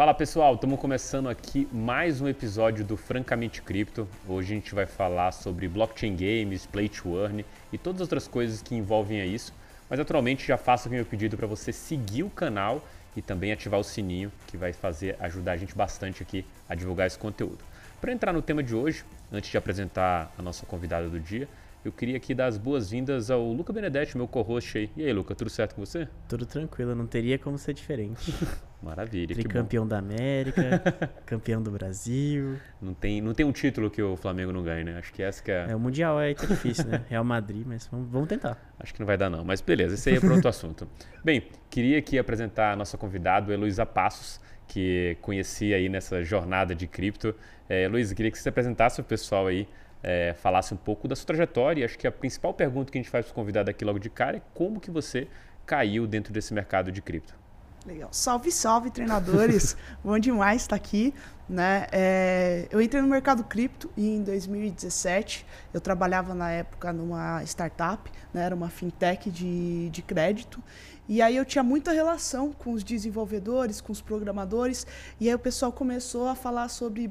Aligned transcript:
Fala 0.00 0.14
pessoal, 0.14 0.54
estamos 0.54 0.80
começando 0.80 1.28
aqui 1.28 1.68
mais 1.70 2.22
um 2.22 2.26
episódio 2.26 2.82
do 2.82 2.96
Francamente 2.96 3.60
Cripto. 3.60 4.08
Hoje 4.26 4.54
a 4.54 4.56
gente 4.56 4.74
vai 4.74 4.86
falar 4.86 5.30
sobre 5.30 5.68
blockchain 5.68 6.16
games, 6.16 6.64
play 6.64 6.88
to 6.88 7.18
earn 7.18 7.44
e 7.70 7.76
todas 7.76 8.00
as 8.00 8.06
outras 8.06 8.26
coisas 8.26 8.62
que 8.62 8.74
envolvem 8.74 9.20
a 9.20 9.26
isso. 9.26 9.52
Mas 9.90 9.98
naturalmente 9.98 10.48
já 10.48 10.56
faço 10.56 10.88
aqui 10.88 10.96
meu 10.96 11.04
pedido 11.04 11.36
para 11.36 11.46
você 11.46 11.70
seguir 11.70 12.22
o 12.22 12.30
canal 12.30 12.82
e 13.14 13.20
também 13.20 13.52
ativar 13.52 13.78
o 13.78 13.84
sininho, 13.84 14.32
que 14.46 14.56
vai 14.56 14.72
fazer 14.72 15.18
ajudar 15.20 15.52
a 15.52 15.56
gente 15.58 15.74
bastante 15.74 16.22
aqui 16.22 16.46
a 16.66 16.74
divulgar 16.74 17.06
esse 17.06 17.18
conteúdo. 17.18 17.58
Para 18.00 18.10
entrar 18.10 18.32
no 18.32 18.40
tema 18.40 18.62
de 18.62 18.74
hoje, 18.74 19.04
antes 19.30 19.50
de 19.50 19.58
apresentar 19.58 20.32
a 20.38 20.40
nossa 20.40 20.64
convidada 20.64 21.10
do 21.10 21.20
dia, 21.20 21.46
eu 21.84 21.92
queria 21.92 22.16
aqui 22.16 22.34
dar 22.34 22.46
as 22.46 22.56
boas-vindas 22.56 23.30
ao 23.30 23.52
Luca 23.52 23.70
Benedetti, 23.70 24.16
meu 24.16 24.26
co-host 24.26 24.78
aí. 24.78 24.90
E 24.96 25.04
aí, 25.04 25.12
Luca, 25.12 25.34
tudo 25.34 25.50
certo 25.50 25.74
com 25.74 25.84
você? 25.84 26.08
Tudo 26.26 26.46
tranquilo, 26.46 26.94
não 26.94 27.06
teria 27.06 27.38
como 27.38 27.58
ser 27.58 27.74
diferente. 27.74 28.32
Maravilha. 28.82 29.34
Tricampeão 29.34 29.86
da 29.86 29.98
América, 29.98 30.80
campeão 31.26 31.62
do 31.62 31.70
Brasil. 31.70 32.56
Não 32.80 32.94
tem, 32.94 33.20
não 33.20 33.34
tem 33.34 33.44
um 33.44 33.52
título 33.52 33.90
que 33.90 34.02
o 34.02 34.16
Flamengo 34.16 34.52
não 34.52 34.62
ganhe, 34.62 34.84
né? 34.84 34.98
Acho 34.98 35.12
que 35.12 35.22
essa 35.22 35.42
que 35.42 35.50
é. 35.50 35.66
É, 35.70 35.76
o 35.76 35.80
Mundial 35.80 36.18
é 36.20 36.32
difícil, 36.32 36.86
né? 36.86 37.04
Real 37.08 37.22
Madrid, 37.22 37.64
mas 37.66 37.86
vamos, 37.86 38.08
vamos 38.10 38.28
tentar. 38.28 38.58
Acho 38.78 38.94
que 38.94 39.00
não 39.00 39.06
vai 39.06 39.18
dar, 39.18 39.28
não. 39.28 39.44
Mas 39.44 39.60
beleza, 39.60 39.94
esse 39.94 40.08
aí 40.08 40.16
é 40.16 40.20
para 40.20 40.32
outro 40.32 40.48
assunto. 40.48 40.88
Bem, 41.22 41.44
queria 41.68 41.98
aqui 41.98 42.18
apresentar 42.18 42.72
a 42.72 42.76
nossa 42.76 42.96
convidada, 42.96 43.52
Heloísa 43.52 43.84
Passos, 43.84 44.40
que 44.66 45.16
conheci 45.20 45.74
aí 45.74 45.88
nessa 45.88 46.24
jornada 46.24 46.74
de 46.74 46.86
cripto. 46.86 47.34
É, 47.68 47.84
Heloísa, 47.84 48.14
queria 48.14 48.30
que 48.30 48.38
você 48.38 48.48
apresentasse 48.48 49.00
o 49.00 49.04
pessoal 49.04 49.46
aí 49.46 49.68
é, 50.02 50.34
falasse 50.34 50.72
um 50.72 50.76
pouco 50.76 51.06
da 51.06 51.14
sua 51.14 51.26
trajetória. 51.26 51.82
E 51.82 51.84
acho 51.84 51.98
que 51.98 52.06
a 52.06 52.12
principal 52.12 52.54
pergunta 52.54 52.90
que 52.90 52.98
a 52.98 53.00
gente 53.00 53.10
faz 53.10 53.26
para 53.26 53.32
o 53.32 53.34
convidado 53.34 53.70
aqui 53.70 53.84
logo 53.84 53.98
de 53.98 54.08
cara 54.08 54.38
é 54.38 54.42
como 54.54 54.80
que 54.80 54.90
você 54.90 55.28
caiu 55.66 56.06
dentro 56.06 56.32
desse 56.32 56.52
mercado 56.54 56.90
de 56.90 57.02
cripto. 57.02 57.39
Legal. 57.86 58.08
Salve, 58.12 58.52
salve, 58.52 58.90
treinadores. 58.90 59.76
Bom 60.04 60.18
demais 60.18 60.62
estar 60.62 60.76
aqui. 60.76 61.14
Né? 61.48 61.86
É, 61.90 62.68
eu 62.70 62.80
entrei 62.80 63.02
no 63.02 63.08
mercado 63.08 63.42
cripto 63.42 63.90
em 63.96 64.22
2017. 64.22 65.44
Eu 65.74 65.80
trabalhava 65.80 66.34
na 66.34 66.50
época 66.50 66.92
numa 66.92 67.42
startup, 67.42 68.10
né? 68.32 68.44
era 68.44 68.54
uma 68.54 68.68
fintech 68.68 69.30
de, 69.30 69.88
de 69.90 70.02
crédito. 70.02 70.62
E 71.08 71.20
aí 71.20 71.34
eu 71.34 71.44
tinha 71.44 71.64
muita 71.64 71.90
relação 71.90 72.52
com 72.52 72.72
os 72.72 72.84
desenvolvedores, 72.84 73.80
com 73.80 73.90
os 73.90 74.00
programadores. 74.00 74.86
E 75.18 75.28
aí 75.28 75.34
o 75.34 75.38
pessoal 75.40 75.72
começou 75.72 76.28
a 76.28 76.36
falar 76.36 76.68
sobre 76.68 77.10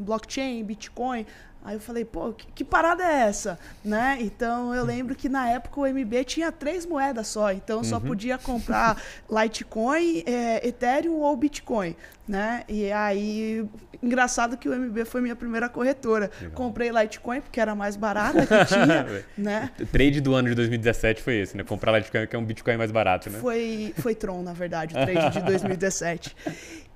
blockchain, 0.00 0.64
Bitcoin. 0.64 1.26
Aí 1.64 1.74
eu 1.76 1.80
falei, 1.80 2.04
pô, 2.04 2.32
que, 2.32 2.46
que, 2.54 2.64
parada 2.64 3.04
é 3.04 3.28
essa? 3.28 3.58
Né? 3.84 4.18
Então 4.20 4.74
eu 4.74 4.84
lembro 4.84 5.14
que 5.14 5.28
na 5.28 5.48
época 5.48 5.80
o 5.80 5.86
MB 5.86 6.24
tinha 6.24 6.50
três 6.50 6.86
moedas 6.86 7.28
só, 7.28 7.52
então 7.52 7.78
uhum. 7.78 7.84
só 7.84 8.00
podia 8.00 8.38
comprar 8.38 9.00
Litecoin, 9.28 10.22
é, 10.24 10.66
Ethereum 10.66 11.20
ou 11.20 11.36
Bitcoin. 11.36 11.94
Né? 12.28 12.62
E 12.68 12.92
aí, 12.92 13.66
engraçado 14.02 14.56
que 14.58 14.68
o 14.68 14.78
MB 14.78 15.04
foi 15.06 15.20
minha 15.22 15.34
primeira 15.34 15.68
corretora. 15.68 16.30
Legal. 16.40 16.54
Comprei 16.54 16.90
Litecoin 16.90 17.40
porque 17.40 17.58
era 17.58 17.74
mais 17.74 17.96
barata 17.96 18.46
que 18.46 18.64
tinha. 18.66 19.24
né? 19.36 19.70
O 19.80 19.86
trade 19.86 20.20
do 20.20 20.34
ano 20.34 20.48
de 20.48 20.54
2017 20.54 21.22
foi 21.22 21.36
esse, 21.40 21.56
né? 21.56 21.64
Comprar 21.64 21.96
Litecoin 21.96 22.26
que 22.26 22.36
é 22.36 22.38
um 22.38 22.44
Bitcoin 22.44 22.76
mais 22.76 22.90
barato, 22.90 23.30
né? 23.30 23.38
Foi, 23.38 23.94
foi 23.96 24.14
Tron, 24.14 24.42
na 24.42 24.52
verdade, 24.52 24.94
o 24.94 24.98
trade 25.06 25.38
de 25.38 25.42
2017. 25.42 26.36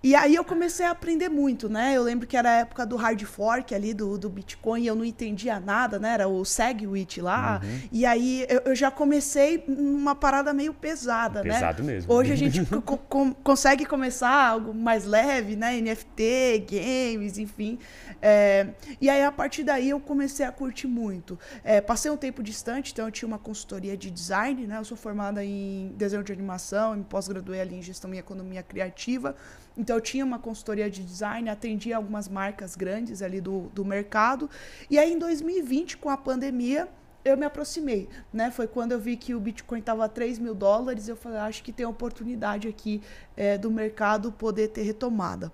E 0.02 0.16
aí 0.16 0.34
eu 0.34 0.44
comecei 0.44 0.84
a 0.84 0.90
aprender 0.90 1.28
muito, 1.28 1.68
né? 1.68 1.96
Eu 1.96 2.02
lembro 2.02 2.26
que 2.26 2.36
era 2.36 2.50
a 2.50 2.54
época 2.54 2.84
do 2.84 2.96
hard 2.96 3.22
fork 3.22 3.72
ali 3.72 3.94
do, 3.94 4.18
do 4.18 4.28
Bitcoin, 4.28 4.84
eu 4.84 4.96
não 4.96 5.04
entendia 5.04 5.60
nada, 5.60 5.98
né? 5.98 6.14
Era 6.14 6.26
o 6.26 6.44
SegWit 6.44 7.20
lá. 7.20 7.60
Uhum. 7.62 7.80
E 7.92 8.04
aí 8.04 8.44
eu, 8.48 8.62
eu, 8.66 8.74
já 8.74 8.90
comecei 8.90 9.62
numa 9.68 10.16
parada 10.16 10.52
meio 10.52 10.74
pesada, 10.74 11.42
Pesado 11.42 11.48
né? 11.48 11.54
Pesado 11.54 11.84
mesmo. 11.84 12.12
Hoje 12.12 12.32
a 12.32 12.36
gente 12.36 12.64
co 12.64 12.98
consegue 13.44 13.86
começar 13.86 14.48
algo 14.48 14.74
mais 14.74 15.04
leve, 15.04 15.21
né? 15.56 15.80
NFT, 15.80 16.66
games, 16.70 17.38
enfim. 17.38 17.78
É, 18.20 18.68
e 19.00 19.08
aí 19.08 19.22
a 19.22 19.32
partir 19.32 19.64
daí 19.64 19.90
eu 19.90 20.00
comecei 20.00 20.44
a 20.44 20.52
curtir 20.52 20.86
muito. 20.86 21.38
É, 21.64 21.80
passei 21.80 22.10
um 22.10 22.16
tempo 22.16 22.42
distante, 22.42 22.92
então 22.92 23.06
eu 23.06 23.10
tinha 23.10 23.26
uma 23.26 23.38
consultoria 23.38 23.96
de 23.96 24.10
design, 24.10 24.66
né? 24.66 24.78
Eu 24.78 24.84
sou 24.84 24.96
formada 24.96 25.44
em 25.44 25.92
desenho 25.96 26.22
de 26.22 26.32
animação, 26.32 26.96
me 26.96 27.04
pós-graduei 27.04 27.60
ali 27.60 27.76
em 27.76 27.82
gestão 27.82 28.12
e 28.14 28.18
economia 28.18 28.62
criativa. 28.62 29.36
Então 29.76 29.96
eu 29.96 30.00
tinha 30.00 30.24
uma 30.24 30.38
consultoria 30.38 30.90
de 30.90 31.02
design, 31.02 31.48
atendia 31.48 31.96
algumas 31.96 32.28
marcas 32.28 32.76
grandes 32.76 33.22
ali 33.22 33.40
do, 33.40 33.70
do 33.74 33.84
mercado. 33.84 34.48
E 34.90 34.98
aí 34.98 35.12
em 35.12 35.18
2020, 35.18 35.96
com 35.96 36.10
a 36.10 36.16
pandemia, 36.16 36.88
eu 37.24 37.36
me 37.36 37.44
aproximei, 37.46 38.08
né? 38.32 38.50
Foi 38.50 38.66
quando 38.66 38.92
eu 38.92 38.98
vi 38.98 39.16
que 39.16 39.34
o 39.34 39.40
Bitcoin 39.40 39.78
estava 39.78 40.04
a 40.04 40.08
3 40.08 40.38
mil 40.38 40.54
dólares, 40.54 41.08
eu 41.08 41.16
falei, 41.16 41.38
acho 41.38 41.62
que 41.62 41.72
tem 41.72 41.86
oportunidade 41.86 42.68
aqui 42.68 43.00
é, 43.36 43.56
do 43.56 43.70
mercado 43.70 44.32
poder 44.32 44.68
ter 44.68 44.82
retomada 44.82 45.52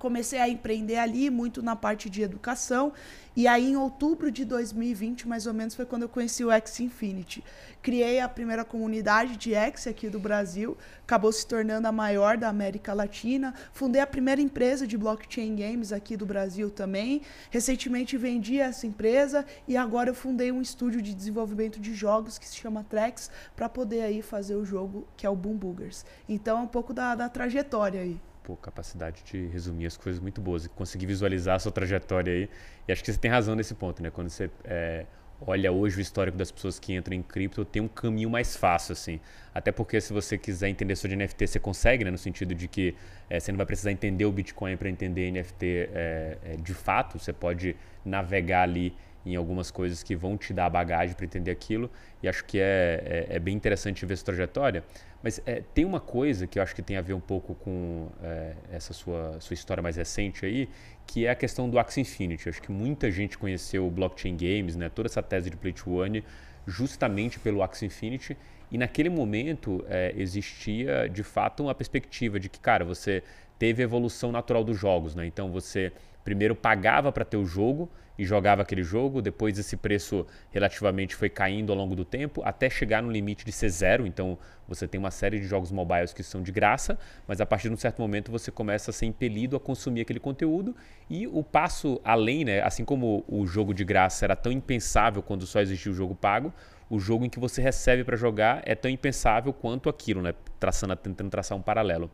comecei 0.00 0.40
a 0.40 0.48
empreender 0.48 0.96
ali, 0.96 1.28
muito 1.28 1.62
na 1.62 1.76
parte 1.76 2.08
de 2.08 2.22
educação. 2.22 2.92
E 3.36 3.46
aí, 3.46 3.70
em 3.70 3.76
outubro 3.76 4.32
de 4.32 4.44
2020, 4.46 5.28
mais 5.28 5.46
ou 5.46 5.52
menos, 5.54 5.74
foi 5.74 5.84
quando 5.84 6.02
eu 6.02 6.08
conheci 6.08 6.42
o 6.42 6.50
X 6.50 6.80
Infinity. 6.80 7.44
Criei 7.82 8.18
a 8.18 8.28
primeira 8.28 8.64
comunidade 8.64 9.36
de 9.36 9.54
X 9.54 9.86
aqui 9.86 10.08
do 10.08 10.18
Brasil, 10.18 10.76
acabou 11.02 11.30
se 11.30 11.46
tornando 11.46 11.86
a 11.86 11.92
maior 11.92 12.38
da 12.38 12.48
América 12.48 12.94
Latina. 12.94 13.54
Fundei 13.72 14.00
a 14.00 14.06
primeira 14.06 14.40
empresa 14.40 14.86
de 14.86 14.96
blockchain 14.96 15.54
games 15.54 15.92
aqui 15.92 16.16
do 16.16 16.24
Brasil 16.24 16.70
também. 16.70 17.20
Recentemente 17.50 18.16
vendi 18.16 18.58
essa 18.58 18.86
empresa 18.86 19.44
e 19.68 19.76
agora 19.76 20.10
eu 20.10 20.14
fundei 20.14 20.50
um 20.50 20.62
estúdio 20.62 21.02
de 21.02 21.14
desenvolvimento 21.14 21.78
de 21.78 21.94
jogos 21.94 22.38
que 22.38 22.48
se 22.48 22.56
chama 22.56 22.84
Trex 22.84 23.30
para 23.54 23.68
poder 23.68 24.00
aí 24.00 24.22
fazer 24.22 24.56
o 24.56 24.64
jogo 24.64 25.06
que 25.14 25.26
é 25.26 25.30
o 25.30 25.36
Boom 25.36 25.56
Boogers. 25.56 26.06
Então, 26.26 26.58
é 26.58 26.62
um 26.62 26.66
pouco 26.66 26.94
da, 26.94 27.14
da 27.14 27.28
trajetória 27.28 28.00
aí 28.00 28.18
pô, 28.50 28.56
capacidade 28.56 29.22
de 29.24 29.46
resumir 29.46 29.86
as 29.86 29.96
coisas 29.96 30.20
muito 30.20 30.40
boas 30.40 30.64
e 30.64 30.68
conseguir 30.68 31.06
visualizar 31.06 31.56
a 31.56 31.58
sua 31.58 31.70
trajetória 31.70 32.32
aí. 32.32 32.50
E 32.88 32.92
acho 32.92 33.02
que 33.04 33.12
você 33.12 33.18
tem 33.18 33.30
razão 33.30 33.54
nesse 33.54 33.74
ponto, 33.74 34.02
né? 34.02 34.10
Quando 34.10 34.28
você 34.28 34.50
é, 34.64 35.06
olha 35.40 35.70
hoje 35.70 35.98
o 35.98 36.00
histórico 36.00 36.36
das 36.36 36.50
pessoas 36.50 36.78
que 36.78 36.92
entram 36.94 37.14
em 37.14 37.22
cripto, 37.22 37.64
tem 37.64 37.80
um 37.80 37.88
caminho 37.88 38.28
mais 38.28 38.56
fácil, 38.56 38.92
assim. 38.92 39.20
Até 39.54 39.70
porque 39.70 40.00
se 40.00 40.12
você 40.12 40.36
quiser 40.36 40.68
entender 40.68 40.96
sobre 40.96 41.16
NFT, 41.16 41.46
você 41.46 41.60
consegue, 41.60 42.04
né? 42.04 42.10
No 42.10 42.18
sentido 42.18 42.54
de 42.54 42.66
que 42.66 42.94
é, 43.28 43.38
você 43.38 43.52
não 43.52 43.56
vai 43.56 43.66
precisar 43.66 43.92
entender 43.92 44.24
o 44.24 44.32
Bitcoin 44.32 44.76
para 44.76 44.88
entender 44.88 45.30
NFT 45.30 45.66
é, 45.92 46.38
é, 46.42 46.56
de 46.56 46.74
fato. 46.74 47.18
Você 47.18 47.32
pode 47.32 47.76
navegar 48.04 48.62
ali 48.62 48.94
em 49.24 49.36
algumas 49.36 49.70
coisas 49.70 50.02
que 50.02 50.16
vão 50.16 50.36
te 50.36 50.52
dar 50.52 50.70
bagagem 50.70 51.14
para 51.14 51.24
entender 51.24 51.50
aquilo. 51.50 51.90
E 52.22 52.28
acho 52.28 52.44
que 52.44 52.58
é, 52.58 53.26
é, 53.30 53.36
é, 53.36 53.38
bem 53.38 53.54
interessante 53.54 54.04
ver 54.06 54.14
essa 54.14 54.24
trajetória. 54.24 54.82
Mas 55.22 55.40
é, 55.44 55.62
tem 55.74 55.84
uma 55.84 56.00
coisa 56.00 56.46
que 56.46 56.58
eu 56.58 56.62
acho 56.62 56.74
que 56.74 56.82
tem 56.82 56.96
a 56.96 57.02
ver 57.02 57.12
um 57.12 57.20
pouco 57.20 57.54
com 57.54 58.08
é, 58.22 58.54
essa 58.72 58.92
sua, 58.92 59.38
sua 59.40 59.54
história 59.54 59.82
mais 59.82 59.96
recente 59.96 60.46
aí, 60.46 60.68
que 61.06 61.26
é 61.26 61.30
a 61.30 61.34
questão 61.34 61.68
do 61.68 61.78
Axie 61.78 62.00
Infinity. 62.00 62.46
Eu 62.46 62.50
acho 62.50 62.62
que 62.62 62.72
muita 62.72 63.10
gente 63.10 63.36
conheceu 63.36 63.86
o 63.86 63.90
Blockchain 63.90 64.36
Games, 64.36 64.76
né, 64.76 64.88
toda 64.88 65.08
essa 65.08 65.22
tese 65.22 65.50
de 65.50 65.56
Play 65.56 65.74
to 65.74 66.02
Earn, 66.02 66.24
justamente 66.66 67.38
pelo 67.38 67.62
Axie 67.62 67.86
Infinity. 67.86 68.36
E 68.70 68.78
naquele 68.78 69.10
momento 69.10 69.84
é, 69.88 70.14
existia 70.16 71.08
de 71.08 71.22
fato 71.22 71.64
uma 71.64 71.74
perspectiva 71.74 72.40
de 72.40 72.48
que, 72.48 72.58
cara, 72.58 72.84
você 72.84 73.22
teve 73.58 73.82
a 73.82 73.84
evolução 73.84 74.32
natural 74.32 74.64
dos 74.64 74.78
jogos. 74.78 75.14
Né? 75.14 75.26
Então 75.26 75.50
você 75.50 75.92
primeiro 76.24 76.54
pagava 76.54 77.12
para 77.12 77.24
ter 77.24 77.36
o 77.36 77.44
jogo 77.44 77.90
e 78.20 78.24
jogava 78.26 78.60
aquele 78.60 78.82
jogo, 78.82 79.22
depois 79.22 79.58
esse 79.58 79.78
preço 79.78 80.26
relativamente 80.50 81.16
foi 81.16 81.30
caindo 81.30 81.72
ao 81.72 81.78
longo 81.78 81.96
do 81.96 82.04
tempo, 82.04 82.42
até 82.44 82.68
chegar 82.68 83.02
no 83.02 83.10
limite 83.10 83.46
de 83.46 83.50
ser 83.50 83.70
zero. 83.70 84.06
Então 84.06 84.36
você 84.68 84.86
tem 84.86 84.98
uma 84.98 85.10
série 85.10 85.40
de 85.40 85.46
jogos 85.46 85.72
mobiles 85.72 86.12
que 86.12 86.22
são 86.22 86.42
de 86.42 86.52
graça, 86.52 86.98
mas 87.26 87.40
a 87.40 87.46
partir 87.46 87.68
de 87.68 87.74
um 87.74 87.78
certo 87.78 87.98
momento 87.98 88.30
você 88.30 88.50
começa 88.50 88.90
a 88.90 88.92
ser 88.92 89.06
impelido 89.06 89.56
a 89.56 89.60
consumir 89.60 90.02
aquele 90.02 90.20
conteúdo. 90.20 90.76
E 91.08 91.26
o 91.26 91.42
passo 91.42 91.98
além, 92.04 92.44
né, 92.44 92.60
assim 92.60 92.84
como 92.84 93.24
o 93.26 93.46
jogo 93.46 93.72
de 93.72 93.84
graça 93.84 94.26
era 94.26 94.36
tão 94.36 94.52
impensável 94.52 95.22
quando 95.22 95.46
só 95.46 95.58
existia 95.62 95.90
o 95.90 95.94
jogo 95.94 96.14
pago, 96.14 96.52
o 96.90 96.98
jogo 97.00 97.24
em 97.24 97.30
que 97.30 97.40
você 97.40 97.62
recebe 97.62 98.04
para 98.04 98.18
jogar 98.18 98.60
é 98.66 98.74
tão 98.74 98.90
impensável 98.90 99.50
quanto 99.50 99.88
aquilo, 99.88 100.20
né, 100.20 100.34
traçando, 100.58 100.94
tentando 100.94 101.30
traçar 101.30 101.56
um 101.56 101.62
paralelo. 101.62 102.10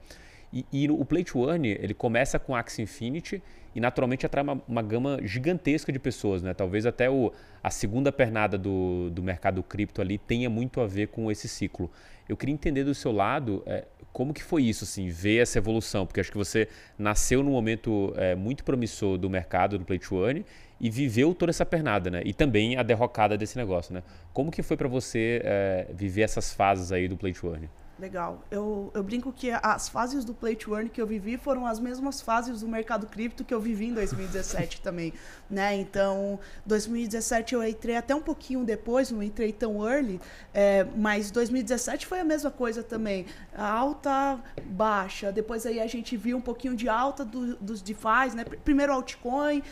E, 0.52 0.64
e 0.72 0.90
o 0.90 1.04
Play 1.04 1.24
to 1.24 1.48
Earn, 1.48 1.68
ele 1.68 1.94
começa 1.94 2.38
com 2.38 2.54
Axie 2.54 2.82
Infinity 2.82 3.42
e 3.74 3.80
naturalmente 3.80 4.24
atrai 4.24 4.42
uma, 4.42 4.62
uma 4.66 4.82
gama 4.82 5.18
gigantesca 5.22 5.92
de 5.92 5.98
pessoas, 5.98 6.42
né? 6.42 6.54
Talvez 6.54 6.86
até 6.86 7.10
o, 7.10 7.32
a 7.62 7.70
segunda 7.70 8.10
pernada 8.10 8.56
do, 8.56 9.10
do 9.10 9.22
mercado 9.22 9.62
cripto 9.62 10.00
ali 10.00 10.16
tenha 10.16 10.48
muito 10.48 10.80
a 10.80 10.86
ver 10.86 11.08
com 11.08 11.30
esse 11.30 11.46
ciclo. 11.46 11.90
Eu 12.26 12.36
queria 12.36 12.54
entender 12.54 12.84
do 12.84 12.94
seu 12.94 13.12
lado 13.12 13.62
é, 13.66 13.84
como 14.12 14.32
que 14.32 14.42
foi 14.42 14.62
isso, 14.62 14.84
assim, 14.84 15.08
ver 15.08 15.42
essa 15.42 15.58
evolução, 15.58 16.06
porque 16.06 16.20
acho 16.20 16.32
que 16.32 16.38
você 16.38 16.68
nasceu 16.98 17.42
num 17.42 17.50
momento 17.50 18.14
é, 18.16 18.34
muito 18.34 18.64
promissor 18.64 19.18
do 19.18 19.28
mercado 19.28 19.78
do 19.78 19.84
Play 19.84 19.98
to 19.98 20.24
Earn 20.24 20.42
e 20.80 20.88
viveu 20.88 21.34
toda 21.34 21.50
essa 21.50 21.66
pernada, 21.66 22.10
né? 22.10 22.22
E 22.24 22.32
também 22.32 22.78
a 22.78 22.82
derrocada 22.82 23.36
desse 23.36 23.58
negócio, 23.58 23.92
né? 23.92 24.02
Como 24.32 24.50
que 24.50 24.62
foi 24.62 24.78
para 24.78 24.88
você 24.88 25.42
é, 25.44 25.86
viver 25.92 26.22
essas 26.22 26.52
fases 26.54 26.92
aí 26.92 27.08
do 27.08 27.16
Play 27.16 27.34
to 27.34 27.48
Earn? 27.48 27.68
Legal. 27.98 28.44
Eu, 28.50 28.90
eu 28.92 29.02
brinco 29.02 29.32
que 29.32 29.50
as 29.50 29.88
fases 29.88 30.22
do 30.22 30.34
Play 30.34 30.54
to 30.54 30.74
Earn 30.74 30.90
que 30.90 31.00
eu 31.00 31.06
vivi 31.06 31.38
foram 31.38 31.64
as 31.64 31.80
mesmas 31.80 32.20
fases 32.20 32.60
do 32.60 32.68
mercado 32.68 33.06
cripto 33.06 33.42
que 33.42 33.54
eu 33.54 33.60
vivi 33.60 33.86
em 33.86 33.94
2017 33.94 34.80
também, 34.82 35.14
né? 35.48 35.74
Então, 35.74 36.38
2017 36.66 37.54
eu 37.54 37.66
entrei 37.66 37.96
até 37.96 38.14
um 38.14 38.20
pouquinho 38.20 38.64
depois, 38.64 39.10
não 39.10 39.22
entrei 39.22 39.50
tão 39.50 39.88
early, 39.88 40.20
é, 40.52 40.84
mas 40.94 41.30
2017 41.30 42.06
foi 42.06 42.20
a 42.20 42.24
mesma 42.24 42.50
coisa 42.50 42.82
também. 42.82 43.24
Alta, 43.56 44.38
baixa. 44.66 45.32
Depois 45.32 45.64
aí 45.64 45.80
a 45.80 45.86
gente 45.86 46.18
viu 46.18 46.36
um 46.36 46.42
pouquinho 46.42 46.76
de 46.76 46.90
alta 46.90 47.24
do, 47.24 47.56
dos 47.56 47.80
DeFi, 47.80 48.34
né? 48.34 48.44
Primeiro 48.44 48.92
altcoin, 48.92 49.62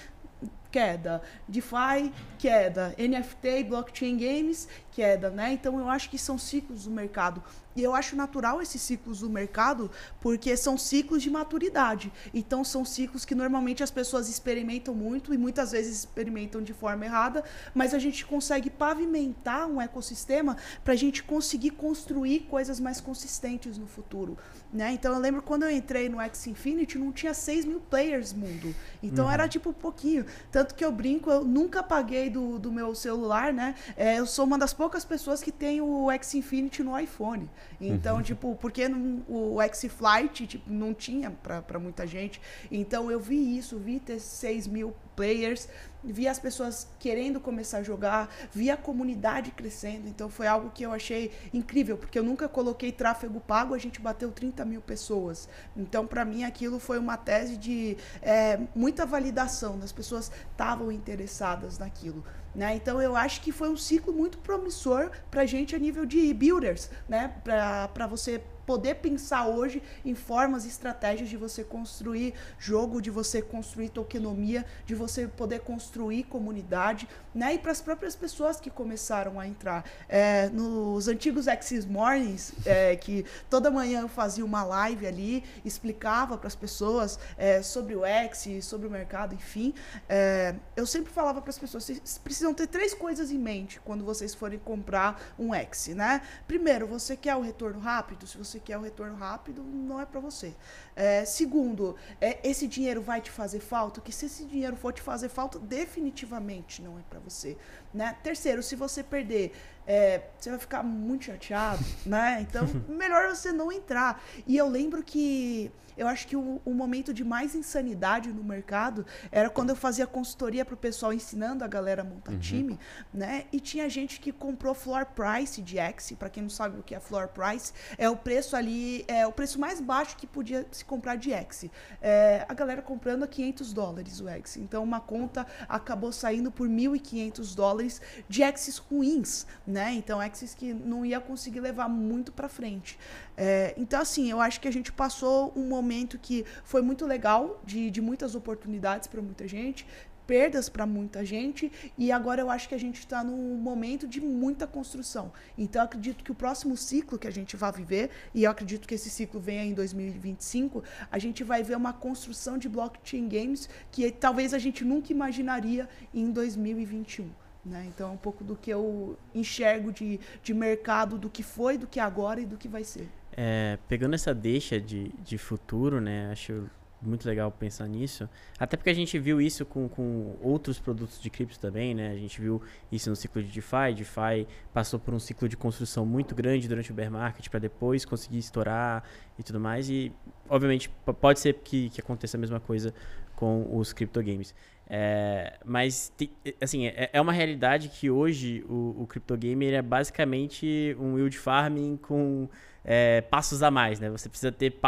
queda. 0.75 1.23
DeFi, 1.47 2.13
queda. 2.37 2.97
NFT 2.99 3.61
e 3.61 3.65
blockchain 3.65 4.17
games, 4.17 4.67
queda, 4.91 5.31
né? 5.31 5.53
Então 5.53 5.79
eu 5.79 5.89
acho 5.89 6.11
que 6.11 6.19
são 6.19 6.37
ciclos 6.37 6.87
do 6.87 6.91
mercado. 6.91 7.41
E 7.77 7.83
eu 7.83 7.95
acho 7.95 8.15
natural 8.15 8.63
esses 8.63 8.81
ciclos 8.81 9.21
do 9.21 9.29
mercado, 9.29 9.91
porque 10.21 10.57
são 10.57 10.79
ciclos 10.79 11.23
de 11.23 11.31
maturidade. 11.31 12.13
Então, 12.33 12.63
são 12.63 12.85
ciclos 12.85 13.25
que 13.25 13.35
normalmente 13.35 13.83
as 13.83 13.91
pessoas 13.91 14.29
experimentam 14.29 14.95
muito 14.95 15.35
e 15.35 15.39
muitas 15.39 15.73
vezes 15.73 15.99
experimentam 15.99 16.63
de 16.63 16.73
forma 16.73 17.05
errada, 17.05 17.43
mas 17.75 17.93
a 17.93 17.99
gente 17.99 18.25
consegue 18.25 18.71
pavimentar 18.71 19.67
um 19.67 19.81
ecossistema 19.81 20.57
para 20.85 20.93
a 20.93 20.97
gente 20.97 21.23
conseguir 21.25 21.71
construir 21.71 22.41
coisas 22.49 22.79
mais 22.79 23.01
consistentes 23.01 23.77
no 23.77 23.87
futuro. 23.87 24.39
Né? 24.73 24.93
Então, 24.93 25.13
eu 25.13 25.19
lembro 25.19 25.43
quando 25.43 25.65
eu 25.65 25.71
entrei 25.71 26.09
no 26.09 26.21
X 26.21 26.47
Infinity, 26.47 26.97
não 26.97 27.11
tinha 27.11 27.35
6 27.35 27.65
mil 27.65 27.81
players 27.81 28.33
mundo. 28.33 28.75
Então, 29.03 29.25
uhum. 29.25 29.31
era 29.33 29.49
tipo 29.49 29.73
pouquinho. 29.73 30.25
Tanto 30.53 30.64
que 30.73 30.85
eu 30.85 30.93
brinco, 30.93 31.31
eu 31.31 31.45
nunca 31.45 31.83
paguei 31.83 32.31
do, 32.31 32.59
do 32.59 32.71
meu 32.71 32.95
celular, 32.95 33.53
né? 33.53 33.75
É, 33.97 34.19
eu 34.19 34.27
sou 34.27 34.45
uma 34.45 34.57
das 34.57 34.73
poucas 34.73 35.05
pessoas 35.05 35.43
que 35.43 35.51
tem 35.51 35.81
o 35.81 36.11
X 36.13 36.35
Infinity 36.35 36.83
no 36.83 36.99
iPhone. 36.99 37.51
Então, 37.81 38.17
uhum. 38.17 38.23
tipo, 38.23 38.57
porque 38.61 38.89
não, 38.89 39.23
o 39.29 39.61
X-Flight 39.61 40.47
tipo, 40.47 40.71
não 40.71 40.95
tinha 40.95 41.31
para 41.31 41.79
muita 41.79 42.07
gente. 42.07 42.41
Então, 42.71 43.11
eu 43.11 43.19
vi 43.19 43.59
isso, 43.59 43.79
vi 43.79 43.99
ter 43.99 44.21
6 44.21 44.69
mil 44.69 44.95
players, 45.17 45.69
vi 46.05 46.29
as 46.29 46.39
pessoas 46.39 46.89
querendo 46.99 47.41
começar 47.41 47.79
a 47.79 47.83
jogar, 47.83 48.29
vi 48.53 48.71
a 48.71 48.77
comunidade 48.77 49.51
crescendo. 49.51 50.09
Então, 50.09 50.29
foi 50.29 50.47
algo 50.47 50.71
que 50.71 50.85
eu 50.85 50.93
achei 50.93 51.33
incrível, 51.53 51.97
porque 51.97 52.19
eu 52.19 52.23
nunca 52.23 52.49
coloquei 52.49 52.93
tráfego 52.93 53.41
pago, 53.41 53.75
a 53.75 53.79
gente 53.79 54.01
bateu 54.01 54.31
30 54.31 54.65
mil 54.65 54.81
pessoas. 54.81 55.49
Então, 55.77 56.07
para 56.07 56.25
mim, 56.25 56.45
aquilo 56.45 56.79
foi 56.79 56.99
uma 56.99 57.17
tese 57.17 57.57
de 57.57 57.97
é, 58.23 58.59
muita 58.75 59.07
validação, 59.07 59.79
as 59.83 59.93
pessoas 59.93 60.31
estavam 60.53 60.91
interessadas 60.91 61.79
naquilo. 61.79 62.25
Né? 62.55 62.77
Então 62.77 63.03
eu 63.03 63.17
acho 63.17 63.41
que 63.41 63.51
foi 63.51 63.69
um 63.69 63.77
ciclo 63.77 64.13
muito 64.13 64.39
promissor 64.39 65.11
para 65.31 65.43
a 65.43 65.47
gente 65.47 65.75
a 65.75 65.79
nível 65.79 66.07
de 66.07 66.33
builders, 66.33 66.89
né? 67.09 67.35
para 67.43 68.07
você 68.07 68.41
poder 68.67 68.97
pensar 68.97 69.47
hoje 69.47 69.83
em 70.05 70.15
formas 70.15 70.65
e 70.65 70.69
estratégias 70.69 71.29
de 71.29 71.37
você 71.37 71.63
construir 71.63 72.35
jogo, 72.59 73.01
de 73.01 73.11
você 73.11 73.43
construir 73.43 73.89
tokenomia, 73.89 74.65
de 74.87 74.95
você 74.95 75.27
poder 75.27 75.61
construir 75.61 76.25
comunidade, 76.25 77.09
né? 77.35 77.55
E 77.55 77.59
para 77.59 77.73
as 77.73 77.81
próprias 77.81 78.15
pessoas 78.15 78.61
que 78.61 78.71
começaram 78.71 79.39
a 79.39 79.47
entrar. 79.47 79.85
É, 80.09 80.49
nos 80.51 81.09
antigos 81.09 81.49
Axis 81.49 81.85
Mornings, 81.85 82.53
é, 82.65 82.97
que 82.97 83.25
toda 83.51 83.71
manhã 83.71 84.03
eu 84.03 84.09
fazia 84.09 84.45
uma 84.45 84.65
live 84.65 85.07
ali, 85.07 85.45
explicava 85.65 86.37
para 86.39 86.49
as 86.49 86.55
pessoas 86.55 87.19
é, 87.37 87.63
sobre 87.63 87.95
o 87.95 88.05
X, 88.05 88.65
sobre 88.65 88.87
o 88.87 88.91
mercado, 88.91 89.35
enfim. 89.35 89.75
É, 90.09 90.55
eu 90.77 90.87
sempre 90.87 91.13
falava 91.13 91.41
para 91.41 91.51
as 91.51 91.59
pessoas, 91.59 91.85
vocês 91.85 92.19
precisam 92.19 92.55
ter 92.55 92.67
três 92.67 92.95
coisas 92.95 93.31
em 93.31 93.39
mente 93.39 93.81
quando 93.81 94.05
vocês 94.05 94.35
forem 94.35 94.59
comprar 94.59 95.21
um 95.39 95.55
X, 95.55 95.89
né? 95.89 96.23
Primeiro, 96.47 96.87
você 96.87 97.17
quer 97.17 97.37
o 97.37 97.41
retorno 97.41 97.79
rápido? 97.79 98.27
Se 98.27 98.39
você 98.39 98.54
você 98.55 98.61
quer 98.61 98.79
o 98.79 98.83
retorno 98.83 99.17
rápido, 99.17 99.63
não 99.63 100.01
é 100.01 100.07
para 100.07 100.21
você. 100.21 100.55
É, 100.95 101.25
segundo, 101.25 101.97
é, 102.21 102.39
esse 102.49 102.69
dinheiro 102.69 103.03
vai 103.03 103.21
te 103.21 103.31
fazer 103.31 103.61
falta? 103.61 104.01
Que 104.01 104.13
se 104.13 104.27
esse 104.27 104.45
dinheiro 104.45 104.77
for 104.77 104.93
te 104.93 105.03
fazer 105.03 105.29
falta, 105.29 105.59
definitivamente 105.59 106.81
não 106.81 106.99
é 106.99 107.03
para 107.11 107.19
você. 107.19 107.57
Né? 107.93 108.17
Terceiro, 108.23 108.63
se 108.63 108.77
você 108.77 109.03
perder, 109.03 109.53
é, 109.87 110.23
você 110.39 110.51
vai 110.51 110.59
ficar 110.59 110.83
muito 110.83 111.25
chateado, 111.25 111.85
né? 112.07 112.47
Então, 112.49 112.67
melhor 112.89 113.35
você 113.35 113.51
não 113.51 113.73
entrar. 113.73 114.23
E 114.47 114.57
eu 114.57 114.69
lembro 114.69 115.03
que 115.03 115.71
eu 115.97 116.09
acho 116.09 116.27
que 116.27 116.37
o, 116.37 116.61
o, 116.65 116.75
momento 116.75 117.13
de 117.13 117.25
mais 117.25 117.55
insanidade 117.55 118.33
no 118.33 118.43
mercado 118.43 119.07
era 119.31 119.49
quando 119.49 119.71
eu 119.71 119.77
fazia 119.77 120.07
consultoria 120.07 120.65
para 120.65 120.75
o 120.75 120.77
pessoal 120.77 121.13
ensinando 121.13 121.65
a 121.65 121.69
galera 121.69 122.03
a 122.03 122.05
montar 122.05 122.33
uhum. 122.33 122.39
time, 122.39 122.79
né? 123.13 123.45
E 123.53 123.61
tinha 123.61 123.89
gente 123.89 124.21
que 124.21 124.33
comprou 124.33 124.75
floor 124.75 125.07
price 125.07 125.63
de 125.63 125.79
X, 125.79 126.13
para 126.19 126.29
quem 126.29 126.43
não 126.43 126.51
sabe 126.51 126.79
o 126.79 126.83
que 126.83 126.95
é 126.95 127.01
floor 127.01 127.29
price, 127.29 127.73
é 127.97 128.09
o 128.09 128.17
preço 128.17 128.57
ali, 128.57 129.05
é 129.09 129.27
o 129.27 129.33
preço 129.33 129.61
mais 129.61 129.81
baixo 129.81 130.17
que 130.17 130.27
podia 130.27 130.67
se 130.71 130.85
comprar 130.85 131.17
de 131.17 131.33
X. 131.33 131.67
É, 132.01 132.45
a 132.49 132.55
galera 132.55 132.83
comprando 132.83 133.23
a 133.23 133.27
500 133.27 133.73
dólares 133.73 134.21
o 134.21 134.29
X. 134.29 134.57
Então 134.57 134.83
uma 134.83 135.01
conta 135.01 135.47
acabou 135.69 136.13
saindo 136.13 136.51
por 136.51 136.69
1.500 136.69 137.55
dólares 137.55 138.03
de 138.29 138.43
X's 138.43 138.79
ruins, 138.79 139.47
né? 139.67 139.93
Então 139.93 140.21
X's 140.21 140.55
que 140.55 140.73
não 140.73 141.05
ia 141.05 141.21
conseguir 141.21 141.61
levar 141.61 141.89
muito 141.89 142.33
para 142.33 142.49
frente. 142.49 142.99
É, 143.37 143.75
então 143.77 144.01
assim, 144.01 144.31
eu 144.31 144.41
acho 144.41 144.61
que 144.61 144.69
a 144.69 144.73
gente 144.73 144.93
passou 144.93 145.53
um 145.57 145.67
momento 145.67 146.19
que 146.19 146.45
foi 146.65 146.83
muito 146.83 147.05
legal, 147.05 147.61
de, 147.65 147.91
de 147.91 148.01
muitas 148.01 148.35
oportunidades 148.35 149.09
para 149.09 149.21
muita 149.21 149.47
gente, 149.49 149.87
perdas 150.27 150.69
para 150.69 150.87
muita 150.87 151.25
gente 151.25 151.71
e 151.97 152.11
agora 152.11 152.41
eu 152.41 152.51
acho 152.51 152.69
que 152.69 152.75
a 152.75 152.79
gente 152.79 152.99
está 152.99 153.23
num 153.23 153.57
momento 153.57 154.07
de 154.07 154.21
muita 154.21 154.67
construção. 154.67 155.33
Então 155.57 155.83
eu 155.83 155.87
acredito 155.87 156.25
que 156.25 156.33
o 156.33 156.35
próximo 156.35 156.77
ciclo 156.77 157.19
que 157.19 157.27
a 157.27 157.31
gente 157.31 157.57
vai 157.57 157.73
viver 157.73 158.11
e 158.35 158.45
eu 158.45 158.51
acredito 158.51 158.87
que 158.89 158.95
esse 158.95 159.11
ciclo 159.11 159.41
venha 159.41 159.65
em 159.65 159.75
2025, 159.75 160.83
a 161.11 161.19
gente 161.19 161.45
vai 161.45 161.63
ver 161.63 161.77
uma 161.77 161.93
construção 161.93 162.59
de 162.59 162.69
blockchain 162.69 163.29
games 163.29 163.69
que 163.91 164.11
talvez 164.11 164.55
a 164.55 164.59
gente 164.59 164.85
nunca 164.85 165.13
imaginaria 165.13 165.89
em 166.13 166.31
2021. 166.31 167.29
Né? 167.65 167.87
Então, 167.89 168.11
é 168.11 168.13
um 168.13 168.19
pouco 168.19 168.45
do 168.45 168.55
que 168.55 168.71
eu 168.71 169.17
enxergo 169.35 169.91
de, 169.91 170.21
de 170.43 170.53
mercado, 170.53 171.17
do 171.17 171.31
que 171.31 171.43
foi, 171.43 171.79
do 171.79 171.87
que 171.87 171.99
é 171.99 172.03
agora 172.03 172.41
e 172.41 172.45
do 172.45 172.59
que 172.59 172.69
vai 172.69 172.85
ser. 172.85 173.09
É, 173.37 173.79
pegando 173.89 174.15
essa 174.15 174.35
deixa 174.35 174.81
de, 174.81 175.09
de 175.23 175.37
futuro, 175.39 176.01
né? 176.01 176.31
Acho 176.31 176.71
muito 177.05 177.27
legal 177.27 177.51
pensar 177.51 177.87
nisso. 177.87 178.29
Até 178.59 178.77
porque 178.77 178.91
a 178.91 178.95
gente 178.95 179.19
viu 179.19 179.41
isso 179.41 179.65
com, 179.65 179.89
com 179.89 180.37
outros 180.41 180.79
produtos 180.79 181.21
de 181.21 181.29
cripto 181.31 181.59
também, 181.59 181.95
né? 181.95 182.11
A 182.11 182.17
gente 182.17 182.41
viu 182.41 182.63
isso 182.91 183.11
no 183.11 183.17
ciclo 183.17 183.43
de 183.43 183.51
DeFi. 183.51 183.95
DeFi 183.95 184.47
passou 184.73 184.99
por 184.99 185.13
um 185.13 185.19
ciclo 185.19 185.49
de 185.49 185.57
construção 185.57 186.07
muito 186.07 186.35
grande 186.35 186.67
durante 186.67 186.91
o 186.91 186.95
bear 186.95 187.11
market 187.11 187.49
para 187.49 187.61
depois 187.61 188.05
conseguir 188.05 188.39
estourar 188.39 189.05
e 189.39 189.43
tudo 189.43 189.61
mais. 189.61 189.89
E, 189.89 190.13
obviamente, 190.49 190.89
pode 191.21 191.41
ser 191.41 191.55
que, 191.55 191.91
que 191.91 192.01
aconteça 192.01 192.37
a 192.37 192.41
mesma 192.41 192.61
coisa 192.61 192.95
com 193.37 193.77
os 193.77 193.93
criptogames. 193.93 194.55
É, 194.87 195.59
mas, 195.65 196.13
assim, 196.61 196.87
é, 196.87 197.11
é, 197.13 197.21
uma 197.21 197.33
realidade 197.33 197.89
que 197.89 198.11
hoje 198.11 198.65
o, 198.69 199.03
o 199.03 199.07
criptogame 199.07 199.67
é 199.67 199.83
basicamente 199.83 200.95
um 200.99 201.19
yield 201.19 201.39
farming 201.39 201.97
com 201.97 202.49
é, 202.85 203.21
passos 203.23 203.63
a 203.63 203.71
mais, 203.71 203.99
né? 203.99 204.11
Você 204.11 204.29
precisa 204.29 204.53
ter 204.53 204.79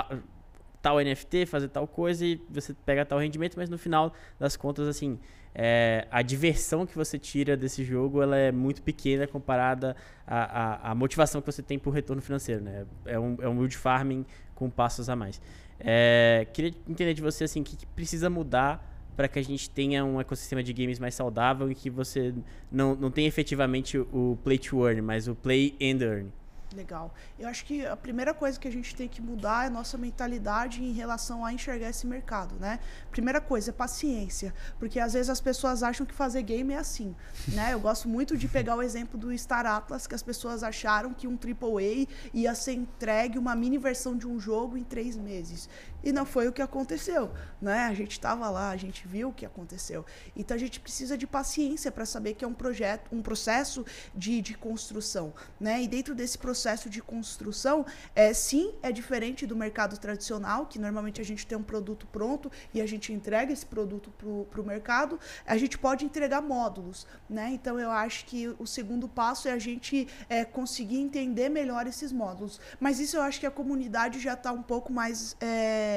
tal 0.83 1.01
NFT, 1.01 1.47
fazer 1.47 1.69
tal 1.69 1.87
coisa 1.87 2.25
e 2.25 2.41
você 2.51 2.75
pega 2.85 3.05
tal 3.05 3.19
rendimento, 3.19 3.57
mas 3.57 3.69
no 3.69 3.79
final 3.79 4.13
das 4.39 4.57
contas, 4.57 4.87
assim, 4.87 5.19
é, 5.55 6.07
a 6.11 6.21
diversão 6.21 6.85
que 6.85 6.95
você 6.95 7.19
tira 7.19 7.57
desse 7.57 7.83
jogo 7.83 8.23
ela 8.23 8.37
é 8.37 8.53
muito 8.53 8.83
pequena 8.83 9.27
comparada 9.27 9.97
à, 10.27 10.95
motivação 10.95 11.41
que 11.41 11.51
você 11.51 11.63
tem 11.63 11.79
por 11.79 11.91
retorno 11.91 12.21
financeiro, 12.21 12.63
né? 12.63 12.85
É 13.07 13.19
um, 13.19 13.37
é 13.41 13.49
um 13.49 13.71
farming 13.71 14.27
com 14.55 14.69
passos 14.69 15.09
a 15.09 15.17
mais. 15.17 15.41
É, 15.81 16.47
queria 16.53 16.75
entender 16.89 17.15
de 17.15 17.23
você, 17.23 17.45
assim, 17.45 17.63
o 17.63 17.65
que, 17.65 17.77
que 17.77 17.87
precisa 17.87 18.29
mudar 18.29 18.93
para 19.17 19.29
que 19.29 19.39
a 19.39 19.43
gente 19.43 19.71
tenha 19.71 20.05
um 20.05 20.21
ecossistema 20.21 20.63
de 20.63 20.75
games 20.75 20.99
mais 20.99 21.15
saudável 21.15 21.71
e 21.71 21.75
que 21.75 21.89
você 21.89 22.35
não, 22.71 22.95
não 22.95 23.11
tenha 23.11 23.27
efetivamente 23.27 23.99
o 23.99 24.37
play 24.45 24.59
to 24.59 24.87
earn, 24.87 25.01
mas 25.01 25.27
o 25.27 25.35
play 25.35 25.75
and 25.81 26.05
earn. 26.05 26.33
Legal. 26.75 27.15
Eu 27.39 27.49
acho 27.49 27.65
que 27.65 27.87
a 27.87 27.97
primeira 27.97 28.35
coisa 28.35 28.59
que 28.59 28.67
a 28.67 28.73
gente 28.73 28.95
tem 28.95 29.09
que 29.09 29.23
mudar 29.23 29.65
é 29.65 29.67
a 29.69 29.71
nossa 29.71 29.97
mentalidade 29.97 30.83
em 30.83 30.93
relação 30.93 31.45
a 31.45 31.53
enxergar 31.53 31.91
esse 31.91 32.07
mercado, 32.07 32.57
né? 32.57 32.81
Primeira 33.11 33.41
coisa 33.41 33.71
é 33.71 33.73
paciência, 33.73 34.53
porque 34.79 34.99
às 34.99 35.13
vezes 35.13 35.31
as 35.31 35.41
pessoas 35.41 35.85
acham 35.85 36.05
que 36.05 36.13
fazer 36.13 36.43
game 36.43 36.75
é 36.75 36.79
assim, 36.79 37.15
né? 37.49 37.73
Eu 37.73 37.79
gosto 37.79 38.09
muito 38.09 38.37
de 38.37 38.49
pegar 38.49 38.75
o 38.75 38.83
exemplo 38.83 39.19
do 39.19 39.37
Star 39.39 39.65
Atlas, 39.65 40.09
que 40.09 40.15
as 40.15 40.23
pessoas 40.23 40.65
acharam 40.65 41.15
que 41.15 41.29
um 41.29 41.39
AAA 41.39 42.09
ia 42.35 42.55
ser 42.55 42.73
entregue 42.73 43.39
uma 43.39 43.55
mini 43.55 43.79
versão 43.79 44.17
de 44.17 44.27
um 44.27 44.41
jogo 44.41 44.77
em 44.77 44.83
três 44.83 45.17
meses. 45.17 45.69
E 46.07 46.13
não 46.13 46.25
foi 46.25 46.47
o 46.47 46.53
que 46.53 46.63
aconteceu, 46.63 47.33
né? 47.61 47.81
A 47.87 47.93
gente 47.93 48.13
estava 48.13 48.49
lá, 48.49 48.71
a 48.71 48.77
gente 48.77 49.09
viu 49.09 49.31
o 49.31 49.33
que 49.33 49.45
aconteceu. 49.45 50.07
Então 50.37 50.55
a 50.55 50.59
gente 50.59 50.79
precisa 50.79 51.19
de 51.19 51.27
paciência 51.27 51.91
para 51.91 52.07
saber 52.07 52.35
que 52.35 52.45
é 52.45 52.49
um 52.49 52.55
projeto, 52.55 53.13
um 53.13 53.21
processo 53.21 53.85
de, 54.15 54.41
de 54.41 54.55
construção, 54.57 55.35
né? 55.59 55.83
E 55.83 55.89
dentro 55.89 56.15
desse 56.15 56.39
processo 56.39 56.89
de 56.89 57.03
construção, 57.03 57.85
é, 58.15 58.33
sim, 58.33 58.73
é 58.85 58.93
diferente 58.93 59.45
do 59.49 59.57
mercado 59.57 59.99
tradicional, 59.99 60.67
que 60.67 60.79
normalmente 60.79 61.21
a 61.21 61.25
gente 61.25 61.45
tem 61.45 61.59
um 61.59 61.63
produto 61.65 62.07
pronto 62.07 62.53
e 62.73 62.81
a 62.81 62.87
gente 62.87 63.13
entrega 63.13 63.53
esse 63.53 63.67
produto 63.67 64.13
para 64.49 64.61
o 64.61 64.65
mercado. 64.65 65.19
A 65.45 65.57
gente 65.59 65.77
pode 65.77 66.05
entregar 66.05 66.41
módulos, 66.41 67.05
né? 67.29 67.51
Então 67.51 67.81
eu 67.81 67.91
acho 67.91 68.27
que 68.27 68.47
o 68.61 68.67
segundo 68.67 69.09
passo 69.09 69.49
é 69.49 69.53
a 69.53 69.59
gente 69.59 70.07
é, 70.29 70.45
conseguir 70.45 71.01
entender 71.01 71.49
melhor 71.49 71.85
esses 71.89 72.13
módulos. 72.13 72.61
Mas 72.79 73.01
isso 73.01 73.17
eu 73.17 73.23
acho 73.23 73.41
que 73.41 73.47
a 73.47 73.51
comunidade 73.51 74.21
já 74.21 74.35
está 74.35 74.53
um 74.53 74.63
pouco 74.63 74.93
mais 74.93 75.37
é, 75.41 75.96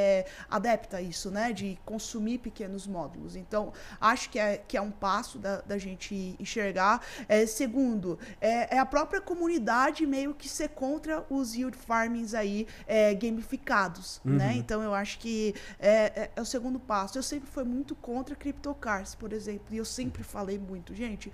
adepta 0.50 0.98
a 0.98 1.01
isso, 1.01 1.29
né? 1.32 1.53
De 1.53 1.77
consumir 1.86 2.39
pequenos 2.39 2.88
módulos. 2.88 3.36
Então, 3.36 3.74
acho 4.00 4.29
que 4.29 4.39
é, 4.39 4.58
que 4.58 4.77
é 4.77 4.82
um 4.82 4.91
passo 4.91 5.38
da, 5.38 5.62
da 5.62 5.77
gente 5.77 6.36
enxergar. 6.39 7.01
É, 7.27 7.46
segundo, 7.46 8.18
é, 8.39 8.75
é, 8.75 8.79
a 8.79 8.86
própria 8.86 9.22
comunidade 9.22 10.06
meio 10.06 10.34
que 10.34 10.48
ser 10.48 10.70
contra 10.70 11.25
os 11.29 11.53
yield 11.56 11.77
farmings 11.77 12.34
aí 12.34 12.68
é, 12.88 13.13
gamificados, 13.13 14.22
né? 14.24 14.32
uhum. 14.32 14.38
né? 14.38 14.53
Então, 14.56 14.82
eu 14.82 14.94
acho 14.94 15.20
que 15.20 15.56
é, 15.79 15.89
é, 15.89 16.32
é, 16.36 16.41
o 16.41 16.46
segundo 16.46 16.79
passo. 16.79 17.18
Eu 17.18 17.24
sempre 17.24 17.50
fui 17.50 17.63
muito 17.63 17.96
contra 17.96 18.36
CryptoCars, 18.36 19.15
por 19.15 19.34
exemplo, 19.34 19.68
e 19.72 19.77
eu 19.77 19.86
sempre 19.86 20.24
falei 20.24 20.58
muito, 20.58 20.94
gente, 20.94 21.32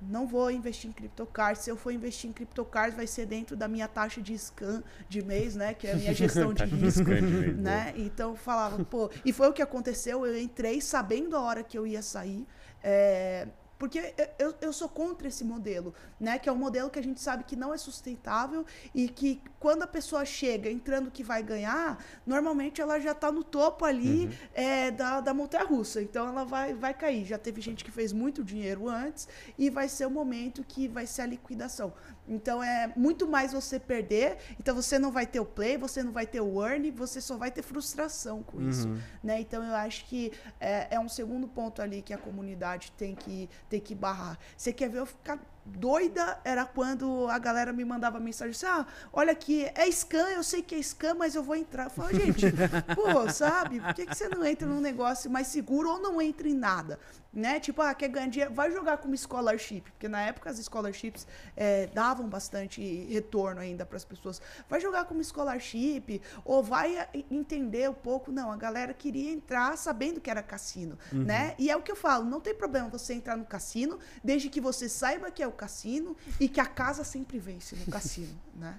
não 0.00 0.26
vou 0.26 0.50
investir 0.50 0.88
em 0.88 0.92
criptocars. 0.92 1.58
Se 1.60 1.70
eu 1.70 1.76
for 1.76 1.90
investir 1.90 2.30
em 2.30 2.32
criptocars, 2.32 2.94
vai 2.94 3.06
ser 3.06 3.26
dentro 3.26 3.56
da 3.56 3.66
minha 3.66 3.88
taxa 3.88 4.20
de 4.20 4.36
scan 4.38 4.82
de 5.08 5.22
mês, 5.24 5.56
né? 5.56 5.74
Que 5.74 5.86
é 5.86 5.92
a 5.92 5.96
minha 5.96 6.14
gestão 6.14 6.52
de 6.54 6.64
risco. 6.66 7.10
né? 7.56 7.92
Então 7.96 8.30
eu 8.30 8.36
falava, 8.36 8.84
pô. 8.84 9.10
E 9.24 9.32
foi 9.32 9.48
o 9.48 9.52
que 9.52 9.62
aconteceu. 9.62 10.24
Eu 10.24 10.40
entrei 10.40 10.80
sabendo 10.80 11.36
a 11.36 11.40
hora 11.40 11.62
que 11.62 11.76
eu 11.76 11.86
ia 11.86 12.02
sair. 12.02 12.46
É, 12.82 13.48
porque 13.78 14.14
eu, 14.38 14.54
eu 14.60 14.72
sou 14.72 14.88
contra 14.88 15.28
esse 15.28 15.44
modelo, 15.44 15.94
né? 16.18 16.38
Que 16.38 16.48
é 16.48 16.52
um 16.52 16.56
modelo 16.56 16.90
que 16.90 16.98
a 16.98 17.02
gente 17.02 17.20
sabe 17.20 17.44
que 17.44 17.54
não 17.54 17.72
é 17.72 17.78
sustentável 17.78 18.66
e 18.94 19.08
que 19.08 19.40
quando 19.60 19.82
a 19.82 19.86
pessoa 19.86 20.24
chega 20.24 20.70
entrando 20.70 21.10
que 21.10 21.22
vai 21.22 21.42
ganhar, 21.42 22.02
normalmente 22.26 22.80
ela 22.80 22.98
já 22.98 23.12
está 23.12 23.30
no 23.30 23.44
topo 23.44 23.84
ali 23.84 24.26
uhum. 24.26 24.32
é, 24.52 24.90
da, 24.90 25.20
da 25.20 25.32
montanha 25.32 25.64
russa. 25.64 26.02
Então 26.02 26.26
ela 26.28 26.44
vai, 26.44 26.74
vai 26.74 26.92
cair. 26.92 27.24
Já 27.24 27.38
teve 27.38 27.60
gente 27.60 27.84
que 27.84 27.90
fez 27.90 28.12
muito 28.12 28.42
dinheiro 28.42 28.88
antes 28.88 29.28
e 29.56 29.70
vai 29.70 29.88
ser 29.88 30.06
o 30.06 30.10
momento 30.10 30.64
que 30.64 30.88
vai 30.88 31.06
ser 31.06 31.22
a 31.22 31.26
liquidação. 31.26 31.92
Então 32.28 32.62
é 32.62 32.92
muito 32.94 33.26
mais 33.26 33.52
você 33.52 33.80
perder. 33.80 34.36
Então 34.60 34.74
você 34.74 34.98
não 34.98 35.10
vai 35.10 35.26
ter 35.26 35.40
o 35.40 35.44
play, 35.44 35.76
você 35.76 36.02
não 36.02 36.12
vai 36.12 36.26
ter 36.26 36.40
o 36.40 36.64
earn, 36.64 36.90
você 36.90 37.20
só 37.20 37.36
vai 37.36 37.50
ter 37.50 37.62
frustração 37.62 38.42
com 38.42 38.58
uhum. 38.58 38.68
isso. 38.68 38.88
Né? 39.22 39.40
Então 39.40 39.64
eu 39.64 39.74
acho 39.74 40.04
que 40.04 40.32
é, 40.60 40.94
é 40.94 41.00
um 41.00 41.08
segundo 41.08 41.48
ponto 41.48 41.80
ali 41.80 42.02
que 42.02 42.12
a 42.12 42.18
comunidade 42.18 42.92
tem 42.96 43.14
que, 43.14 43.48
tem 43.68 43.80
que 43.80 43.94
barrar. 43.94 44.38
Você 44.56 44.72
quer 44.72 44.88
ver 44.88 44.98
eu 44.98 45.06
ficar 45.06 45.38
doida 45.76 46.40
era 46.44 46.64
quando 46.64 47.26
a 47.28 47.38
galera 47.38 47.72
me 47.72 47.84
mandava 47.84 48.18
mensagem 48.18 48.52
assim: 48.52 48.66
ah, 48.66 48.86
olha 49.12 49.32
aqui, 49.32 49.70
é 49.74 49.90
scam, 49.90 50.28
eu 50.30 50.42
sei 50.42 50.62
que 50.62 50.74
é 50.74 50.78
scam, 50.82 51.14
mas 51.14 51.34
eu 51.34 51.42
vou 51.42 51.56
entrar. 51.56 51.84
Eu 51.84 51.90
falo, 51.90 52.10
gente, 52.14 52.46
pô, 52.94 53.30
sabe, 53.30 53.80
por 53.80 53.94
que, 53.94 54.06
que 54.06 54.14
você 54.14 54.28
não 54.28 54.44
entra 54.44 54.66
num 54.66 54.80
negócio 54.80 55.30
mais 55.30 55.48
seguro 55.48 55.90
ou 55.90 56.00
não 56.00 56.20
entra 56.20 56.48
em 56.48 56.54
nada? 56.54 56.98
Né? 57.32 57.60
Tipo, 57.60 57.82
ah, 57.82 57.94
quer 57.94 58.08
ganhar 58.08 58.28
dinheiro, 58.28 58.54
vai 58.54 58.70
jogar 58.72 58.96
como 58.96 59.16
scholarship, 59.16 59.82
porque 59.82 60.08
na 60.08 60.22
época 60.22 60.50
as 60.50 60.58
scholarships 60.64 61.26
é, 61.54 61.86
davam 61.88 62.26
bastante 62.26 62.80
retorno 63.04 63.60
ainda 63.60 63.84
para 63.84 63.96
as 63.96 64.04
pessoas. 64.04 64.40
Vai 64.68 64.80
jogar 64.80 65.04
como 65.04 65.22
scholarship, 65.22 66.22
ou 66.44 66.62
vai 66.62 67.06
entender 67.30 67.88
um 67.90 67.94
pouco. 67.94 68.32
Não, 68.32 68.50
a 68.50 68.56
galera 68.56 68.94
queria 68.94 69.30
entrar 69.30 69.76
sabendo 69.76 70.20
que 70.20 70.30
era 70.30 70.42
cassino, 70.42 70.98
uhum. 71.12 71.24
né? 71.24 71.54
E 71.58 71.70
é 71.70 71.76
o 71.76 71.82
que 71.82 71.92
eu 71.92 71.96
falo, 71.96 72.24
não 72.24 72.40
tem 72.40 72.54
problema 72.54 72.88
você 72.88 73.12
entrar 73.12 73.36
no 73.36 73.44
cassino, 73.44 73.98
desde 74.24 74.48
que 74.48 74.60
você 74.60 74.88
saiba 74.88 75.30
que 75.30 75.42
é 75.42 75.46
o 75.46 75.52
cassino 75.58 76.16
e 76.40 76.48
que 76.48 76.60
a 76.60 76.66
casa 76.66 77.04
sempre 77.04 77.38
vence 77.38 77.76
no 77.76 77.86
cassino, 77.86 78.34
né? 78.54 78.78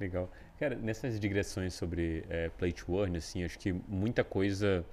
Legal. 0.00 0.28
Cara, 0.58 0.74
nessas 0.74 1.20
digressões 1.20 1.74
sobre 1.74 2.24
é, 2.28 2.48
play 2.48 2.72
to 2.72 2.98
earn, 2.98 3.16
assim, 3.16 3.44
acho 3.44 3.58
que 3.58 3.72
muita 3.72 4.24
coisa 4.24 4.84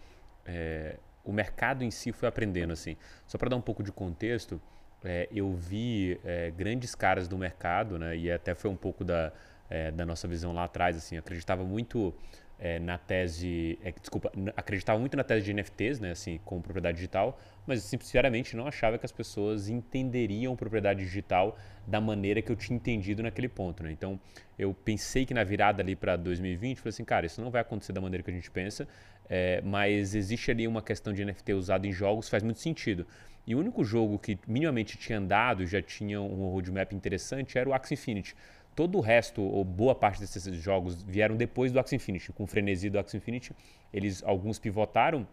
é, 0.45 0.97
o 1.23 1.31
mercado 1.31 1.83
em 1.83 1.91
si 1.91 2.11
foi 2.11 2.27
aprendendo, 2.27 2.73
assim. 2.73 2.95
Só 3.25 3.37
para 3.37 3.49
dar 3.49 3.55
um 3.55 3.61
pouco 3.61 3.81
de 3.81 3.91
contexto, 3.91 4.61
é, 5.03 5.27
eu 5.31 5.53
vi 5.53 6.19
é, 6.23 6.51
grandes 6.51 6.95
caras 6.95 7.27
do 7.27 7.37
mercado, 7.37 7.97
né, 7.97 8.17
e 8.17 8.31
até 8.31 8.53
foi 8.53 8.69
um 8.69 8.75
pouco 8.75 9.03
da, 9.03 9.31
é, 9.69 9.91
da 9.91 10.05
nossa 10.05 10.27
visão 10.27 10.53
lá 10.53 10.65
atrás, 10.65 10.97
assim, 10.97 11.17
acreditava 11.17 11.63
muito 11.63 12.13
é, 12.59 12.77
na 12.77 12.97
tese, 12.97 13.79
é, 13.83 13.91
desculpa, 13.91 14.31
acreditava 14.55 14.99
muito 14.99 15.15
na 15.15 15.23
tese 15.23 15.45
de 15.45 15.53
NFTs, 15.53 15.99
né, 15.99 16.11
assim, 16.11 16.39
como 16.43 16.61
propriedade 16.61 16.97
digital, 16.97 17.39
mas 17.65 17.83
sinceramente 17.83 18.55
não 18.55 18.67
achava 18.67 18.97
que 18.97 19.05
as 19.05 19.11
pessoas 19.11 19.69
entenderiam 19.69 20.55
propriedade 20.55 20.99
digital 20.99 21.57
da 21.87 22.01
maneira 22.01 22.41
que 22.41 22.51
eu 22.51 22.55
tinha 22.55 22.75
entendido 22.75 23.23
naquele 23.23 23.47
ponto, 23.47 23.81
né? 23.81 23.91
Então, 23.91 24.19
eu 24.57 24.73
pensei 24.73 25.25
que 25.25 25.33
na 25.33 25.43
virada 25.43 25.81
ali 25.81 25.95
para 25.95 26.17
2020, 26.17 26.77
falei 26.77 26.89
assim, 26.89 27.05
cara, 27.05 27.25
isso 27.25 27.41
não 27.41 27.49
vai 27.49 27.61
acontecer 27.61 27.93
da 27.93 28.01
maneira 28.01 28.23
que 28.23 28.29
a 28.29 28.33
gente 28.33 28.51
pensa, 28.51 28.87
é, 29.29 29.61
mas 29.61 30.13
existe 30.13 30.51
ali 30.51 30.67
uma 30.67 30.81
questão 30.81 31.13
de 31.13 31.23
NFT 31.23 31.53
usado 31.53 31.85
em 31.85 31.91
jogos, 31.91 32.27
faz 32.27 32.43
muito 32.43 32.59
sentido. 32.59 33.07
E 33.47 33.55
o 33.55 33.59
único 33.59 33.83
jogo 33.83 34.19
que 34.19 34.37
minimamente 34.47 34.97
tinha 34.97 35.17
andado, 35.17 35.65
já 35.65 35.81
tinha 35.81 36.21
um 36.21 36.49
roadmap 36.49 36.93
interessante, 36.93 37.57
era 37.57 37.69
o 37.69 37.73
Axie 37.73 37.93
Infinity 37.93 38.35
todo 38.79 38.97
o 38.97 39.01
resto, 39.01 39.41
ou 39.41 39.65
boa 39.65 39.93
parte 39.93 40.21
desses 40.21 40.55
jogos, 40.55 41.03
vieram 41.03 41.35
depois 41.35 41.69
do 41.69 41.81
Axie 41.81 41.97
Infinity. 41.97 42.31
Com 42.31 42.45
o 42.45 42.47
frenesi 42.47 42.89
do 42.89 42.97
Axie 42.97 43.17
Infinity, 43.17 43.53
eles, 43.91 44.23
alguns 44.23 44.57
pivotaram 44.57 45.27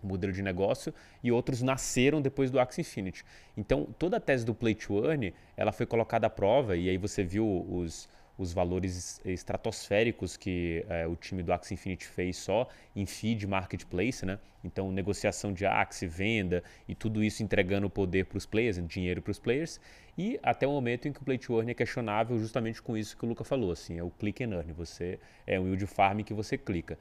o 0.00 0.06
modelo 0.06 0.32
de 0.32 0.40
negócio 0.40 0.94
e 1.20 1.32
outros 1.32 1.62
nasceram 1.62 2.22
depois 2.22 2.48
do 2.48 2.60
Axie 2.60 2.82
Infinity. 2.82 3.24
Então, 3.56 3.88
toda 3.98 4.18
a 4.18 4.20
tese 4.20 4.46
do 4.46 4.54
Play 4.54 4.76
to 4.76 5.04
Earn, 5.04 5.34
ela 5.56 5.72
foi 5.72 5.84
colocada 5.84 6.28
à 6.28 6.30
prova 6.30 6.76
e 6.76 6.88
aí 6.88 6.96
você 6.96 7.24
viu 7.24 7.66
os 7.68 8.08
os 8.36 8.52
valores 8.52 9.20
estratosféricos 9.24 10.36
que 10.36 10.84
é, 10.88 11.06
o 11.06 11.14
time 11.14 11.42
do 11.42 11.52
Axie 11.52 11.74
Infinity 11.74 12.06
fez 12.06 12.36
só 12.36 12.68
em 12.94 13.06
feed 13.06 13.46
marketplace, 13.46 14.24
né? 14.24 14.38
Então, 14.64 14.92
negociação 14.92 15.52
de 15.52 15.66
Axie, 15.66 16.06
venda 16.06 16.62
e 16.88 16.94
tudo 16.94 17.22
isso 17.22 17.42
entregando 17.42 17.90
poder 17.90 18.26
para 18.26 18.38
os 18.38 18.46
players, 18.46 18.80
dinheiro 18.86 19.20
para 19.20 19.30
os 19.30 19.38
players. 19.38 19.80
E 20.16 20.38
até 20.42 20.66
o 20.66 20.70
momento 20.70 21.08
em 21.08 21.12
que 21.12 21.20
o 21.20 21.24
Play 21.24 21.38
to 21.38 21.56
Earn 21.56 21.70
é 21.70 21.74
questionável 21.74 22.38
justamente 22.38 22.82
com 22.82 22.96
isso 22.96 23.16
que 23.16 23.24
o 23.24 23.28
Luca 23.28 23.44
falou, 23.44 23.72
assim, 23.72 23.98
é 23.98 24.02
o 24.02 24.10
click 24.10 24.44
and 24.44 24.54
earn, 24.54 24.72
você 24.72 25.18
é 25.46 25.58
um 25.58 25.66
yield 25.66 25.86
farm 25.86 26.20
que 26.20 26.34
você 26.34 26.58
clica. 26.58 26.98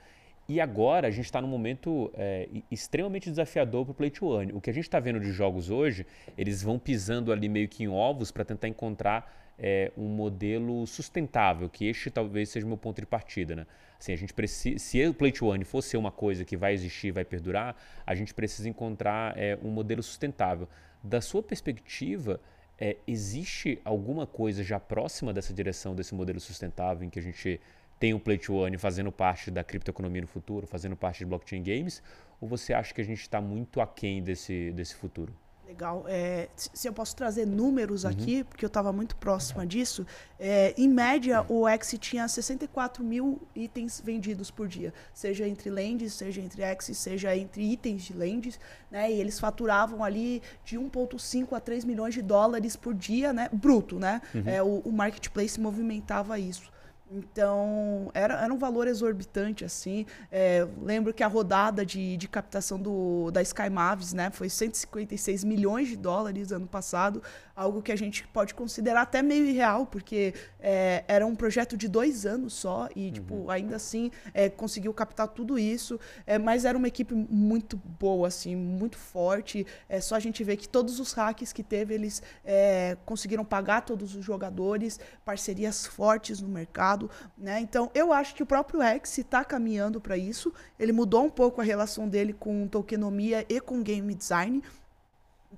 E 0.47 0.59
agora 0.59 1.07
a 1.07 1.11
gente 1.11 1.25
está 1.25 1.41
num 1.41 1.47
momento 1.47 2.11
é, 2.13 2.49
extremamente 2.69 3.29
desafiador 3.29 3.85
para 3.85 3.91
o 3.91 3.95
Play 3.95 4.09
to 4.09 4.33
Earn. 4.33 4.53
O 4.53 4.59
que 4.59 4.69
a 4.69 4.73
gente 4.73 4.83
está 4.83 4.99
vendo 4.99 5.19
de 5.19 5.31
jogos 5.31 5.69
hoje, 5.69 6.05
eles 6.37 6.61
vão 6.61 6.79
pisando 6.79 7.31
ali 7.31 7.47
meio 7.47 7.69
que 7.69 7.83
em 7.83 7.87
ovos 7.87 8.31
para 8.31 8.43
tentar 8.43 8.67
encontrar 8.67 9.40
é, 9.61 9.91
um 9.95 10.07
modelo 10.07 10.87
sustentável, 10.87 11.69
que 11.69 11.85
este 11.85 12.09
talvez 12.09 12.49
seja 12.49 12.65
o 12.65 12.69
meu 12.69 12.77
ponto 12.77 12.99
de 12.99 13.05
partida. 13.05 13.55
Né? 13.55 13.67
Assim, 13.99 14.11
a 14.11 14.15
gente 14.15 14.33
precisa, 14.33 14.79
se 14.79 15.05
o 15.05 15.13
Play 15.13 15.31
to 15.31 15.47
Earn 15.47 15.63
fosse 15.63 15.95
uma 15.95 16.11
coisa 16.11 16.43
que 16.43 16.57
vai 16.57 16.73
existir, 16.73 17.11
vai 17.11 17.23
perdurar, 17.23 17.75
a 18.05 18.15
gente 18.15 18.33
precisa 18.33 18.67
encontrar 18.67 19.37
é, 19.37 19.57
um 19.63 19.69
modelo 19.69 20.01
sustentável. 20.01 20.67
Da 21.03 21.21
sua 21.21 21.43
perspectiva, 21.43 22.41
é, 22.79 22.97
existe 23.05 23.79
alguma 23.85 24.25
coisa 24.25 24.63
já 24.63 24.79
próxima 24.79 25.31
dessa 25.31 25.53
direção, 25.53 25.93
desse 25.93 26.15
modelo 26.15 26.39
sustentável, 26.39 27.05
em 27.05 27.09
que 27.11 27.19
a 27.19 27.21
gente 27.21 27.61
tem 27.99 28.15
o 28.15 28.19
Play 28.19 28.39
to 28.39 28.63
Earn 28.63 28.75
fazendo 28.79 29.11
parte 29.11 29.51
da 29.51 29.63
criptoeconomia 29.63 30.21
no 30.21 30.27
futuro, 30.27 30.65
fazendo 30.65 30.95
parte 30.95 31.19
de 31.19 31.25
blockchain 31.25 31.61
games, 31.61 32.01
ou 32.39 32.47
você 32.47 32.73
acha 32.73 32.91
que 32.91 33.01
a 33.01 33.05
gente 33.05 33.21
está 33.21 33.39
muito 33.39 33.79
aquém 33.79 34.23
desse, 34.23 34.71
desse 34.71 34.95
futuro? 34.95 35.31
Legal. 35.71 36.03
É, 36.05 36.49
se 36.57 36.85
eu 36.85 36.91
posso 36.91 37.15
trazer 37.15 37.47
números 37.47 38.03
uhum. 38.03 38.09
aqui, 38.09 38.43
porque 38.43 38.65
eu 38.65 38.67
estava 38.67 38.91
muito 38.91 39.15
próxima 39.15 39.65
disso, 39.65 40.05
é, 40.37 40.73
em 40.77 40.89
média 40.89 41.45
o 41.47 41.65
X 41.65 41.95
tinha 41.97 42.27
64 42.27 43.01
mil 43.01 43.41
itens 43.55 44.01
vendidos 44.03 44.51
por 44.51 44.67
dia, 44.67 44.93
seja 45.13 45.47
entre 45.47 45.69
lentes, 45.69 46.13
seja 46.13 46.41
entre 46.41 46.61
X, 46.61 46.97
seja 46.97 47.35
entre 47.37 47.63
itens 47.63 48.03
de 48.03 48.11
lentes, 48.13 48.59
né? 48.91 49.09
E 49.09 49.21
eles 49.21 49.39
faturavam 49.39 50.03
ali 50.03 50.41
de 50.65 50.77
1,5 50.77 51.55
a 51.55 51.59
3 51.61 51.85
milhões 51.85 52.13
de 52.13 52.21
dólares 52.21 52.75
por 52.75 52.93
dia, 52.93 53.31
né? 53.31 53.47
Bruto, 53.53 53.97
né? 53.97 54.21
Uhum. 54.35 54.43
É, 54.45 54.61
o, 54.61 54.79
o 54.79 54.91
marketplace 54.91 55.57
movimentava 55.57 56.37
isso. 56.37 56.69
Então, 57.13 58.09
era, 58.13 58.41
era 58.41 58.53
um 58.53 58.57
valor 58.57 58.87
exorbitante, 58.87 59.65
assim. 59.65 60.05
É, 60.31 60.65
lembro 60.81 61.13
que 61.13 61.21
a 61.21 61.27
rodada 61.27 61.85
de, 61.85 62.15
de 62.15 62.27
captação 62.27 62.79
do, 62.79 63.29
da 63.31 63.41
Sky 63.41 63.69
Mavis, 63.69 64.13
né, 64.13 64.31
foi 64.31 64.47
156 64.47 65.43
milhões 65.43 65.89
de 65.89 65.97
dólares 65.97 66.53
ano 66.53 66.67
passado, 66.67 67.21
algo 67.53 67.81
que 67.81 67.91
a 67.91 67.97
gente 67.97 68.25
pode 68.27 68.53
considerar 68.53 69.01
até 69.01 69.21
meio 69.21 69.45
irreal, 69.45 69.85
porque 69.85 70.33
é, 70.57 71.03
era 71.05 71.27
um 71.27 71.35
projeto 71.35 71.75
de 71.75 71.89
dois 71.89 72.25
anos 72.25 72.53
só 72.53 72.87
e, 72.95 73.07
uhum. 73.07 73.11
tipo, 73.11 73.49
ainda 73.49 73.75
assim 73.75 74.09
é, 74.33 74.49
conseguiu 74.49 74.93
captar 74.93 75.27
tudo 75.27 75.59
isso. 75.59 75.99
É, 76.25 76.39
mas 76.39 76.63
era 76.63 76.77
uma 76.77 76.87
equipe 76.87 77.13
muito 77.13 77.75
boa, 77.99 78.29
assim, 78.29 78.55
muito 78.55 78.97
forte. 78.97 79.67
É 79.89 79.99
só 79.99 80.15
a 80.15 80.19
gente 80.19 80.43
ver 80.45 80.55
que 80.55 80.67
todos 80.67 80.97
os 80.97 81.11
hacks 81.11 81.51
que 81.51 81.61
teve, 81.61 81.93
eles 81.93 82.23
é, 82.45 82.95
conseguiram 83.05 83.43
pagar 83.43 83.81
todos 83.81 84.15
os 84.15 84.23
jogadores, 84.23 84.97
parcerias 85.25 85.85
fortes 85.85 86.39
no 86.39 86.47
mercado 86.47 87.00
né? 87.37 87.59
Então, 87.59 87.89
eu 87.93 88.11
acho 88.11 88.35
que 88.35 88.43
o 88.43 88.45
próprio 88.45 88.81
X 88.81 89.17
está 89.17 89.43
caminhando 89.43 90.01
para 90.01 90.17
isso. 90.17 90.53
Ele 90.79 90.91
mudou 90.91 91.25
um 91.25 91.29
pouco 91.29 91.61
a 91.61 91.63
relação 91.63 92.07
dele 92.07 92.33
com 92.33 92.67
tokenomia 92.67 93.45
e 93.47 93.59
com 93.59 93.81
game 93.81 94.13
design. 94.13 94.61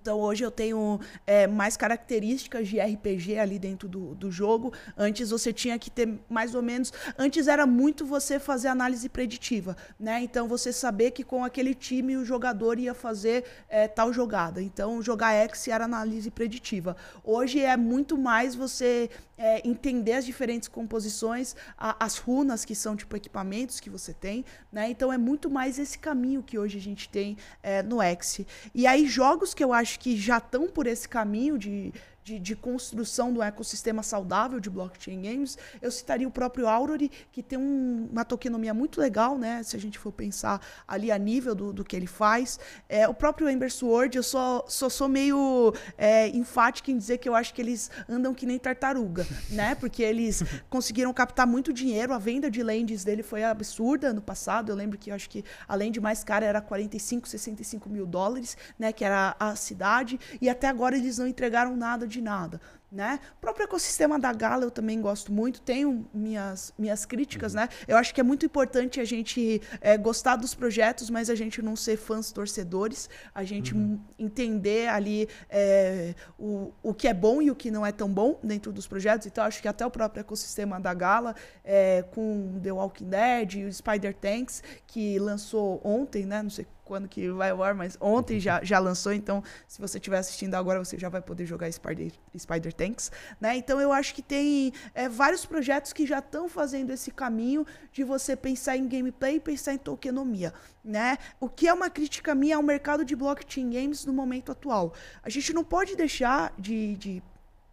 Então 0.03 0.19
hoje 0.19 0.43
eu 0.43 0.51
tenho 0.51 0.99
é, 1.25 1.47
mais 1.47 1.77
características 1.77 2.67
de 2.67 2.77
RPG 2.77 3.39
ali 3.39 3.57
dentro 3.57 3.87
do, 3.87 4.13
do 4.13 4.29
jogo. 4.29 4.73
Antes 4.97 5.29
você 5.29 5.53
tinha 5.53 5.79
que 5.79 5.89
ter 5.89 6.19
mais 6.29 6.53
ou 6.53 6.61
menos. 6.61 6.91
Antes 7.17 7.47
era 7.47 7.65
muito 7.65 8.05
você 8.05 8.37
fazer 8.37 8.67
análise 8.67 9.07
preditiva, 9.07 9.77
né? 9.97 10.21
Então 10.21 10.45
você 10.45 10.73
saber 10.73 11.11
que 11.11 11.23
com 11.23 11.45
aquele 11.45 11.73
time 11.73 12.17
o 12.17 12.25
jogador 12.25 12.77
ia 12.77 12.93
fazer 12.93 13.45
é, 13.69 13.87
tal 13.87 14.11
jogada. 14.11 14.61
Então 14.61 15.01
jogar 15.01 15.31
X 15.35 15.69
era 15.69 15.85
análise 15.85 16.29
preditiva. 16.29 16.97
Hoje 17.23 17.61
é 17.61 17.77
muito 17.77 18.17
mais 18.17 18.55
você 18.55 19.09
é, 19.37 19.65
entender 19.67 20.13
as 20.13 20.25
diferentes 20.25 20.67
composições, 20.67 21.55
a, 21.77 22.05
as 22.05 22.17
runas 22.17 22.65
que 22.65 22.75
são 22.75 22.95
tipo 22.95 23.15
equipamentos 23.15 23.79
que 23.79 23.89
você 23.89 24.13
tem, 24.13 24.43
né? 24.71 24.89
Então 24.89 25.11
é 25.11 25.17
muito 25.17 25.49
mais 25.49 25.79
esse 25.79 25.97
caminho 25.97 26.43
que 26.43 26.59
hoje 26.59 26.77
a 26.77 26.81
gente 26.81 27.07
tem 27.09 27.37
é, 27.61 27.81
no 27.81 28.01
X. 28.01 28.41
E 28.75 28.85
aí 28.85 29.07
jogos 29.07 29.53
que 29.53 29.63
eu 29.63 29.71
acho 29.71 29.92
acho 29.93 29.99
que 29.99 30.17
já 30.17 30.39
estão 30.39 30.67
por 30.67 30.87
esse 30.87 31.07
caminho 31.07 31.57
de 31.57 31.93
de, 32.23 32.39
de, 32.39 32.55
construção 32.55 33.33
do 33.33 33.41
ecossistema 33.41 34.01
saudável 34.01 34.59
de 34.59 34.69
blockchain 34.69 35.21
games, 35.21 35.57
eu 35.81 35.91
citaria 35.91 36.27
o 36.27 36.31
próprio 36.31 36.67
Aurori, 36.67 37.11
que 37.31 37.43
tem 37.43 37.59
um, 37.59 38.07
uma 38.11 38.23
tokenomia 38.23 38.73
muito 38.73 38.99
legal, 38.99 39.37
né? 39.37 39.61
Se 39.63 39.75
a 39.75 39.79
gente 39.79 39.99
for 39.99 40.11
pensar 40.11 40.61
ali 40.87 41.11
a 41.11 41.17
nível 41.17 41.53
do, 41.53 41.73
do 41.73 41.83
que 41.83 41.95
ele 41.95 42.07
faz. 42.07 42.59
É, 42.87 43.07
o 43.07 43.13
próprio 43.13 43.49
Ember 43.49 43.71
Sword, 43.71 44.15
eu 44.15 44.23
só, 44.23 44.63
só 44.67 44.89
sou 44.89 45.09
meio 45.09 45.73
é, 45.97 46.29
enfática 46.29 46.91
em 46.91 46.97
dizer 46.97 47.17
que 47.17 47.27
eu 47.27 47.35
acho 47.35 47.53
que 47.53 47.61
eles 47.61 47.91
andam 48.07 48.33
que 48.33 48.45
nem 48.45 48.57
tartaruga, 48.57 49.27
né? 49.51 49.75
Porque 49.75 50.01
eles 50.01 50.43
conseguiram 50.69 51.13
captar 51.13 51.45
muito 51.45 51.73
dinheiro, 51.73 52.13
a 52.13 52.17
venda 52.17 52.49
de 52.49 52.63
lands 52.63 53.03
dele 53.03 53.23
foi 53.23 53.43
absurda 53.43 54.13
no 54.13 54.21
passado. 54.21 54.71
Eu 54.71 54.75
lembro 54.75 54.97
que 54.97 55.11
eu 55.11 55.15
acho 55.15 55.29
que 55.29 55.43
além 55.67 55.91
de 55.91 55.99
mais 55.99 56.23
cara 56.23 56.45
era 56.45 56.61
45, 56.61 57.27
65 57.27 57.89
mil 57.89 58.05
dólares, 58.05 58.55
né? 58.79 58.93
Que 58.93 59.03
era 59.03 59.35
a 59.39 59.55
cidade, 59.55 60.19
e 60.41 60.49
até 60.49 60.67
agora 60.67 60.95
eles 60.95 61.17
não 61.17 61.27
entregaram 61.27 61.75
nada 61.75 62.07
de 62.07 62.12
nada. 62.21 62.59
Né? 62.91 63.19
O 63.37 63.41
próprio 63.41 63.63
ecossistema 63.63 64.19
da 64.19 64.31
Gala 64.31 64.65
eu 64.65 64.69
também 64.69 65.01
gosto 65.01 65.33
muito, 65.33 65.59
tenho 65.61 66.07
minhas, 66.13 66.71
minhas 66.77 67.05
críticas, 67.05 67.53
uhum. 67.53 67.61
né? 67.61 67.69
Eu 67.87 67.97
acho 67.97 68.13
que 68.13 68.21
é 68.21 68.23
muito 68.23 68.45
importante 68.45 68.99
a 68.99 69.03
gente 69.03 69.59
é, 69.81 69.97
gostar 69.97 70.35
dos 70.35 70.53
projetos, 70.53 71.09
mas 71.09 71.27
a 71.27 71.33
gente 71.33 71.59
não 71.59 71.75
ser 71.75 71.97
fãs 71.97 72.31
torcedores, 72.31 73.09
a 73.33 73.43
gente 73.43 73.73
uhum. 73.73 73.99
entender 74.19 74.89
ali 74.89 75.27
é, 75.49 76.13
o, 76.37 76.71
o 76.83 76.93
que 76.93 77.07
é 77.07 77.15
bom 77.15 77.41
e 77.41 77.49
o 77.49 77.55
que 77.55 77.71
não 77.71 77.83
é 77.83 77.91
tão 77.91 78.13
bom 78.13 78.39
dentro 78.43 78.71
dos 78.71 78.85
projetos. 78.85 79.25
Então, 79.25 79.43
acho 79.43 79.59
que 79.59 79.67
até 79.67 79.83
o 79.83 79.89
próprio 79.89 80.21
ecossistema 80.21 80.79
da 80.79 80.93
Gala, 80.93 81.35
é, 81.63 82.03
com 82.11 82.59
The 82.61 82.73
Walking 82.73 83.09
Dead 83.09 83.53
e 83.55 83.65
o 83.65 83.73
Spider 83.73 84.13
Tanks, 84.13 84.61
que 84.85 85.17
lançou 85.17 85.81
ontem, 85.83 86.27
né? 86.27 86.43
Não 86.43 86.49
sei 86.51 86.67
quando 86.83 87.07
que 87.07 87.29
vai 87.31 87.51
ao 87.51 87.63
ar, 87.63 87.73
mas 87.73 87.97
ontem 87.99 88.39
já, 88.39 88.63
já 88.63 88.79
lançou, 88.79 89.13
então 89.13 89.43
se 89.67 89.79
você 89.79 89.97
estiver 89.97 90.17
assistindo 90.17 90.55
agora, 90.55 90.83
você 90.83 90.97
já 90.97 91.09
vai 91.09 91.21
poder 91.21 91.45
jogar 91.45 91.71
Spider, 91.71 92.11
Spider 92.37 92.73
Tanks, 92.73 93.11
né? 93.39 93.55
Então 93.55 93.79
eu 93.79 93.91
acho 93.91 94.13
que 94.13 94.21
tem 94.21 94.73
é, 94.93 95.07
vários 95.07 95.45
projetos 95.45 95.93
que 95.93 96.05
já 96.05 96.19
estão 96.19 96.47
fazendo 96.49 96.91
esse 96.91 97.11
caminho 97.11 97.65
de 97.91 98.03
você 98.03 98.35
pensar 98.35 98.77
em 98.77 98.87
gameplay 98.87 99.35
e 99.35 99.39
pensar 99.39 99.73
em 99.73 99.77
tokenomia, 99.77 100.53
né? 100.83 101.17
O 101.39 101.49
que 101.49 101.67
é 101.67 101.73
uma 101.73 101.89
crítica 101.89 102.35
minha 102.35 102.57
ao 102.57 102.63
mercado 102.63 103.05
de 103.05 103.15
blockchain 103.15 103.69
games 103.69 104.05
no 104.05 104.13
momento 104.13 104.51
atual. 104.51 104.93
A 105.23 105.29
gente 105.29 105.53
não 105.53 105.63
pode 105.63 105.95
deixar 105.95 106.53
de, 106.57 106.95
de 106.95 107.23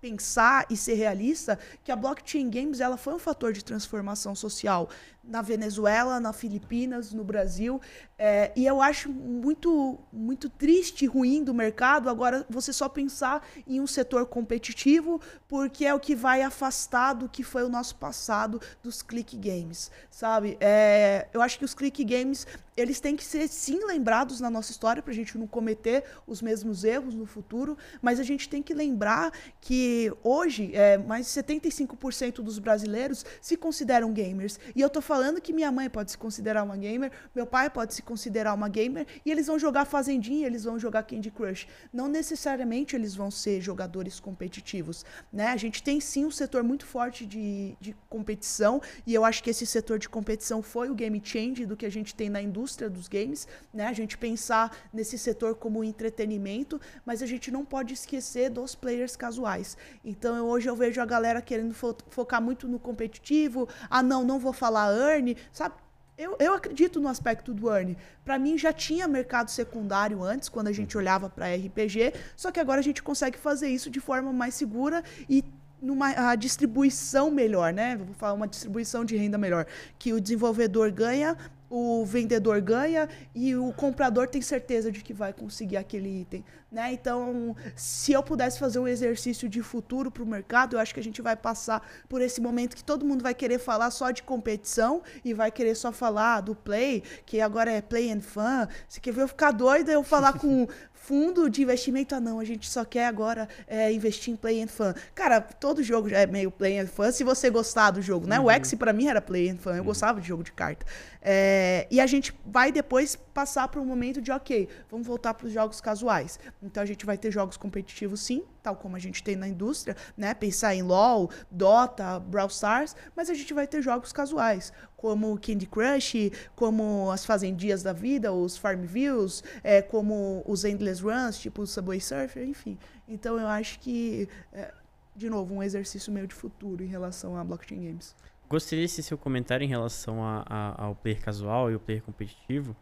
pensar 0.01 0.67
e 0.71 0.77
ser 0.77 0.95
realista 0.95 1.59
que 1.85 1.93
a 1.93 1.97
blockchain 1.97 2.49
games 2.49 2.81
ela 2.81 2.97
foi 2.97 3.15
um 3.15 3.19
fator 3.19 3.53
de 3.53 3.65
transformação 3.65 4.35
social 4.35 4.89
na 5.31 5.41
Venezuela, 5.41 6.19
na 6.19 6.33
Filipinas, 6.33 7.13
no 7.13 7.23
Brasil. 7.23 7.81
É, 8.19 8.53
e 8.55 8.67
eu 8.67 8.83
acho 8.83 9.09
muito, 9.09 9.99
muito 10.13 10.51
triste 10.51 11.05
e 11.05 11.09
ruim 11.09 11.43
do 11.43 11.55
mercado 11.55 12.11
agora 12.11 12.45
você 12.51 12.73
só 12.73 12.89
pensar 12.89 13.47
em 13.67 13.81
um 13.81 13.87
setor 13.87 14.27
competitivo, 14.27 15.21
porque 15.49 15.87
é 15.87 15.95
o 15.95 16.01
que 16.01 16.15
vai 16.15 16.43
afastar 16.43 17.15
do 17.15 17.29
que 17.29 17.43
foi 17.43 17.63
o 17.63 17.69
nosso 17.69 17.95
passado 17.97 18.61
dos 18.83 19.01
click 19.01 19.37
games, 19.37 19.91
sabe? 20.11 20.59
É, 20.61 21.29
eu 21.33 21.41
acho 21.41 21.59
que 21.59 21.65
os 21.65 21.73
click 21.73 22.05
games 22.05 22.47
eles 22.77 22.99
têm 22.99 23.15
que 23.15 23.25
ser 23.25 23.47
sim 23.49 23.85
lembrados 23.85 24.41
na 24.41 24.49
nossa 24.49 24.71
história 24.71 25.03
para 25.03 25.13
a 25.13 25.15
gente 25.15 25.37
não 25.37 25.47
cometer 25.47 26.05
os 26.27 26.41
mesmos 26.41 26.83
erros 26.85 27.15
no 27.15 27.27
futuro, 27.27 27.77
mas 28.01 28.19
a 28.19 28.23
gente 28.23 28.49
tem 28.49 28.63
que 28.63 28.73
lembrar 28.73 29.33
que 29.61 30.13
hoje 30.23 30.71
é, 30.75 30.97
mais 30.97 31.27
de 31.27 31.33
75% 31.43 32.37
dos 32.37 32.59
brasileiros 32.59 33.25
se 33.41 33.57
consideram 33.57 34.13
gamers. 34.13 34.59
E 34.75 34.81
eu 34.81 34.89
tô 34.89 35.01
falando 35.01 35.20
que 35.41 35.53
minha 35.53 35.71
mãe 35.73 35.89
pode 35.89 36.11
se 36.11 36.19
considerar 36.19 36.63
uma 36.63 36.77
gamer, 36.77 37.11
meu 37.35 37.47
pai 37.47 37.69
pode 37.69 37.95
se 37.95 38.03
considerar 38.03 38.55
uma 38.55 38.69
gamer, 38.69 39.07
e 39.25 39.31
eles 39.31 39.47
vão 39.47 39.59
jogar 39.59 39.85
Fazendinha, 39.85 40.47
eles 40.47 40.65
vão 40.65 40.79
jogar 40.79 41.03
Candy 41.03 41.31
Crush. 41.31 41.67
Não 41.93 42.09
necessariamente 42.09 42.97
eles 42.97 43.15
vão 43.15 43.31
ser 43.31 43.61
jogadores 43.61 44.21
competitivos. 44.21 45.05
Né? 45.33 45.47
A 45.49 45.57
gente 45.57 45.83
tem 45.83 46.01
sim 46.01 46.25
um 46.25 46.31
setor 46.31 46.63
muito 46.63 46.87
forte 46.87 47.27
de, 47.27 47.77
de 47.81 47.95
competição, 48.09 48.81
e 49.07 49.15
eu 49.15 49.25
acho 49.25 49.43
que 49.43 49.51
esse 49.51 49.67
setor 49.67 49.99
de 49.99 50.09
competição 50.09 50.63
foi 50.63 50.91
o 50.91 50.95
game 50.95 51.21
change 51.23 51.67
do 51.67 51.77
que 51.77 51.87
a 51.87 51.91
gente 51.91 52.15
tem 52.15 52.29
na 52.29 52.41
indústria 52.41 52.89
dos 52.89 53.09
games. 53.09 53.47
Né? 53.73 53.87
A 53.87 53.93
gente 53.93 54.17
pensar 54.17 54.77
nesse 54.93 55.19
setor 55.19 55.55
como 55.55 55.85
entretenimento, 55.85 56.81
mas 57.05 57.23
a 57.23 57.27
gente 57.27 57.51
não 57.51 57.65
pode 57.65 57.95
esquecer 57.95 58.51
dos 58.51 58.75
players 58.75 59.17
casuais. 59.17 59.77
Então 60.05 60.47
hoje 60.47 60.69
eu 60.69 60.77
vejo 60.77 61.01
a 61.01 61.07
galera 61.07 61.43
querendo 61.43 61.75
fo 61.75 61.95
focar 62.09 62.41
muito 62.41 62.69
no 62.69 62.79
competitivo. 62.79 63.69
Ah, 63.89 64.03
não, 64.03 64.25
não 64.25 64.39
vou 64.39 64.53
falar 64.53 64.87
earn, 65.11 65.37
sabe? 65.53 65.75
Eu, 66.17 66.37
eu 66.39 66.53
acredito 66.55 67.01
no 67.01 67.09
aspecto 67.09 67.55
do 67.55 67.71
earn. 67.71 67.97
Para 68.25 68.39
mim 68.39 68.59
já 68.59 68.73
tinha 68.73 69.09
mercado 69.09 69.51
secundário 69.51 70.23
antes, 70.23 70.49
quando 70.49 70.69
a 70.69 70.73
gente 70.73 70.97
olhava 70.97 71.31
para 71.31 71.55
RPG, 71.55 72.13
só 72.37 72.51
que 72.51 72.61
agora 72.61 72.81
a 72.81 72.83
gente 72.83 73.03
consegue 73.03 73.39
fazer 73.39 73.69
isso 73.69 73.89
de 73.89 74.01
forma 74.01 74.31
mais 74.33 74.55
segura 74.55 75.03
e 75.29 75.43
numa 75.81 76.31
a 76.31 76.35
distribuição 76.35 77.31
melhor, 77.31 77.73
né? 77.73 77.97
Vou 77.97 78.15
falar 78.15 78.35
uma 78.35 78.47
distribuição 78.47 79.05
de 79.05 79.17
renda 79.17 79.39
melhor, 79.39 79.67
que 79.99 80.13
o 80.13 80.21
desenvolvedor 80.21 80.93
ganha, 80.93 81.37
o 81.71 82.05
vendedor 82.05 82.61
ganha 82.61 83.09
e 83.33 83.55
o 83.55 83.73
comprador 83.73 84.29
tem 84.29 84.43
certeza 84.43 84.91
de 84.91 85.03
que 85.03 85.15
vai 85.15 85.33
conseguir 85.33 85.77
aquele 85.77 86.23
item, 86.23 86.45
né? 86.71 86.93
Então, 86.93 87.55
se 87.77 88.13
eu 88.13 88.23
pudesse 88.23 88.59
fazer 88.59 88.81
um 88.81 88.89
exercício 88.89 89.49
de 89.49 89.63
futuro 89.63 90.11
para 90.11 90.23
o 90.23 90.27
mercado, 90.27 90.75
eu 90.75 90.81
acho 90.81 90.93
que 90.93 90.99
a 90.99 91.03
gente 91.03 91.23
vai 91.23 91.37
passar 91.37 91.89
por 92.09 92.21
esse 92.21 92.41
momento 92.41 92.77
que 92.77 92.83
todo 92.83 93.07
mundo 93.07 93.23
vai 93.23 93.35
querer 93.35 93.61
falar 93.61 93.91
só 93.93 94.11
de 94.11 94.25
competição 94.25 95.01
e 95.25 95.33
vai 95.33 95.53
querer 95.53 95.77
só 95.77 95.93
falar 95.93 96.41
do 96.41 96.57
play, 96.57 97.05
que 97.25 97.41
agora 97.41 97.71
é 97.71 97.81
play 97.81 98.11
and 98.11 98.21
fun. 98.21 98.67
Você 98.89 99.01
quer 99.01 99.13
ver 99.13 99.23
eu 99.23 99.29
ficar 99.29 99.53
doida 99.53 99.93
eu 99.93 100.03
falar 100.03 100.33
com 100.33 100.67
fundo 101.01 101.49
de 101.49 101.63
investimento, 101.63 102.15
ah 102.15 102.21
não, 102.21 102.39
a 102.39 102.45
gente 102.45 102.69
só 102.69 102.85
quer 102.85 103.07
agora 103.07 103.49
é, 103.67 103.91
investir 103.93 104.33
em 104.33 104.37
play 104.37 104.63
and 104.63 104.69
fun. 104.69 104.93
Cara, 105.15 105.41
todo 105.41 105.83
jogo 105.83 106.09
já 106.09 106.19
é 106.19 106.27
meio 106.27 106.51
play 106.51 106.79
and 106.79 106.87
fun, 106.87 107.11
se 107.11 107.25
você 107.25 107.49
gostar 107.49 107.91
do 107.91 108.03
jogo, 108.03 108.27
né? 108.27 108.39
Uhum. 108.39 108.47
O 108.47 108.51
X 108.51 108.75
para 108.75 108.93
mim 108.93 109.07
era 109.07 109.21
play 109.21 109.51
and 109.51 109.57
fun, 109.57 109.71
eu 109.71 109.79
uhum. 109.79 109.85
gostava 109.85 110.21
de 110.21 110.29
jogo 110.29 110.43
de 110.43 110.53
carta. 110.53 110.85
É, 111.23 111.87
e 111.91 112.01
a 112.01 112.07
gente 112.07 112.35
vai 112.47 112.73
depois 112.73 113.15
passar 113.15 113.69
para 113.69 113.81
um 113.81 113.85
momento 113.85 114.21
de, 114.23 114.31
ok, 114.33 114.69
vamos 114.91 115.07
voltar 115.07 115.35
para 115.35 115.47
os 115.47 115.53
jogos 115.53 115.81
casuais. 115.81 116.39
Então 116.63 116.83
a 116.83 116.87
gente 116.87 117.05
vai 117.05 117.19
ter 117.19 117.31
jogos 117.31 117.57
competitivos 117.57 118.21
sim, 118.21 118.43
tal 118.63 118.77
como 118.77 118.97
a 118.97 118.99
gente 118.99 119.23
tem 119.23 119.37
na 119.37 119.47
indústria, 119.47 119.97
né? 120.17 120.33
Pensar 120.35 120.75
em 120.75 120.83
LoL, 120.83 121.31
Dota, 121.51 122.19
Brawl 122.19 122.49
Stars, 122.49 122.97
mas 123.15 123.29
a 123.29 123.35
gente 123.35 123.53
vai 123.53 123.67
ter 123.67 123.83
jogos 123.83 124.13
casuais, 124.13 124.73
como 124.97 125.39
Candy 125.39 125.67
Crush, 125.67 126.33
como 126.55 127.11
as 127.11 127.25
Fazendias 127.25 127.83
da 127.83 127.93
Vida, 127.93 128.33
os 128.33 128.57
Farmvilles, 128.57 129.43
é, 129.63 129.83
como 129.83 130.43
os 130.47 130.65
Endless 130.65 131.03
Runs, 131.03 131.39
tipo 131.39 131.63
o 131.63 131.67
Subway 131.67 132.01
Surfer, 132.01 132.47
enfim. 132.47 132.79
Então 133.07 133.39
eu 133.39 133.47
acho 133.47 133.79
que, 133.81 134.29
é, 134.53 134.73
de 135.15 135.29
novo, 135.29 135.55
um 135.55 135.63
exercício 135.63 136.13
meio 136.13 136.27
de 136.27 136.35
futuro 136.35 136.83
em 136.83 136.87
relação 136.87 137.37
a 137.37 137.45
blockchain 137.45 137.85
games. 137.85 138.15
Gostei 138.51 138.81
desse 138.81 139.01
seu 139.01 139.17
comentário 139.17 139.65
em 139.65 139.69
relação 139.69 140.25
a, 140.25 140.45
a, 140.45 140.85
ao 140.87 140.97
player 140.97 141.23
casual 141.23 141.71
e 141.71 141.77
o 141.77 141.81
player 141.81 142.03
competitivo. 142.03 142.75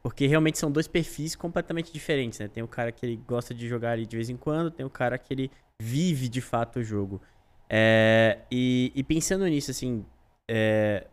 Porque 0.00 0.24
realmente 0.28 0.56
são 0.56 0.70
dois 0.70 0.86
perfis 0.86 1.34
completamente 1.34 1.92
diferentes, 1.92 2.38
né? 2.38 2.46
Tem 2.46 2.62
o 2.62 2.68
cara 2.68 2.92
que 2.92 3.04
ele 3.04 3.16
gosta 3.26 3.52
de 3.52 3.66
jogar 3.66 3.90
ali 3.90 4.06
de 4.06 4.14
vez 4.14 4.30
em 4.30 4.36
quando, 4.36 4.70
tem 4.70 4.86
o 4.86 4.90
cara 4.90 5.18
que 5.18 5.34
ele 5.34 5.50
vive 5.82 6.28
de 6.28 6.40
fato 6.40 6.78
o 6.78 6.84
jogo. 6.84 7.20
É, 7.68 8.38
e, 8.48 8.92
e, 8.94 9.02
pensando 9.02 9.44
nisso, 9.48 9.72
assim, 9.72 10.06
é, 10.48 11.08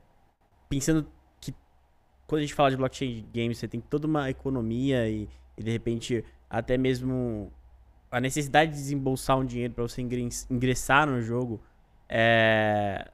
pensando 0.70 1.08
que 1.42 1.52
quando 2.28 2.38
a 2.38 2.42
gente 2.42 2.54
fala 2.54 2.70
de 2.70 2.78
blockchain 2.78 3.26
games, 3.34 3.58
você 3.58 3.68
tem 3.68 3.82
toda 3.82 4.06
uma 4.06 4.30
economia 4.30 5.10
e, 5.10 5.28
e 5.58 5.64
de 5.64 5.72
repente 5.72 6.24
até 6.48 6.78
mesmo 6.78 7.52
a 8.12 8.22
necessidade 8.22 8.70
de 8.74 8.78
desembolsar 8.78 9.40
um 9.40 9.46
dinheiro 9.46 9.74
para 9.74 9.82
você 9.82 10.04
ingressar 10.52 11.08
no 11.08 11.20
jogo. 11.20 11.60
É, 12.08 13.10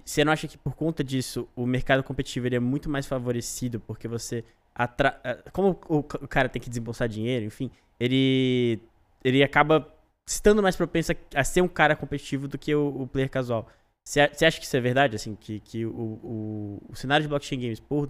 que, 0.00 0.02
você 0.04 0.24
não 0.24 0.32
acha 0.32 0.48
que 0.48 0.56
por 0.56 0.74
conta 0.74 1.04
disso 1.04 1.48
o 1.54 1.66
mercado 1.66 2.02
competitivo 2.02 2.46
ele 2.46 2.56
é 2.56 2.60
muito 2.60 2.88
mais 2.88 3.06
favorecido 3.06 3.80
porque 3.80 4.08
você 4.08 4.44
atra... 4.74 5.20
Eh, 5.22 5.44
como 5.52 5.78
o 5.88 6.02
cara 6.02 6.48
tem 6.48 6.62
que 6.62 6.68
desembolsar 6.68 7.08
dinheiro, 7.08 7.44
enfim, 7.44 7.70
ele 8.00 8.80
ele 9.24 9.42
acaba 9.42 9.86
estando 10.26 10.62
mais 10.62 10.74
propenso 10.74 11.12
a 11.34 11.44
ser 11.44 11.60
um 11.60 11.68
cara 11.68 11.94
competitivo 11.94 12.48
do 12.48 12.58
que 12.58 12.74
o, 12.74 13.02
o 13.02 13.06
player 13.06 13.30
casual. 13.30 13.68
Você 14.04 14.20
acha 14.20 14.58
que 14.58 14.66
isso 14.66 14.76
é 14.76 14.80
verdade, 14.80 15.14
assim, 15.14 15.36
que, 15.36 15.60
que 15.60 15.86
o, 15.86 15.90
o, 15.90 16.82
o 16.88 16.96
cenário 16.96 17.22
de 17.22 17.28
blockchain 17.28 17.60
games, 17.60 17.78
por 17.78 18.08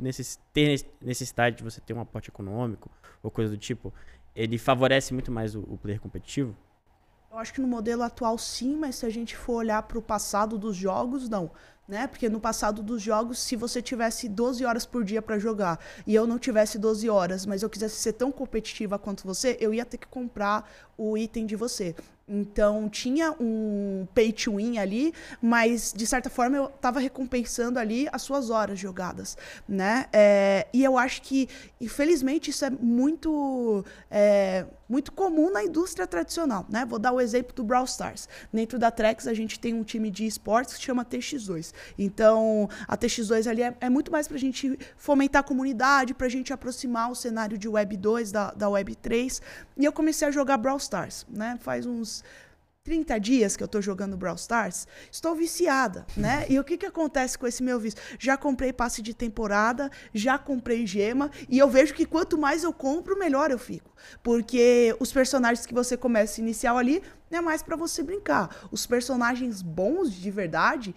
ter 0.53 0.87
necessidade 1.03 1.57
de 1.57 1.62
você 1.62 1.83
ter 1.83 1.92
um 1.92 2.01
aporte 2.01 2.31
econômico 2.31 2.90
ou 3.23 3.31
coisa 3.31 3.51
do 3.51 3.59
tipo, 3.59 3.92
ele 4.35 4.57
favorece 4.57 5.12
muito 5.12 5.31
mais 5.31 5.55
o, 5.55 5.61
o 5.61 5.77
player 5.77 6.01
competitivo? 6.01 6.57
Eu 7.33 7.38
acho 7.38 7.55
que 7.55 7.62
no 7.62 7.66
modelo 7.66 8.03
atual 8.03 8.37
sim, 8.37 8.77
mas 8.77 8.97
se 8.97 9.07
a 9.07 9.11
gente 9.11 9.35
for 9.35 9.55
olhar 9.55 9.83
para 9.85 9.99
o 9.99 10.03
passado 10.03 10.59
dos 10.59 10.77
jogos, 10.77 11.31
não 11.31 11.51
né? 11.87 12.07
Porque 12.07 12.29
no 12.29 12.40
passado 12.40 12.83
dos 12.83 13.03
jogos, 13.03 13.38
se 13.38 13.57
você 13.57 13.83
tivesse 13.83 14.29
12 14.29 14.64
horas 14.64 14.87
por 14.87 15.05
dia 15.05 15.21
para 15.21 15.38
jogar 15.38 15.79
e 16.07 16.14
eu 16.14 16.27
não 16.27 16.38
tivesse 16.38 16.79
12 16.79 17.09
horas, 17.09 17.45
mas 17.45 17.62
eu 17.62 17.71
quisesse 17.71 17.97
ser 17.97 18.12
tão 18.12 18.31
competitiva 18.31 18.99
quanto 18.99 19.25
você, 19.25 19.57
eu 19.61 19.75
ia 19.75 19.85
ter 19.85 19.99
que 19.99 20.07
comprar 20.07 20.71
o 20.97 21.16
item 21.18 21.47
de 21.47 21.57
você. 21.57 21.95
Então 22.27 22.88
tinha 22.88 23.35
um 23.38 24.07
pay 24.14 24.33
to 24.33 24.57
win 24.57 24.79
ali, 24.79 25.12
mas 25.40 25.92
de 25.95 26.07
certa 26.07 26.31
forma 26.31 26.57
eu 26.57 26.64
estava 26.66 27.01
recompensando 27.01 27.79
ali 27.79 28.09
as 28.12 28.23
suas 28.23 28.49
horas 28.49 28.79
jogadas, 28.79 29.37
né? 29.68 30.07
É, 30.12 30.66
e 30.73 30.85
eu 30.85 30.97
acho 30.97 31.21
que, 31.23 31.49
infelizmente, 31.81 32.51
isso 32.51 32.64
é 32.64 32.71
muito, 32.71 33.85
é, 34.11 34.64
muito 34.88 35.12
comum 35.12 35.51
na 35.51 35.64
indústria 35.64 36.07
tradicional, 36.07 36.64
né? 36.71 36.87
Vou 36.87 36.99
dar 36.99 37.12
o 37.12 37.21
exemplo 37.21 37.55
do 37.55 37.64
Brawl 37.64 37.85
Stars. 37.85 38.29
Dentro 38.53 38.79
da 38.79 38.90
Trex 38.90 39.27
a 39.27 39.35
gente 39.35 39.59
tem 39.59 39.75
um 39.75 39.83
time 39.83 40.11
de 40.11 40.25
esportes 40.25 40.77
que 40.77 40.83
chama 40.83 41.05
TX2. 41.05 41.71
Então 41.98 42.68
a 42.87 42.96
TX2 42.96 43.50
ali 43.50 43.62
é, 43.62 43.74
é 43.80 43.88
muito 43.88 44.11
mais 44.11 44.26
para 44.28 44.37
a 44.37 44.40
gente 44.40 44.78
fomentar 44.96 45.40
a 45.40 45.44
comunidade, 45.44 46.14
para 46.14 46.26
a 46.26 46.30
gente 46.30 46.52
aproximar 46.52 47.11
o 47.11 47.14
cenário 47.14 47.58
de 47.58 47.68
Web 47.68 47.96
2 47.96 48.32
da, 48.32 48.50
da 48.52 48.68
Web 48.68 48.96
3. 48.96 49.42
E 49.76 49.85
eu 49.85 49.92
comecei 49.92 50.26
a 50.26 50.30
jogar 50.30 50.56
Brawl 50.56 50.78
Stars, 50.78 51.26
né? 51.30 51.58
Faz 51.61 51.87
uns 51.87 52.22
30 52.85 53.18
dias 53.20 53.56
que 53.56 53.62
eu 53.62 53.68
tô 53.68 53.80
jogando 53.80 54.16
Brawl 54.16 54.35
Stars, 54.35 54.88
estou 55.11 55.37
viciada, 55.37 56.04
né? 56.16 56.44
E 56.48 56.58
o 56.58 56.64
que 56.64 56.76
que 56.76 56.87
acontece 56.87 57.38
com 57.38 57.46
esse 57.46 57.62
meu 57.62 57.78
vício? 57.78 58.00
Já 58.18 58.37
comprei 58.37 58.72
passe 58.72 59.00
de 59.00 59.14
temporada, 59.14 59.88
já 60.12 60.37
comprei 60.37 60.85
gema, 60.85 61.30
e 61.48 61.58
eu 61.58 61.70
vejo 61.70 61.94
que 61.94 62.04
quanto 62.04 62.37
mais 62.37 62.64
eu 62.64 62.72
compro, 62.72 63.16
melhor 63.16 63.52
eu 63.52 63.58
fico. 63.58 63.92
Porque 64.20 64.96
os 64.98 65.12
personagens 65.12 65.64
que 65.64 65.72
você 65.72 65.96
começa 65.96 66.40
inicial 66.40 66.76
ali, 66.76 67.00
é 67.30 67.40
mais 67.40 67.62
para 67.62 67.76
você 67.76 68.02
brincar. 68.02 68.54
Os 68.70 68.87
personagens 68.87 69.62
bons 69.62 70.12
de 70.12 70.30
verdade 70.30 70.94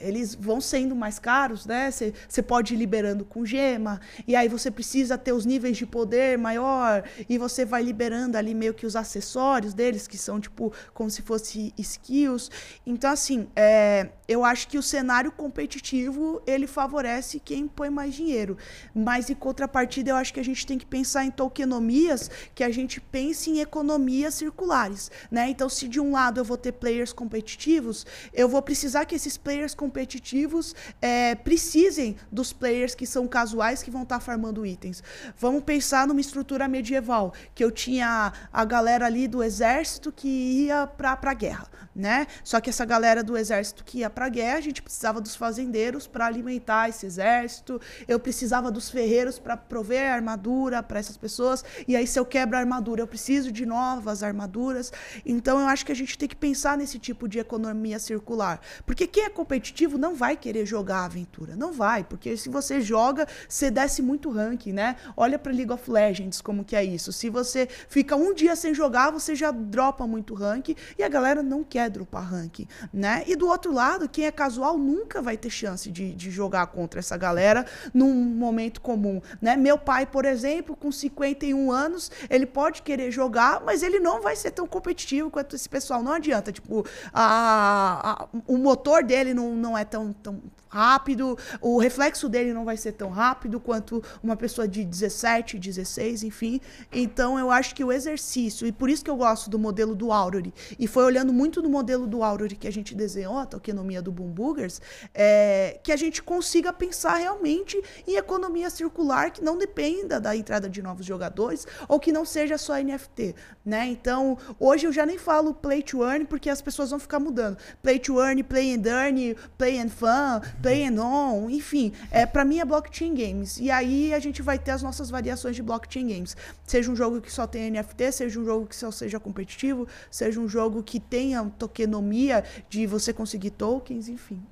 eles 0.00 0.34
vão 0.34 0.60
sendo 0.60 0.94
mais 0.94 1.18
caros, 1.18 1.66
né? 1.66 1.90
Você 1.90 2.42
pode 2.42 2.74
ir 2.74 2.76
liberando 2.76 3.24
com 3.24 3.44
gema, 3.44 4.00
e 4.26 4.36
aí 4.36 4.48
você 4.48 4.70
precisa 4.70 5.16
ter 5.16 5.32
os 5.32 5.46
níveis 5.46 5.76
de 5.76 5.86
poder 5.86 6.36
maior, 6.38 7.04
e 7.28 7.38
você 7.38 7.64
vai 7.64 7.82
liberando 7.82 8.36
ali 8.36 8.54
meio 8.54 8.74
que 8.74 8.86
os 8.86 8.96
acessórios 8.96 9.74
deles, 9.74 10.06
que 10.06 10.18
são 10.18 10.40
tipo 10.40 10.72
como 10.92 11.10
se 11.10 11.22
fosse 11.22 11.72
skills. 11.78 12.50
Então, 12.86 13.10
assim, 13.10 13.48
é, 13.56 14.08
eu 14.28 14.44
acho 14.44 14.68
que 14.68 14.78
o 14.78 14.82
cenário 14.82 15.32
competitivo 15.32 16.40
ele 16.46 16.66
favorece 16.66 17.40
quem 17.40 17.66
põe 17.66 17.90
mais 17.90 18.14
dinheiro. 18.14 18.56
Mas 18.94 19.28
em 19.28 19.34
contrapartida, 19.34 20.10
eu 20.10 20.16
acho 20.16 20.32
que 20.32 20.40
a 20.40 20.44
gente 20.44 20.66
tem 20.66 20.78
que 20.78 20.86
pensar 20.86 21.24
em 21.24 21.30
tokenomias 21.30 22.30
que 22.54 22.62
a 22.62 22.70
gente 22.70 23.00
pense 23.00 23.50
em 23.50 23.60
economias 23.60 24.34
circulares. 24.34 25.10
Né? 25.30 25.50
Então, 25.50 25.68
se 25.68 25.88
de 25.88 25.98
um 25.98 26.12
lado 26.12 26.38
eu 26.38 26.44
vou 26.44 26.56
ter 26.56 26.72
players 26.72 27.12
competitivos, 27.12 28.06
eu 28.32 28.48
vou 28.48 28.62
precisar 28.62 29.04
que 29.04 29.14
esses 29.14 29.36
players 29.36 29.69
players 29.70 29.74
competitivos 29.74 30.74
é, 31.00 31.34
precisem 31.34 32.16
dos 32.30 32.52
players 32.52 32.94
que 32.94 33.06
são 33.06 33.26
casuais 33.26 33.82
que 33.82 33.90
vão 33.90 34.02
estar 34.02 34.18
tá 34.18 34.20
farmando 34.20 34.64
itens. 34.64 35.02
Vamos 35.38 35.62
pensar 35.62 36.06
numa 36.06 36.20
estrutura 36.20 36.68
medieval, 36.68 37.32
que 37.54 37.64
eu 37.64 37.70
tinha 37.70 38.32
a 38.52 38.64
galera 38.64 39.06
ali 39.06 39.26
do 39.28 39.42
exército 39.42 40.12
que 40.12 40.28
ia 40.28 40.86
para 40.86 41.18
a 41.22 41.34
guerra, 41.34 41.68
né? 41.94 42.26
Só 42.44 42.60
que 42.60 42.70
essa 42.70 42.84
galera 42.84 43.22
do 43.22 43.36
exército 43.36 43.84
que 43.84 43.98
ia 43.98 44.10
para 44.10 44.26
a 44.26 44.28
guerra, 44.28 44.58
a 44.58 44.60
gente 44.60 44.82
precisava 44.82 45.20
dos 45.20 45.34
fazendeiros 45.34 46.06
para 46.06 46.26
alimentar 46.26 46.88
esse 46.88 47.06
exército, 47.06 47.80
eu 48.06 48.18
precisava 48.18 48.70
dos 48.70 48.90
ferreiros 48.90 49.38
para 49.38 49.56
prover 49.56 50.10
armadura 50.10 50.82
para 50.82 50.98
essas 50.98 51.16
pessoas, 51.16 51.64
e 51.86 51.96
aí 51.96 52.06
se 52.06 52.18
eu 52.18 52.24
quebro 52.24 52.56
a 52.56 52.60
armadura, 52.60 53.02
eu 53.02 53.06
preciso 53.06 53.50
de 53.50 53.66
novas 53.66 54.22
armaduras. 54.22 54.92
Então 55.24 55.58
eu 55.60 55.66
acho 55.66 55.84
que 55.84 55.92
a 55.92 55.96
gente 55.96 56.16
tem 56.16 56.28
que 56.28 56.36
pensar 56.36 56.76
nesse 56.76 56.98
tipo 56.98 57.28
de 57.28 57.38
economia 57.38 57.98
circular. 57.98 58.60
Porque 58.86 59.06
quem 59.06 59.24
é 59.24 59.30
competitivo 59.30 59.59
competitivo 59.60 59.98
não 59.98 60.14
vai 60.14 60.36
querer 60.36 60.64
jogar 60.64 61.00
a 61.00 61.04
aventura. 61.04 61.54
Não 61.54 61.72
vai, 61.72 62.02
porque 62.02 62.36
se 62.36 62.48
você 62.48 62.80
joga, 62.80 63.26
você 63.46 63.70
desce 63.70 64.00
muito 64.00 64.30
ranking, 64.30 64.72
né? 64.72 64.96
Olha 65.16 65.38
para 65.38 65.52
League 65.52 65.70
of 65.70 65.90
Legends 65.90 66.40
como 66.40 66.64
que 66.64 66.74
é 66.74 66.82
isso. 66.82 67.12
Se 67.12 67.28
você 67.28 67.68
fica 67.88 68.16
um 68.16 68.32
dia 68.32 68.56
sem 68.56 68.72
jogar, 68.72 69.10
você 69.10 69.34
já 69.34 69.50
dropa 69.50 70.06
muito 70.06 70.32
ranking 70.34 70.74
e 70.98 71.02
a 71.02 71.08
galera 71.08 71.42
não 71.42 71.62
quer 71.62 71.90
dropar 71.90 72.24
ranking, 72.24 72.66
né? 72.92 73.22
E 73.26 73.36
do 73.36 73.46
outro 73.46 73.72
lado, 73.72 74.08
quem 74.08 74.24
é 74.24 74.30
casual 74.30 74.78
nunca 74.78 75.20
vai 75.20 75.36
ter 75.36 75.50
chance 75.50 75.90
de, 75.90 76.14
de 76.14 76.30
jogar 76.30 76.66
contra 76.68 77.00
essa 77.00 77.16
galera 77.16 77.66
num 77.92 78.14
momento 78.14 78.80
comum, 78.80 79.20
né? 79.42 79.56
Meu 79.56 79.76
pai, 79.76 80.06
por 80.06 80.24
exemplo, 80.24 80.74
com 80.74 80.90
51 80.90 81.70
anos, 81.70 82.10
ele 82.30 82.46
pode 82.46 82.80
querer 82.80 83.10
jogar, 83.10 83.62
mas 83.64 83.82
ele 83.82 84.00
não 84.00 84.22
vai 84.22 84.34
ser 84.34 84.52
tão 84.52 84.66
competitivo 84.66 85.30
quanto 85.30 85.54
esse 85.54 85.68
pessoal. 85.68 86.02
Não 86.02 86.12
adianta, 86.12 86.50
tipo, 86.50 86.86
a, 87.12 88.22
a 88.22 88.28
o 88.46 88.56
motor 88.56 89.04
dele 89.04 89.34
não 89.34 89.49
não, 89.56 89.76
é 89.76 89.84
tão, 89.84 90.12
tão 90.12 90.42
rápido, 90.70 91.36
o 91.60 91.78
reflexo 91.78 92.28
dele 92.28 92.54
não 92.54 92.64
vai 92.64 92.76
ser 92.76 92.92
tão 92.92 93.10
rápido 93.10 93.58
quanto 93.58 94.02
uma 94.22 94.36
pessoa 94.36 94.68
de 94.68 94.84
17, 94.84 95.58
16, 95.58 96.22
enfim. 96.22 96.60
Então 96.92 97.38
eu 97.38 97.50
acho 97.50 97.74
que 97.74 97.84
o 97.84 97.90
exercício, 97.90 98.66
e 98.66 98.72
por 98.72 98.88
isso 98.88 99.04
que 99.04 99.10
eu 99.10 99.16
gosto 99.16 99.50
do 99.50 99.58
modelo 99.58 99.94
do 99.94 100.12
Aurori, 100.12 100.54
e 100.78 100.86
foi 100.86 101.04
olhando 101.04 101.32
muito 101.32 101.60
no 101.60 101.68
modelo 101.68 102.06
do 102.06 102.22
Aurori 102.22 102.54
que 102.54 102.68
a 102.68 102.72
gente 102.72 102.94
desenhou, 102.94 103.36
a 103.36 103.46
tokenomia 103.46 104.00
do 104.00 104.12
Boom 104.12 104.30
Boogers, 104.30 104.80
é, 105.12 105.80
que 105.82 105.90
a 105.90 105.96
gente 105.96 106.22
consiga 106.22 106.72
pensar 106.72 107.16
realmente 107.16 107.82
em 108.06 108.14
economia 108.14 108.70
circular 108.70 109.32
que 109.32 109.42
não 109.42 109.58
dependa 109.58 110.20
da 110.20 110.36
entrada 110.36 110.68
de 110.68 110.80
novos 110.80 111.04
jogadores 111.04 111.66
ou 111.88 111.98
que 111.98 112.12
não 112.12 112.24
seja 112.24 112.56
só 112.56 112.74
NFT, 112.76 113.34
né? 113.64 113.88
Então, 113.88 114.38
hoje 114.58 114.86
eu 114.86 114.92
já 114.92 115.04
nem 115.04 115.18
falo 115.18 115.52
play 115.52 115.82
to 115.82 116.04
earn 116.04 116.24
porque 116.26 116.48
as 116.48 116.62
pessoas 116.62 116.90
vão 116.90 117.00
ficar 117.00 117.18
mudando. 117.18 117.58
Play 117.82 117.98
to 117.98 118.20
earn, 118.20 118.42
play 118.44 118.74
and 118.74 118.86
earn, 118.86 119.36
play 119.56 119.78
and 119.80 119.88
fun, 119.88 120.40
play 120.62 120.86
and 120.86 121.00
on, 121.00 121.50
enfim, 121.50 121.92
é, 122.10 122.26
para 122.26 122.44
mim 122.44 122.58
é 122.58 122.64
blockchain 122.64 123.14
games. 123.14 123.58
E 123.58 123.70
aí 123.70 124.12
a 124.14 124.18
gente 124.18 124.42
vai 124.42 124.58
ter 124.58 124.72
as 124.72 124.82
nossas 124.82 125.10
variações 125.10 125.56
de 125.56 125.62
blockchain 125.62 126.06
games. 126.06 126.36
Seja 126.66 126.90
um 126.90 126.96
jogo 126.96 127.20
que 127.20 127.32
só 127.32 127.46
tem 127.46 127.70
NFT, 127.70 128.12
seja 128.12 128.40
um 128.40 128.44
jogo 128.44 128.66
que 128.66 128.76
só 128.76 128.90
seja 128.90 129.18
competitivo, 129.20 129.86
seja 130.10 130.40
um 130.40 130.48
jogo 130.48 130.82
que 130.82 131.00
tenha 131.00 131.44
tokenomia 131.58 132.44
de 132.68 132.86
você 132.86 133.12
conseguir 133.12 133.50
tokens, 133.50 134.08
enfim. 134.08 134.42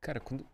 Cara, 0.00 0.18
quando, 0.18 0.40
uh, 0.40 0.46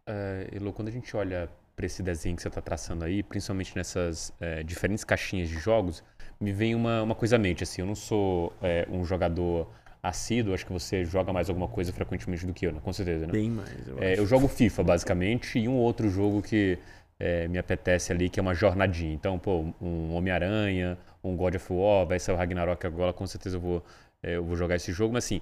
Elo, 0.53 0.73
quando 0.73 0.89
a 0.89 0.91
gente 0.91 1.17
olha 1.17 1.49
para 1.75 1.87
esse 1.87 2.03
desenho 2.03 2.37
que 2.37 2.43
você 2.43 2.49
está 2.49 2.61
traçando 2.61 3.05
aí, 3.05 3.23
principalmente 3.23 3.75
nessas 3.77 4.31
uh, 4.31 4.63
diferentes 4.65 5.05
caixinhas 5.05 5.49
de 5.49 5.59
jogos, 5.59 6.03
me 6.41 6.53
vem 6.53 6.75
uma, 6.75 7.03
uma 7.03 7.15
coisa 7.15 7.37
à 7.37 7.39
mente. 7.39 7.65
Assim, 7.65 7.81
eu 7.81 7.87
não 7.87 7.95
sou 7.95 8.49
uh, 8.49 8.95
um 8.95 9.05
jogador 9.05 9.71
assíduo, 10.09 10.55
acho 10.55 10.67
que 10.67 10.73
você 10.73 11.05
joga 11.05 11.33
mais 11.33 11.49
alguma 11.49 11.69
coisa 11.69 11.93
frequentemente 11.93 12.47
do 12.47 12.53
que 12.53 12.67
eu, 12.67 12.73
né? 12.73 12.81
com 12.83 12.93
certeza, 12.93 13.27
né? 13.27 13.33
Bem 13.33 13.51
mais, 13.51 13.87
eu 13.87 13.99
é, 14.01 14.19
Eu 14.19 14.27
jogo 14.27 14.49
FIFA, 14.49 14.83
basicamente, 14.83 15.59
e 15.59 15.69
um 15.69 15.77
outro 15.77 16.09
jogo 16.09 16.43
que 16.43 16.79
é, 17.19 17.49
me 17.49 17.59
apetece 17.59 18.13
ali, 18.13 18.29
que 18.29 18.39
é 18.39 18.43
uma 18.43 18.55
jornadinha. 18.55 19.13
Então, 19.13 19.39
pô, 19.39 19.73
um 19.81 20.15
Homem-Aranha, 20.15 20.99
um 21.23 21.37
God 21.37 21.57
of 21.57 21.73
War, 21.73 22.07
vai 22.07 22.19
ser 22.19 22.33
o 22.33 22.37
Ragnarok 22.37 22.87
agora, 22.87 23.13
com 23.13 23.27
certeza 23.27 23.57
eu 23.57 23.61
vou, 23.61 23.85
é, 24.23 24.37
eu 24.37 24.45
vou 24.45 24.57
jogar 24.57 24.77
esse 24.77 24.93
jogo, 24.93 25.15
mas 25.15 25.25
assim, 25.25 25.41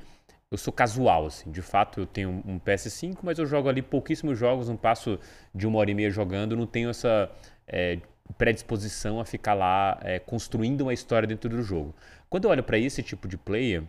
eu 0.51 0.57
sou 0.57 0.73
casual, 0.73 1.27
assim. 1.27 1.51
De 1.51 1.63
fato, 1.63 2.01
eu 2.01 2.07
tenho 2.07 2.43
um 2.47 2.59
PS5, 2.59 3.19
mas 3.23 3.39
eu 3.39 3.47
jogo 3.47 3.69
ali 3.69 3.83
pouquíssimos 3.83 4.39
jogos, 4.39 4.69
não 4.69 4.77
passo 4.77 5.19
de 5.55 5.67
uma 5.67 5.79
hora 5.79 5.91
e 5.91 5.95
meia 5.95 6.11
jogando, 6.11 6.57
não 6.57 6.67
tenho 6.67 6.91
essa 6.91 7.31
é, 7.67 7.99
predisposição 8.39 9.21
a 9.21 9.25
ficar 9.25 9.55
lá 9.55 9.99
é, 10.03 10.19
construindo 10.19 10.83
uma 10.83 10.95
história 10.95 11.27
dentro 11.27 11.51
do 11.51 11.63
jogo. 11.63 11.95
Quando 12.29 12.45
eu 12.45 12.51
olho 12.51 12.63
para 12.63 12.79
esse 12.79 13.03
tipo 13.03 13.29
de 13.29 13.37
player, 13.37 13.83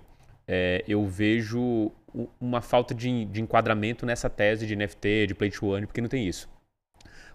é, 0.48 0.84
eu 0.88 1.06
vejo 1.06 1.92
uma 2.40 2.62
falta 2.62 2.96
de, 2.96 3.26
de, 3.26 3.42
enquadramento 3.42 4.06
nessa 4.06 4.30
tese 4.30 4.66
de 4.66 4.76
NFT, 4.76 5.28
de 5.28 5.36
Play 5.36 5.52
to 5.52 5.74
Earn, 5.74 5.86
porque 5.86 6.02
não 6.02 6.08
tem 6.08 6.28
isso. 6.28 6.50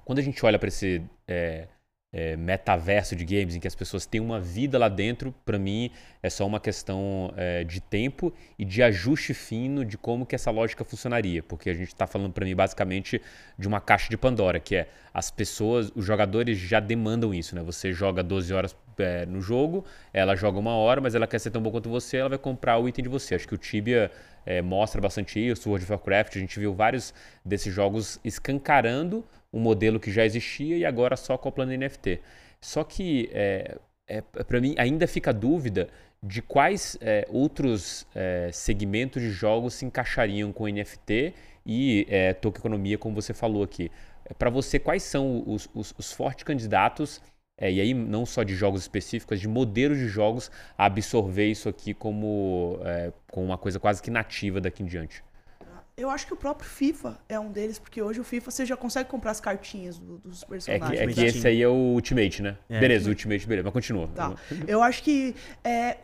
Quando 0.05 0.19
a 0.19 0.23
gente 0.23 0.45
olha 0.45 0.59
para 0.59 0.69
esse 0.69 1.03
é, 1.29 1.69
é, 2.13 2.37
metaverso 2.37 3.17
de 3.17 3.25
games, 3.25 3.57
em 3.57 3.61
que 3.61 3.67
as 3.67 3.75
pessoas 3.75 4.05
têm 4.05 4.21
uma 4.21 4.39
vida 4.39 4.79
lá 4.79 4.89
dentro, 4.89 5.35
para 5.47 5.59
mim 5.59 5.91
é 6.23 6.29
só 6.29 6.47
uma 6.47 6.61
questão 6.61 7.33
é, 7.37 7.65
de 7.65 7.81
tempo 7.81 8.33
e 8.59 8.65
de 8.65 8.83
ajuste 8.83 9.33
fino 9.33 9.85
de 9.85 9.97
como 9.97 10.27
que 10.27 10.35
essa 10.35 10.51
lógica 10.51 10.85
funcionaria, 10.85 11.43
porque 11.43 11.71
a 11.71 11.75
gente 11.75 11.89
está 11.89 12.07
falando 12.07 12.33
para 12.33 12.45
mim 12.45 12.55
basicamente 12.55 13.21
de 13.59 13.67
uma 13.67 13.81
caixa 13.81 14.11
de 14.11 14.17
Pandora, 14.19 14.61
que 14.61 14.77
é 14.77 14.89
as 15.15 15.31
pessoas, 15.31 15.91
os 15.95 16.05
jogadores 16.05 16.59
já 16.59 16.81
demandam 16.81 17.33
isso, 17.33 17.55
né? 17.55 17.63
Você 17.63 17.93
joga 17.93 18.23
12 18.23 18.53
horas 18.53 18.77
é, 18.99 19.25
no 19.25 19.41
jogo, 19.41 19.85
ela 20.13 20.37
joga 20.37 20.59
uma 20.59 20.75
hora, 20.75 21.01
mas 21.01 21.15
ela 21.15 21.27
quer 21.27 21.39
ser 21.39 21.51
tão 21.51 21.63
bom 21.63 21.71
quanto 21.71 21.89
você, 21.89 22.19
ela 22.19 22.29
vai 22.29 22.39
comprar 22.39 22.79
o 22.79 22.87
item 22.89 23.03
de 23.03 23.09
você. 23.09 23.35
Acho 23.35 23.49
que 23.49 23.55
o 23.55 23.59
Tibia 23.59 24.11
é, 24.45 24.61
mostra 24.61 25.01
bastante 25.01 25.41
isso, 25.41 25.69
o 25.69 25.73
World 25.73 25.85
of 25.85 25.93
Warcraft, 25.93 26.37
a 26.37 26.39
gente 26.39 26.59
viu 26.61 26.75
vários 26.75 27.15
desses 27.45 27.73
jogos 27.73 28.21
escancarando 28.23 29.25
um 29.53 29.61
modelo 29.61 30.01
que 30.01 30.11
já 30.11 30.25
existia 30.25 30.77
e 30.77 30.85
agora 30.85 31.17
só 31.17 31.35
acoplando 31.35 31.77
NFT. 31.77 32.21
Só 32.61 32.85
que, 32.85 33.29
é, 33.33 33.77
é 34.07 34.21
para 34.21 34.61
mim, 34.61 34.75
ainda 34.79 35.07
fica 35.07 35.31
a 35.31 35.33
dúvida 35.33 35.89
de 36.23 36.41
quais 36.41 36.97
é, 37.01 37.27
outros 37.29 38.07
é, 38.15 38.51
segmentos 38.53 39.21
de 39.21 39.31
jogos 39.31 39.75
se 39.75 39.85
encaixariam 39.85 40.53
com 40.53 40.69
NFT 40.69 41.35
e 41.67 42.07
é, 42.09 42.33
tokenomia, 42.33 42.97
como 42.97 43.15
você 43.15 43.35
falou 43.35 43.63
aqui. 43.63 43.91
É, 44.25 44.33
Para 44.33 44.49
você, 44.49 44.79
quais 44.79 45.03
são 45.03 45.43
os, 45.47 45.69
os, 45.75 45.93
os 45.99 46.13
fortes 46.13 46.45
candidatos, 46.45 47.21
é, 47.59 47.71
e 47.71 47.81
aí 47.81 47.93
não 47.93 48.25
só 48.25 48.43
de 48.45 48.55
jogos 48.55 48.83
específicos, 48.83 49.41
de 49.41 49.49
modelos 49.49 49.99
de 49.99 50.09
jogos 50.09 50.51
absorver 50.79 51.51
isso 51.51 51.69
aqui 51.69 51.93
como, 51.93 52.79
é, 52.85 53.13
como 53.31 53.47
uma 53.47 53.59
coisa 53.59 53.81
quase 53.81 54.01
que 54.01 54.11
nativa 54.11 54.61
daqui 54.61 54.83
em 54.83 54.87
diante? 54.87 55.23
Eu 55.97 56.09
acho 56.09 56.27
que 56.27 56.33
o 56.33 56.37
próprio 56.37 56.69
FIFA 56.69 57.19
é 57.29 57.39
um 57.39 57.53
deles, 57.53 57.79
porque 57.79 58.01
hoje 58.01 58.19
o 58.19 58.25
FIFA 58.25 58.51
você 58.51 58.65
já 58.65 58.77
consegue 58.77 59.11
comprar 59.11 59.31
as 59.31 59.41
cartinhas 59.41 59.99
do- 59.99 60.19
dos 60.19 60.43
É 60.43 60.47
personagens. 60.47 60.99
que, 61.15 61.21
é 61.21 61.25
que 61.31 61.37
esse 61.39 61.47
aí 61.47 61.61
é 61.61 61.69
o 61.69 61.73
Ultimate, 61.73 62.43
né? 62.43 62.57
É. 62.69 62.81
beleza, 62.81 63.07
o 63.07 63.11
Ultimate, 63.11 63.47
beleza, 63.47 63.65
mas 63.65 63.73
continua. 63.75 64.09
Tá. 64.15 64.35
Eu 64.67 64.83
acho 64.83 65.03
que 65.03 65.35
é, 65.63 65.99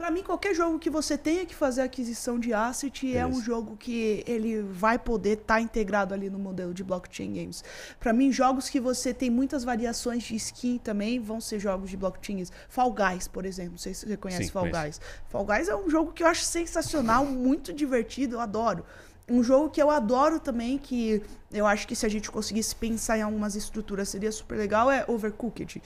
Pra 0.00 0.10
mim, 0.10 0.22
qualquer 0.22 0.54
jogo 0.54 0.78
que 0.78 0.88
você 0.88 1.18
tenha 1.18 1.44
que 1.44 1.54
fazer 1.54 1.82
aquisição 1.82 2.38
de 2.38 2.54
asset 2.54 3.14
é 3.14 3.26
um 3.26 3.32
Beleza. 3.32 3.44
jogo 3.44 3.76
que 3.76 4.24
ele 4.26 4.62
vai 4.62 4.98
poder 4.98 5.36
estar 5.36 5.60
integrado 5.60 6.14
ali 6.14 6.30
no 6.30 6.38
modelo 6.38 6.72
de 6.72 6.82
blockchain 6.82 7.34
games. 7.34 7.62
Pra 7.98 8.10
mim, 8.10 8.32
jogos 8.32 8.70
que 8.70 8.80
você 8.80 9.12
tem 9.12 9.28
muitas 9.28 9.62
variações 9.62 10.22
de 10.22 10.34
skin 10.36 10.78
também 10.78 11.20
vão 11.20 11.38
ser 11.38 11.58
jogos 11.58 11.90
de 11.90 11.98
blockchains. 11.98 12.50
Fall 12.70 12.94
Guys, 12.94 13.28
por 13.28 13.44
exemplo. 13.44 13.72
Não 13.72 13.78
sei 13.78 13.92
se 13.92 14.06
você 14.08 14.16
conhece 14.16 14.44
Sim, 14.44 14.50
Fall 14.50 14.70
conheço. 14.70 14.82
Guys. 14.82 15.00
Fall 15.28 15.44
Guys 15.44 15.68
é 15.68 15.76
um 15.76 15.90
jogo 15.90 16.12
que 16.12 16.22
eu 16.22 16.28
acho 16.28 16.44
sensacional, 16.44 17.26
muito 17.26 17.70
divertido, 17.70 18.36
eu 18.36 18.40
adoro. 18.40 18.86
Um 19.28 19.42
jogo 19.42 19.68
que 19.68 19.82
eu 19.82 19.90
adoro 19.90 20.40
também, 20.40 20.78
que 20.78 21.22
eu 21.52 21.66
acho 21.66 21.86
que 21.86 21.94
se 21.94 22.06
a 22.06 22.08
gente 22.08 22.30
conseguisse 22.30 22.74
pensar 22.74 23.18
em 23.18 23.22
algumas 23.22 23.54
estruturas 23.54 24.08
seria 24.08 24.32
super 24.32 24.56
legal, 24.56 24.90
é 24.90 25.04
Overcooked. 25.06 25.82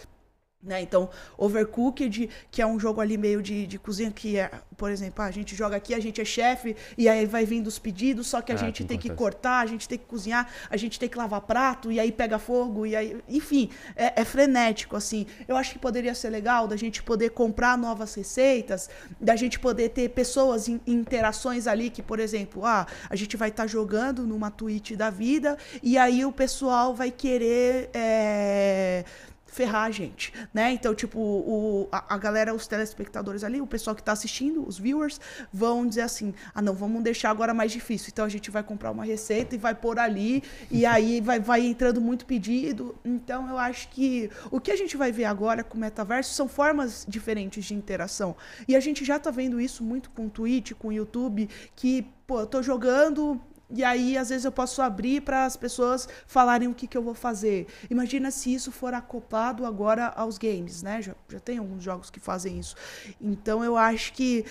Né? 0.65 0.81
Então, 0.81 1.11
Overcooked, 1.37 2.31
que 2.51 2.63
é 2.63 2.67
um 2.67 2.81
jogo 2.81 3.01
ali 3.01 3.19
meio 3.19 3.43
de, 3.43 3.67
de 3.67 3.79
cozinha, 3.79 4.11
que 4.11 4.39
é, 4.39 4.51
por 4.79 4.91
exemplo, 4.91 5.23
ah, 5.23 5.27
a 5.27 5.31
gente 5.31 5.55
joga 5.55 5.77
aqui, 5.77 5.93
a 5.95 6.01
gente 6.01 6.23
é 6.23 6.25
chefe, 6.25 6.75
e 6.97 7.07
aí 7.07 7.27
vai 7.27 7.45
vindo 7.45 7.67
os 7.67 7.79
pedidos, 7.79 8.27
só 8.29 8.41
que 8.41 8.51
a 8.51 8.55
Ah, 8.55 8.59
gente 8.59 8.83
que 8.83 8.89
tem 8.89 8.99
que 8.99 9.11
cortar, 9.11 9.61
a 9.61 9.67
gente 9.67 9.87
tem 9.87 9.99
que 9.99 10.07
cozinhar, 10.07 10.49
a 10.71 10.77
gente 10.79 10.99
tem 10.99 11.07
que 11.07 11.19
lavar 11.19 11.43
prato, 11.43 11.93
e 11.93 12.01
aí 12.01 12.11
pega 12.11 12.39
fogo, 12.39 12.87
e 12.87 12.97
aí. 12.97 13.21
Enfim, 13.29 13.69
é, 13.95 14.23
é 14.23 14.25
frenético, 14.25 14.97
assim. 14.97 15.27
Eu 15.47 15.57
acho 15.57 15.73
que 15.73 15.79
poderia 15.79 16.15
ser 16.15 16.31
legal 16.31 16.67
da 16.67 16.77
gente 16.77 17.03
poder 17.03 17.31
comprar 17.31 17.77
novas 17.77 18.15
receitas, 18.15 18.89
da 19.21 19.37
gente 19.37 19.61
poder 19.61 19.91
ter 19.91 20.09
pessoas 20.11 20.67
em, 20.67 20.81
em 20.87 20.95
interações 20.95 21.67
ali, 21.67 21.91
que, 21.91 22.03
por 22.03 22.19
exemplo, 22.19 22.65
ah, 22.65 22.87
a 23.11 23.17
gente 23.17 23.37
vai 23.37 23.51
estar 23.51 23.67
jogando 23.67 24.27
numa 24.27 24.51
Twitch 24.51 24.93
da 24.93 25.11
vida, 25.11 25.59
e 25.83 25.99
aí 25.99 26.25
o 26.25 26.33
pessoal 26.33 26.95
vai 26.95 27.11
querer. 27.11 27.91
é, 27.93 29.05
ferrar 29.55 29.85
a 29.85 29.91
gente, 29.91 30.33
né? 30.53 30.73
Então, 30.73 30.93
tipo, 30.97 31.21
o, 31.21 31.89
a, 31.93 32.17
a 32.17 32.19
galera, 32.19 32.53
os 32.53 32.67
telespectadores 32.67 33.45
ali, 33.45 33.61
o 33.61 33.67
pessoal 33.67 33.95
que 33.95 34.03
tá 34.03 34.11
assistindo, 34.11 34.67
os 34.67 34.77
viewers, 34.77 35.21
vão 35.53 35.87
dizer 35.87 36.01
assim, 36.01 36.35
ah, 36.53 36.61
não, 36.61 36.75
vamos 36.75 37.05
deixar 37.05 37.31
agora 37.31 37.55
mais 37.55 37.71
difícil. 37.71 38.09
Então, 38.13 38.25
a 38.25 38.29
gente 38.29 38.51
vai 38.51 38.65
comprar 38.65 38.91
uma 38.91 39.05
receita 39.05 39.55
e 39.55 39.59
vai 39.59 39.73
pôr 39.73 40.01
ali, 40.01 40.43
e 40.73 40.85
aí 40.85 41.21
vai, 41.21 41.39
vai 41.39 41.65
entrando 41.65 42.01
muito 42.01 42.27
pedido. 42.27 42.97
Então, 43.05 43.49
eu 43.49 43.57
acho 43.57 43.89
que 43.91 44.29
o 44.51 44.61
que 44.61 44.73
a 44.73 44.77
gente 44.77 44.97
vai 44.97 45.13
ver 45.13 45.27
agora 45.27 45.63
com 45.63 45.77
o 45.77 45.81
metaverso 45.81 46.35
são 46.35 46.49
formas 46.49 47.07
diferentes 47.09 47.65
de 47.65 47.75
interação. 47.75 48.35
E 48.67 48.75
a 48.75 48.81
gente 48.81 49.05
já 49.05 49.21
tá 49.21 49.31
vendo 49.31 49.61
isso 49.61 49.85
muito 49.85 50.11
com 50.11 50.27
o 50.27 50.31
Twitch, 50.31 50.73
com 50.73 50.89
o 50.89 50.93
YouTube, 50.93 51.49
que, 51.77 52.05
pô, 52.27 52.41
eu 52.41 52.47
tô 52.47 52.61
jogando, 52.61 53.41
e 53.75 53.83
aí, 53.83 54.17
às 54.17 54.29
vezes, 54.29 54.45
eu 54.45 54.53
posso 54.53 54.81
abrir 54.81 55.21
para 55.23 55.45
as 55.45 55.57
pessoas 55.57 56.09
falarem 56.27 56.69
o 56.69 56.75
que, 56.75 56.87
que 56.87 56.97
eu 56.97 57.03
vou 57.03 57.15
fazer. 57.15 57.67
Imagina 57.91 58.31
se 58.31 58.55
isso 58.55 58.71
for 58.71 58.95
acoplado 58.95 59.67
agora 59.67 60.07
aos 60.07 60.39
games, 60.39 60.83
né? 60.83 61.03
Já, 61.03 61.15
já 61.29 61.41
tem 61.41 61.59
alguns 61.59 61.83
jogos 61.83 62.09
que 62.09 62.21
fazem 62.21 62.59
isso. 62.59 62.77
Então, 63.21 63.65
eu 63.65 63.77
acho 63.77 64.13
que, 64.13 64.45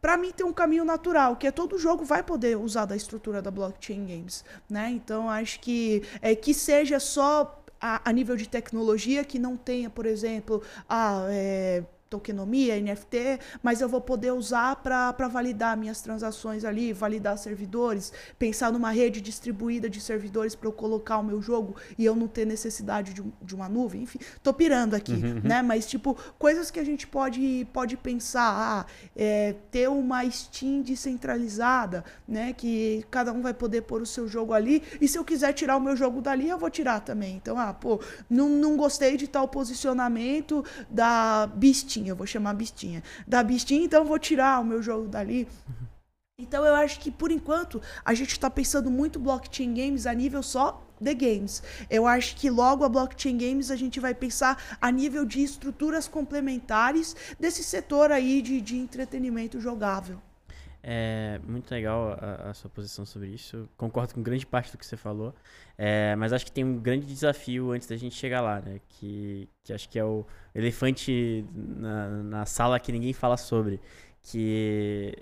para 0.00 0.16
mim, 0.16 0.32
tem 0.32 0.44
um 0.44 0.52
caminho 0.52 0.84
natural, 0.84 1.36
que 1.36 1.46
é 1.46 1.52
todo 1.52 1.78
jogo 1.78 2.04
vai 2.04 2.24
poder 2.24 2.56
usar 2.58 2.86
da 2.86 2.96
estrutura 2.96 3.40
da 3.40 3.52
blockchain 3.52 4.04
games, 4.04 4.44
né? 4.68 4.90
Então, 4.90 5.30
acho 5.30 5.60
que 5.60 6.02
é 6.20 6.34
que 6.34 6.52
seja 6.52 6.98
só 6.98 7.64
a, 7.80 8.08
a 8.08 8.12
nível 8.12 8.34
de 8.34 8.48
tecnologia, 8.48 9.24
que 9.24 9.38
não 9.38 9.56
tenha, 9.56 9.88
por 9.88 10.06
exemplo, 10.06 10.62
a. 10.88 11.26
É, 11.28 11.84
tokenomia, 12.14 12.80
NFT, 12.80 13.40
mas 13.60 13.80
eu 13.80 13.88
vou 13.88 14.00
poder 14.00 14.32
usar 14.32 14.76
para 14.76 15.28
validar 15.28 15.76
minhas 15.76 16.00
transações 16.00 16.64
ali, 16.64 16.92
validar 16.92 17.36
servidores, 17.36 18.12
pensar 18.38 18.72
numa 18.72 18.90
rede 18.90 19.20
distribuída 19.20 19.90
de 19.90 20.00
servidores 20.00 20.54
para 20.54 20.68
eu 20.68 20.72
colocar 20.72 21.18
o 21.18 21.24
meu 21.24 21.42
jogo 21.42 21.74
e 21.98 22.04
eu 22.04 22.14
não 22.14 22.28
ter 22.28 22.46
necessidade 22.46 23.12
de, 23.12 23.24
de 23.42 23.54
uma 23.54 23.68
nuvem, 23.68 24.02
enfim, 24.02 24.20
tô 24.42 24.54
pirando 24.54 24.94
aqui, 24.94 25.12
né? 25.42 25.60
Mas 25.60 25.86
tipo, 25.86 26.16
coisas 26.38 26.70
que 26.70 26.78
a 26.78 26.84
gente 26.84 27.06
pode 27.06 27.66
pode 27.72 27.96
pensar, 27.96 28.50
ah, 28.56 28.86
é, 29.16 29.54
ter 29.70 29.88
uma 29.88 30.28
Steam 30.30 30.82
descentralizada, 30.82 32.04
né, 32.26 32.52
que 32.52 33.04
cada 33.10 33.32
um 33.32 33.42
vai 33.42 33.54
poder 33.54 33.82
pôr 33.82 34.00
o 34.02 34.06
seu 34.06 34.28
jogo 34.28 34.52
ali, 34.52 34.82
e 35.00 35.08
se 35.08 35.18
eu 35.18 35.24
quiser 35.24 35.52
tirar 35.52 35.76
o 35.76 35.80
meu 35.80 35.96
jogo 35.96 36.20
dali, 36.20 36.48
eu 36.48 36.58
vou 36.58 36.70
tirar 36.70 37.00
também. 37.00 37.36
Então, 37.36 37.58
ah, 37.58 37.72
pô, 37.72 38.00
não, 38.30 38.48
não 38.48 38.76
gostei 38.76 39.16
de 39.16 39.26
tal 39.26 39.48
posicionamento 39.48 40.64
da 40.88 41.46
Eu 42.10 42.16
vou 42.16 42.26
chamar 42.26 42.54
Bistinha. 42.54 43.02
Da 43.26 43.42
Bistinha, 43.42 43.84
então 43.84 44.02
eu 44.02 44.06
vou 44.06 44.18
tirar 44.18 44.60
o 44.60 44.64
meu 44.64 44.82
jogo 44.82 45.08
dali. 45.08 45.48
Então 46.36 46.64
eu 46.64 46.74
acho 46.74 46.98
que 46.98 47.12
por 47.12 47.30
enquanto 47.30 47.80
a 48.04 48.12
gente 48.12 48.32
está 48.32 48.50
pensando 48.50 48.90
muito 48.90 49.20
blockchain 49.20 49.72
games 49.72 50.04
a 50.04 50.12
nível 50.12 50.42
só 50.42 50.84
de 51.00 51.14
games. 51.14 51.62
Eu 51.88 52.06
acho 52.06 52.34
que 52.36 52.50
logo 52.50 52.84
a 52.84 52.88
blockchain 52.88 53.38
games 53.38 53.70
a 53.70 53.76
gente 53.76 54.00
vai 54.00 54.14
pensar 54.14 54.76
a 54.80 54.90
nível 54.90 55.24
de 55.24 55.42
estruturas 55.42 56.08
complementares 56.08 57.14
desse 57.38 57.62
setor 57.62 58.10
aí 58.10 58.42
de, 58.42 58.60
de 58.60 58.76
entretenimento 58.76 59.60
jogável. 59.60 60.20
É 60.86 61.40
muito 61.42 61.70
legal 61.70 62.12
a, 62.20 62.50
a 62.50 62.54
sua 62.54 62.68
posição 62.68 63.06
sobre 63.06 63.28
isso. 63.28 63.66
Concordo 63.76 64.12
com 64.14 64.22
grande 64.22 64.44
parte 64.44 64.70
do 64.70 64.76
que 64.76 64.84
você 64.84 64.96
falou. 64.98 65.34
É, 65.78 66.14
mas 66.16 66.30
acho 66.32 66.44
que 66.44 66.52
tem 66.52 66.62
um 66.62 66.78
grande 66.78 67.06
desafio 67.06 67.70
antes 67.72 67.88
da 67.88 67.96
gente 67.96 68.14
chegar 68.14 68.42
lá, 68.42 68.60
né? 68.60 68.80
Que, 68.88 69.48
que 69.62 69.72
acho 69.72 69.88
que 69.88 69.98
é 69.98 70.04
o 70.04 70.26
elefante 70.54 71.44
na, 71.54 72.08
na 72.22 72.46
sala 72.46 72.78
que 72.78 72.92
ninguém 72.92 73.14
fala 73.14 73.38
sobre. 73.38 73.80
Que 74.22 75.16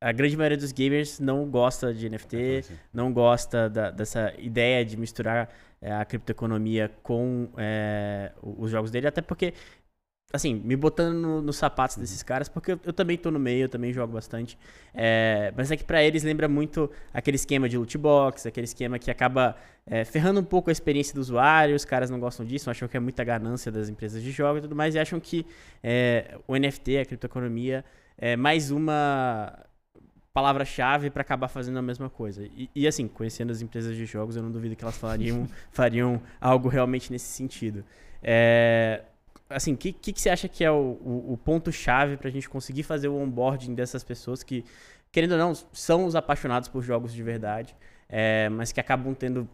a 0.00 0.12
grande 0.12 0.36
maioria 0.36 0.58
dos 0.58 0.72
gamers 0.72 1.18
não 1.20 1.48
gosta 1.50 1.92
de 1.94 2.08
NFT, 2.08 2.64
não 2.92 3.12
gosta 3.12 3.68
da- 3.70 3.90
dessa 3.90 4.32
ideia 4.38 4.84
de 4.84 4.96
misturar 4.96 5.48
é, 5.80 5.92
a 5.92 6.04
criptoeconomia 6.04 6.90
com 7.02 7.48
é, 7.56 8.32
os 8.42 8.70
jogos 8.70 8.90
dele, 8.90 9.06
até 9.08 9.20
porque, 9.20 9.52
assim, 10.32 10.54
me 10.54 10.74
botando 10.76 11.14
no- 11.16 11.42
nos 11.42 11.56
sapatos 11.56 11.96
desses 11.96 12.22
caras, 12.22 12.48
porque 12.48 12.72
eu, 12.72 12.80
eu 12.84 12.92
também 12.92 13.16
tô 13.18 13.30
no 13.30 13.38
meio, 13.38 13.64
eu 13.64 13.68
também 13.68 13.92
jogo 13.92 14.12
bastante, 14.14 14.58
é, 14.94 15.52
mas 15.56 15.70
é 15.70 15.76
que 15.76 15.84
pra 15.84 16.02
eles 16.02 16.22
lembra 16.22 16.48
muito 16.48 16.90
aquele 17.12 17.36
esquema 17.36 17.68
de 17.68 17.76
loot 17.76 17.98
box, 17.98 18.46
aquele 18.46 18.64
esquema 18.64 18.98
que 18.98 19.10
acaba 19.10 19.54
é, 19.86 20.04
ferrando 20.04 20.40
um 20.40 20.44
pouco 20.44 20.70
a 20.70 20.72
experiência 20.72 21.14
do 21.14 21.20
usuário, 21.20 21.74
os 21.76 21.84
caras 21.84 22.08
não 22.08 22.18
gostam 22.18 22.46
disso, 22.46 22.70
acham 22.70 22.88
que 22.88 22.96
é 22.96 23.00
muita 23.00 23.22
ganância 23.24 23.70
das 23.70 23.88
empresas 23.88 24.22
de 24.22 24.30
jogos 24.30 24.60
e 24.60 24.62
tudo 24.62 24.74
mais, 24.76 24.94
e 24.94 24.98
acham 24.98 25.20
que 25.20 25.44
é, 25.82 26.38
o 26.48 26.56
NFT, 26.56 26.98
a 26.98 27.04
criptoeconomia, 27.04 27.84
é 28.16 28.36
mais 28.36 28.70
uma 28.70 29.58
palavra-chave 30.32 31.10
para 31.10 31.20
acabar 31.22 31.48
fazendo 31.48 31.78
a 31.78 31.82
mesma 31.82 32.08
coisa. 32.08 32.44
E, 32.56 32.70
e, 32.74 32.86
assim, 32.86 33.06
conhecendo 33.06 33.50
as 33.52 33.60
empresas 33.60 33.94
de 33.94 34.06
jogos, 34.06 34.34
eu 34.36 34.42
não 34.42 34.50
duvido 34.50 34.74
que 34.74 34.82
elas 34.82 34.96
falariam, 34.96 35.46
fariam 35.70 36.22
algo 36.40 36.68
realmente 36.68 37.12
nesse 37.12 37.26
sentido. 37.26 37.84
É, 38.22 39.02
assim, 39.54 39.74
o 39.74 39.76
que, 39.76 39.92
que, 39.92 40.12
que 40.12 40.20
você 40.20 40.30
acha 40.30 40.48
que 40.48 40.64
é 40.64 40.70
o, 40.70 40.98
o, 41.02 41.32
o 41.32 41.36
ponto-chave 41.36 42.16
para 42.16 42.28
a 42.28 42.30
gente 42.30 42.48
conseguir 42.48 42.82
fazer 42.82 43.08
o 43.08 43.16
onboarding 43.16 43.74
dessas 43.74 44.02
pessoas 44.02 44.42
que, 44.42 44.64
querendo 45.10 45.32
ou 45.32 45.38
não, 45.38 45.54
são 45.72 46.04
os 46.04 46.14
apaixonados 46.14 46.68
por 46.68 46.82
jogos 46.82 47.12
de 47.12 47.22
verdade, 47.22 47.74
é, 48.08 48.48
mas 48.48 48.72
que 48.72 48.80
acabam 48.80 49.14
tendo, 49.14 49.48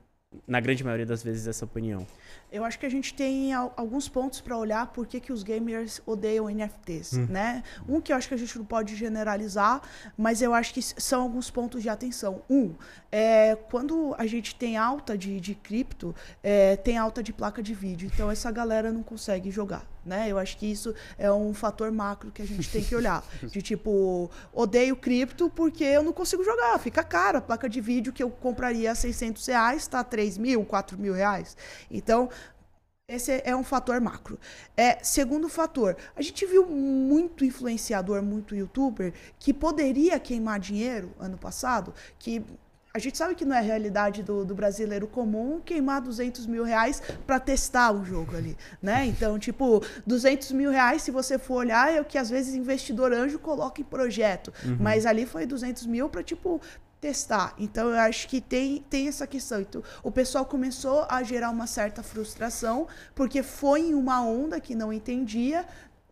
na 0.46 0.60
grande 0.60 0.84
maioria 0.84 1.06
das 1.06 1.22
vezes, 1.22 1.46
essa 1.46 1.64
opinião? 1.64 2.06
Eu 2.50 2.64
acho 2.64 2.78
que 2.78 2.86
a 2.86 2.88
gente 2.88 3.12
tem 3.14 3.52
al- 3.52 3.72
alguns 3.76 4.08
pontos 4.08 4.40
para 4.40 4.56
olhar 4.56 4.86
por 4.88 5.06
que, 5.06 5.20
que 5.20 5.32
os 5.32 5.42
gamers 5.42 6.00
odeiam 6.06 6.48
NFTs, 6.50 7.12
né? 7.28 7.62
Um 7.88 8.00
que 8.00 8.12
eu 8.12 8.16
acho 8.16 8.28
que 8.28 8.34
a 8.34 8.38
gente 8.38 8.56
não 8.58 8.64
pode 8.64 8.94
generalizar, 8.96 9.82
mas 10.16 10.40
eu 10.40 10.54
acho 10.54 10.72
que 10.72 10.80
são 10.82 11.22
alguns 11.22 11.50
pontos 11.50 11.82
de 11.82 11.88
atenção. 11.88 12.42
Um, 12.48 12.74
é, 13.12 13.56
quando 13.70 14.14
a 14.18 14.26
gente 14.26 14.54
tem 14.54 14.76
alta 14.76 15.16
de, 15.16 15.40
de 15.40 15.54
cripto, 15.54 16.14
é, 16.42 16.76
tem 16.76 16.96
alta 16.98 17.22
de 17.22 17.32
placa 17.32 17.62
de 17.62 17.74
vídeo. 17.74 18.10
Então 18.12 18.30
essa 18.30 18.50
galera 18.50 18.90
não 18.92 19.02
consegue 19.02 19.50
jogar, 19.50 19.84
né? 20.04 20.28
Eu 20.28 20.38
acho 20.38 20.56
que 20.56 20.66
isso 20.66 20.94
é 21.18 21.30
um 21.30 21.52
fator 21.54 21.90
macro 21.90 22.30
que 22.30 22.42
a 22.42 22.46
gente 22.46 22.68
tem 22.70 22.82
que 22.82 22.94
olhar. 22.94 23.24
De 23.50 23.62
tipo, 23.62 24.30
odeio 24.52 24.96
cripto 24.96 25.50
porque 25.50 25.84
eu 25.84 26.02
não 26.02 26.12
consigo 26.12 26.44
jogar, 26.44 26.78
fica 26.78 27.02
caro. 27.02 27.38
A 27.38 27.40
placa 27.40 27.68
de 27.68 27.80
vídeo 27.80 28.12
que 28.12 28.22
eu 28.22 28.30
compraria 28.30 28.90
a 28.90 28.94
600 28.94 29.46
reais 29.46 29.82
está 29.82 30.02
3 30.02 30.38
mil, 30.38 30.64
4 30.64 30.98
mil 30.98 31.12
reais. 31.12 31.56
Então, 31.90 32.28
esse 33.10 33.40
é 33.42 33.56
um 33.56 33.64
fator 33.64 33.98
macro. 34.02 34.38
É, 34.76 35.02
segundo 35.02 35.48
fator, 35.48 35.96
a 36.14 36.20
gente 36.20 36.44
viu 36.44 36.66
muito 36.66 37.42
influenciador, 37.42 38.22
muito 38.22 38.54
youtuber 38.54 39.14
que 39.38 39.54
poderia 39.54 40.20
queimar 40.20 40.60
dinheiro 40.60 41.14
ano 41.18 41.38
passado, 41.38 41.94
que 42.18 42.44
a 42.98 43.00
gente 43.00 43.16
sabe 43.16 43.34
que 43.34 43.44
não 43.44 43.56
é 43.56 43.60
realidade 43.60 44.22
do, 44.22 44.44
do 44.44 44.54
brasileiro 44.54 45.06
comum 45.06 45.60
queimar 45.64 46.00
200 46.00 46.46
mil 46.46 46.64
reais 46.64 47.00
para 47.24 47.38
testar 47.38 47.92
o 47.92 48.04
jogo 48.04 48.36
ali, 48.36 48.56
né? 48.82 49.06
Então, 49.06 49.38
tipo, 49.38 49.80
200 50.04 50.50
mil 50.52 50.70
reais, 50.70 51.02
se 51.02 51.10
você 51.12 51.38
for 51.38 51.58
olhar, 51.58 51.94
é 51.94 52.00
o 52.00 52.04
que 52.04 52.18
às 52.18 52.28
vezes 52.28 52.54
investidor 52.54 53.12
anjo 53.12 53.38
coloca 53.38 53.80
em 53.80 53.84
projeto. 53.84 54.52
Uhum. 54.64 54.76
Mas 54.80 55.06
ali 55.06 55.24
foi 55.24 55.46
200 55.46 55.86
mil 55.86 56.08
para, 56.08 56.24
tipo, 56.24 56.60
testar. 57.00 57.54
Então 57.56 57.90
eu 57.90 57.98
acho 57.98 58.26
que 58.26 58.40
tem, 58.40 58.84
tem 58.90 59.06
essa 59.06 59.26
questão. 59.26 59.60
Então, 59.60 59.82
o 60.02 60.10
pessoal 60.10 60.44
começou 60.44 61.06
a 61.08 61.22
gerar 61.22 61.50
uma 61.50 61.68
certa 61.68 62.02
frustração 62.02 62.88
porque 63.14 63.42
foi 63.42 63.82
em 63.82 63.94
uma 63.94 64.20
onda 64.20 64.58
que 64.58 64.74
não 64.74 64.92
entendia 64.92 65.64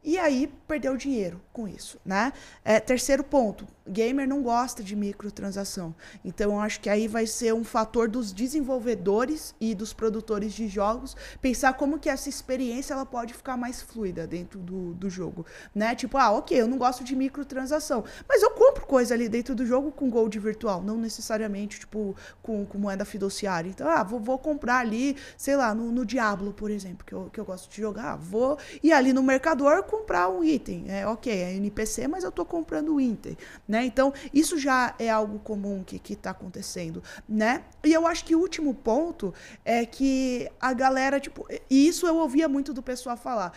e 0.05 0.16
aí 0.18 0.46
perdeu 0.68 0.96
dinheiro 0.96 1.40
com 1.57 1.66
isso, 1.66 1.99
né? 2.05 2.35
É, 2.62 2.79
terceiro 2.79 3.25
ponto, 3.25 3.66
gamer 3.88 4.29
não 4.29 4.42
gosta 4.42 4.83
de 4.83 4.95
microtransação. 4.95 5.95
Então, 6.23 6.53
eu 6.53 6.61
acho 6.61 6.79
que 6.81 6.90
aí 6.90 7.09
vai 7.09 7.27
ser 7.27 7.55
um 7.55 7.64
fator 7.64 8.11
dos 8.11 8.31
desenvolvedores 8.31 9.55
e 9.59 9.75
dos 9.75 9.95
produtores 9.95 10.53
de 10.53 10.69
jogos 10.69 11.16
pensar 11.40 11.73
como 11.73 11.99
que 11.99 12.11
essa 12.11 12.29
experiência 12.29 12.92
ela 12.92 13.07
pode 13.07 13.33
ficar 13.33 13.57
mais 13.57 13.81
fluida 13.81 14.27
dentro 14.27 14.59
do, 14.59 14.92
do 14.92 15.09
jogo, 15.09 15.47
né? 15.75 15.95
Tipo, 15.95 16.19
ah, 16.19 16.31
ok, 16.33 16.61
eu 16.61 16.69
não 16.69 16.77
gosto 16.77 17.03
de 17.03 17.16
microtransação, 17.16 18.05
mas 18.29 18.42
eu 18.42 18.51
compro 18.51 18.85
coisa 18.85 19.14
ali 19.14 19.27
dentro 19.27 19.55
do 19.55 19.64
jogo 19.64 19.90
com 19.90 20.11
gold 20.11 20.38
virtual, 20.38 20.83
não 20.83 20.99
necessariamente, 20.99 21.81
tipo, 21.81 22.14
com, 22.42 22.66
com 22.66 22.77
moeda 22.77 23.07
fiduciária. 23.07 23.71
Então, 23.71 23.88
ah, 23.88 24.03
vou, 24.03 24.21
vou 24.21 24.38
comprar 24.38 24.81
ali, 24.81 25.16
sei 25.38 25.57
lá, 25.57 25.75
no, 25.75 25.90
no 25.90 26.05
Diablo, 26.05 26.53
por 26.53 26.71
exemplo, 26.71 27.07
que 27.07 27.14
eu, 27.14 27.31
que 27.33 27.40
eu 27.40 27.47
gosto 27.47 27.71
de 27.71 27.81
jogar, 27.81 28.16
vou 28.16 28.59
ir 28.83 28.92
ali 28.92 29.14
no 29.14 29.23
mercador 29.23 29.83
comprar 29.85 30.29
um 30.29 30.45
item. 30.45 30.85
É 30.88 31.07
ok, 31.07 31.45
é 31.46 31.54
NPC, 31.54 32.09
mas 32.09 32.24
eu 32.24 32.32
tô 32.32 32.44
comprando 32.44 32.94
o 32.94 33.00
item, 33.00 33.37
né? 33.66 33.85
Então, 33.85 34.12
isso 34.35 34.59
já 34.59 34.94
é 34.98 35.09
algo 35.09 35.38
comum 35.38 35.82
que 35.85 36.12
está 36.12 36.30
acontecendo, 36.30 37.02
né? 37.28 37.64
E 37.85 37.92
eu 37.92 38.06
acho 38.06 38.24
que 38.24 38.35
o 38.35 38.40
último 38.40 38.74
ponto 38.74 39.32
é 39.64 39.87
que 39.87 40.50
a 40.61 40.72
galera, 40.72 41.18
tipo, 41.20 41.46
e 41.70 41.88
isso 41.88 42.06
eu 42.06 42.16
ouvia 42.16 42.48
muito 42.48 42.72
do 42.74 42.82
pessoal 42.82 43.16
falar. 43.16 43.52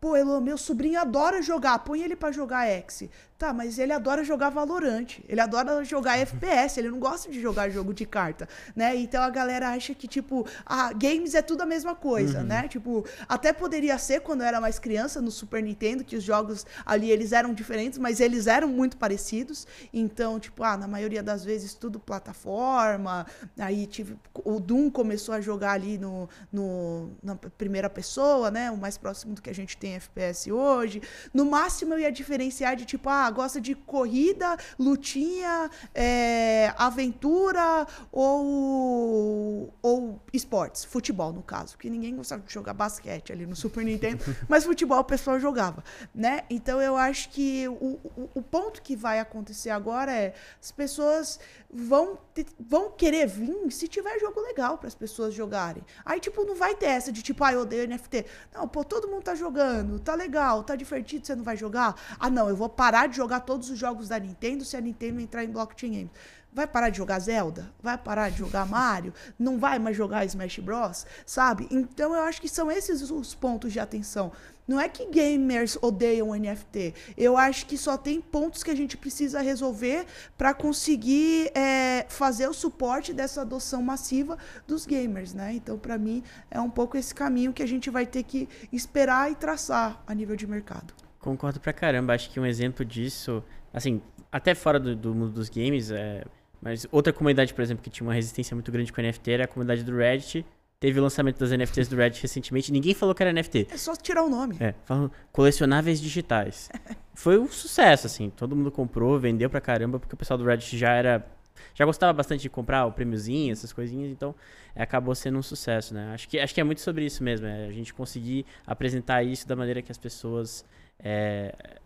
Pô, 0.00 0.12
meu 0.40 0.58
sobrinho 0.58 1.00
adora 1.00 1.40
jogar, 1.40 1.78
põe 1.78 2.02
ele 2.02 2.14
para 2.14 2.30
jogar 2.30 2.66
X. 2.66 3.04
Tá, 3.36 3.52
mas 3.52 3.80
ele 3.80 3.92
adora 3.92 4.22
jogar 4.22 4.50
Valorante, 4.50 5.24
ele 5.28 5.40
adora 5.40 5.84
jogar 5.84 6.16
FPS, 6.18 6.78
ele 6.78 6.88
não 6.88 7.00
gosta 7.00 7.28
de 7.28 7.40
jogar 7.40 7.68
jogo 7.68 7.92
de 7.92 8.06
carta, 8.06 8.48
né? 8.76 8.94
Então 8.94 9.20
a 9.20 9.28
galera 9.28 9.70
acha 9.70 9.92
que, 9.92 10.06
tipo, 10.06 10.46
ah, 10.64 10.92
games 10.92 11.34
é 11.34 11.42
tudo 11.42 11.62
a 11.62 11.66
mesma 11.66 11.96
coisa, 11.96 12.38
uhum. 12.38 12.46
né? 12.46 12.68
Tipo, 12.68 13.04
até 13.28 13.52
poderia 13.52 13.98
ser 13.98 14.20
quando 14.20 14.42
eu 14.42 14.46
era 14.46 14.60
mais 14.60 14.78
criança 14.78 15.20
no 15.20 15.32
Super 15.32 15.60
Nintendo, 15.60 16.04
que 16.04 16.14
os 16.14 16.22
jogos 16.22 16.64
ali 16.86 17.10
eles 17.10 17.32
eram 17.32 17.52
diferentes, 17.52 17.98
mas 17.98 18.20
eles 18.20 18.46
eram 18.46 18.68
muito 18.68 18.96
parecidos. 18.96 19.66
Então, 19.92 20.38
tipo, 20.38 20.62
ah, 20.62 20.76
na 20.76 20.86
maioria 20.86 21.22
das 21.22 21.44
vezes 21.44 21.74
tudo 21.74 21.98
plataforma. 21.98 23.26
Aí 23.58 23.84
tive, 23.88 24.16
o 24.44 24.60
Doom 24.60 24.88
começou 24.90 25.34
a 25.34 25.40
jogar 25.40 25.72
ali 25.72 25.98
no, 25.98 26.28
no, 26.52 27.10
na 27.20 27.34
primeira 27.34 27.90
pessoa, 27.90 28.48
né? 28.48 28.70
O 28.70 28.76
mais 28.76 28.96
próximo 28.96 29.34
do 29.34 29.42
que 29.42 29.50
a 29.50 29.54
gente 29.54 29.76
tem 29.76 29.96
FPS 29.96 30.52
hoje. 30.52 31.02
No 31.32 31.44
máximo 31.44 31.94
eu 31.94 31.98
ia 31.98 32.12
diferenciar 32.12 32.76
de 32.76 32.84
tipo, 32.84 33.08
ah, 33.08 33.24
gosta 33.34 33.60
de 33.60 33.74
corrida, 33.74 34.56
lutinha, 34.78 35.70
é, 35.94 36.72
aventura 36.78 37.86
ou, 38.10 39.74
ou 39.82 40.20
esportes, 40.32 40.84
futebol 40.84 41.32
no 41.32 41.42
caso, 41.42 41.72
porque 41.72 41.90
ninguém 41.90 42.16
gostava 42.16 42.42
de 42.42 42.52
jogar 42.52 42.72
basquete 42.72 43.32
ali 43.32 43.46
no 43.46 43.56
Super 43.56 43.84
Nintendo, 43.84 44.24
mas 44.48 44.64
futebol 44.64 45.00
o 45.00 45.04
pessoal 45.04 45.38
jogava, 45.38 45.82
né? 46.14 46.44
Então 46.48 46.80
eu 46.80 46.96
acho 46.96 47.28
que 47.30 47.68
o, 47.68 48.00
o, 48.16 48.30
o 48.34 48.42
ponto 48.42 48.80
que 48.80 48.96
vai 48.96 49.18
acontecer 49.18 49.70
agora 49.70 50.12
é 50.12 50.34
as 50.60 50.72
pessoas 50.72 51.38
vão, 51.74 52.18
vão 52.58 52.90
querer 52.90 53.26
vir 53.26 53.70
se 53.70 53.88
tiver 53.88 54.18
jogo 54.20 54.40
legal 54.40 54.78
para 54.78 54.86
as 54.86 54.94
pessoas 54.94 55.34
jogarem. 55.34 55.82
Aí, 56.04 56.20
tipo, 56.20 56.44
não 56.44 56.54
vai 56.54 56.74
ter 56.74 56.86
essa 56.86 57.10
de 57.10 57.22
tipo, 57.22 57.42
ah, 57.42 57.52
eu 57.52 57.60
odeio 57.60 57.88
NFT. 57.88 58.24
Não, 58.54 58.68
pô, 58.68 58.84
todo 58.84 59.08
mundo 59.08 59.22
tá 59.22 59.34
jogando, 59.34 59.98
tá 59.98 60.14
legal, 60.14 60.62
tá 60.62 60.76
divertido, 60.76 61.26
você 61.26 61.34
não 61.34 61.42
vai 61.42 61.56
jogar? 61.56 61.94
Ah, 62.18 62.30
não, 62.30 62.48
eu 62.48 62.56
vou 62.56 62.68
parar 62.68 63.08
de 63.08 63.13
jogar 63.16 63.40
todos 63.40 63.70
os 63.70 63.78
jogos 63.78 64.08
da 64.08 64.18
Nintendo 64.18 64.64
se 64.64 64.76
a 64.76 64.80
Nintendo 64.80 65.20
entrar 65.20 65.44
em 65.44 65.50
blockchain 65.50 65.92
games. 65.92 66.10
Vai 66.54 66.68
parar 66.68 66.88
de 66.88 66.98
jogar 66.98 67.18
Zelda? 67.18 67.68
Vai 67.82 67.98
parar 67.98 68.30
de 68.30 68.38
jogar 68.38 68.64
Mario? 68.64 69.12
Não 69.36 69.58
vai 69.58 69.76
mais 69.80 69.96
jogar 69.96 70.24
Smash 70.24 70.60
Bros? 70.60 71.04
Sabe? 71.26 71.66
Então 71.68 72.14
eu 72.14 72.22
acho 72.22 72.40
que 72.40 72.48
são 72.48 72.70
esses 72.70 73.10
os 73.10 73.34
pontos 73.34 73.72
de 73.72 73.80
atenção. 73.80 74.30
Não 74.66 74.80
é 74.80 74.88
que 74.88 75.04
gamers 75.06 75.76
odeiam 75.82 76.32
NFT. 76.32 76.94
Eu 77.18 77.36
acho 77.36 77.66
que 77.66 77.76
só 77.76 77.98
tem 77.98 78.20
pontos 78.20 78.62
que 78.62 78.70
a 78.70 78.74
gente 78.74 78.96
precisa 78.96 79.40
resolver 79.40 80.06
para 80.38 80.54
conseguir 80.54 81.50
é, 81.56 82.06
fazer 82.08 82.46
o 82.48 82.54
suporte 82.54 83.12
dessa 83.12 83.42
adoção 83.42 83.82
massiva 83.82 84.38
dos 84.64 84.86
gamers, 84.86 85.34
né? 85.34 85.54
Então, 85.54 85.76
para 85.76 85.98
mim, 85.98 86.22
é 86.50 86.60
um 86.60 86.70
pouco 86.70 86.96
esse 86.96 87.12
caminho 87.12 87.52
que 87.52 87.64
a 87.64 87.68
gente 87.68 87.90
vai 87.90 88.06
ter 88.06 88.22
que 88.22 88.48
esperar 88.72 89.30
e 89.30 89.34
traçar 89.34 90.02
a 90.06 90.14
nível 90.14 90.36
de 90.36 90.46
mercado. 90.46 91.03
Concordo 91.24 91.58
pra 91.58 91.72
caramba. 91.72 92.14
Acho 92.14 92.30
que 92.30 92.38
um 92.38 92.46
exemplo 92.46 92.84
disso, 92.84 93.42
assim, 93.72 94.00
até 94.30 94.54
fora 94.54 94.78
do, 94.78 94.94
do 94.94 95.14
mundo 95.14 95.32
dos 95.32 95.48
games, 95.48 95.90
é, 95.90 96.24
mas 96.60 96.86
outra 96.92 97.12
comunidade, 97.12 97.54
por 97.54 97.62
exemplo, 97.62 97.82
que 97.82 97.90
tinha 97.90 98.06
uma 98.06 98.14
resistência 98.14 98.54
muito 98.54 98.70
grande 98.70 98.92
com 98.92 99.00
NFT 99.00 99.30
era 99.30 99.44
a 99.44 99.48
comunidade 99.48 99.82
do 99.82 99.96
Reddit 99.96 100.44
Teve 100.84 101.00
o 101.00 101.02
lançamento 101.02 101.38
das 101.38 101.50
NFTs 101.50 101.88
do 101.88 101.96
Reddit 101.96 102.20
recentemente. 102.20 102.70
Ninguém 102.70 102.92
falou 102.92 103.14
que 103.14 103.22
era 103.22 103.32
NFT. 103.32 103.68
É 103.70 103.76
só 103.78 103.96
tirar 103.96 104.22
o 104.22 104.28
nome. 104.28 104.56
É, 104.60 104.74
falam 104.84 105.10
colecionáveis 105.32 105.98
digitais. 105.98 106.68
Foi 107.14 107.38
um 107.38 107.48
sucesso, 107.48 108.06
assim. 108.06 108.28
Todo 108.28 108.54
mundo 108.54 108.70
comprou, 108.70 109.18
vendeu 109.18 109.48
pra 109.48 109.62
caramba, 109.62 109.98
porque 109.98 110.14
o 110.14 110.18
pessoal 110.18 110.36
do 110.36 110.44
Reddit 110.44 110.76
já 110.76 110.92
era. 110.92 111.26
Já 111.74 111.86
gostava 111.86 112.12
bastante 112.12 112.42
de 112.42 112.50
comprar 112.50 112.84
o 112.84 112.92
prêmiozinho, 112.92 113.50
essas 113.50 113.72
coisinhas, 113.72 114.12
então 114.12 114.34
é, 114.74 114.82
acabou 114.82 115.14
sendo 115.14 115.38
um 115.38 115.42
sucesso, 115.42 115.94
né? 115.94 116.12
Acho 116.12 116.28
que, 116.28 116.38
acho 116.38 116.52
que 116.52 116.60
é 116.60 116.64
muito 116.64 116.82
sobre 116.82 117.06
isso 117.06 117.22
mesmo, 117.22 117.46
é 117.46 117.66
a 117.66 117.70
gente 117.70 117.94
conseguir 117.94 118.44
apresentar 118.66 119.22
isso 119.22 119.48
da 119.48 119.56
maneira 119.56 119.80
que 119.80 119.90
as 119.90 119.96
pessoas 119.96 120.66
é, 120.98 121.80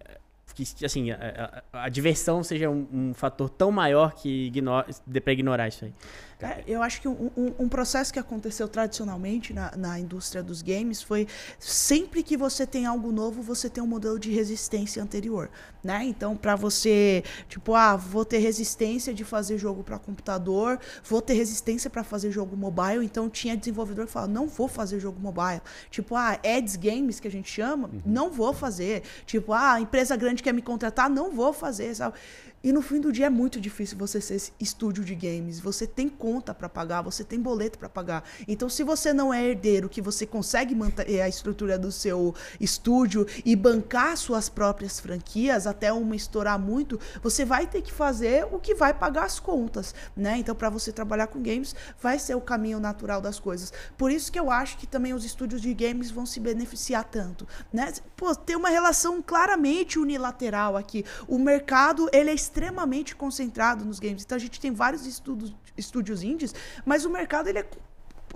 que 0.64 0.84
assim, 0.84 1.10
a, 1.10 1.62
a, 1.72 1.84
a 1.84 1.88
diversão 1.88 2.42
seja 2.42 2.68
um, 2.68 2.86
um, 2.92 3.14
fator 3.14 3.48
tão 3.48 3.70
maior 3.70 4.14
que 4.14 4.46
ignora, 4.46 4.86
dê 5.06 5.20
para 5.20 5.32
ignorar 5.32 5.68
isso 5.68 5.84
aí. 5.84 5.92
É, 6.40 6.62
eu 6.68 6.82
acho 6.82 7.00
que 7.00 7.08
um, 7.08 7.30
um, 7.36 7.54
um, 7.58 7.68
processo 7.68 8.12
que 8.12 8.18
aconteceu 8.18 8.68
tradicionalmente 8.68 9.52
na, 9.52 9.76
na 9.76 9.98
indústria 9.98 10.40
dos 10.40 10.62
games 10.62 11.02
foi 11.02 11.26
sempre 11.58 12.22
que 12.22 12.36
você 12.36 12.64
tem 12.64 12.86
algo 12.86 13.10
novo, 13.10 13.42
você 13.42 13.68
tem 13.68 13.82
um 13.82 13.88
modelo 13.88 14.20
de 14.20 14.30
resistência 14.30 15.02
anterior, 15.02 15.50
né? 15.82 16.04
Então, 16.04 16.36
para 16.36 16.54
você, 16.54 17.24
tipo, 17.48 17.74
ah, 17.74 17.96
vou 17.96 18.24
ter 18.24 18.38
resistência 18.38 19.12
de 19.12 19.24
fazer 19.24 19.58
jogo 19.58 19.82
para 19.82 19.98
computador, 19.98 20.78
vou 21.02 21.20
ter 21.20 21.34
resistência 21.34 21.90
para 21.90 22.04
fazer 22.04 22.30
jogo 22.30 22.56
mobile, 22.56 23.04
então 23.04 23.28
tinha 23.28 23.56
desenvolvedor 23.56 24.06
que 24.06 24.12
falava, 24.12 24.30
não 24.30 24.46
vou 24.46 24.68
fazer 24.68 25.00
jogo 25.00 25.18
mobile. 25.20 25.60
Tipo, 25.90 26.14
ah, 26.14 26.38
ads 26.44 26.76
games 26.76 27.18
que 27.18 27.26
a 27.26 27.30
gente 27.30 27.50
chama, 27.50 27.88
uhum. 27.88 28.00
não 28.06 28.30
vou 28.30 28.52
fazer. 28.52 29.02
Tipo, 29.26 29.52
ah, 29.52 29.80
empresa 29.80 30.14
grande 30.14 30.40
quer 30.48 30.54
me 30.54 30.62
contratar, 30.62 31.10
não 31.10 31.30
vou 31.30 31.52
fazer, 31.52 31.94
sabe? 31.94 32.16
E 32.62 32.72
no 32.72 32.82
fim 32.82 33.00
do 33.00 33.12
dia 33.12 33.26
é 33.26 33.30
muito 33.30 33.60
difícil 33.60 33.96
você 33.96 34.20
ser 34.20 34.52
estúdio 34.58 35.04
de 35.04 35.14
games. 35.14 35.60
Você 35.60 35.86
tem 35.86 36.08
conta 36.08 36.52
para 36.52 36.68
pagar, 36.68 37.02
você 37.02 37.22
tem 37.22 37.40
boleto 37.40 37.78
para 37.78 37.88
pagar. 37.88 38.24
Então, 38.48 38.68
se 38.68 38.82
você 38.82 39.12
não 39.12 39.32
é 39.32 39.44
herdeiro, 39.44 39.88
que 39.88 40.02
você 40.02 40.26
consegue 40.26 40.74
manter 40.74 41.20
a 41.20 41.28
estrutura 41.28 41.78
do 41.78 41.92
seu 41.92 42.34
estúdio 42.60 43.26
e 43.44 43.54
bancar 43.54 44.16
suas 44.16 44.48
próprias 44.48 44.98
franquias 44.98 45.66
até 45.66 45.92
uma 45.92 46.16
estourar 46.16 46.58
muito, 46.58 46.98
você 47.22 47.44
vai 47.44 47.66
ter 47.66 47.82
que 47.82 47.92
fazer 47.92 48.46
o 48.50 48.58
que 48.58 48.74
vai 48.74 48.92
pagar 48.92 49.24
as 49.24 49.38
contas, 49.38 49.94
né? 50.16 50.38
Então, 50.38 50.54
para 50.54 50.68
você 50.68 50.92
trabalhar 50.92 51.28
com 51.28 51.40
games, 51.40 51.74
vai 52.00 52.18
ser 52.18 52.34
o 52.34 52.40
caminho 52.40 52.80
natural 52.80 53.20
das 53.20 53.38
coisas. 53.38 53.72
Por 53.96 54.10
isso 54.10 54.32
que 54.32 54.38
eu 54.38 54.50
acho 54.50 54.78
que 54.78 54.86
também 54.86 55.14
os 55.14 55.24
estúdios 55.24 55.62
de 55.62 55.72
games 55.72 56.10
vão 56.10 56.26
se 56.26 56.40
beneficiar 56.40 57.04
tanto, 57.04 57.46
né? 57.72 57.92
Pô, 58.16 58.34
tem 58.34 58.56
uma 58.56 58.68
relação 58.68 59.22
claramente 59.22 59.98
unilateral 59.98 60.76
aqui. 60.76 61.04
O 61.28 61.38
mercado, 61.38 62.08
ele 62.12 62.30
é 62.30 62.34
extremamente 62.48 63.14
concentrado 63.14 63.84
nos 63.84 64.00
games. 64.00 64.24
Então 64.24 64.36
a 64.36 64.40
gente 64.40 64.58
tem 64.58 64.72
vários 64.72 65.06
estudos, 65.06 65.54
estúdios 65.76 66.22
indies, 66.22 66.54
mas 66.84 67.04
o 67.04 67.10
mercado 67.10 67.48
ele 67.48 67.58
é 67.60 67.66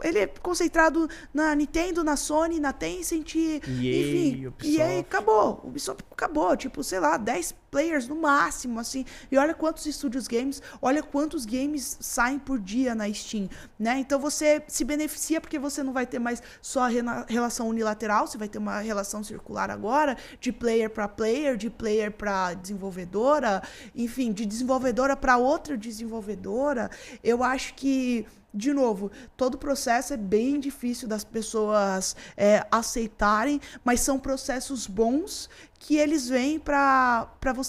ele 0.03 0.19
é 0.19 0.27
concentrado 0.27 1.09
na 1.33 1.55
Nintendo, 1.55 2.03
na 2.05 2.17
Sony, 2.17 2.61
na 2.61 2.73
Tencent, 2.73 3.35
EA, 3.35 3.57
enfim. 3.59 4.47
Ubisoft. 4.47 4.77
E 4.77 4.81
aí 4.81 5.01
acabou. 5.01 5.61
O 5.63 5.69
Ubisoft 5.69 6.05
acabou, 6.11 6.57
tipo, 6.57 6.83
sei 6.83 7.01
lá, 7.01 7.17
10 7.17 7.55
players 7.73 8.07
no 8.07 8.15
máximo, 8.15 8.79
assim. 8.79 9.05
E 9.31 9.39
olha 9.39 9.55
quantos 9.55 9.87
estúdios 9.87 10.29
games, 10.29 10.63
olha 10.81 11.03
quantos 11.03 11.47
games 11.47 11.97
saem 12.01 12.39
por 12.39 12.61
dia 12.61 12.95
na 12.95 13.13
Steam, 13.13 13.49
né? 13.79 13.99
Então 13.99 14.21
você 14.21 14.63
se 14.69 14.85
beneficia 14.85 15.41
porque 15.41 15.59
você 15.59 15.83
não 15.83 15.93
vai 15.93 16.07
ter 16.07 16.19
mais 16.19 16.43
só 16.61 16.83
a 16.83 17.25
relação 17.27 17.69
unilateral, 17.69 18.27
você 18.27 18.37
vai 18.37 18.49
ter 18.49 18.59
uma 18.59 18.81
relação 18.81 19.25
circular 19.25 19.71
agora, 19.71 20.17
de 20.39 20.53
player 20.53 20.91
para 20.91 21.09
player, 21.09 21.57
de 21.57 21.71
player 21.71 22.13
para 22.13 22.53
desenvolvedora, 22.55 23.63
enfim, 23.95 24.33
de 24.33 24.45
desenvolvedora 24.45 25.17
para 25.17 25.39
outra 25.39 25.77
desenvolvedora. 25.77 26.91
Eu 27.25 27.43
acho 27.43 27.75
que 27.75 28.27
de 28.53 28.73
novo, 28.73 29.11
todo 29.37 29.57
processo 29.57 30.13
é 30.13 30.17
bem 30.17 30.61
difícil 30.61 31.09
das 31.09 31.25
pessoas 31.25 32.15
é, 32.37 32.67
aceitarem, 32.71 33.61
mas 33.85 34.01
são 34.01 34.19
processos 34.19 34.87
bons 34.87 35.49
que 35.79 35.97
eles 35.97 36.29
vêm 36.29 36.61
para 36.61 37.29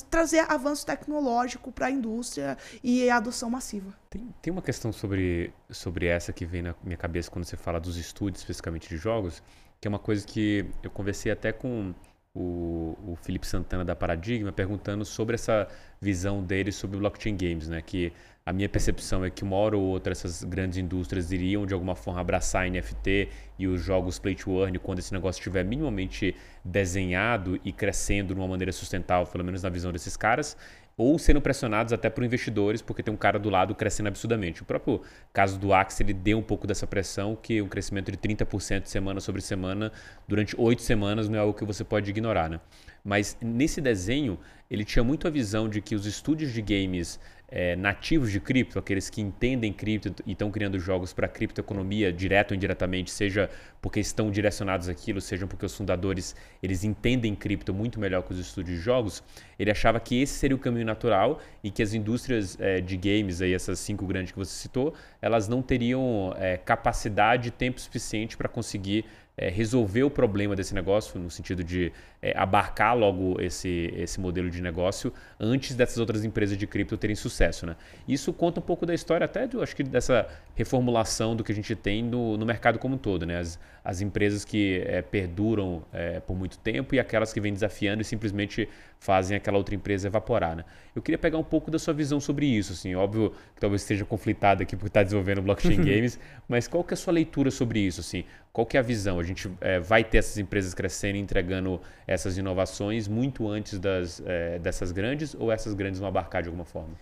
trazer 0.10 0.40
avanço 0.52 0.86
tecnológico 0.86 1.72
para 1.72 1.88
a 1.88 1.92
indústria 1.92 2.58
e 2.84 3.10
a 3.10 3.18
adoção 3.18 3.50
massiva. 3.50 3.94
Tem, 4.10 4.28
tem 4.42 4.54
uma 4.54 4.62
questão 4.62 4.92
sobre, 4.92 5.52
sobre 5.70 6.06
essa 6.06 6.32
que 6.32 6.46
vem 6.46 6.62
na 6.62 6.76
minha 6.84 6.98
cabeça 6.98 7.32
quando 7.32 7.46
você 7.46 7.58
fala 7.58 7.80
dos 7.80 7.98
estúdios, 7.98 8.42
especificamente 8.42 8.88
de 8.88 8.98
jogos, 8.98 9.42
que 9.82 9.88
é 9.88 9.90
uma 9.90 10.00
coisa 10.00 10.26
que 10.26 10.66
eu 10.84 10.92
conversei 10.92 11.32
até 11.32 11.52
com 11.52 11.94
o, 12.36 12.98
o 13.06 13.16
Felipe 13.22 13.46
Santana 13.46 13.86
da 13.86 13.96
Paradigma, 13.96 14.52
perguntando 14.52 15.06
sobre 15.06 15.36
essa 15.36 15.68
visão 16.02 16.44
dele 16.44 16.72
sobre 16.72 16.98
blockchain 16.98 17.38
games, 17.38 17.68
né? 17.68 17.82
Que 17.82 18.12
a 18.46 18.52
minha 18.52 18.68
percepção 18.68 19.24
é 19.24 19.30
que 19.30 19.44
uma 19.44 19.56
hora 19.56 19.78
ou 19.78 19.84
outra 19.84 20.12
essas 20.12 20.44
grandes 20.44 20.78
indústrias 20.78 21.32
iriam 21.32 21.66
de 21.66 21.74
alguma 21.74 21.96
forma 21.96 22.20
abraçar 22.20 22.70
NFT 22.70 23.30
e 23.58 23.68
os 23.68 23.82
jogos 23.82 24.20
play 24.20 24.36
to 24.36 24.62
earn 24.62 24.78
quando 24.80 25.00
esse 25.00 25.14
negócio 25.14 25.40
estiver 25.40 25.64
minimamente 25.64 26.36
desenhado 26.64 27.58
e 27.64 27.72
crescendo 27.72 28.34
de 28.34 28.40
uma 28.40 28.48
maneira 28.48 28.74
sustentável, 28.74 29.32
pelo 29.32 29.46
menos 29.46 29.64
na 29.64 29.70
visão 29.70 29.94
desses 29.94 30.18
caras, 30.18 30.58
ou 30.98 31.18
sendo 31.18 31.42
pressionados 31.42 31.94
até 31.94 32.10
por 32.10 32.24
investidores, 32.24 32.82
porque 32.82 33.02
tem 33.02 33.14
um 33.14 33.18
cara 33.18 33.40
do 33.40 33.50
lado 33.50 33.74
crescendo 33.74 34.08
absurdamente. 34.08 34.62
O 34.62 34.66
próprio 34.66 35.02
caso 35.32 35.58
do 35.58 35.74
Axie, 35.74 36.04
ele 36.04 36.14
deu 36.14 36.38
um 36.38 36.44
pouco 36.44 36.68
dessa 36.68 36.86
pressão, 36.86 37.38
que 37.42 37.62
um 37.62 37.68
crescimento 37.68 38.12
de 38.12 38.18
30% 38.18 38.86
semana 38.86 39.20
sobre 39.20 39.42
semana 39.42 39.92
durante 40.28 40.54
oito 40.60 40.82
semanas 40.82 41.30
não 41.30 41.38
é 41.38 41.42
algo 41.42 41.54
que 41.54 41.66
você 41.66 41.84
pode 41.84 42.10
ignorar, 42.10 42.50
né? 42.50 42.60
Mas 43.04 43.38
nesse 43.42 43.82
desenho, 43.82 44.38
ele 44.70 44.86
tinha 44.86 45.04
muito 45.04 45.28
a 45.28 45.32
visão 45.32 45.68
de 45.68 45.82
que 45.82 45.96
os 45.96 46.06
estúdios 46.06 46.54
de 46.54 46.62
games 46.62 47.20
é, 47.48 47.76
nativos 47.76 48.32
de 48.32 48.40
cripto, 48.40 48.80
aqueles 48.80 49.10
que 49.10 49.22
entendem 49.22 49.72
cripto 49.72 50.14
e 50.26 50.32
estão 50.32 50.50
criando 50.50 50.80
jogos 50.80 51.14
para 51.14 51.28
criptoeconomia, 51.28 52.12
direto 52.12 52.52
ou 52.52 52.56
indiretamente, 52.56 53.12
seja 53.12 53.50
porque 53.82 54.00
estão 54.00 54.32
direcionados 54.32 54.90
àquilo, 54.90 55.22
seja 55.22 55.46
porque 55.46 55.66
os 55.66 55.76
fundadores 55.76 56.36
eles 56.64 56.84
entendem 56.84 57.36
cripto 57.36 57.74
muito 57.74 58.00
melhor 58.00 58.24
que 58.24 58.32
os 58.32 58.40
estúdios 58.40 58.78
de 58.78 58.84
jogos, 58.84 59.24
ele 59.60 59.70
achava 59.70 60.00
que 60.00 60.22
esse 60.22 60.34
seria 60.34 60.56
o 60.56 60.60
caminho 60.60 60.86
natural 60.86 61.40
e 61.64 61.70
que 61.70 61.84
as 61.84 61.94
indústrias 61.94 62.60
é, 62.60 62.82
de 62.82 62.98
games, 62.98 63.42
aí, 63.42 63.54
essas 63.54 63.78
cinco 63.80 64.06
grandes 64.08 64.32
que 64.32 64.38
você 64.38 64.54
citou, 64.56 64.94
elas 65.22 65.48
não 65.48 65.62
teriam 65.62 66.34
é, 66.38 66.58
capacidade 66.58 67.50
e 67.50 67.52
tempo 67.52 67.80
suficiente 67.80 68.36
para 68.36 68.50
conseguir 68.50 69.06
é, 69.38 69.50
resolver 69.50 70.04
o 70.04 70.10
problema 70.10 70.56
desse 70.56 70.74
negócio, 70.74 71.20
no 71.20 71.30
sentido 71.30 71.64
de 71.64 71.92
é, 72.24 72.34
abarcar 72.38 72.98
logo 72.98 73.36
esse, 73.42 73.94
esse 73.98 74.18
modelo 74.18 74.50
de 74.50 74.62
negócio 74.62 75.12
antes 75.38 75.76
dessas 75.76 75.98
outras 75.98 76.24
empresas 76.24 76.58
de 76.58 76.66
cripto 76.66 76.98
terem 76.98 77.18
sucesso. 77.18 77.66
Né? 77.66 77.76
Isso 78.08 78.32
conta 78.32 78.62
um 78.62 78.64
pouco 78.64 78.86
da 78.86 78.94
história 78.94 79.26
até, 79.26 79.46
do, 79.46 79.62
acho 79.62 79.76
que 79.76 79.84
dessa 79.84 80.26
reformulação 80.56 81.36
do 81.36 81.44
que 81.44 81.52
a 81.52 81.56
gente 81.56 81.76
tem 81.76 82.02
no, 82.02 82.38
no 82.38 82.46
mercado 82.46 82.80
como 82.80 82.96
um 82.96 82.98
todo. 82.98 83.26
Né? 83.26 83.38
As, 83.38 83.60
as 83.84 84.00
empresas 84.00 84.46
que 84.46 84.82
é, 84.86 85.02
perduram 85.02 85.84
é, 85.92 86.22
por 86.22 86.38
muito 86.38 86.58
tempo 86.60 86.96
e 86.96 87.00
aquelas 87.00 87.34
que 87.34 87.42
vêm 87.42 87.52
desafiando 87.52 88.02
e 88.02 88.06
simplesmente 88.06 88.70
fazem 88.98 89.36
aquela 89.36 89.58
outra 89.58 89.76
empresa 89.76 90.08
evaporar. 90.08 90.56
Né? 90.56 90.64
Eu 90.96 91.02
queria 91.02 91.18
pegar 91.18 91.38
um 91.38 91.44
pouco 91.44 91.70
da 91.70 91.78
sua 91.78 91.94
visão 91.94 92.22
sobre 92.22 92.46
isso. 92.46 92.72
Assim, 92.72 92.96
óbvio 92.96 93.32
que 93.54 93.60
talvez 93.60 93.82
esteja 93.82 94.06
conflitado 94.06 94.64
aqui 94.64 94.78
por 94.78 94.88
estar 94.88 95.04
desenvolvendo 95.04 95.42
blockchain 95.42 95.76
games, 95.84 96.18
mas 96.48 96.70
qual 96.70 96.86
que 96.86 96.94
é 96.94 96.96
a 96.96 96.98
sua 96.98 97.12
leitura 97.12 97.52
sobre 97.52 97.82
isso? 97.82 98.00
Assim, 98.00 98.24
qual 98.54 98.66
que 98.66 98.78
é 98.78 98.80
a 98.80 98.84
visão? 98.84 99.20
A 99.20 99.24
gente 99.24 99.52
é, 99.60 99.80
vai 99.80 100.04
ter 100.04 100.20
essas 100.20 100.38
empresas 100.38 100.74
crescendo, 100.74 101.18
entregando 101.18 101.82
essas 102.14 102.38
inovações 102.38 103.08
muito 103.08 103.48
antes 103.48 103.80
das, 103.80 104.22
é, 104.26 104.60
dessas 104.60 104.92
grandes 104.92 105.36
ou 105.36 105.52
essas 105.52 105.74
grandes 105.74 106.00
vão 106.00 106.08
abarcar 106.08 106.42
de 106.42 106.48
alguma 106.48 106.66
forma? 106.66 106.94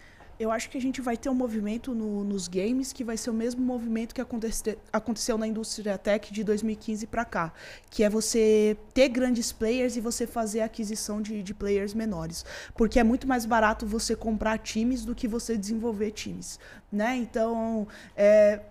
Eu 0.42 0.50
acho 0.50 0.72
que 0.72 0.78
a 0.78 0.82
gente 0.82 1.02
vai 1.02 1.16
ter 1.16 1.30
um 1.30 1.36
movimento 1.36 1.94
no, 1.94 2.24
nos 2.24 2.48
games 2.48 2.92
que 2.92 3.04
vai 3.04 3.16
ser 3.16 3.30
o 3.30 3.34
mesmo 3.34 3.64
movimento 3.64 4.16
que 4.16 4.20
aconte, 4.20 4.76
aconteceu 4.92 5.38
na 5.38 5.46
indústria 5.46 6.00
tech 6.00 6.34
de 6.34 6.44
2015 6.44 7.06
para 7.06 7.24
cá, 7.24 7.54
que 7.92 8.04
é 8.04 8.10
você 8.10 8.76
ter 8.92 9.08
grandes 9.10 9.52
players 9.52 9.96
e 9.98 10.02
você 10.02 10.26
fazer 10.26 10.62
aquisição 10.62 11.22
de, 11.22 11.44
de 11.44 11.54
players 11.54 11.94
menores, 11.94 12.44
porque 12.74 13.00
é 13.00 13.04
muito 13.04 13.28
mais 13.28 13.46
barato 13.46 13.86
você 13.86 14.16
comprar 14.16 14.58
times 14.58 15.06
do 15.06 15.14
que 15.14 15.28
você 15.28 15.56
desenvolver 15.56 16.10
times, 16.10 16.60
né? 16.92 17.16
Então, 17.18 17.88
é, 18.18 18.62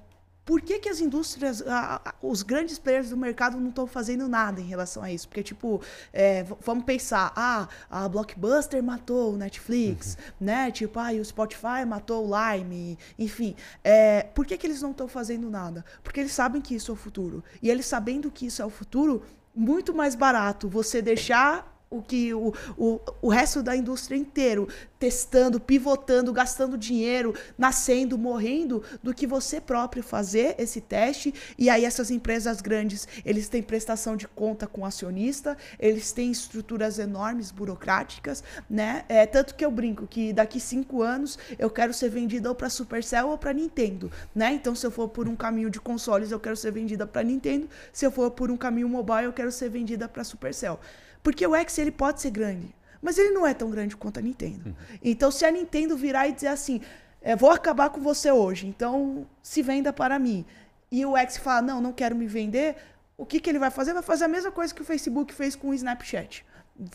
por 0.50 0.60
que, 0.60 0.80
que 0.80 0.88
as 0.88 0.98
indústrias, 0.98 1.62
a, 1.64 2.02
a, 2.04 2.14
os 2.20 2.42
grandes 2.42 2.76
players 2.76 3.10
do 3.10 3.16
mercado 3.16 3.56
não 3.60 3.68
estão 3.68 3.86
fazendo 3.86 4.26
nada 4.26 4.60
em 4.60 4.64
relação 4.64 5.00
a 5.00 5.12
isso? 5.12 5.28
Porque, 5.28 5.44
tipo, 5.44 5.80
é, 6.12 6.44
vamos 6.60 6.82
pensar, 6.82 7.32
ah, 7.36 7.68
a 7.88 8.08
Blockbuster 8.08 8.82
matou 8.82 9.34
o 9.34 9.36
Netflix, 9.36 10.16
uhum. 10.16 10.46
né? 10.46 10.72
Tipo, 10.72 10.98
ah, 10.98 11.12
o 11.12 11.24
Spotify 11.24 11.84
matou 11.86 12.28
o 12.28 12.32
Lime, 12.34 12.98
enfim. 13.16 13.54
É, 13.84 14.24
por 14.24 14.44
que, 14.44 14.58
que 14.58 14.66
eles 14.66 14.82
não 14.82 14.90
estão 14.90 15.06
fazendo 15.06 15.48
nada? 15.48 15.84
Porque 16.02 16.18
eles 16.18 16.32
sabem 16.32 16.60
que 16.60 16.74
isso 16.74 16.90
é 16.90 16.94
o 16.94 16.96
futuro. 16.96 17.44
E 17.62 17.70
eles 17.70 17.86
sabendo 17.86 18.28
que 18.28 18.46
isso 18.46 18.60
é 18.60 18.66
o 18.66 18.70
futuro, 18.70 19.22
muito 19.54 19.94
mais 19.94 20.16
barato 20.16 20.68
você 20.68 21.00
deixar 21.00 21.69
o 21.90 22.00
que 22.00 22.32
o, 22.32 22.54
o, 22.78 23.00
o 23.20 23.28
resto 23.28 23.62
da 23.62 23.74
indústria 23.74 24.16
inteiro 24.16 24.68
testando, 24.96 25.58
pivotando, 25.58 26.32
gastando 26.32 26.78
dinheiro, 26.78 27.34
nascendo, 27.58 28.16
morrendo, 28.16 28.82
do 29.02 29.14
que 29.14 29.26
você 29.26 29.60
próprio 29.60 30.02
fazer 30.02 30.54
esse 30.58 30.80
teste. 30.80 31.34
E 31.58 31.68
aí 31.68 31.84
essas 31.84 32.10
empresas 32.10 32.60
grandes, 32.60 33.08
eles 33.24 33.48
têm 33.48 33.62
prestação 33.62 34.14
de 34.14 34.28
conta 34.28 34.66
com 34.66 34.84
acionista, 34.84 35.56
eles 35.78 36.12
têm 36.12 36.30
estruturas 36.30 36.98
enormes, 36.98 37.50
burocráticas, 37.50 38.44
né? 38.68 39.04
É, 39.08 39.26
tanto 39.26 39.54
que 39.54 39.64
eu 39.64 39.70
brinco 39.70 40.06
que 40.06 40.32
daqui 40.32 40.60
cinco 40.60 41.02
anos 41.02 41.38
eu 41.58 41.70
quero 41.70 41.92
ser 41.92 42.10
vendida 42.10 42.48
ou 42.48 42.54
para 42.54 42.68
Supercell 42.68 43.30
ou 43.30 43.38
para 43.38 43.52
Nintendo, 43.52 44.12
né? 44.34 44.52
Então 44.52 44.74
se 44.74 44.86
eu 44.86 44.90
for 44.90 45.08
por 45.08 45.28
um 45.28 45.34
caminho 45.34 45.70
de 45.70 45.80
consoles, 45.80 46.30
eu 46.30 46.38
quero 46.38 46.56
ser 46.56 46.70
vendida 46.70 47.06
para 47.06 47.22
Nintendo. 47.22 47.68
Se 47.92 48.06
eu 48.06 48.12
for 48.12 48.30
por 48.30 48.50
um 48.50 48.56
caminho 48.56 48.88
mobile, 48.88 49.24
eu 49.24 49.32
quero 49.32 49.50
ser 49.50 49.70
vendida 49.70 50.06
para 50.06 50.22
Supercell. 50.22 50.78
Porque 51.22 51.46
o 51.46 51.54
X 51.54 51.78
ele 51.78 51.90
pode 51.90 52.20
ser 52.20 52.30
grande, 52.30 52.74
mas 53.02 53.18
ele 53.18 53.30
não 53.30 53.46
é 53.46 53.54
tão 53.54 53.70
grande 53.70 53.96
quanto 53.96 54.18
a 54.18 54.22
Nintendo. 54.22 54.70
Uhum. 54.70 54.74
Então, 55.02 55.30
se 55.30 55.44
a 55.44 55.50
Nintendo 55.50 55.96
virar 55.96 56.28
e 56.28 56.32
dizer 56.32 56.48
assim, 56.48 56.80
é, 57.20 57.36
vou 57.36 57.50
acabar 57.50 57.90
com 57.90 58.00
você 58.00 58.30
hoje, 58.30 58.66
então 58.66 59.26
se 59.42 59.62
venda 59.62 59.92
para 59.92 60.18
mim, 60.18 60.44
e 60.90 61.04
o 61.04 61.16
X 61.16 61.36
fala, 61.36 61.62
não, 61.62 61.80
não 61.80 61.92
quero 61.92 62.16
me 62.16 62.26
vender, 62.26 62.76
o 63.16 63.26
que, 63.26 63.38
que 63.38 63.50
ele 63.50 63.58
vai 63.58 63.70
fazer? 63.70 63.92
Vai 63.92 64.02
fazer 64.02 64.24
a 64.24 64.28
mesma 64.28 64.50
coisa 64.50 64.74
que 64.74 64.82
o 64.82 64.84
Facebook 64.84 65.34
fez 65.34 65.54
com 65.54 65.68
o 65.68 65.74
Snapchat 65.74 66.44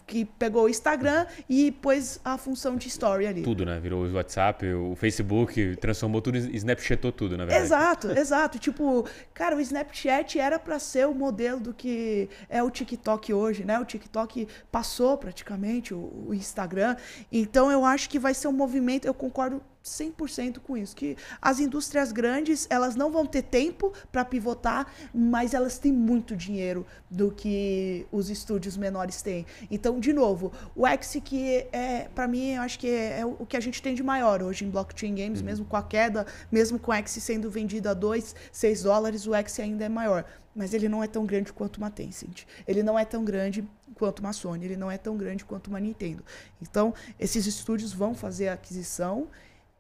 que 0.06 0.26
pegou 0.26 0.64
o 0.64 0.70
Instagram 0.70 1.26
e 1.50 1.72
pôs 1.72 2.20
a 2.24 2.38
função 2.38 2.76
de 2.76 2.88
story 2.88 3.28
ali. 3.28 3.42
Tudo, 3.44 3.66
né? 3.66 3.80
Virou 3.80 4.06
o 4.06 4.14
WhatsApp, 4.14 4.66
o 4.74 4.96
Facebook, 4.96 5.76
transformou 5.78 6.22
tudo, 6.22 6.38
Snapchatou 6.38 7.12
tudo, 7.12 7.38
na 7.38 7.46
verdade. 7.46 7.66
Exato, 7.66 8.12
exato. 8.18 8.60
Tipo, 8.60 9.08
cara, 9.34 9.56
o 9.56 9.60
Snapchat 9.60 10.40
era 10.40 10.58
para 10.58 10.80
ser 10.80 11.08
o 11.08 11.14
modelo 11.14 11.60
do 11.60 11.74
que 11.74 12.30
é 12.50 12.62
o 12.64 12.70
TikTok 12.70 13.34
hoje, 13.34 13.64
né? 13.64 13.80
O 13.80 13.86
TikTok 13.86 14.48
passou 14.72 15.18
praticamente 15.18 15.94
o, 15.94 16.26
o 16.28 16.34
Instagram. 16.34 16.96
Então 17.32 17.72
eu 17.72 17.86
acho 17.86 18.10
que 18.10 18.20
vai 18.20 18.34
ser 18.34 18.48
um 18.48 18.54
movimento, 18.54 19.06
eu 19.06 19.14
concordo 19.14 19.62
100% 19.86 20.60
com 20.60 20.76
isso, 20.76 20.96
que 20.96 21.16
as 21.40 21.60
indústrias 21.60 22.12
grandes, 22.12 22.66
elas 22.72 22.96
não 22.96 23.12
vão 23.12 23.26
ter 23.26 23.44
tempo 23.44 23.94
para 24.12 24.26
pivotar, 24.26 24.92
mas 25.14 25.54
elas 25.54 25.78
têm 25.78 25.92
muito 25.92 26.36
dinheiro 26.36 26.86
do 27.10 27.32
que 27.32 28.08
os 28.12 28.30
estúdios 28.30 28.76
menores 28.76 29.22
têm. 29.22 29.46
Então, 29.70 30.00
de 30.00 30.12
novo, 30.12 30.52
o 30.76 30.88
X 30.88 31.18
que 31.24 31.68
é, 31.72 32.10
para 32.16 32.28
mim, 32.28 32.54
eu 32.54 32.64
acho 32.64 32.80
que 32.80 32.88
é, 32.88 33.20
é, 33.20 33.26
o 33.26 33.46
que 33.46 33.56
a 33.56 33.60
gente 33.60 33.82
tem 33.82 33.94
de 33.94 34.02
maior 34.02 34.42
hoje 34.42 34.66
em 34.66 34.70
blockchain 34.70 35.14
games, 35.14 35.40
uhum. 35.40 35.46
mesmo 35.46 35.66
com 35.66 35.78
a 35.78 35.84
queda, 35.84 36.26
mesmo 36.52 36.80
com 36.80 36.92
o 36.92 36.94
X 36.96 37.12
sendo 37.12 37.50
vendido 37.50 37.88
a 37.88 37.94
2, 37.94 38.36
6 38.52 38.84
dólares, 38.84 39.28
o 39.28 39.36
X 39.36 39.60
ainda 39.60 39.86
é 39.86 39.90
maior. 39.90 40.26
Mas 40.56 40.74
ele 40.74 40.90
não 40.90 41.04
é 41.04 41.08
tão 41.08 41.26
grande 41.26 41.52
quanto 41.52 41.78
uma 41.78 41.92
Tencent. 41.92 42.46
Ele 42.66 42.82
não 42.82 42.98
é 42.98 43.04
tão 43.04 43.26
grande 43.26 43.68
quanto 43.94 44.20
uma 44.20 44.32
Sony. 44.32 44.66
Ele 44.66 44.78
não 44.78 44.90
é 44.90 44.98
tão 44.98 45.18
grande 45.18 45.44
quanto 45.44 45.68
uma 45.68 45.80
Nintendo. 45.80 46.24
Então, 46.62 46.94
esses 47.20 47.46
estúdios 47.46 47.92
vão 47.92 48.16
fazer 48.16 48.48
a 48.48 48.54
aquisição 48.54 49.28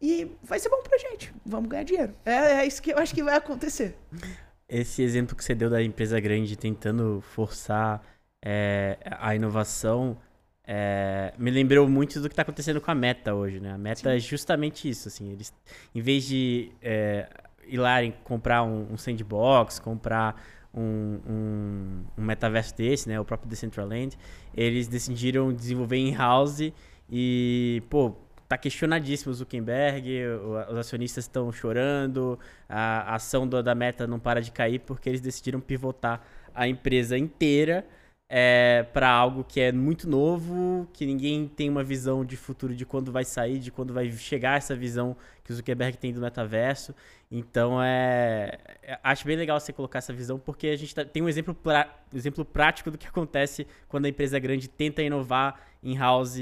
e 0.06 0.38
vai 0.44 0.60
ser 0.60 0.70
bom 0.70 0.82
pra 0.84 0.98
gente. 0.98 1.34
Vamos 1.46 1.70
ganhar 1.70 1.84
dinheiro. 1.84 2.14
É, 2.24 2.62
é 2.62 2.66
isso 2.66 2.82
que 2.82 2.92
eu 2.92 2.98
acho 3.00 3.14
que 3.14 3.24
vai 3.24 3.36
acontecer. 3.36 3.98
Esse 4.70 5.02
exemplo 5.02 5.36
que 5.36 5.44
você 5.44 5.56
deu 5.56 5.70
da 5.70 5.82
empresa 5.82 6.20
grande 6.20 6.56
tentando 6.56 7.22
forçar 7.22 8.04
é, 8.44 8.98
a 9.20 9.36
inovação 9.36 10.18
é, 10.68 11.34
me 11.38 11.52
lembrou 11.52 11.88
muito 11.88 12.20
do 12.20 12.28
que 12.28 12.34
está 12.34 12.42
acontecendo 12.42 12.82
com 12.82 12.92
a 12.92 12.96
Meta 12.96 13.34
hoje, 13.34 13.60
né? 13.60 13.74
A 13.74 13.78
Meta 13.78 14.10
Sim. 14.10 14.16
é 14.16 14.20
justamente 14.20 14.90
isso, 14.90 15.08
assim, 15.08 15.32
eles, 15.32 15.54
em 15.94 16.02
vez 16.02 16.26
de 16.26 16.72
é, 16.82 17.28
ir 17.68 17.78
lá 17.78 18.04
e 18.04 18.12
comprar 18.24 18.64
um, 18.64 18.94
um, 18.94 18.98
sandbox, 18.98 19.80
comprar 19.80 20.44
um, 20.74 21.20
um, 21.28 22.06
um, 22.18 22.24
metaverso 22.24 22.76
desse, 22.76 23.08
né? 23.08 23.20
O 23.20 23.26
próprio 23.26 23.50
Decentraland, 23.50 24.18
eles 24.56 24.88
decidiram 24.88 25.54
desenvolver 25.54 25.98
in-house 25.98 26.74
e, 27.10 27.84
pô, 27.90 28.16
tá 28.48 28.58
questionadíssimo 28.58 29.32
o 29.32 29.36
Zuckerberg, 29.36 30.10
os 30.70 30.78
acionistas 30.78 31.26
estão 31.26 31.52
chorando, 31.52 32.40
a 32.70 33.16
ação 33.16 33.48
da 33.48 33.76
Meta 33.76 34.06
não 34.06 34.20
para 34.20 34.42
de 34.42 34.52
cair 34.52 34.80
porque 34.80 35.10
eles 35.10 35.22
decidiram 35.22 35.60
pivotar 35.60 36.22
a 36.54 36.68
empresa 36.68 37.18
inteira 37.18 37.86
é, 38.28 38.86
para 38.92 39.10
algo 39.10 39.44
que 39.44 39.60
é 39.60 39.72
muito 39.72 40.10
novo, 40.10 40.88
que 40.94 41.06
ninguém 41.06 41.48
tem 41.48 41.70
uma 41.70 41.84
visão 41.84 42.26
de 42.26 42.36
futuro 42.36 42.76
de 42.76 42.86
quando 42.86 43.12
vai 43.12 43.24
sair, 43.24 43.60
de 43.60 43.72
quando 43.72 43.94
vai 43.94 44.12
chegar 44.12 44.58
essa 44.58 44.76
visão 44.76 45.16
que 45.44 45.52
o 45.52 45.56
Zuckerberg 45.56 45.98
tem 45.98 46.12
do 46.12 46.22
metaverso. 46.22 46.96
Então 47.38 47.84
é, 47.84 48.58
é 48.82 48.98
acho 49.04 49.26
bem 49.26 49.36
legal 49.36 49.60
você 49.60 49.74
colocar 49.74 49.98
essa 50.00 50.14
visão 50.14 50.40
porque 50.40 50.68
a 50.68 50.78
gente 50.78 50.96
tá, 50.96 51.04
tem 51.04 51.22
um 51.22 51.28
exemplo, 51.28 51.54
pra, 51.54 51.94
exemplo 52.14 52.46
prático 52.46 52.90
do 52.90 52.98
que 52.98 53.06
acontece 53.06 53.68
quando 53.90 54.06
a 54.06 54.10
empresa 54.10 54.40
grande 54.40 54.70
tenta 54.70 55.02
inovar 55.02 55.60
em 55.84 55.98
house 55.98 56.38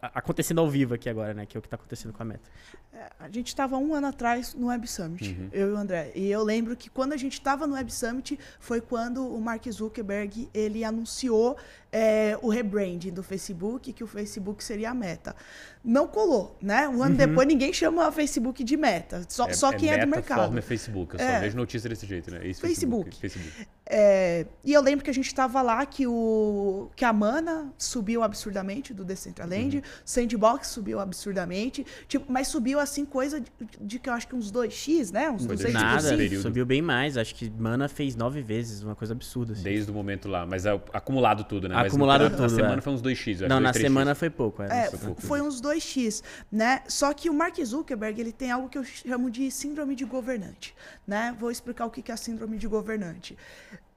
acontecendo 0.00 0.60
ao 0.60 0.70
vivo 0.70 0.94
aqui 0.94 1.10
agora, 1.10 1.34
né? 1.34 1.44
Que 1.46 1.56
é 1.56 1.58
o 1.58 1.60
que 1.60 1.66
está 1.66 1.74
acontecendo 1.74 2.12
com 2.12 2.22
a 2.22 2.26
Meta. 2.26 2.48
É, 2.92 3.10
a 3.18 3.28
gente 3.28 3.48
estava 3.48 3.76
um 3.76 3.92
ano 3.92 4.06
atrás 4.06 4.54
no 4.54 4.68
Web 4.68 4.86
Summit, 4.86 5.36
uhum. 5.36 5.48
eu 5.52 5.70
e 5.70 5.72
o 5.72 5.76
André. 5.76 6.12
E 6.14 6.30
eu 6.30 6.44
lembro 6.44 6.76
que 6.76 6.88
quando 6.88 7.12
a 7.12 7.16
gente 7.16 7.32
estava 7.32 7.66
no 7.66 7.74
Web 7.74 7.92
Summit 7.92 8.38
foi 8.60 8.80
quando 8.80 9.26
o 9.26 9.40
Mark 9.40 9.68
Zuckerberg 9.68 10.48
ele 10.54 10.84
anunciou 10.84 11.56
é, 11.96 12.36
o 12.42 12.48
rebranding 12.48 13.12
do 13.12 13.22
Facebook, 13.22 13.92
que 13.92 14.02
o 14.02 14.06
Facebook 14.06 14.64
seria 14.64 14.90
a 14.90 14.94
Meta. 14.94 15.36
Não 15.84 16.08
colou, 16.08 16.58
né? 16.60 16.88
Um 16.88 17.00
ano 17.04 17.12
uhum. 17.12 17.16
depois 17.16 17.46
ninguém 17.46 17.72
chama 17.72 18.08
o 18.08 18.10
Facebook 18.12 18.64
de 18.64 18.76
Meta, 18.76 19.24
só, 19.28 19.46
é, 19.46 19.52
só 19.52 19.72
quem 19.72 19.90
é, 19.90 19.94
é 19.94 19.98
do 20.04 20.08
mercado. 20.08 20.40
Forma 20.40 20.58
é 20.58 20.62
Facebook, 20.62 21.14
eu 21.14 21.20
só 21.20 21.24
é. 21.24 21.40
vejo 21.40 21.56
notícia 21.56 21.88
desse 21.88 22.04
jeito, 22.04 22.32
né? 22.32 22.40
Esse 22.44 22.60
Facebook. 22.60 23.16
Facebook. 23.16 23.68
É, 23.86 24.46
e 24.64 24.72
eu 24.72 24.80
lembro 24.80 25.04
que 25.04 25.10
a 25.10 25.14
gente 25.14 25.26
estava 25.26 25.60
lá 25.60 25.84
que, 25.84 26.06
o, 26.06 26.88
que 26.96 27.04
a 27.04 27.12
Mana 27.12 27.70
subiu 27.76 28.22
absurdamente 28.22 28.94
do 28.94 29.04
Decentraland, 29.04 29.76
uhum. 29.76 29.82
Sandbox 30.04 30.68
subiu 30.68 30.98
absurdamente, 30.98 31.84
tipo, 32.08 32.32
mas 32.32 32.48
subiu 32.48 32.80
assim 32.80 33.04
coisa 33.04 33.40
de, 33.40 33.50
de 33.78 33.98
que 33.98 34.08
eu 34.08 34.14
acho 34.14 34.26
que 34.26 34.34
uns 34.34 34.50
2x, 34.50 35.12
né? 35.12 35.30
Uns 35.30 35.46
200%. 35.46 35.72
Nada, 35.72 36.40
subiu 36.40 36.64
bem 36.64 36.80
mais. 36.80 37.18
Acho 37.18 37.34
que 37.34 37.50
Mana 37.50 37.86
fez 37.86 38.16
nove 38.16 38.40
vezes, 38.40 38.82
uma 38.82 38.94
coisa 38.94 39.12
absurda. 39.12 39.52
Assim. 39.52 39.62
Desde 39.62 39.90
o 39.90 39.94
momento 39.94 40.28
lá, 40.28 40.46
mas 40.46 40.64
é 40.64 40.80
acumulado 40.92 41.44
tudo, 41.44 41.68
né? 41.68 41.76
Acumulado 41.76 42.22
mas 42.22 42.30
tudo. 42.32 42.42
Na 42.42 42.48
semana 42.48 42.78
é. 42.78 42.80
foi 42.80 42.92
uns 42.94 43.02
2x. 43.02 43.40
Não, 43.42 43.60
2, 43.60 43.62
na 43.62 43.72
semana 43.74 44.14
foi 44.14 44.30
pouco. 44.30 44.62
É, 44.62 44.88
foi, 44.88 44.98
pouco, 44.98 45.22
foi 45.22 45.40
uns 45.42 45.60
2x, 45.60 46.22
né? 46.50 46.82
Só 46.88 47.12
que 47.12 47.28
o 47.28 47.34
Mark 47.34 47.62
Zuckerberg, 47.62 48.18
ele 48.18 48.32
tem 48.32 48.50
algo 48.50 48.70
que 48.70 48.78
eu 48.78 48.84
chamo 48.84 49.30
de 49.30 49.50
síndrome 49.50 49.94
de 49.94 50.06
governante, 50.06 50.74
né? 51.06 51.36
Vou 51.38 51.50
explicar 51.50 51.84
o 51.84 51.90
que 51.90 52.10
é 52.10 52.14
a 52.14 52.16
síndrome 52.16 52.56
de 52.56 52.66
governante. 52.66 53.36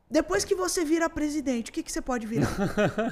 Depois 0.10 0.46
que 0.46 0.56
você 0.56 0.86
vira 0.86 1.10
presidente, 1.10 1.70
o 1.70 1.74
que, 1.74 1.84
que 1.84 1.92
você 1.92 2.02
pode 2.02 2.26
virar? 2.26 2.50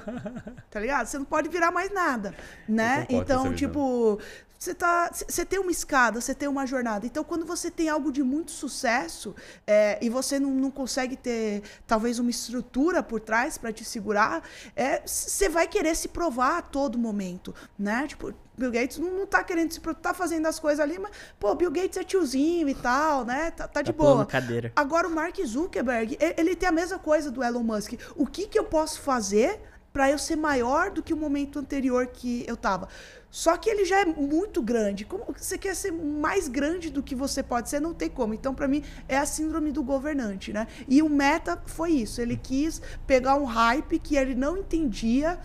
tá 0.71 0.79
ligado? 0.79 1.07
Você 1.07 1.17
não 1.17 1.25
pode 1.25 1.49
virar 1.49 1.69
mais 1.69 1.91
nada, 1.91 2.33
né? 2.67 3.05
Então, 3.09 3.53
tipo, 3.53 4.17
você 4.57 4.73
tá, 4.73 5.11
você 5.11 5.45
tem 5.45 5.59
uma 5.59 5.71
escada, 5.71 6.21
você 6.21 6.33
tem 6.33 6.47
uma 6.47 6.65
jornada. 6.65 7.05
Então, 7.05 7.23
quando 7.23 7.45
você 7.45 7.69
tem 7.69 7.89
algo 7.89 8.11
de 8.11 8.23
muito 8.23 8.51
sucesso 8.51 9.35
é, 9.67 9.99
e 10.01 10.09
você 10.09 10.39
não, 10.39 10.51
não 10.51 10.71
consegue 10.71 11.17
ter 11.17 11.63
talvez 11.85 12.17
uma 12.17 12.29
estrutura 12.29 13.03
por 13.03 13.19
trás 13.19 13.57
para 13.57 13.73
te 13.73 13.83
segurar, 13.83 14.41
é, 14.75 15.01
você 15.05 15.49
vai 15.49 15.67
querer 15.67 15.95
se 15.95 16.07
provar 16.07 16.59
a 16.59 16.61
todo 16.61 16.97
momento, 16.97 17.53
né? 17.77 18.07
Tipo, 18.07 18.33
Bill 18.57 18.71
Gates 18.71 18.97
não, 18.97 19.11
não 19.11 19.25
tá 19.25 19.43
querendo 19.43 19.71
se 19.71 19.79
tá 19.79 20.13
fazendo 20.13 20.45
as 20.45 20.59
coisas 20.59 20.79
ali, 20.79 20.97
mas, 20.97 21.11
pô, 21.39 21.53
Bill 21.55 21.71
Gates 21.71 21.97
é 21.97 22.03
tiozinho 22.03 22.69
e 22.69 22.75
tal, 22.75 23.25
né? 23.25 23.51
Tá, 23.51 23.67
tá 23.67 23.81
de 23.81 23.91
tá 23.91 23.97
boa. 23.97 24.25
Cadeira. 24.25 24.71
Agora, 24.75 25.07
o 25.07 25.11
Mark 25.11 25.37
Zuckerberg, 25.45 26.17
ele 26.37 26.55
tem 26.55 26.69
a 26.69 26.71
mesma 26.71 26.99
coisa 26.99 27.29
do 27.29 27.43
Elon 27.43 27.63
Musk. 27.63 27.93
O 28.15 28.25
que, 28.25 28.47
que 28.47 28.57
eu 28.57 28.63
posso 28.63 29.01
fazer 29.01 29.59
para 29.91 30.09
eu 30.09 30.17
ser 30.17 30.35
maior 30.35 30.91
do 30.91 31.01
que 31.01 31.13
o 31.13 31.17
momento 31.17 31.59
anterior 31.59 32.07
que 32.07 32.43
eu 32.47 32.57
tava? 32.57 32.87
Só 33.35 33.57
que 33.57 33.69
ele 33.69 33.83
já 33.83 33.99
é 33.99 34.05
muito 34.05 34.61
grande. 34.61 35.03
Como 35.03 35.25
você 35.37 35.57
quer 35.57 35.75
ser 35.75 35.91
mais 35.91 36.47
grande 36.47 36.89
do 36.89 37.03
que 37.03 37.13
você 37.13 37.43
pode 37.43 37.69
ser, 37.69 37.81
não 37.81 37.93
tem 37.93 38.09
como. 38.09 38.33
Então, 38.33 38.55
para 38.55 38.65
mim, 38.65 38.81
é 39.09 39.17
a 39.17 39.25
síndrome 39.25 39.73
do 39.73 39.83
governante, 39.83 40.53
né? 40.53 40.67
E 40.87 41.01
o 41.01 41.09
Meta 41.09 41.61
foi 41.65 41.91
isso. 41.91 42.21
Ele 42.21 42.37
quis 42.37 42.81
pegar 43.05 43.35
um 43.35 43.43
hype 43.43 43.99
que 43.99 44.15
ele 44.15 44.35
não 44.35 44.55
entendia 44.57 45.37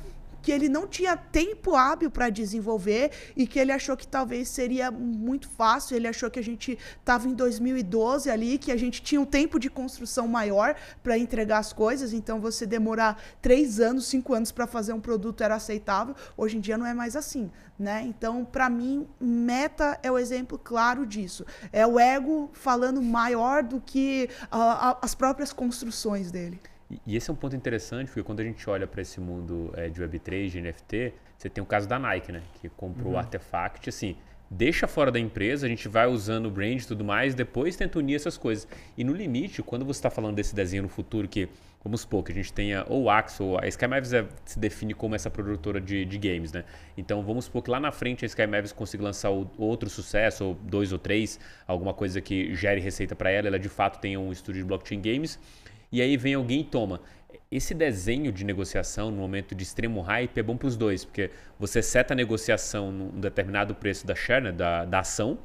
que 0.43 0.53
ele 0.53 0.69
não 0.69 0.87
tinha 0.87 1.17
tempo 1.17 1.75
hábil 1.75 2.11
para 2.11 2.31
desenvolver 2.31 3.11
e 3.37 3.47
que 3.47 3.59
ele 3.59 3.73
achou 3.73 3.97
que 3.97 4.07
talvez 4.07 4.49
seria 4.49 4.91
muito 4.91 5.49
fácil. 5.49 5.97
Ele 5.97 6.09
achou 6.09 6.31
que 6.31 6.39
a 6.39 6.43
gente 6.43 6.79
estava 6.99 7.29
em 7.29 7.35
2012 7.35 8.31
ali, 8.31 8.59
que 8.59 8.73
a 8.73 8.77
gente 8.77 9.03
tinha 9.03 9.21
um 9.21 9.27
tempo 9.27 9.59
de 9.59 9.69
construção 9.69 10.27
maior 10.27 10.75
para 11.03 11.19
entregar 11.19 11.59
as 11.59 11.73
coisas. 11.73 12.13
Então, 12.13 12.41
você 12.41 12.67
demorar 12.67 13.21
três 13.41 13.81
anos, 13.81 14.07
cinco 14.07 14.35
anos 14.35 14.51
para 14.53 14.67
fazer 14.67 14.93
um 14.93 15.01
produto 15.01 15.43
era 15.43 15.55
aceitável. 15.55 16.15
Hoje 16.37 16.57
em 16.57 16.61
dia 16.61 16.79
não 16.79 16.87
é 16.87 16.95
mais 16.95 17.17
assim, 17.17 17.51
né? 17.79 18.03
Então, 18.07 18.45
para 18.45 18.69
mim, 18.71 19.07
Meta 19.21 19.99
é 20.03 20.11
o 20.11 20.19
exemplo 20.19 20.59
claro 20.59 21.07
disso. 21.07 21.45
É 21.73 21.87
o 21.87 21.99
ego 21.99 22.51
falando 22.53 23.03
maior 23.03 23.63
do 23.63 23.81
que 23.81 24.29
uh, 24.45 24.97
as 25.03 25.15
próprias 25.15 25.53
construções 25.53 26.31
dele. 26.31 26.61
E, 27.07 27.17
esse 27.17 27.31
é 27.31 27.33
um 27.33 27.37
ponto 27.37 27.55
interessante, 27.55 28.09
porque 28.09 28.23
quando 28.23 28.41
a 28.41 28.45
gente 28.45 28.69
olha 28.69 28.87
para 28.87 29.03
esse 29.03 29.21
mundo 29.21 29.73
é, 29.77 29.89
de 29.89 30.01
Web3, 30.03 30.49
de 30.49 30.61
NFT, 30.61 31.15
você 31.37 31.49
tem 31.49 31.63
o 31.63 31.67
caso 31.67 31.89
da 31.89 31.99
Nike, 31.99 32.33
né? 32.33 32.43
Que 32.61 32.69
comprou 32.69 33.13
uhum. 33.13 33.15
o 33.15 33.19
Artefact, 33.19 33.89
assim, 33.89 34.17
deixa 34.51 34.89
fora 34.89 35.13
da 35.13 35.19
empresa, 35.21 35.65
a 35.65 35.69
gente 35.69 35.87
vai 35.87 36.09
usando 36.09 36.47
o 36.47 36.51
brand 36.51 36.81
e 36.81 36.87
tudo 36.87 37.05
mais, 37.05 37.35
depois 37.35 37.77
tenta 37.77 37.99
unir 37.99 38.17
essas 38.17 38.37
coisas. 38.37 38.67
E 38.99 39.05
no 39.05 39.13
limite, 39.13 39.63
quando 39.63 39.85
você 39.85 39.99
está 39.99 40.11
falando 40.11 40.35
desse 40.35 40.55
desenho 40.55 40.83
no 40.83 40.89
futuro, 40.89 41.29
que 41.29 41.49
vamos 41.85 42.01
supor 42.01 42.25
que 42.25 42.33
a 42.33 42.35
gente 42.35 42.53
tenha 42.53 42.85
ou 42.89 43.05
o 43.05 43.11
Axel, 43.11 43.59
a 43.63 43.69
Sky 43.69 43.87
Mavis 43.87 44.13
é, 44.13 44.27
se 44.45 44.59
define 44.59 44.93
como 44.93 45.15
essa 45.15 45.31
produtora 45.31 45.81
de, 45.81 46.05
de, 46.05 46.19
games, 46.19 46.53
né? 46.53 46.65
Então 46.97 47.23
vamos 47.23 47.45
supor 47.45 47.63
que 47.63 47.71
lá 47.71 47.79
na 47.79 47.93
frente 47.93 48.25
a 48.25 48.27
Sky 48.27 48.47
Mavis 48.47 48.73
consiga 48.73 49.05
lançar 49.05 49.31
o, 49.31 49.49
outro 49.57 49.89
sucesso, 49.89 50.45
ou 50.45 50.55
dois 50.55 50.93
ou 50.93 50.99
três, 50.99 51.39
alguma 51.67 51.95
coisa 51.95 52.21
que 52.21 52.53
gere 52.55 52.81
receita 52.81 53.15
para 53.15 53.31
ela, 53.31 53.47
ela 53.47 53.59
de 53.59 53.69
fato 53.69 54.01
tenha 54.01 54.19
um 54.19 54.33
estúdio 54.33 54.63
de 54.63 54.67
blockchain 54.67 55.01
games 55.01 55.39
e 55.93 56.01
aí 56.01 56.17
vem 56.17 56.35
alguém 56.35 56.61
e 56.61 56.65
toma. 56.65 57.01
Esse 57.51 57.75
desenho 57.75 58.31
de 58.31 58.45
negociação 58.45 59.11
no 59.11 59.17
momento 59.17 59.55
de 59.55 59.63
extremo 59.63 60.01
hype 60.01 60.39
é 60.39 60.43
bom 60.43 60.57
para 60.57 60.69
os 60.69 60.77
dois, 60.77 61.05
porque 61.05 61.31
você 61.59 61.83
seta 61.83 62.15
a 62.15 62.17
negociação 62.17 62.93
num 62.93 63.21
determinado 63.21 63.75
preço 63.75 64.07
da 64.07 64.15
share, 64.15 64.45
né, 64.45 64.53
da, 64.53 64.85
da 64.85 65.01
ação, 65.01 65.39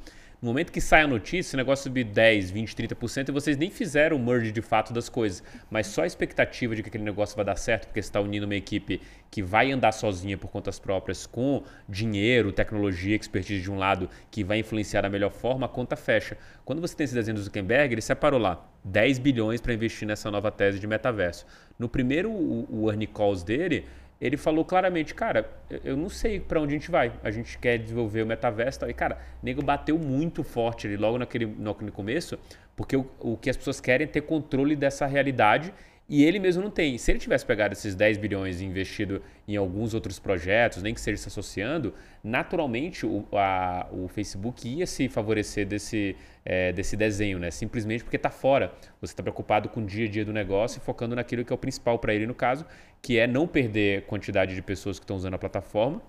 no 0.46 0.52
momento 0.52 0.70
que 0.70 0.80
sai 0.80 1.02
a 1.02 1.08
notícia, 1.08 1.56
o 1.56 1.58
negócio 1.58 1.82
subir 1.82 2.04
10, 2.04 2.52
20, 2.52 2.76
30% 2.76 3.30
e 3.30 3.32
vocês 3.32 3.56
nem 3.56 3.68
fizeram 3.68 4.16
o 4.16 4.20
merge 4.24 4.52
de 4.52 4.62
fato 4.62 4.92
das 4.92 5.08
coisas, 5.08 5.42
mas 5.68 5.88
só 5.88 6.02
a 6.02 6.06
expectativa 6.06 6.72
de 6.76 6.84
que 6.84 6.88
aquele 6.88 7.02
negócio 7.02 7.34
vai 7.34 7.44
dar 7.44 7.56
certo, 7.56 7.86
porque 7.86 8.00
você 8.00 8.06
está 8.06 8.20
unindo 8.20 8.46
uma 8.46 8.54
equipe 8.54 9.00
que 9.28 9.42
vai 9.42 9.72
andar 9.72 9.90
sozinha 9.90 10.38
por 10.38 10.48
contas 10.48 10.78
próprias, 10.78 11.26
com 11.26 11.64
dinheiro, 11.88 12.52
tecnologia, 12.52 13.16
expertise 13.16 13.60
de 13.60 13.72
um 13.72 13.76
lado, 13.76 14.08
que 14.30 14.44
vai 14.44 14.60
influenciar 14.60 15.00
da 15.00 15.10
melhor 15.10 15.32
forma, 15.32 15.66
a 15.66 15.68
conta 15.68 15.96
fecha. 15.96 16.38
Quando 16.64 16.80
você 16.80 16.94
tem 16.94 17.06
esse 17.06 17.14
desenho 17.14 17.34
do 17.36 17.42
Zuckerberg, 17.42 17.94
ele 17.94 18.00
separou 18.00 18.38
lá 18.38 18.64
10 18.84 19.18
bilhões 19.18 19.60
para 19.60 19.74
investir 19.74 20.06
nessa 20.06 20.30
nova 20.30 20.52
tese 20.52 20.78
de 20.78 20.86
metaverso. 20.86 21.44
No 21.76 21.88
primeiro 21.88 22.30
o, 22.30 22.84
o 22.84 22.88
earning 22.88 23.06
calls 23.06 23.42
dele, 23.42 23.84
ele 24.20 24.36
falou 24.36 24.64
claramente, 24.64 25.14
cara, 25.14 25.50
eu 25.84 25.96
não 25.96 26.08
sei 26.08 26.40
para 26.40 26.60
onde 26.60 26.74
a 26.74 26.78
gente 26.78 26.90
vai. 26.90 27.12
A 27.22 27.30
gente 27.30 27.58
quer 27.58 27.78
desenvolver 27.78 28.22
o 28.22 28.26
metaverso 28.26 28.88
e, 28.88 28.94
cara, 28.94 29.18
o 29.42 29.44
nego 29.44 29.62
bateu 29.62 29.98
muito 29.98 30.42
forte 30.42 30.86
ali 30.86 30.96
logo 30.96 31.18
naquele, 31.18 31.46
no 31.46 31.74
começo, 31.92 32.38
porque 32.74 32.96
o, 32.96 33.06
o 33.20 33.36
que 33.36 33.50
as 33.50 33.56
pessoas 33.56 33.80
querem 33.80 34.06
é 34.06 34.08
ter 34.08 34.22
controle 34.22 34.74
dessa 34.74 35.06
realidade 35.06 35.72
e 36.08 36.24
ele 36.24 36.38
mesmo 36.38 36.62
não 36.62 36.70
tem. 36.70 36.96
Se 36.98 37.10
ele 37.10 37.18
tivesse 37.18 37.44
pegado 37.44 37.72
esses 37.72 37.94
10 37.94 38.18
bilhões 38.18 38.60
e 38.60 38.64
investido 38.64 39.20
em 39.46 39.56
alguns 39.56 39.92
outros 39.92 40.18
projetos, 40.20 40.82
nem 40.82 40.94
que 40.94 41.00
seja 41.00 41.18
se 41.18 41.28
associando, 41.28 41.92
naturalmente 42.22 43.04
o, 43.04 43.26
a, 43.32 43.88
o 43.90 44.06
Facebook 44.06 44.68
ia 44.68 44.86
se 44.86 45.08
favorecer 45.08 45.66
desse, 45.66 46.14
é, 46.44 46.72
desse 46.72 46.96
desenho, 46.96 47.40
né? 47.40 47.50
Simplesmente 47.50 48.04
porque 48.04 48.16
está 48.16 48.30
fora. 48.30 48.72
Você 49.00 49.12
está 49.12 49.22
preocupado 49.22 49.68
com 49.68 49.80
o 49.80 49.84
dia 49.84 50.06
a 50.06 50.10
dia 50.10 50.24
do 50.24 50.32
negócio 50.32 50.78
e 50.78 50.80
focando 50.80 51.16
naquilo 51.16 51.44
que 51.44 51.52
é 51.52 51.56
o 51.56 51.58
principal 51.58 51.98
para 51.98 52.14
ele, 52.14 52.26
no 52.26 52.34
caso, 52.34 52.64
que 53.02 53.18
é 53.18 53.26
não 53.26 53.46
perder 53.48 54.02
quantidade 54.06 54.54
de 54.54 54.62
pessoas 54.62 54.98
que 55.00 55.04
estão 55.04 55.16
usando 55.16 55.34
a 55.34 55.38
plataforma 55.38 56.00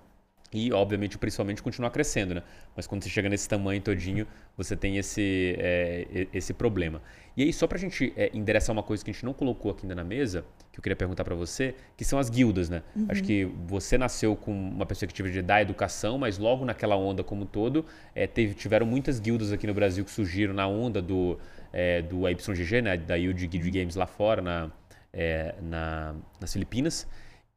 e, 0.57 0.73
obviamente, 0.73 1.17
principalmente 1.17 1.61
continuar 1.61 1.91
crescendo, 1.91 2.33
né? 2.33 2.43
Mas 2.75 2.87
quando 2.87 3.03
você 3.03 3.09
chega 3.09 3.29
nesse 3.29 3.47
tamanho 3.47 3.79
todinho, 3.79 4.25
você 4.55 4.75
tem 4.75 4.97
esse, 4.97 5.55
é, 5.59 6.27
esse 6.33 6.53
problema. 6.53 7.01
E 7.35 7.43
aí, 7.43 7.53
só 7.53 7.67
para 7.67 7.77
a 7.77 7.79
gente 7.79 8.11
é, 8.17 8.31
endereçar 8.33 8.73
uma 8.73 8.81
coisa 8.81 9.05
que 9.05 9.11
a 9.11 9.13
gente 9.13 9.23
não 9.23 9.33
colocou 9.33 9.69
aqui 9.69 9.85
ainda 9.85 9.93
na 9.93 10.03
mesa, 10.03 10.43
que 10.71 10.79
eu 10.79 10.81
queria 10.81 10.95
perguntar 10.95 11.23
para 11.23 11.35
você, 11.35 11.75
que 11.95 12.03
são 12.03 12.17
as 12.17 12.29
guildas, 12.29 12.69
né? 12.69 12.81
Uhum. 12.95 13.05
Acho 13.09 13.23
que 13.23 13.45
você 13.67 13.97
nasceu 13.97 14.35
com 14.35 14.51
uma 14.51 14.85
perspectiva 14.85 15.29
de 15.29 15.43
dar 15.43 15.61
educação, 15.61 16.17
mas 16.17 16.39
logo 16.39 16.65
naquela 16.65 16.95
onda 16.95 17.23
como 17.23 17.43
um 17.43 17.45
todo, 17.45 17.85
é, 18.15 18.25
teve, 18.25 18.55
tiveram 18.55 18.87
muitas 18.87 19.19
guildas 19.19 19.51
aqui 19.51 19.67
no 19.67 19.73
Brasil 19.75 20.03
que 20.03 20.09
surgiram 20.09 20.55
na 20.55 20.67
onda 20.67 20.99
do, 20.99 21.37
é, 21.71 22.01
do 22.01 22.27
YGG, 22.27 22.81
né? 22.81 22.97
Da 22.97 23.15
Yield 23.15 23.47
Guild 23.47 23.69
Games 23.69 23.95
lá 23.95 24.07
fora, 24.07 24.41
na, 24.41 24.71
é, 25.13 25.53
na, 25.61 26.15
nas 26.41 26.51
Filipinas. 26.51 27.07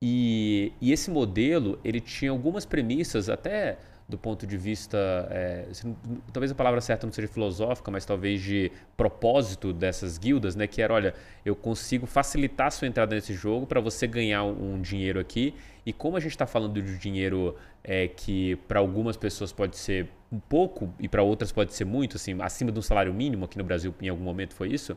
E, 0.03 0.73
e, 0.81 0.93
esse 0.93 1.11
modelo, 1.11 1.79
ele 1.85 2.01
tinha 2.01 2.31
algumas 2.31 2.65
premissas, 2.65 3.29
até 3.29 3.77
do 4.09 4.17
ponto 4.17 4.47
de 4.47 4.57
vista, 4.57 4.97
é, 5.31 5.67
talvez 6.33 6.51
a 6.51 6.55
palavra 6.55 6.81
certa 6.81 7.07
não 7.07 7.13
seja 7.13 7.29
filosófica, 7.29 7.91
mas 7.91 8.07
talvez 8.07 8.43
de 8.43 8.73
propósito 8.97 9.75
dessas 9.75 10.17
guildas, 10.17 10.57
né? 10.57 10.67
Que 10.67 10.81
era, 10.81 10.95
olha, 10.95 11.15
eu 11.45 11.55
consigo 11.55 12.07
facilitar 12.07 12.69
a 12.69 12.71
sua 12.71 12.89
entrada 12.89 13.15
nesse 13.15 13.35
jogo 13.35 13.67
para 13.67 13.79
você 13.79 14.07
ganhar 14.07 14.43
um, 14.43 14.75
um, 14.75 14.81
dinheiro 14.81 15.21
aqui. 15.21 15.55
E 15.85 15.93
como 15.93 16.17
a 16.17 16.21
gente 16.21 16.33
está 16.33 16.47
falando 16.47 16.81
de 16.81 16.99
dinheiro 16.99 17.55
é, 17.85 18.09
que 18.09 18.57
para 18.67 18.81
algumas 18.81 19.19
pessoas 19.19 19.53
pode 19.53 19.77
ser 19.77 20.09
um 20.33 20.41
pouco 20.41 20.93
e 20.99 21.09
para 21.09 21.23
outras 21.23 21.53
pode 21.53 21.75
ser 21.75 21.85
muito, 21.85 22.17
assim, 22.17 22.37
acima 22.41 22.73
de 22.73 22.79
um 22.79 22.83
salário 22.83 23.13
mínimo, 23.13 23.45
aqui 23.45 23.59
no 23.59 23.65
Brasil 23.65 23.95
em 24.01 24.09
algum 24.09 24.25
momento 24.25 24.55
foi 24.55 24.71
isso, 24.71 24.97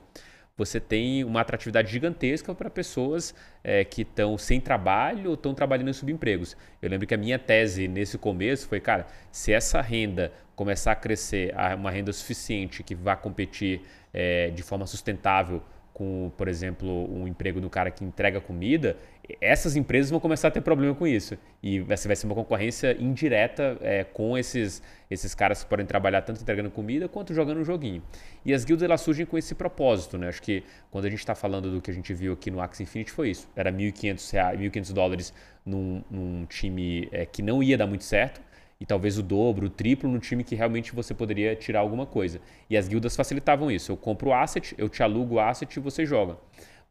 você 0.56 0.80
tem 0.80 1.24
uma 1.24 1.41
atratividade 1.41 1.91
gigantesca 1.91 2.54
para 2.54 2.70
pessoas 2.70 3.34
é, 3.64 3.84
que 3.84 4.04
estão 4.04 4.38
sem 4.38 4.62
trabalho 4.62 5.30
ou 5.30 5.34
estão 5.34 5.54
trabalhando 5.54 5.89
em 5.89 5.93
subempregos. 5.93 6.56
Eu 6.82 6.89
lembro 6.89 7.08
que 7.08 7.14
a 7.14 7.18
minha 7.18 7.39
tese 7.39 7.88
nesse 7.88 8.18
começo 8.18 8.68
foi, 8.68 8.80
cara, 8.80 9.08
se 9.32 9.51
essa 9.51 9.82
renda 9.82 10.32
começar 10.56 10.91
a 10.91 10.95
crescer, 10.95 11.54
uma 11.76 11.89
renda 11.89 12.14
suficiente 12.14 12.84
que 12.84 12.93
vá 12.93 13.16
competir 13.16 13.82
é, 14.14 14.51
de 14.51 14.62
forma 14.62 14.86
sustentável 14.86 15.64
com, 15.94 16.32
por 16.36 16.48
exemplo, 16.48 16.89
um 17.14 17.28
emprego 17.28 17.62
do 17.62 17.70
cara 17.70 17.91
que 17.91 18.04
entrega 18.04 18.41
comida, 18.41 18.98
essas 19.39 19.76
empresas 19.76 20.10
vão 20.10 20.20
começar 20.20 20.48
a 20.48 20.52
ter 20.52 20.62
problema 20.62 20.96
com 20.96 21.06
isso. 21.06 21.38
E 21.62 21.80
vai 21.80 21.96
ser 21.98 22.26
uma 22.26 22.34
concorrência 22.34 22.98
indireta 23.00 23.78
é, 23.80 24.04
com 24.04 24.38
esses, 24.38 24.82
esses 25.10 25.36
caras 25.36 25.64
que 25.64 25.70
podem 25.70 25.86
trabalhar 25.86 26.24
tanto 26.24 26.41
entregando 26.41 26.72
comida 26.72 27.08
quanto 27.08 27.34
jogando 27.34 27.60
um 27.60 27.64
joguinho. 27.64 28.02
E 28.44 28.54
as 28.54 28.66
guildas 28.66 28.84
elas 28.84 29.02
surgem 29.02 29.26
com 29.26 29.38
esse 29.38 29.54
propósito, 29.54 30.18
né? 30.18 30.28
Acho 30.28 30.41
que 30.41 30.64
quando 30.89 31.06
a 31.06 31.10
gente 31.10 31.20
está 31.20 31.36
falando 31.36 31.70
do 31.70 31.80
que 31.80 31.91
a 31.91 31.94
gente 31.94 32.14
viu 32.14 32.34
aqui 32.34 32.50
no 32.50 32.60
Axie 32.60 32.84
Infinity 32.84 33.12
foi 33.12 33.30
isso. 33.30 33.48
Era 33.56 33.72
1.500 33.72 34.58
1.500 34.58 34.94
dólares 34.94 35.34
num, 35.64 36.04
num 36.10 36.46
time 36.46 37.08
é, 37.12 37.26
que 37.26 37.41
não 37.41 37.62
ia 37.62 37.78
dar 37.78 37.86
muito 37.86 38.04
certo 38.04 38.41
e 38.84 38.86
talvez 38.86 39.18
o 39.18 39.24
dobro, 39.24 39.68
o 39.68 39.70
triplo 39.70 40.12
no 40.12 40.20
time 40.20 40.44
que 40.44 40.56
realmente 40.56 40.94
você 40.94 41.14
poderia 41.14 41.56
tirar 41.56 41.80
alguma 41.80 42.06
coisa. 42.06 42.42
E 42.70 42.76
as 42.76 42.86
guildas 42.86 43.16
facilitavam 43.16 43.72
isso. 43.72 43.94
Eu 43.94 43.96
compro 43.96 44.32
o 44.32 44.34
asset, 44.34 44.76
eu 44.78 44.90
te 44.90 45.02
alugo 45.02 45.36
o 45.36 45.40
asset 45.40 45.74
e 45.74 45.80
você 45.80 46.06
joga. 46.06 46.36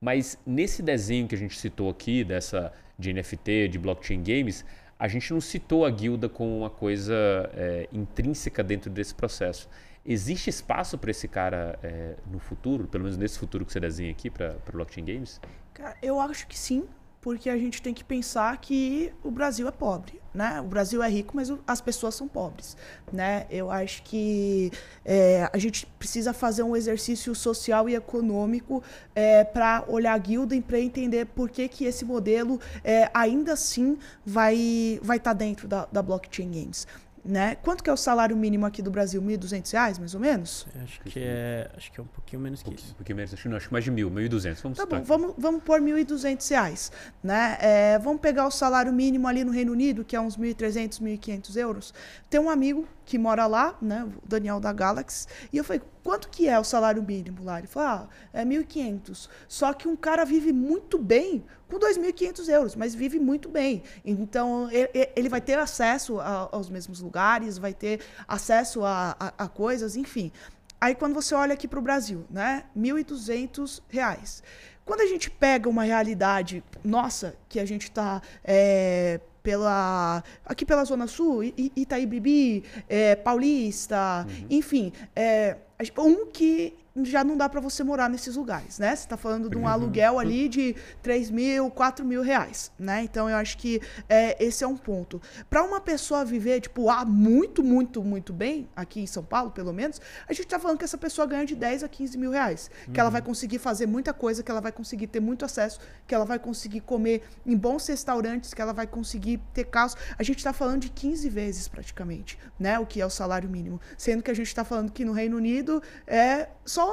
Mas 0.01 0.39
nesse 0.47 0.83
desenho 0.83 1.29
que 1.29 1.35
a 1.35 1.39
gente 1.39 1.59
citou 1.59 1.91
aqui, 1.91 2.25
dessa 2.25 2.73
de 2.99 3.13
NFT, 3.13 3.69
de 3.69 3.79
blockchain 3.79 4.23
games, 4.23 4.65
a 4.99 5.07
gente 5.07 5.35
não 5.35 5.41
citou 5.41 5.85
a 5.85 5.91
guilda 5.91 6.31
como 6.31 6.57
uma 6.57 6.71
coisa 6.71 7.15
é, 7.53 7.87
intrínseca 7.93 8.63
dentro 8.63 8.89
desse 8.89 9.15
processo. 9.15 9.69
Existe 10.03 10.49
espaço 10.49 10.97
para 10.97 11.11
esse 11.11 11.29
cara 11.29 11.79
é, 11.83 12.17
no 12.27 12.39
futuro, 12.39 12.89
pelo 12.89 13.05
menos 13.05 13.19
nesse 13.19 13.39
futuro 13.39 13.67
que 13.67 13.73
você 13.73 13.79
desenha 13.79 14.11
aqui 14.11 14.31
para 14.31 14.57
blockchain 14.73 15.05
games? 15.05 15.39
Cara, 15.75 15.95
eu 16.01 16.19
acho 16.19 16.47
que 16.47 16.59
sim 16.59 16.87
porque 17.23 17.49
a 17.49 17.57
gente 17.57 17.81
tem 17.81 17.95
que 17.95 18.03
pensar 18.03 18.57
que 18.57 19.13
o 19.23 19.31
Brasil 19.31 19.69
é 19.69 19.71
pobre, 19.71 20.21
né? 20.35 20.61
O 20.61 20.65
Brasil 20.65 21.01
é 21.01 21.09
rico, 21.09 21.37
mas 21.37 21.53
as 21.65 21.81
pessoas 21.81 22.17
são 22.17 22.27
pobres, 22.27 22.77
né? 23.13 23.47
Eu 23.49 23.71
acho 23.71 24.03
que 24.03 24.73
é, 25.05 25.49
a 25.53 25.57
gente 25.57 25.87
precisa 26.01 26.33
fazer 26.33 26.65
um 26.65 26.75
exercício 26.75 27.33
social 27.33 27.89
e 27.89 27.95
econômico 27.95 28.83
é, 29.15 29.45
para 29.45 29.85
olhar 29.87 30.15
a 30.15 30.19
guilda 30.19 30.57
e 30.57 30.61
para 30.61 30.81
entender 30.81 31.27
por 31.27 31.49
que, 31.49 31.69
que 31.69 31.85
esse 31.85 32.05
modelo 32.05 32.61
é, 32.83 33.09
ainda 33.15 33.53
assim 33.53 33.97
vai 34.27 34.99
vai 35.01 35.19
estar 35.19 35.31
tá 35.31 35.35
dentro 35.35 35.69
da, 35.69 35.87
da 35.93 36.03
blockchain 36.03 36.51
games. 36.51 36.89
Né? 37.25 37.55
Quanto 37.57 37.85
que 37.85 37.89
é 37.89 37.93
o 37.93 37.97
salário 37.97 38.37
mínimo 38.37 38.67
aqui 38.67 38.83
do 38.83 38.91
Brasil? 38.91 39.23
R$ 39.23 39.39
1.200, 39.39 40.01
mais 40.01 40.13
ou 40.13 40.21
menos? 40.21 40.67
Acho 40.83 41.01
que 41.03 41.21
é, 41.21 41.71
acho 41.77 41.93
que 41.93 42.01
é 42.01 42.03
um 42.03 42.07
pouquinho 42.07 42.43
menos 42.43 42.65
que 42.65 42.75
isso. 42.75 42.91
Um 42.93 42.95
pouquinho 42.95 43.17
menos, 43.17 43.33
acho, 43.33 43.49
não, 43.49 43.57
acho 43.57 43.69
que 43.69 43.73
mais 43.73 43.85
de 43.85 43.93
mil, 43.93 44.11
1.200. 44.11 44.59
Vamos 44.61 44.79
tá 44.79 44.87
bom, 44.87 45.03
vamos, 45.03 45.35
vamos 45.39 45.63
pôr 45.63 45.81
R$ 45.81 46.05
1.200. 46.05 46.91
Né? 47.23 47.57
É, 47.61 47.99
vamos 48.01 48.21
pegar 48.21 48.45
o 48.45 48.51
salário 48.51 48.93
mínimo 48.93 49.29
ali 49.29 49.45
no 49.45 49.53
Reino 49.53 49.71
Unido, 49.71 50.05
que 50.05 50.17
é 50.17 50.21
uns 50.21 50.37
1.300, 50.37 51.01
1.500 51.01 51.57
euros. 51.57 51.95
Tem 52.29 52.41
um 52.41 52.51
amigo 52.51 52.89
que 53.13 53.19
mora 53.19 53.47
lá, 53.47 53.77
né, 53.83 54.05
o 54.05 54.27
Daniel 54.27 54.59
da 54.59 54.73
Galaxy, 54.73 55.27
e 55.53 55.59
eu 55.59 55.65
falei, 55.65 55.83
quanto 56.03 56.31
que 56.31 56.49
é 56.49 56.59
o 56.59 56.65
salário 56.65 57.03
mínimo 57.03 57.45
lá? 57.45 57.59
Ele 57.59 57.67
falou, 57.67 57.89
ah, 57.91 58.09
é 58.33 58.43
1.500. 58.43 59.29
Só 59.47 59.75
que 59.75 59.87
um 59.87 59.95
cara 59.95 60.25
vive 60.25 60.51
muito 60.51 60.97
bem 60.97 61.45
com 61.69 61.79
2.500 61.79 62.49
euros, 62.49 62.75
mas 62.75 62.95
vive 62.95 63.19
muito 63.19 63.51
bem. 63.51 63.83
Então, 64.03 64.67
ele 65.15 65.29
vai 65.29 65.43
ter 65.43 65.59
acesso 65.59 66.23
aos 66.23 66.71
mesmos 66.71 67.03
lugares, 67.03 67.59
vai 67.59 67.75
ter 67.75 68.01
acesso 68.27 68.83
a, 68.83 69.15
a, 69.21 69.45
a 69.45 69.47
coisas, 69.47 69.95
enfim. 69.95 70.33
Aí, 70.81 70.95
quando 70.95 71.13
você 71.13 71.35
olha 71.35 71.53
aqui 71.53 71.69
para 71.69 71.79
o 71.79 71.83
Brasil, 71.83 72.25
né, 72.31 72.65
1.200 72.75 73.83
reais. 73.91 74.43
Quando 74.87 75.03
a 75.03 75.07
gente 75.07 75.31
pega 75.31 75.69
uma 75.69 75.83
realidade 75.83 76.65
nossa, 76.83 77.37
que 77.47 77.61
a 77.61 77.67
gente 77.67 77.83
está 77.83 78.23
é, 78.43 79.21
pela 79.43 80.23
aqui 80.45 80.65
pela 80.65 80.85
Zona 80.85 81.07
Sul, 81.07 81.45
Itaíbibi, 81.45 82.65
é, 82.89 83.17
Paulista, 83.17 84.27
uhum. 84.29 84.47
enfim, 84.51 84.93
é, 85.15 85.57
um 85.99 86.27
que 86.27 86.75
já 87.05 87.25
não 87.25 87.37
dá 87.37 87.49
para 87.49 87.61
você 87.61 87.83
morar 87.83 88.09
nesses 88.09 88.37
lugares, 88.37 88.79
né? 88.79 88.95
Você 88.95 89.05
está 89.05 89.17
falando 89.17 89.49
de 89.49 89.57
um 89.57 89.63
uhum. 89.63 89.69
aluguel 89.69 90.19
ali 90.19 90.49
de 90.49 90.77
3 91.03 91.31
mil, 91.31 91.71
4 91.71 92.05
mil 92.05 92.23
reais, 92.23 92.71
né? 92.79 93.03
Então 93.03 93.31
eu 93.31 93.37
acho 93.37 93.57
que 93.57 93.81
é, 94.09 94.43
esse 94.45 94.63
é 94.63 94.67
um 94.67 94.77
ponto. 94.77 95.21
Para 95.49 95.63
uma 95.63 95.81
pessoa 95.81 96.25
viver, 96.25 96.61
tipo, 96.61 96.91
ah, 96.91 97.05
muito, 97.05 97.63
muito, 97.63 98.03
muito 98.05 98.33
bem, 98.33 98.69
aqui 98.77 99.01
em 99.01 99.07
São 99.07 99.25
Paulo, 99.25 99.51
pelo 99.51 99.73
menos, 99.73 100.01
a 100.29 100.33
gente 100.33 100.45
está 100.45 100.59
falando 100.59 100.79
que 100.79 100.85
essa 100.85 100.99
pessoa 100.99 101.27
ganha 101.27 101.47
de 101.47 101.55
10 101.55 101.85
a 101.85 101.89
15 101.89 102.19
mil 102.19 102.31
reais. 102.31 102.71
Uhum. 102.87 102.93
Que 102.93 103.01
ela 103.01 103.11
vai 103.11 103.21
uhum. 103.21 103.29
conseguir 103.29 103.59
fazer 103.59 103.87
muita 103.87 104.13
coisa, 104.13 104.43
que 104.43 104.51
ela 104.51 104.61
vai 104.61 104.73
conseguir 104.73 105.07
ter 105.07 105.21
muito 105.21 105.45
acesso, 105.45 105.81
que 106.07 106.15
ela 106.15 106.25
vai 106.25 106.39
conseguir 106.39 106.81
comer 106.81 107.23
em 107.47 107.57
bons 107.57 107.87
restaurantes, 107.87 108.53
que 108.53 108.61
ela 108.61 108.73
vai 108.73 108.87
conseguir 108.87 109.41
ter 109.55 109.65
carros. 109.65 109.97
A 110.19 110.23
gente 110.23 110.39
está 110.39 110.53
falando 110.53 110.83
de 110.83 110.91
15 110.91 111.29
vezes 111.31 111.69
praticamente, 111.69 112.39
né? 112.59 112.79
O 112.79 112.85
que 112.85 113.01
é 113.01 113.07
o 113.07 113.11
salário 113.11 113.49
mínimo. 113.49 113.81
Sendo 113.97 114.23
que 114.23 114.31
a 114.31 114.35
gente 114.35 114.49
está 114.49 114.65
falando 114.65 114.93
que 114.93 115.05
no 115.05 115.13
Reino 115.13 115.37
Unido 115.37 115.83
é 116.07 116.49
só, 116.65 116.92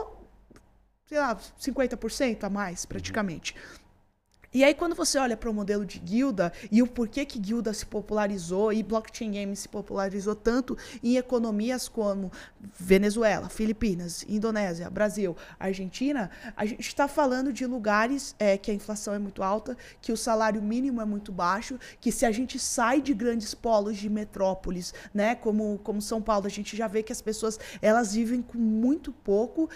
sei 1.10 1.18
lá, 1.18 1.36
50% 1.60 2.44
a 2.44 2.50
mais, 2.52 2.86
praticamente. 2.86 3.56
Uhum. 3.56 3.90
E 4.52 4.64
aí, 4.64 4.74
quando 4.74 4.96
você 4.96 5.18
olha 5.20 5.38
para 5.38 5.50
o 5.50 5.54
modelo 5.54 5.86
de 5.86 6.00
guilda 6.00 6.52
e 6.72 6.82
o 6.82 6.88
porquê 6.88 7.24
que 7.24 7.38
guilda 7.38 7.72
se 7.72 7.86
popularizou 7.86 8.74
e 8.74 8.82
blockchain 8.82 9.32
game 9.32 9.56
se 9.56 9.68
popularizou 9.70 10.36
tanto 10.36 10.76
em 11.04 11.18
economias 11.18 11.88
como 11.88 12.32
Venezuela, 12.60 13.48
Filipinas, 13.48 14.26
Indonésia, 14.28 14.90
Brasil, 14.90 15.38
Argentina, 15.60 16.32
a 16.56 16.66
gente 16.66 16.88
está 16.88 17.08
falando 17.08 17.54
de 17.54 17.66
lugares 17.68 18.36
é, 18.40 18.58
que 18.58 18.72
a 18.72 18.74
inflação 18.74 19.14
é 19.14 19.20
muito 19.20 19.44
alta, 19.44 19.78
que 20.02 20.12
o 20.12 20.18
salário 20.18 20.62
mínimo 20.62 21.00
é 21.00 21.06
muito 21.06 21.32
baixo, 21.32 21.80
que 22.02 22.12
se 22.12 22.26
a 22.26 22.32
gente 22.32 22.58
sai 22.58 23.02
de 23.02 23.14
grandes 23.14 23.54
polos 23.54 23.98
de 23.98 24.10
metrópoles, 24.10 24.96
né, 25.14 25.36
como, 25.36 25.80
como 25.84 26.02
São 26.02 26.24
Paulo, 26.24 26.48
a 26.48 26.50
gente 26.50 26.76
já 26.76 26.88
vê 26.88 27.04
que 27.04 27.12
as 27.12 27.22
pessoas 27.22 27.60
elas 27.84 28.14
vivem 28.14 28.42
com 28.42 28.58
muito 28.58 29.12
pouco 29.12 29.70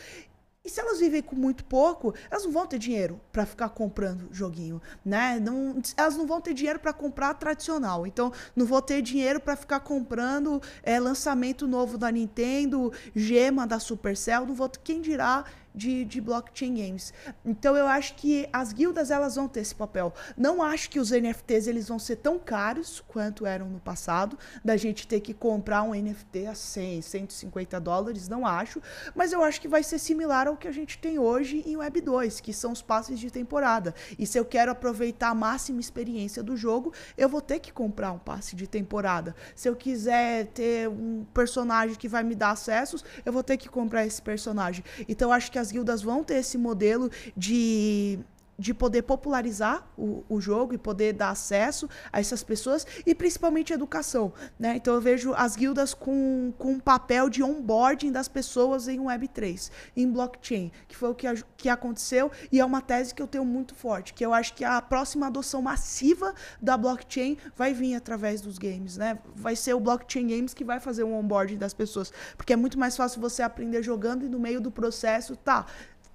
e 0.65 0.69
se 0.69 0.79
elas 0.79 0.99
vivem 0.99 1.21
com 1.21 1.35
muito 1.35 1.65
pouco, 1.65 2.13
elas 2.31 2.45
não 2.45 2.51
vão 2.51 2.65
ter 2.65 2.79
dinheiro 2.79 3.19
para 3.33 3.45
ficar 3.45 3.67
comprando 3.67 4.29
joguinho, 4.31 4.81
né? 5.03 5.37
Não, 5.37 5.81
elas 5.97 6.15
não 6.15 6.25
vão 6.25 6.39
ter 6.39 6.53
dinheiro 6.53 6.79
para 6.79 6.93
comprar 6.93 7.33
tradicional. 7.33 8.07
Então, 8.07 8.31
não 8.55 8.65
vou 8.65 8.81
ter 8.81 9.01
dinheiro 9.01 9.41
para 9.41 9.57
ficar 9.57 9.81
comprando 9.81 10.61
é, 10.81 10.97
lançamento 11.01 11.67
novo 11.67 11.97
da 11.97 12.09
Nintendo, 12.09 12.93
gema 13.13 13.67
da 13.67 13.77
Supercell. 13.77 14.45
Não 14.45 14.55
vou 14.55 14.69
quem 14.69 15.01
dirá 15.01 15.43
de, 15.73 16.05
de 16.05 16.21
blockchain 16.21 16.75
games. 16.75 17.13
Então 17.45 17.75
eu 17.75 17.87
acho 17.87 18.15
que 18.15 18.47
as 18.51 18.71
guildas 18.73 19.11
elas 19.11 19.35
vão 19.35 19.47
ter 19.47 19.61
esse 19.61 19.75
papel. 19.75 20.13
Não 20.37 20.61
acho 20.61 20.89
que 20.89 20.99
os 20.99 21.11
NFTs 21.11 21.67
eles 21.67 21.87
vão 21.87 21.99
ser 21.99 22.17
tão 22.17 22.37
caros 22.37 23.03
quanto 23.07 23.45
eram 23.45 23.69
no 23.69 23.79
passado, 23.79 24.37
da 24.63 24.77
gente 24.77 25.07
ter 25.07 25.19
que 25.19 25.33
comprar 25.33 25.83
um 25.83 25.93
NFT 25.93 26.47
a 26.47 26.55
100, 26.55 27.01
150 27.01 27.79
dólares, 27.79 28.27
não 28.27 28.45
acho, 28.45 28.81
mas 29.15 29.31
eu 29.31 29.43
acho 29.43 29.59
que 29.59 29.67
vai 29.67 29.83
ser 29.83 29.99
similar 29.99 30.47
ao 30.47 30.57
que 30.57 30.67
a 30.67 30.71
gente 30.71 30.97
tem 30.97 31.19
hoje 31.19 31.63
em 31.65 31.77
Web 31.77 32.01
2, 32.01 32.39
que 32.39 32.53
são 32.53 32.71
os 32.71 32.81
passes 32.81 33.19
de 33.19 33.31
temporada. 33.31 33.93
E 34.17 34.25
se 34.25 34.37
eu 34.37 34.45
quero 34.45 34.71
aproveitar 34.71 35.29
a 35.29 35.35
máxima 35.35 35.79
experiência 35.79 36.43
do 36.43 36.55
jogo, 36.55 36.93
eu 37.17 37.27
vou 37.29 37.41
ter 37.41 37.59
que 37.59 37.71
comprar 37.71 38.11
um 38.11 38.19
passe 38.19 38.55
de 38.55 38.67
temporada. 38.67 39.35
Se 39.55 39.67
eu 39.67 39.75
quiser 39.75 40.47
ter 40.47 40.89
um 40.89 41.25
personagem 41.33 41.95
que 41.95 42.07
vai 42.07 42.23
me 42.23 42.35
dar 42.35 42.51
acessos, 42.51 43.03
eu 43.25 43.33
vou 43.33 43.43
ter 43.43 43.57
que 43.57 43.69
comprar 43.69 44.05
esse 44.05 44.21
personagem. 44.21 44.83
Então 45.07 45.29
eu 45.29 45.33
acho 45.33 45.51
que 45.51 45.59
as 45.63 45.71
guildas 45.71 46.01
vão 46.01 46.23
ter 46.23 46.35
esse 46.35 46.57
modelo 46.57 47.09
de 47.35 48.19
de 48.57 48.73
poder 48.73 49.03
popularizar 49.03 49.87
o, 49.97 50.23
o, 50.29 50.39
jogo 50.39 50.73
e 50.73 50.77
poder 50.77 51.13
dar 51.13 51.29
acesso 51.29 51.89
a 52.11 52.19
essas 52.19 52.43
pessoas 52.43 52.85
e 53.05 53.15
principalmente 53.15 53.73
educação, 53.73 54.31
né? 54.59 54.75
Então 54.75 54.93
eu 54.93 55.01
vejo 55.01 55.33
as 55.33 55.55
guildas 55.55 55.93
com, 55.93 56.53
com 56.57 56.73
um 56.73 56.79
papel 56.79 57.29
de 57.29 57.41
onboarding 57.41 58.11
das 58.11 58.27
pessoas 58.27 58.87
em 58.87 58.99
Web3, 58.99 59.71
em 59.95 60.09
blockchain, 60.09 60.71
que 60.87 60.95
foi 60.95 61.09
o 61.09 61.15
que, 61.15 61.27
que 61.57 61.69
aconteceu 61.69 62.31
e 62.51 62.59
é 62.59 62.65
uma 62.65 62.81
tese 62.81 63.13
que 63.13 63.21
eu 63.21 63.27
tenho 63.27 63.45
muito 63.45 63.73
forte, 63.73 64.13
que 64.13 64.25
eu 64.25 64.33
acho 64.33 64.53
que 64.53 64.63
a 64.63 64.81
próxima 64.81 65.27
adoção 65.27 65.61
massiva 65.61 66.33
da 66.61 66.77
blockchain 66.77 67.37
vai 67.55 67.73
vir 67.73 67.95
através 67.95 68.41
dos 68.41 68.57
games, 68.57 68.97
né? 68.97 69.17
Vai 69.35 69.55
ser 69.55 69.73
o 69.73 69.79
blockchain 69.79 70.27
games 70.27 70.53
que 70.53 70.63
vai 70.63 70.79
fazer 70.79 71.03
o 71.03 71.11
onboarding 71.11 71.57
das 71.57 71.73
pessoas, 71.73 72.11
porque 72.37 72.53
é 72.53 72.55
muito 72.55 72.77
mais 72.77 72.95
fácil 72.95 73.19
você 73.19 73.41
aprender 73.41 73.81
jogando 73.81 74.25
e 74.25 74.29
no 74.29 74.39
meio 74.39 74.61
do 74.61 74.71
processo, 74.71 75.35
tá, 75.35 75.65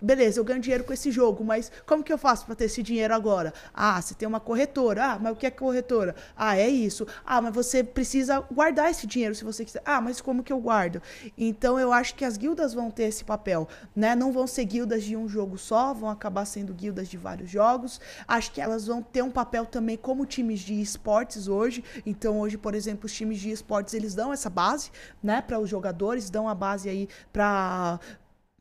beleza, 0.00 0.40
eu 0.40 0.44
ganho 0.44 0.60
dinheiro 0.60 0.84
com 0.84 0.92
esse 0.92 1.10
jogo, 1.10 1.44
mas 1.44 1.70
como 1.86 2.02
que 2.02 2.12
eu 2.12 2.18
faço 2.18 2.46
para 2.46 2.54
ter 2.54 2.64
esse 2.64 2.82
dinheiro 2.82 3.14
agora? 3.14 3.52
Ah, 3.74 4.00
você 4.00 4.14
tem 4.14 4.26
uma 4.26 4.40
corretora. 4.40 5.12
Ah, 5.12 5.18
mas 5.18 5.32
o 5.32 5.36
que 5.36 5.46
é 5.46 5.50
corretora? 5.50 6.14
Ah, 6.36 6.56
é 6.56 6.68
isso. 6.68 7.06
Ah, 7.24 7.40
mas 7.40 7.54
você 7.54 7.82
precisa 7.82 8.40
guardar 8.52 8.90
esse 8.90 9.06
dinheiro 9.06 9.34
se 9.34 9.44
você 9.44 9.64
quiser. 9.64 9.82
Ah, 9.84 10.00
mas 10.00 10.20
como 10.20 10.42
que 10.42 10.52
eu 10.52 10.58
guardo? 10.60 11.02
Então 11.36 11.78
eu 11.78 11.92
acho 11.92 12.14
que 12.14 12.24
as 12.24 12.36
guildas 12.36 12.74
vão 12.74 12.90
ter 12.90 13.04
esse 13.04 13.24
papel, 13.24 13.68
né? 13.94 14.14
Não 14.14 14.32
vão 14.32 14.46
ser 14.46 14.64
guildas 14.64 15.04
de 15.04 15.16
um 15.16 15.28
jogo 15.28 15.58
só, 15.58 15.92
vão 15.92 16.10
acabar 16.10 16.44
sendo 16.44 16.72
guildas 16.72 17.08
de 17.08 17.16
vários 17.16 17.50
jogos. 17.50 18.00
Acho 18.26 18.52
que 18.52 18.60
elas 18.60 18.86
vão 18.86 19.02
ter 19.02 19.22
um 19.22 19.30
papel 19.30 19.66
também 19.66 19.96
como 19.96 20.26
times 20.26 20.60
de 20.60 20.80
esportes 20.80 21.48
hoje. 21.48 21.84
Então 22.06 22.38
hoje, 22.40 22.56
por 22.56 22.74
exemplo, 22.74 23.06
os 23.06 23.12
times 23.12 23.38
de 23.40 23.50
esportes 23.50 23.94
eles 23.94 24.14
dão 24.14 24.32
essa 24.32 24.50
base, 24.50 24.90
né, 25.22 25.42
para 25.42 25.58
os 25.58 25.68
jogadores, 25.68 26.30
dão 26.30 26.48
a 26.48 26.54
base 26.54 26.88
aí 26.88 27.08
para 27.32 27.98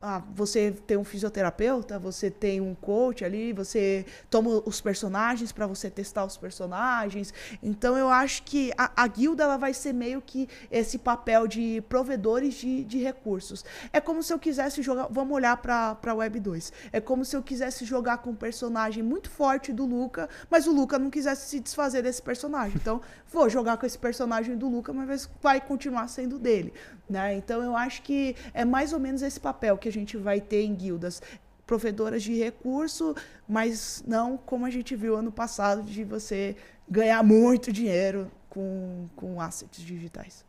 ah, 0.00 0.22
você 0.32 0.70
tem 0.70 0.96
um 0.96 1.02
fisioterapeuta, 1.02 1.98
você 1.98 2.30
tem 2.30 2.60
um 2.60 2.72
coach 2.72 3.24
ali, 3.24 3.52
você 3.52 4.06
toma 4.30 4.62
os 4.64 4.80
personagens 4.80 5.50
para 5.50 5.66
você 5.66 5.90
testar 5.90 6.24
os 6.24 6.36
personagens. 6.36 7.34
Então 7.60 7.98
eu 7.98 8.08
acho 8.08 8.44
que 8.44 8.72
a, 8.78 8.92
a, 8.94 9.06
guilda 9.08 9.42
ela 9.42 9.56
vai 9.56 9.74
ser 9.74 9.92
meio 9.92 10.22
que 10.22 10.48
esse 10.70 10.98
papel 10.98 11.48
de 11.48 11.82
provedores 11.88 12.54
de, 12.54 12.84
de 12.84 12.98
recursos. 12.98 13.64
É 13.92 14.00
como 14.00 14.22
se 14.22 14.32
eu 14.32 14.38
quisesse 14.38 14.82
jogar. 14.82 15.08
Vamos 15.10 15.34
olhar 15.34 15.56
para 15.56 16.14
Web 16.14 16.38
2. 16.38 16.72
É 16.92 17.00
como 17.00 17.24
se 17.24 17.34
eu 17.34 17.42
quisesse 17.42 17.84
jogar 17.84 18.18
com 18.18 18.30
um 18.30 18.36
personagem 18.36 19.02
muito 19.02 19.28
forte 19.28 19.72
do 19.72 19.84
Luca, 19.84 20.28
mas 20.48 20.68
o 20.68 20.72
Luca 20.72 20.96
não 20.96 21.10
quisesse 21.10 21.48
se 21.48 21.58
desfazer 21.58 22.02
desse 22.02 22.22
personagem. 22.22 22.76
Então, 22.76 23.00
vou 23.26 23.50
jogar 23.50 23.76
com 23.76 23.84
esse 23.84 23.98
personagem 23.98 24.56
do 24.56 24.68
Luca, 24.68 24.92
mas 24.92 25.28
vai 25.42 25.60
continuar 25.60 26.06
sendo 26.06 26.38
dele. 26.38 26.72
Né? 27.08 27.36
Então 27.36 27.62
eu 27.62 27.74
acho 27.74 28.02
que 28.02 28.36
é 28.52 28.64
mais 28.64 28.92
ou 28.92 29.00
menos 29.00 29.22
esse 29.22 29.40
papel 29.40 29.78
que 29.78 29.88
a 29.88 29.92
gente 29.92 30.16
vai 30.16 30.40
ter 30.40 30.62
em 30.62 30.74
guildas 30.74 31.22
provedoras 31.66 32.22
de 32.22 32.34
recurso, 32.34 33.14
mas 33.46 34.02
não 34.06 34.36
como 34.36 34.64
a 34.64 34.70
gente 34.70 34.96
viu 34.96 35.16
ano 35.16 35.30
passado 35.30 35.82
de 35.82 36.02
você 36.02 36.56
ganhar 36.88 37.22
muito 37.22 37.70
dinheiro 37.72 38.30
com, 38.48 39.06
com 39.14 39.40
assets 39.40 39.84
digitais. 39.84 40.44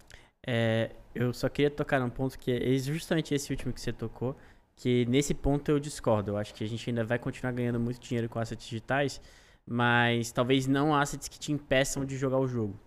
É, 0.47 0.91
eu 1.13 1.33
só 1.33 1.49
queria 1.49 1.69
tocar 1.69 1.99
num 1.99 2.09
ponto 2.09 2.39
que 2.39 2.51
é 2.51 2.77
justamente 2.77 3.33
esse 3.33 3.51
último 3.51 3.73
que 3.73 3.81
você 3.81 3.91
tocou, 3.91 4.35
que 4.75 5.05
nesse 5.07 5.33
ponto 5.33 5.69
eu 5.69 5.79
discordo. 5.79 6.31
Eu 6.31 6.37
acho 6.37 6.53
que 6.53 6.63
a 6.63 6.67
gente 6.67 6.89
ainda 6.89 7.03
vai 7.03 7.19
continuar 7.19 7.51
ganhando 7.51 7.79
muito 7.79 7.99
dinheiro 7.99 8.29
com 8.29 8.39
assets 8.39 8.65
digitais, 8.65 9.21
mas 9.67 10.31
talvez 10.31 10.67
não 10.67 10.95
assets 10.95 11.27
que 11.27 11.37
te 11.37 11.51
impeçam 11.51 12.05
de 12.05 12.17
jogar 12.17 12.39
o 12.39 12.47
jogo. 12.47 12.79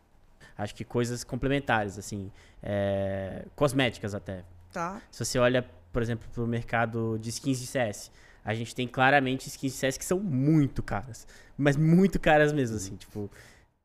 Acho 0.56 0.74
que 0.74 0.84
coisas 0.84 1.24
complementares, 1.24 1.98
assim, 1.98 2.30
é, 2.62 3.46
cosméticas 3.54 4.14
até. 4.14 4.44
Tá. 4.72 5.00
Se 5.10 5.24
você 5.24 5.38
olha, 5.38 5.64
por 5.92 6.02
exemplo, 6.02 6.28
para 6.32 6.42
o 6.42 6.46
mercado 6.46 7.18
de 7.18 7.28
skins 7.30 7.58
de 7.58 7.66
CS, 7.66 8.10
a 8.44 8.54
gente 8.54 8.74
tem 8.74 8.88
claramente 8.88 9.48
skins 9.48 9.72
de 9.72 9.78
CS 9.78 9.96
que 9.96 10.04
são 10.04 10.18
muito 10.18 10.82
caras. 10.82 11.26
Mas 11.56 11.76
muito 11.76 12.18
caras 12.18 12.52
mesmo, 12.52 12.76
assim. 12.76 12.96
Tipo, 12.96 13.30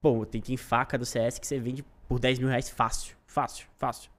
pô, 0.01 0.25
tem, 0.25 0.41
tem 0.41 0.57
faca 0.57 0.97
do 0.97 1.05
CS 1.05 1.39
que 1.39 1.47
você 1.47 1.59
vende 1.59 1.83
por 2.07 2.19
10 2.19 2.39
mil 2.39 2.47
reais 2.47 2.69
fácil. 2.69 3.15
Fácil, 3.25 3.67
fácil. 3.77 4.09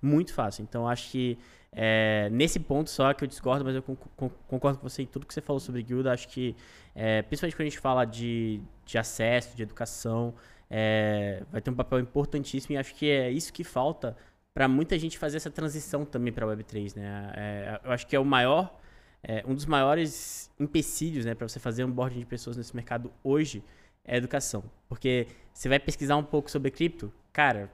Muito 0.00 0.32
fácil. 0.32 0.62
Então, 0.62 0.88
acho 0.88 1.10
que 1.10 1.38
é, 1.74 2.28
nesse 2.30 2.60
ponto 2.60 2.90
só 2.90 3.14
que 3.14 3.24
eu 3.24 3.28
discordo, 3.28 3.64
mas 3.64 3.74
eu 3.74 3.82
concordo 3.82 4.78
com 4.78 4.88
você 4.88 5.02
em 5.02 5.06
tudo 5.06 5.26
que 5.26 5.32
você 5.32 5.40
falou 5.40 5.60
sobre 5.60 5.82
guilda. 5.82 6.12
Acho 6.12 6.28
que, 6.28 6.54
é, 6.94 7.22
principalmente 7.22 7.56
quando 7.56 7.66
a 7.66 7.70
gente 7.70 7.78
fala 7.78 8.04
de, 8.04 8.60
de 8.84 8.98
acesso, 8.98 9.56
de 9.56 9.62
educação, 9.62 10.34
é, 10.74 11.42
vai 11.52 11.60
ter 11.60 11.70
um 11.70 11.74
papel 11.74 12.00
importantíssimo 12.00 12.74
e 12.74 12.78
acho 12.78 12.94
que 12.94 13.10
é 13.10 13.30
isso 13.30 13.52
que 13.52 13.62
falta 13.62 14.16
para 14.54 14.66
muita 14.66 14.98
gente 14.98 15.18
fazer 15.18 15.36
essa 15.36 15.50
transição 15.50 16.06
também 16.06 16.32
para 16.32 16.46
a 16.46 16.48
Web3, 16.48 16.96
né? 16.96 17.32
É, 17.36 17.80
eu 17.84 17.92
acho 17.92 18.06
que 18.06 18.16
é 18.16 18.18
o 18.18 18.24
maior, 18.24 18.74
é, 19.22 19.44
um 19.46 19.54
dos 19.54 19.66
maiores 19.66 20.50
empecilhos, 20.58 21.26
né, 21.26 21.34
para 21.34 21.46
você 21.46 21.60
fazer 21.60 21.84
um 21.84 21.90
boarding 21.90 22.20
de 22.20 22.26
pessoas 22.26 22.56
nesse 22.56 22.74
mercado 22.74 23.12
hoje 23.22 23.62
é 24.02 24.14
a 24.14 24.16
educação, 24.16 24.64
porque 24.88 25.26
você 25.52 25.68
vai 25.68 25.78
pesquisar 25.78 26.16
um 26.16 26.24
pouco 26.24 26.50
sobre 26.50 26.70
cripto, 26.70 27.12
cara, 27.32 27.70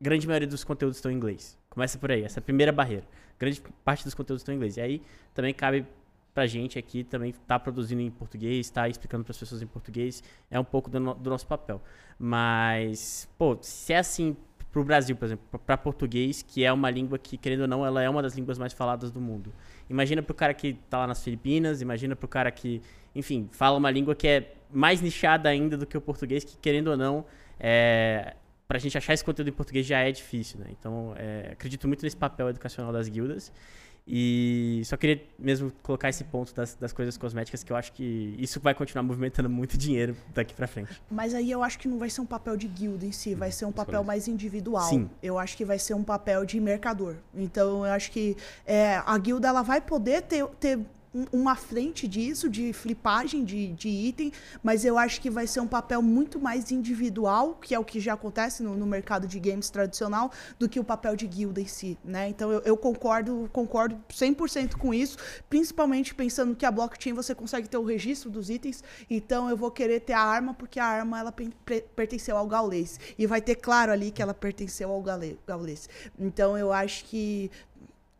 grande 0.00 0.26
maioria 0.26 0.48
dos 0.48 0.62
conteúdos 0.62 0.98
estão 0.98 1.10
em 1.10 1.16
inglês. 1.16 1.58
Começa 1.68 1.98
por 1.98 2.12
aí, 2.12 2.22
essa 2.22 2.38
é 2.38 2.40
a 2.40 2.44
primeira 2.44 2.70
barreira. 2.70 3.04
Grande 3.38 3.60
parte 3.84 4.04
dos 4.04 4.14
conteúdos 4.14 4.42
estão 4.42 4.52
em 4.52 4.56
inglês. 4.56 4.76
E 4.76 4.80
aí 4.80 5.02
também 5.34 5.52
cabe 5.52 5.84
pra 6.38 6.46
gente 6.46 6.78
aqui 6.78 7.02
também 7.02 7.34
tá 7.48 7.58
produzindo 7.58 8.00
em 8.00 8.12
português, 8.12 8.70
tá 8.70 8.88
explicando 8.88 9.24
para 9.24 9.32
as 9.32 9.38
pessoas 9.38 9.60
em 9.60 9.66
português, 9.66 10.22
é 10.48 10.60
um 10.60 10.62
pouco 10.62 10.88
do, 10.88 11.00
no, 11.00 11.12
do, 11.12 11.28
nosso 11.28 11.48
papel. 11.48 11.82
Mas, 12.16 13.28
pô, 13.36 13.58
se 13.60 13.92
é 13.92 13.98
assim 13.98 14.36
pro 14.70 14.84
Brasil, 14.84 15.16
por 15.16 15.24
exemplo, 15.24 15.58
para 15.66 15.76
português, 15.76 16.40
que 16.40 16.64
é 16.64 16.72
uma 16.72 16.90
língua 16.90 17.18
que, 17.18 17.36
querendo 17.36 17.62
ou 17.62 17.66
não, 17.66 17.84
ela 17.84 18.00
é 18.00 18.08
uma 18.08 18.22
das 18.22 18.36
línguas 18.36 18.56
mais 18.56 18.72
faladas 18.72 19.10
do 19.10 19.20
mundo. 19.20 19.52
Imagina 19.90 20.22
pro 20.22 20.32
cara 20.32 20.54
que 20.54 20.74
tá 20.88 20.98
lá 20.98 21.08
nas 21.08 21.24
Filipinas, 21.24 21.82
imagina 21.82 22.14
pro 22.14 22.28
cara 22.28 22.52
que, 22.52 22.80
enfim, 23.16 23.48
fala 23.50 23.76
uma 23.76 23.90
língua 23.90 24.14
que 24.14 24.28
é 24.28 24.54
mais 24.70 25.00
nichada 25.00 25.48
ainda 25.48 25.76
do 25.76 25.86
que 25.86 25.98
o 25.98 26.00
português, 26.00 26.44
que, 26.44 26.56
querendo 26.58 26.92
ou 26.92 26.96
não, 26.96 27.24
é, 27.58 28.36
pra 28.68 28.78
gente 28.78 28.96
achar 28.96 29.12
esse 29.12 29.24
conteúdo 29.24 29.48
em 29.48 29.52
português 29.52 29.84
já 29.84 29.98
é 29.98 30.12
difícil, 30.12 30.60
né? 30.60 30.66
Então, 30.78 31.14
é, 31.16 31.48
acredito 31.50 31.88
muito 31.88 32.04
nesse 32.04 32.16
papel 32.16 32.48
educacional 32.48 32.92
das 32.92 33.08
guildas. 33.08 33.52
E 34.10 34.80
só 34.86 34.96
queria 34.96 35.22
mesmo 35.38 35.70
colocar 35.82 36.08
esse 36.08 36.24
ponto 36.24 36.54
das, 36.54 36.74
das 36.74 36.92
coisas 36.94 37.18
cosméticas, 37.18 37.62
que 37.62 37.70
eu 37.70 37.76
acho 37.76 37.92
que 37.92 38.34
isso 38.38 38.58
vai 38.58 38.74
continuar 38.74 39.02
movimentando 39.02 39.50
muito 39.50 39.76
dinheiro 39.76 40.16
daqui 40.32 40.54
para 40.54 40.66
frente. 40.66 41.00
Mas 41.10 41.34
aí 41.34 41.50
eu 41.50 41.62
acho 41.62 41.78
que 41.78 41.86
não 41.86 41.98
vai 41.98 42.08
ser 42.08 42.22
um 42.22 42.26
papel 42.26 42.56
de 42.56 42.66
guilda 42.66 43.04
em 43.04 43.12
si, 43.12 43.34
vai 43.34 43.52
ser 43.52 43.66
um 43.66 43.72
papel 43.72 44.02
mais 44.02 44.26
individual. 44.26 44.88
Sim. 44.88 45.10
Eu 45.22 45.38
acho 45.38 45.54
que 45.56 45.64
vai 45.64 45.78
ser 45.78 45.92
um 45.92 46.02
papel 46.02 46.46
de 46.46 46.58
mercador. 46.58 47.16
Então 47.34 47.84
eu 47.84 47.92
acho 47.92 48.10
que 48.10 48.34
é, 48.64 49.02
a 49.04 49.18
guilda 49.18 49.48
ela 49.48 49.60
vai 49.60 49.80
poder 49.80 50.22
ter, 50.22 50.46
ter 50.58 50.80
uma 51.32 51.56
frente 51.56 52.06
disso, 52.06 52.48
de 52.48 52.72
flipagem 52.72 53.44
de, 53.44 53.72
de 53.72 53.88
item, 53.88 54.32
mas 54.62 54.84
eu 54.84 54.98
acho 54.98 55.20
que 55.20 55.30
vai 55.30 55.46
ser 55.46 55.60
um 55.60 55.66
papel 55.66 56.02
muito 56.02 56.40
mais 56.40 56.70
individual, 56.70 57.54
que 57.54 57.74
é 57.74 57.78
o 57.78 57.84
que 57.84 57.98
já 58.00 58.14
acontece 58.14 58.62
no, 58.62 58.76
no 58.76 58.86
mercado 58.86 59.26
de 59.26 59.38
games 59.40 59.70
tradicional, 59.70 60.30
do 60.58 60.68
que 60.68 60.78
o 60.78 60.84
papel 60.84 61.16
de 61.16 61.26
guilda 61.26 61.60
em 61.60 61.66
si, 61.66 61.98
né? 62.04 62.28
Então 62.28 62.52
eu, 62.52 62.60
eu 62.60 62.76
concordo, 62.76 63.48
concordo 63.52 63.98
100% 64.10 64.76
com 64.76 64.92
isso, 64.92 65.16
principalmente 65.48 66.14
pensando 66.14 66.54
que 66.54 66.66
a 66.66 66.70
blockchain 66.70 67.12
você 67.12 67.34
consegue 67.34 67.68
ter 67.68 67.78
o 67.78 67.84
registro 67.84 68.30
dos 68.30 68.50
itens, 68.50 68.82
então 69.08 69.48
eu 69.48 69.56
vou 69.56 69.70
querer 69.70 70.00
ter 70.00 70.12
a 70.12 70.22
arma 70.22 70.54
porque 70.54 70.78
a 70.78 70.84
arma 70.84 71.18
ela 71.18 71.34
pertenceu 71.96 72.36
ao 72.36 72.46
gaulês 72.46 72.98
e 73.18 73.26
vai 73.26 73.40
ter 73.40 73.56
claro 73.56 73.92
ali 73.92 74.10
que 74.10 74.22
ela 74.22 74.34
pertenceu 74.34 74.90
ao 74.90 75.02
gaulês. 75.02 75.88
Então 76.18 76.56
eu 76.56 76.72
acho 76.72 77.04
que 77.04 77.50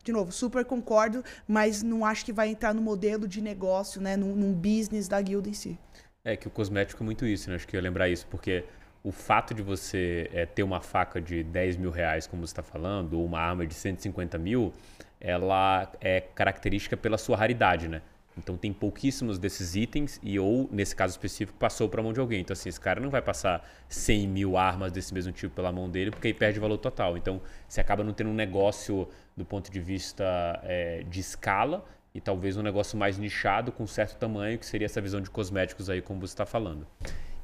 de 0.09 0.13
novo, 0.13 0.31
super 0.31 0.65
concordo, 0.65 1.23
mas 1.47 1.83
não 1.83 2.03
acho 2.03 2.25
que 2.25 2.33
vai 2.33 2.49
entrar 2.49 2.73
no 2.73 2.81
modelo 2.81 3.27
de 3.27 3.41
negócio, 3.41 4.01
né, 4.01 4.17
num, 4.17 4.35
num 4.35 4.53
business 4.53 5.07
da 5.07 5.21
guilda 5.21 5.47
em 5.47 5.53
si. 5.53 5.77
É 6.25 6.35
que 6.35 6.47
o 6.47 6.51
cosmético 6.51 7.03
é 7.03 7.05
muito 7.05 7.25
isso, 7.25 7.49
né? 7.49 7.55
Acho 7.55 7.67
que 7.67 7.75
eu 7.75 7.79
ia 7.79 7.83
lembrar 7.83 8.09
isso, 8.09 8.25
porque 8.27 8.65
o 9.03 9.11
fato 9.11 9.53
de 9.53 9.61
você 9.61 10.29
é, 10.33 10.45
ter 10.45 10.63
uma 10.63 10.81
faca 10.81 11.21
de 11.21 11.43
10 11.43 11.77
mil 11.77 11.91
reais, 11.91 12.27
como 12.27 12.45
você 12.45 12.51
está 12.51 12.63
falando, 12.63 13.13
ou 13.13 13.25
uma 13.25 13.39
arma 13.39 13.65
de 13.65 13.73
150 13.73 14.37
mil, 14.37 14.73
ela 15.21 15.89
é 16.01 16.19
característica 16.19 16.97
pela 16.97 17.17
sua 17.17 17.37
raridade, 17.37 17.87
né? 17.87 18.01
Então 18.39 18.57
tem 18.57 18.73
pouquíssimos 18.73 19.37
desses 19.37 19.75
itens 19.75 20.19
e 20.23 20.39
ou, 20.39 20.67
nesse 20.71 20.95
caso 20.95 21.11
específico, 21.11 21.57
passou 21.59 21.87
para 21.87 22.01
a 22.01 22.03
mão 22.03 22.13
de 22.13 22.19
alguém. 22.19 22.41
Então 22.41 22.53
assim, 22.53 22.69
esse 22.69 22.79
cara 22.79 22.99
não 22.99 23.09
vai 23.09 23.21
passar 23.21 23.69
100 23.87 24.27
mil 24.27 24.57
armas 24.57 24.91
desse 24.91 25.13
mesmo 25.13 25.31
tipo 25.31 25.53
pela 25.53 25.71
mão 25.71 25.89
dele 25.89 26.11
porque 26.11 26.27
aí 26.27 26.33
perde 26.33 26.59
valor 26.59 26.77
total. 26.77 27.17
Então 27.17 27.41
você 27.67 27.79
acaba 27.79 28.03
não 28.03 28.13
tendo 28.13 28.29
um 28.29 28.33
negócio 28.33 29.07
do 29.37 29.45
ponto 29.45 29.71
de 29.71 29.79
vista 29.79 30.59
é, 30.63 31.03
de 31.03 31.19
escala 31.19 31.85
e 32.13 32.19
talvez 32.19 32.57
um 32.57 32.63
negócio 32.63 32.97
mais 32.97 33.17
nichado 33.17 33.71
com 33.71 33.85
certo 33.85 34.17
tamanho, 34.17 34.57
que 34.57 34.65
seria 34.65 34.85
essa 34.85 34.99
visão 34.99 35.21
de 35.21 35.29
cosméticos 35.29 35.89
aí, 35.89 36.01
como 36.01 36.19
você 36.19 36.33
está 36.33 36.45
falando. 36.45 36.87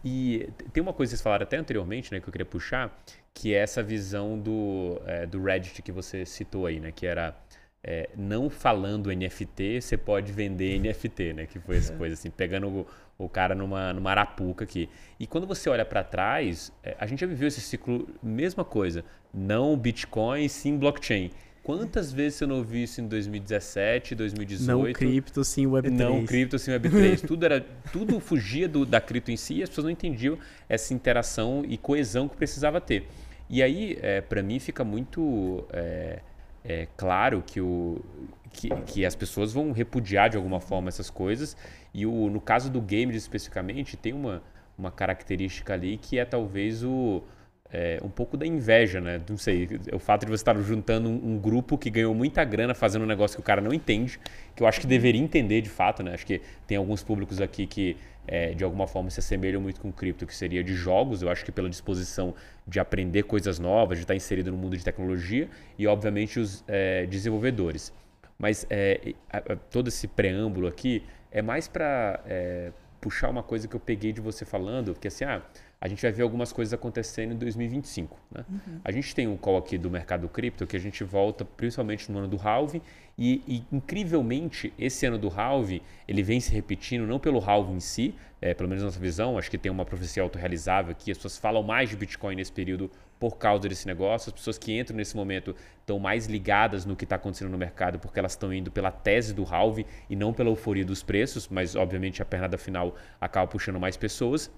E 0.03 0.49
tem 0.71 0.83
uma 0.83 0.93
coisa 0.93 1.09
que 1.09 1.15
vocês 1.15 1.21
falaram 1.21 1.43
até 1.43 1.57
anteriormente, 1.57 2.11
né, 2.11 2.19
que 2.19 2.27
eu 2.27 2.31
queria 2.31 2.45
puxar, 2.45 2.95
que 3.33 3.55
é 3.55 3.57
essa 3.57 3.81
visão 3.81 4.37
do, 4.37 5.01
é, 5.05 5.25
do 5.25 5.41
Reddit 5.41 5.81
que 5.81 5.91
você 5.91 6.25
citou 6.25 6.67
aí, 6.67 6.79
né, 6.79 6.91
que 6.91 7.07
era 7.07 7.35
é, 7.87 8.09
não 8.17 8.49
falando 8.49 9.11
NFT, 9.15 9.79
você 9.79 9.95
pode 9.95 10.31
vender 10.31 10.79
NFT, 10.79 11.33
né? 11.33 11.45
Que 11.45 11.59
foi 11.59 11.77
essa 11.77 11.93
é. 11.93 11.95
coisa 11.95 12.15
assim, 12.15 12.31
pegando 12.31 12.67
o, 12.67 12.87
o, 13.15 13.29
cara 13.29 13.53
numa, 13.53 13.93
numa 13.93 14.09
arapuca 14.09 14.63
aqui. 14.63 14.89
E 15.19 15.27
quando 15.27 15.45
você 15.45 15.69
olha 15.69 15.85
para 15.85 16.03
trás, 16.03 16.71
é, 16.83 16.95
a 16.99 17.05
gente 17.05 17.19
já 17.19 17.27
viveu 17.27 17.47
esse 17.47 17.61
ciclo, 17.61 18.09
mesma 18.23 18.65
coisa. 18.65 19.05
Não 19.31 19.77
Bitcoin, 19.77 20.47
sim 20.47 20.79
blockchain. 20.79 21.29
Quantas 21.61 22.11
vezes 22.11 22.39
você 22.39 22.47
não 22.47 22.57
ouviu 22.57 22.83
isso 22.83 23.01
em 23.01 23.07
2017, 23.07 24.15
2018? 24.15 24.67
Não 24.67 24.91
cripto, 24.91 25.43
sim 25.43 25.65
Web3. 25.65 25.91
Não 25.91 26.25
cripto, 26.25 26.57
sim 26.57 26.71
Web3. 26.71 27.21
tudo, 27.27 27.45
era, 27.45 27.61
tudo 27.91 28.19
fugia 28.19 28.67
do, 28.67 28.83
da 28.83 28.99
cripto 28.99 29.29
em 29.29 29.37
si 29.37 29.55
e 29.55 29.63
as 29.63 29.69
pessoas 29.69 29.85
não 29.85 29.91
entendiam 29.91 30.39
essa 30.67 30.91
interação 30.91 31.63
e 31.67 31.77
coesão 31.77 32.27
que 32.27 32.35
precisava 32.35 32.81
ter. 32.81 33.07
E 33.47 33.61
aí, 33.61 33.95
é, 34.01 34.21
para 34.21 34.41
mim, 34.41 34.59
fica 34.59 34.83
muito 34.83 35.63
é, 35.71 36.19
é 36.67 36.87
claro 36.97 37.43
que, 37.45 37.61
o, 37.61 38.03
que, 38.51 38.69
que, 38.85 39.05
as 39.05 39.15
pessoas 39.15 39.53
vão 39.53 39.71
repudiar 39.71 40.29
de 40.29 40.37
alguma 40.37 40.59
forma 40.59 40.89
essas 40.89 41.09
coisas. 41.09 41.55
E 41.93 42.05
o, 42.05 42.29
no 42.29 42.41
caso 42.41 42.69
do 42.71 42.81
game 42.81 43.15
especificamente, 43.15 43.95
tem 43.95 44.13
uma, 44.13 44.41
uma 44.77 44.91
característica 44.91 45.73
ali 45.73 45.97
que 45.97 46.17
é 46.17 46.25
talvez 46.25 46.83
o, 46.83 47.23
é, 47.71 47.99
um 48.03 48.09
pouco 48.09 48.35
da 48.35 48.47
inveja, 48.47 48.99
né? 48.99 49.21
Não 49.29 49.37
sei, 49.37 49.69
o 49.93 49.99
fato 49.99 50.25
de 50.25 50.31
você 50.31 50.41
estar 50.41 50.57
juntando 50.61 51.09
um, 51.09 51.33
um, 51.33 51.37
grupo 51.37 51.77
que 51.77 51.89
ganhou 51.89 52.15
muita 52.15 52.43
grana 52.43 52.73
fazendo 52.73 53.03
um 53.03 53.07
negócio 53.07 53.37
que 53.37 53.41
o 53.41 53.45
cara 53.45 53.61
não 53.61 53.73
entende, 53.73 54.19
que 54.55 54.63
eu 54.63 54.67
acho 54.67 54.81
que 54.81 54.87
deveria 54.87 55.21
entender 55.21 55.61
de 55.61 55.69
fato, 55.69 56.01
né? 56.01 56.13
Acho 56.13 56.25
que 56.25 56.41
tem 56.65 56.77
alguns 56.77 57.03
públicos 57.03 57.41
aqui 57.41 57.67
que 57.67 57.97
é, 58.27 58.53
de 58.53 58.63
alguma 58.63 58.87
forma 58.87 59.09
se 59.09 59.19
assemelham 59.19 59.61
muito 59.61 59.79
com 59.81 59.91
cripto, 59.91 60.25
que 60.25 60.35
seria 60.35 60.63
de 60.63 60.73
jogos, 60.73 61.21
eu 61.21 61.29
acho 61.29 61.43
que 61.45 61.51
pela 61.51 61.69
disposição 61.69 62.33
de 62.67 62.79
aprender 62.79 63.23
coisas 63.23 63.59
novas, 63.59 63.97
de 63.97 64.03
estar 64.03 64.15
inserido 64.15 64.51
no 64.51 64.57
mundo 64.57 64.75
de 64.77 64.83
tecnologia 64.83 65.49
e, 65.77 65.87
obviamente, 65.87 66.39
os 66.39 66.63
é, 66.67 67.05
desenvolvedores. 67.05 67.93
Mas 68.37 68.65
é, 68.69 69.13
a, 69.31 69.37
a, 69.37 69.55
todo 69.55 69.87
esse 69.87 70.07
preâmbulo 70.07 70.67
aqui 70.67 71.03
é 71.31 71.41
mais 71.41 71.67
para 71.67 72.21
é, 72.25 72.71
puxar 72.99 73.29
uma 73.29 73.43
coisa 73.43 73.67
que 73.67 73.75
eu 73.75 73.79
peguei 73.79 74.11
de 74.11 74.21
você 74.21 74.45
falando, 74.45 74.93
porque 74.93 75.07
assim, 75.07 75.25
ah, 75.25 75.41
a 75.79 75.87
gente 75.87 76.01
vai 76.01 76.11
ver 76.11 76.23
algumas 76.23 76.51
coisas 76.51 76.73
acontecendo 76.73 77.33
em 77.33 77.37
2025. 77.37 78.17
Né? 78.31 78.45
Uhum. 78.49 78.79
A 78.83 78.91
gente 78.91 79.13
tem 79.13 79.27
um 79.27 79.37
call 79.37 79.57
aqui 79.57 79.77
do 79.77 79.89
mercado 79.89 80.27
cripto 80.27 80.65
que 80.65 80.75
a 80.75 80.79
gente 80.79 81.03
volta 81.03 81.43
principalmente 81.45 82.11
no 82.11 82.19
ano 82.19 82.27
do 82.27 82.37
halving 82.37 82.81
e, 83.17 83.41
e, 83.47 83.63
incrivelmente 83.71 84.73
esse 84.77 85.05
ano 85.05 85.17
do 85.17 85.29
halving 85.29 85.81
ele 86.07 86.23
vem 86.23 86.39
se 86.39 86.51
repetindo 86.51 87.05
não 87.05 87.19
pelo 87.19 87.39
halving 87.39 87.75
em 87.75 87.79
si, 87.79 88.15
é, 88.41 88.53
pelo 88.53 88.67
menos 88.67 88.83
na 88.83 88.87
nossa 88.87 88.99
visão, 88.99 89.37
acho 89.37 89.49
que 89.49 89.57
tem 89.57 89.71
uma 89.71 89.85
profecia 89.85 90.21
autorrealizável 90.21 90.91
aqui, 90.91 91.11
as 91.11 91.17
pessoas 91.17 91.37
falam 91.37 91.63
mais 91.63 91.89
de 91.89 91.95
Bitcoin 91.95 92.35
nesse 92.35 92.51
período 92.51 92.91
por 93.19 93.37
causa 93.37 93.67
desse 93.69 93.87
negócio, 93.87 94.29
as 94.29 94.33
pessoas 94.33 94.57
que 94.57 94.77
entram 94.77 94.97
nesse 94.97 95.15
momento 95.15 95.55
estão 95.79 95.97
mais 95.97 96.27
ligadas 96.27 96.85
no 96.85 96.95
que 96.95 97.05
está 97.05 97.15
acontecendo 97.15 97.49
no 97.49 97.57
mercado 97.57 97.97
porque 97.97 98.19
elas 98.19 98.33
estão 98.33 98.53
indo 98.53 98.69
pela 98.69 98.91
tese 98.91 99.33
do 99.33 99.43
halving 99.43 99.85
e 100.09 100.15
não 100.15 100.33
pela 100.33 100.49
euforia 100.49 100.83
dos 100.83 101.01
preços, 101.01 101.47
mas 101.47 101.75
obviamente 101.75 102.21
a 102.21 102.25
pernada 102.25 102.57
final 102.57 102.95
acaba 103.19 103.47
puxando 103.47 103.79
mais 103.79 103.95
pessoas. 103.95 104.51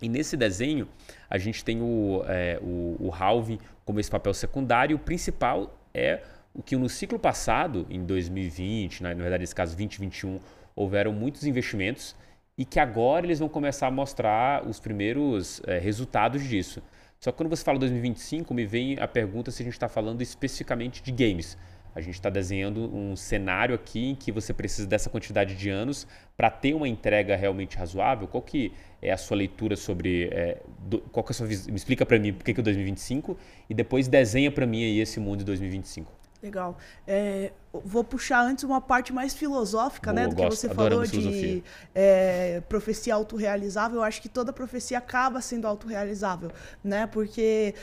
E 0.00 0.08
nesse 0.08 0.36
desenho, 0.36 0.88
a 1.28 1.38
gente 1.38 1.64
tem 1.64 1.80
o, 1.80 2.22
é, 2.26 2.58
o, 2.62 2.96
o 3.00 3.10
halving 3.12 3.58
como 3.84 4.00
esse 4.00 4.10
papel 4.10 4.34
secundário. 4.34 4.96
O 4.96 4.98
principal 4.98 5.78
é 5.92 6.20
o 6.54 6.62
que 6.62 6.76
no 6.76 6.88
ciclo 6.88 7.18
passado, 7.18 7.86
em 7.90 8.04
2020, 8.04 9.02
na, 9.02 9.08
na 9.10 9.22
verdade, 9.22 9.42
nesse 9.42 9.54
caso 9.54 9.76
2021, 9.76 10.40
houveram 10.76 11.12
muitos 11.12 11.44
investimentos 11.44 12.14
e 12.56 12.64
que 12.64 12.78
agora 12.78 13.26
eles 13.26 13.38
vão 13.38 13.48
começar 13.48 13.88
a 13.88 13.90
mostrar 13.90 14.66
os 14.66 14.78
primeiros 14.78 15.60
é, 15.66 15.78
resultados 15.78 16.42
disso. 16.42 16.82
Só 17.18 17.32
que 17.32 17.38
quando 17.38 17.48
você 17.48 17.64
fala 17.64 17.78
2025, 17.78 18.52
me 18.52 18.66
vem 18.66 18.98
a 19.00 19.08
pergunta 19.08 19.50
se 19.50 19.62
a 19.62 19.64
gente 19.64 19.72
está 19.72 19.88
falando 19.88 20.22
especificamente 20.22 21.02
de 21.02 21.10
games. 21.10 21.56
A 21.94 22.00
gente 22.00 22.14
está 22.14 22.28
desenhando 22.28 22.92
um 22.94 23.14
cenário 23.14 23.74
aqui 23.74 24.10
em 24.10 24.14
que 24.14 24.32
você 24.32 24.52
precisa 24.52 24.86
dessa 24.86 25.08
quantidade 25.08 25.54
de 25.54 25.70
anos 25.70 26.06
para 26.36 26.50
ter 26.50 26.74
uma 26.74 26.88
entrega 26.88 27.36
realmente 27.36 27.76
razoável. 27.76 28.26
Qual 28.26 28.42
que 28.42 28.72
é 29.00 29.12
a 29.12 29.16
sua 29.16 29.36
leitura 29.36 29.76
sobre... 29.76 30.28
É, 30.32 30.60
do, 30.78 31.00
qual 31.00 31.22
que 31.22 31.30
é 31.30 31.32
a 31.32 31.34
sua 31.34 31.46
Me 31.46 31.76
explica 31.76 32.04
para 32.04 32.18
mim 32.18 32.32
por 32.32 32.44
que, 32.44 32.52
que 32.52 32.60
é 32.60 32.62
2025 32.62 33.36
e 33.70 33.74
depois 33.74 34.08
desenha 34.08 34.50
para 34.50 34.66
mim 34.66 34.82
aí 34.82 35.00
esse 35.00 35.20
mundo 35.20 35.38
de 35.38 35.44
2025. 35.44 36.24
Legal. 36.44 36.76
É, 37.06 37.52
vou 37.72 38.04
puxar 38.04 38.42
antes 38.42 38.64
uma 38.64 38.78
parte 38.78 39.14
mais 39.14 39.32
filosófica, 39.32 40.12
Boa, 40.12 40.24
né? 40.24 40.28
Do 40.28 40.36
que 40.36 40.42
gosto, 40.42 40.60
você 40.60 40.68
falou 40.68 41.02
de 41.06 41.64
é, 41.94 42.60
profecia 42.68 43.14
autorrealizável. 43.14 44.00
Eu 44.00 44.02
acho 44.02 44.20
que 44.20 44.28
toda 44.28 44.52
profecia 44.52 44.98
acaba 44.98 45.40
sendo 45.40 45.66
autorrealizável, 45.66 46.50
né? 46.82 47.06
Porque 47.06 47.74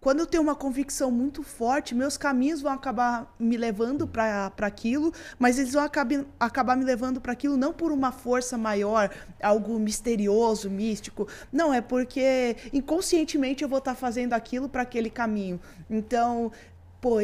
quando 0.00 0.20
eu 0.20 0.26
tenho 0.26 0.42
uma 0.42 0.54
convicção 0.54 1.10
muito 1.10 1.42
forte, 1.42 1.94
meus 1.94 2.16
caminhos 2.16 2.62
vão 2.62 2.72
acabar 2.72 3.34
me 3.38 3.56
levando 3.56 4.06
para 4.06 4.50
aquilo, 4.60 5.12
mas 5.38 5.58
eles 5.58 5.74
vão 5.74 5.84
acabar, 5.84 6.24
acabar 6.38 6.76
me 6.76 6.84
levando 6.84 7.20
para 7.20 7.32
aquilo 7.32 7.56
não 7.56 7.72
por 7.72 7.92
uma 7.92 8.10
força 8.10 8.56
maior, 8.56 9.10
algo 9.42 9.78
misterioso, 9.78 10.70
místico. 10.70 11.28
Não, 11.52 11.72
é 11.72 11.82
porque 11.82 12.56
inconscientemente 12.72 13.62
eu 13.62 13.68
vou 13.68 13.78
estar 13.78 13.92
tá 13.92 13.96
fazendo 13.96 14.32
aquilo 14.32 14.70
para 14.70 14.82
aquele 14.82 15.10
caminho. 15.10 15.60
Então, 15.90 16.50
Pô, 17.00 17.16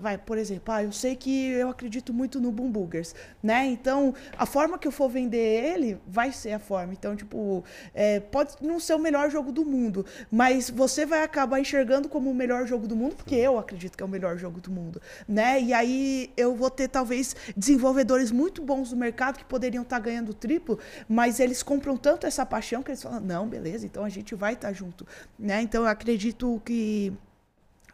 vai, 0.00 0.18
por 0.18 0.36
exemplo, 0.36 0.74
ah, 0.74 0.82
eu 0.82 0.90
sei 0.90 1.14
que 1.14 1.50
eu 1.52 1.70
acredito 1.70 2.12
muito 2.12 2.40
no 2.40 2.50
Boom 2.50 2.70
Boogers, 2.70 3.14
né? 3.40 3.64
Então, 3.66 4.12
a 4.36 4.44
forma 4.44 4.78
que 4.78 4.88
eu 4.88 4.90
for 4.90 5.08
vender 5.08 5.38
ele 5.38 6.00
vai 6.06 6.32
ser 6.32 6.52
a 6.52 6.58
forma. 6.58 6.92
Então, 6.92 7.14
tipo, 7.14 7.64
é, 7.94 8.18
pode 8.18 8.56
não 8.60 8.80
ser 8.80 8.94
o 8.94 8.98
melhor 8.98 9.30
jogo 9.30 9.52
do 9.52 9.64
mundo, 9.64 10.04
mas 10.30 10.68
você 10.68 11.06
vai 11.06 11.22
acabar 11.22 11.60
enxergando 11.60 12.08
como 12.08 12.30
o 12.30 12.34
melhor 12.34 12.66
jogo 12.66 12.88
do 12.88 12.96
mundo, 12.96 13.14
porque 13.14 13.36
eu 13.36 13.58
acredito 13.58 13.96
que 13.96 14.02
é 14.02 14.06
o 14.06 14.08
melhor 14.08 14.36
jogo 14.36 14.60
do 14.60 14.72
mundo, 14.72 15.00
né? 15.28 15.60
E 15.60 15.72
aí 15.72 16.32
eu 16.36 16.56
vou 16.56 16.68
ter, 16.68 16.88
talvez, 16.88 17.36
desenvolvedores 17.56 18.32
muito 18.32 18.60
bons 18.60 18.90
no 18.90 18.96
mercado 18.96 19.38
que 19.38 19.44
poderiam 19.44 19.82
estar 19.82 19.96
tá 19.96 20.02
ganhando 20.02 20.34
triplo, 20.34 20.80
mas 21.08 21.38
eles 21.38 21.62
compram 21.62 21.96
tanto 21.96 22.26
essa 22.26 22.44
paixão 22.44 22.82
que 22.82 22.90
eles 22.90 23.02
falam, 23.02 23.20
não, 23.20 23.46
beleza, 23.46 23.86
então 23.86 24.04
a 24.04 24.08
gente 24.08 24.34
vai 24.34 24.54
estar 24.54 24.68
tá 24.68 24.74
junto, 24.74 25.06
né? 25.38 25.62
Então, 25.62 25.84
eu 25.84 25.88
acredito 25.88 26.60
que 26.64 27.12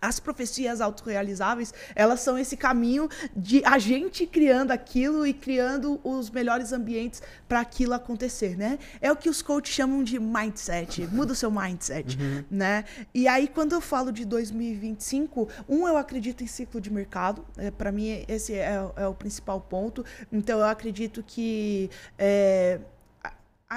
as 0.02 0.18
profecias 0.18 0.80
autorrealizáveis, 0.80 1.72
elas 1.94 2.20
são 2.20 2.36
esse 2.36 2.56
caminho 2.56 3.08
de 3.36 3.62
a 3.64 3.78
gente 3.78 4.26
criando 4.26 4.72
aquilo 4.72 5.24
e 5.24 5.32
criando 5.32 6.00
os 6.02 6.28
melhores 6.28 6.72
ambientes 6.72 7.22
para 7.48 7.60
aquilo 7.60 7.94
acontecer, 7.94 8.56
né? 8.56 8.80
É 9.00 9.12
o 9.12 9.16
que 9.16 9.30
os 9.30 9.40
coaches 9.40 9.72
chamam 9.72 10.02
de 10.02 10.18
mindset, 10.18 11.06
muda 11.06 11.32
o 11.32 11.36
seu 11.36 11.50
mindset, 11.50 12.18
uhum. 12.20 12.44
né? 12.50 12.84
E 13.14 13.28
aí 13.28 13.46
quando 13.46 13.74
eu 13.74 13.80
falo 13.80 14.10
de 14.10 14.24
2025, 14.24 15.48
um 15.68 15.86
eu 15.86 15.96
acredito 15.96 16.42
em 16.42 16.48
ciclo 16.48 16.80
de 16.80 16.92
mercado, 16.92 17.44
é, 17.56 17.70
para 17.70 17.92
mim 17.92 18.24
esse 18.26 18.54
é, 18.54 18.84
é, 18.96 19.06
o 19.06 19.14
principal 19.14 19.60
ponto. 19.60 20.04
Então 20.32 20.58
eu 20.58 20.66
acredito 20.66 21.22
que 21.22 21.88
é, 22.18 22.80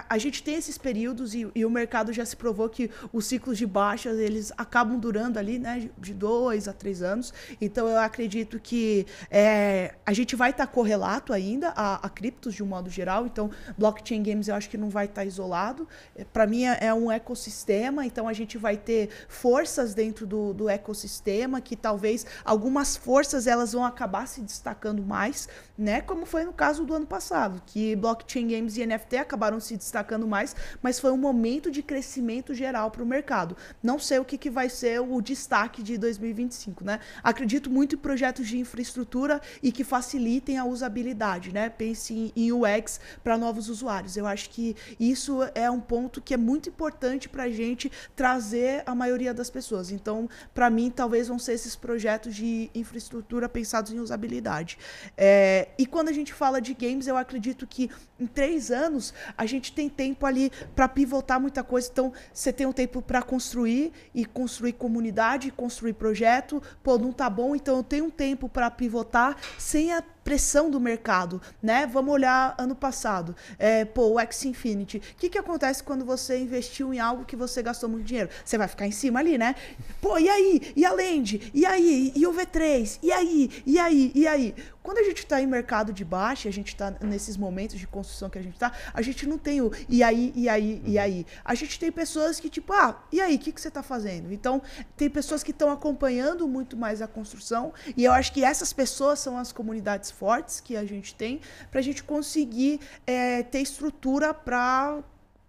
a, 0.10 0.18
gente 0.18 0.44
tem 0.44 0.56
esses 0.56 0.78
períodos 0.78 1.34
e, 1.34 1.50
e, 1.56 1.66
o 1.66 1.70
mercado 1.70 2.12
já 2.12 2.26
se 2.26 2.36
provou 2.36 2.68
que 2.68 2.90
os 3.14 3.26
ciclos 3.26 3.58
de 3.58 3.66
baixa 3.66 4.10
eles 4.10 4.52
acabam 4.58 5.00
durando 5.00 5.40
ali, 5.40 5.58
né, 5.58 5.90
de 5.98 6.14
dois 6.14 6.68
a 6.68 6.74
três 6.74 7.02
anos. 7.02 7.34
Então 7.62 7.88
eu 7.88 7.98
acredito 8.00 8.60
que 8.60 9.06
é, 9.32 9.96
a 10.06 10.12
gente 10.12 10.36
vai 10.36 10.50
estar 10.50 10.68
tá 10.68 10.72
correlato 10.72 11.32
ainda 11.32 11.70
a, 11.70 12.06
a 12.06 12.10
criptos 12.10 12.54
de 12.54 12.64
um 12.64 12.66
modo 12.66 12.90
geral. 12.90 13.26
Então 13.26 13.50
blockchain 13.78 14.22
games 14.22 14.48
eu 14.48 14.56
acho 14.56 14.70
que 14.70 14.78
não 14.78 14.90
vai 14.90 15.06
estar 15.06 15.22
tá 15.22 15.26
isolado. 15.26 15.88
É, 16.16 16.26
Para 16.26 16.46
mim 16.46 16.66
é, 16.66 16.78
é, 16.82 16.94
um 16.94 17.12
ecossistema. 17.12 18.06
Então 18.06 18.28
a 18.28 18.34
gente 18.34 18.58
vai 18.58 18.76
ter 18.76 19.10
forças 19.30 19.94
dentro 19.94 20.26
do, 20.26 20.54
do 20.54 20.68
ecossistema 20.68 21.62
que 21.62 21.76
talvez 21.76 22.26
algumas 22.44 22.98
forças 22.98 23.48
elas 23.48 23.72
vão 23.72 23.86
acabar 23.86 24.28
se 24.28 24.42
destacando 24.42 25.04
mais, 25.04 25.48
né? 25.78 26.02
Como 26.02 26.26
foi 26.26 26.44
no 26.44 26.54
caso 26.54 26.84
do 26.84 26.94
ano 26.94 27.06
passado, 27.06 27.62
que 27.66 27.96
blockchain 27.96 28.48
games 28.48 28.78
e 28.78 28.86
NFT 28.86 29.18
acabaram 29.18 29.60
se 29.60 29.85
destacando 29.86 30.28
mais, 30.28 30.56
mas 30.82 31.00
foi 31.00 31.12
um 31.12 31.18
momento 31.18 31.70
de 31.70 31.82
crescimento 31.82 32.54
geral 32.54 32.90
para 32.92 33.04
o 33.04 33.06
mercado. 33.06 33.56
Não 33.82 34.00
sei 34.00 34.20
o 34.20 34.26
que, 34.26 34.38
que 34.38 34.50
vai 34.50 34.68
ser 34.68 35.00
o 35.00 35.22
destaque 35.22 35.84
de 35.84 35.98
2025, 35.98 36.84
né? 36.84 37.00
Acredito 37.24 37.70
muito 37.70 37.96
em 37.96 38.00
projetos 38.00 38.48
de 38.48 38.58
infraestrutura 38.58 39.40
e 39.62 39.72
que 39.72 39.84
facilitem 39.84 40.58
a 40.58 40.66
usabilidade, 40.66 41.54
né? 41.54 41.70
Pense 41.70 42.34
em 42.36 42.52
UX 42.52 43.00
para 43.24 43.38
novos 43.38 43.70
usuários. 43.70 44.18
Eu 44.18 44.26
acho 44.26 44.50
que 44.50 44.76
isso 45.00 45.40
é 45.54 45.70
um 45.70 45.80
ponto 45.80 46.22
que 46.22 46.34
é 46.34 46.38
muito 46.38 46.70
importante 46.70 47.30
para 47.30 47.44
a 47.44 47.50
gente 47.50 47.92
trazer 48.16 48.84
a 48.86 48.96
maioria 48.96 49.34
das 49.34 49.50
pessoas. 49.50 49.92
Então, 49.92 50.28
para 50.54 50.70
mim, 50.70 50.90
talvez 50.90 51.28
vão 51.28 51.38
ser 51.38 51.54
esses 51.54 51.76
projetos 51.76 52.36
de 52.36 52.70
infraestrutura 52.74 53.48
pensados 53.48 53.92
em 53.92 54.00
usabilidade. 54.00 54.78
É, 55.16 55.70
e 55.78 55.86
quando 55.86 56.10
a 56.10 56.14
gente 56.14 56.34
fala 56.34 56.60
de 56.60 56.74
games, 56.74 57.08
eu 57.08 57.18
acredito 57.18 57.68
que 57.68 57.90
em 58.20 58.26
três 58.26 58.72
anos 58.72 59.14
a 59.38 59.46
gente 59.46 59.74
tem 59.76 59.90
tempo 59.90 60.26
ali 60.26 60.52
para 60.76 60.88
pivotar 60.88 61.40
muita 61.40 61.64
coisa. 61.64 61.90
Então, 61.92 62.14
você 62.34 62.52
tem 62.52 62.66
um 62.66 62.72
tempo 62.72 63.02
para 63.02 63.22
construir 63.22 63.92
e 64.14 64.26
construir 64.26 64.74
comunidade, 64.74 65.52
construir 65.52 65.94
projeto. 65.94 66.62
Pô, 66.82 66.98
não 66.98 67.12
tá 67.12 67.30
bom, 67.30 67.56
então 67.56 67.78
eu 67.78 67.84
tenho 67.84 68.06
um 68.06 68.10
tempo 68.10 68.48
para 68.48 68.72
pivotar 68.72 69.36
sem 69.58 69.92
a 69.92 70.02
pressão 70.26 70.72
do 70.72 70.82
mercado, 70.82 71.40
né? 71.62 71.86
Vamos 71.86 72.12
olhar 72.12 72.56
ano 72.58 72.76
passado. 72.76 73.36
É, 73.60 73.86
pô, 73.86 74.08
o 74.08 74.20
X 74.20 74.44
Infinity. 74.46 74.98
O 74.98 75.02
que, 75.18 75.30
que 75.30 75.38
acontece 75.38 75.84
quando 75.84 76.04
você 76.04 76.40
investiu 76.40 76.92
em 76.92 77.00
algo 77.00 77.24
que 77.24 77.36
você 77.36 77.62
gastou 77.62 77.88
muito 77.88 78.06
dinheiro? 78.06 78.32
Você 78.44 78.58
vai 78.58 78.68
ficar 78.68 78.88
em 78.88 78.92
cima 78.92 79.20
ali, 79.20 79.38
né? 79.38 79.54
Pô, 80.02 80.18
e 80.18 80.28
aí? 80.28 80.74
E 80.76 80.84
a 80.84 80.92
Land? 80.92 81.52
E 81.54 81.64
aí? 81.64 82.12
E 82.16 82.26
o 82.26 82.34
V3? 82.34 82.98
E 83.04 83.12
aí? 83.12 83.64
E 83.68 83.78
aí? 83.78 84.12
E 84.16 84.28
aí? 84.28 84.56
Quando 84.86 85.00
a 85.00 85.04
gente 85.04 85.18
está 85.18 85.42
em 85.42 85.48
mercado 85.48 85.92
de 85.92 86.06
baixa, 86.06 86.48
a 86.48 86.52
gente 86.52 86.68
está 86.68 86.94
nesses 87.02 87.36
momentos 87.38 87.80
de 87.80 87.88
construção 87.88 88.30
que 88.30 88.38
a 88.38 88.42
gente 88.42 88.54
está, 88.54 88.72
a 88.94 89.02
gente 89.02 89.26
não 89.26 89.36
tem 89.36 89.60
o 89.60 89.72
e 89.90 90.04
aí, 90.04 90.32
e 90.36 90.48
aí, 90.48 90.80
e 90.86 91.00
aí. 91.00 91.26
A 91.44 91.56
gente 91.56 91.80
tem 91.80 91.92
pessoas 91.92 92.40
que, 92.40 92.50
tipo, 92.50 92.72
ah, 92.72 93.04
e 93.12 93.20
aí, 93.20 93.36
o 93.36 93.40
que, 93.40 93.52
que 93.52 93.60
você 93.60 93.70
está 93.70 93.82
fazendo? 93.82 94.32
Então, 94.32 94.62
tem 94.96 95.10
pessoas 95.10 95.42
que 95.42 95.50
estão 95.50 95.72
acompanhando 95.72 96.48
muito 96.48 96.78
mais 96.78 97.02
a 97.02 97.08
construção, 97.08 97.74
e 97.98 98.04
eu 98.04 98.12
acho 98.12 98.32
que 98.32 98.44
essas 98.44 98.72
pessoas 98.72 99.18
são 99.18 99.40
as 99.40 99.52
comunidades 99.52 100.12
fortes 100.18 100.60
que 100.60 100.76
a 100.76 100.86
gente 100.86 101.14
tem 101.14 101.40
para 101.70 101.80
a 101.80 101.84
gente 101.84 102.04
conseguir 102.04 102.80
é, 103.06 103.44
ter 103.44 103.60
estrutura 103.60 104.34
para 104.34 105.04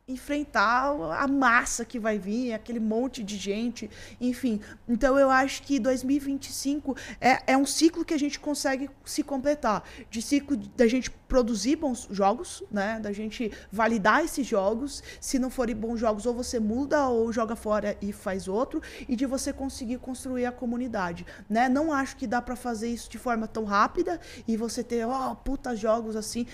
enfrentar 0.09 0.95
a 1.19 1.27
massa 1.27 1.85
que 1.85 1.99
vai 1.99 2.17
vir, 2.17 2.53
aquele 2.53 2.79
monte 2.79 3.25
de 3.25 3.37
gente, 3.37 3.91
enfim. 4.21 4.61
Então 4.89 5.19
eu 5.19 5.29
acho 5.29 5.65
que 5.65 5.81
2025 5.81 6.97
é, 7.21 7.55
é 7.55 7.57
um 7.57 7.67
ciclo 7.67 8.05
que 8.05 8.15
a 8.15 8.19
gente 8.19 8.39
consegue 8.39 8.89
se 9.05 9.25
completar, 9.25 9.83
de 10.09 10.23
ciclo 10.23 10.57
da 10.57 10.87
gente 10.87 11.11
produzir 11.11 11.75
bons 11.75 12.07
jogos, 12.09 12.63
né, 12.71 13.01
da 13.01 13.11
gente 13.11 13.51
validar 13.73 14.25
esses 14.25 14.47
jogos, 14.47 15.03
se 15.21 15.41
não 15.41 15.51
forem 15.51 15.75
bons 15.75 15.99
jogos 15.99 16.25
ou 16.25 16.33
você 16.33 16.61
muda 16.61 17.09
ou 17.09 17.33
joga 17.33 17.57
fora 17.57 17.97
e 18.01 18.13
faz 18.13 18.47
outro, 18.47 18.81
e 19.09 19.17
de 19.17 19.27
você 19.27 19.53
conseguir 19.53 19.99
construir 19.99 20.47
a 20.47 20.53
comunidade, 20.53 21.27
né? 21.51 21.69
Não 21.69 21.93
acho 21.93 22.17
que 22.17 22.29
dá 22.29 22.41
para 22.41 22.55
fazer 22.55 22.89
isso 22.89 23.11
de 23.11 23.19
forma 23.19 23.49
tão 23.49 23.65
rápida 23.65 24.21
e 24.47 24.57
você 24.57 24.85
ter, 24.85 25.05
ó, 25.05 25.33
oh, 25.33 25.35
puta 25.35 25.75
jogos 25.75 26.15
assim, 26.15 26.47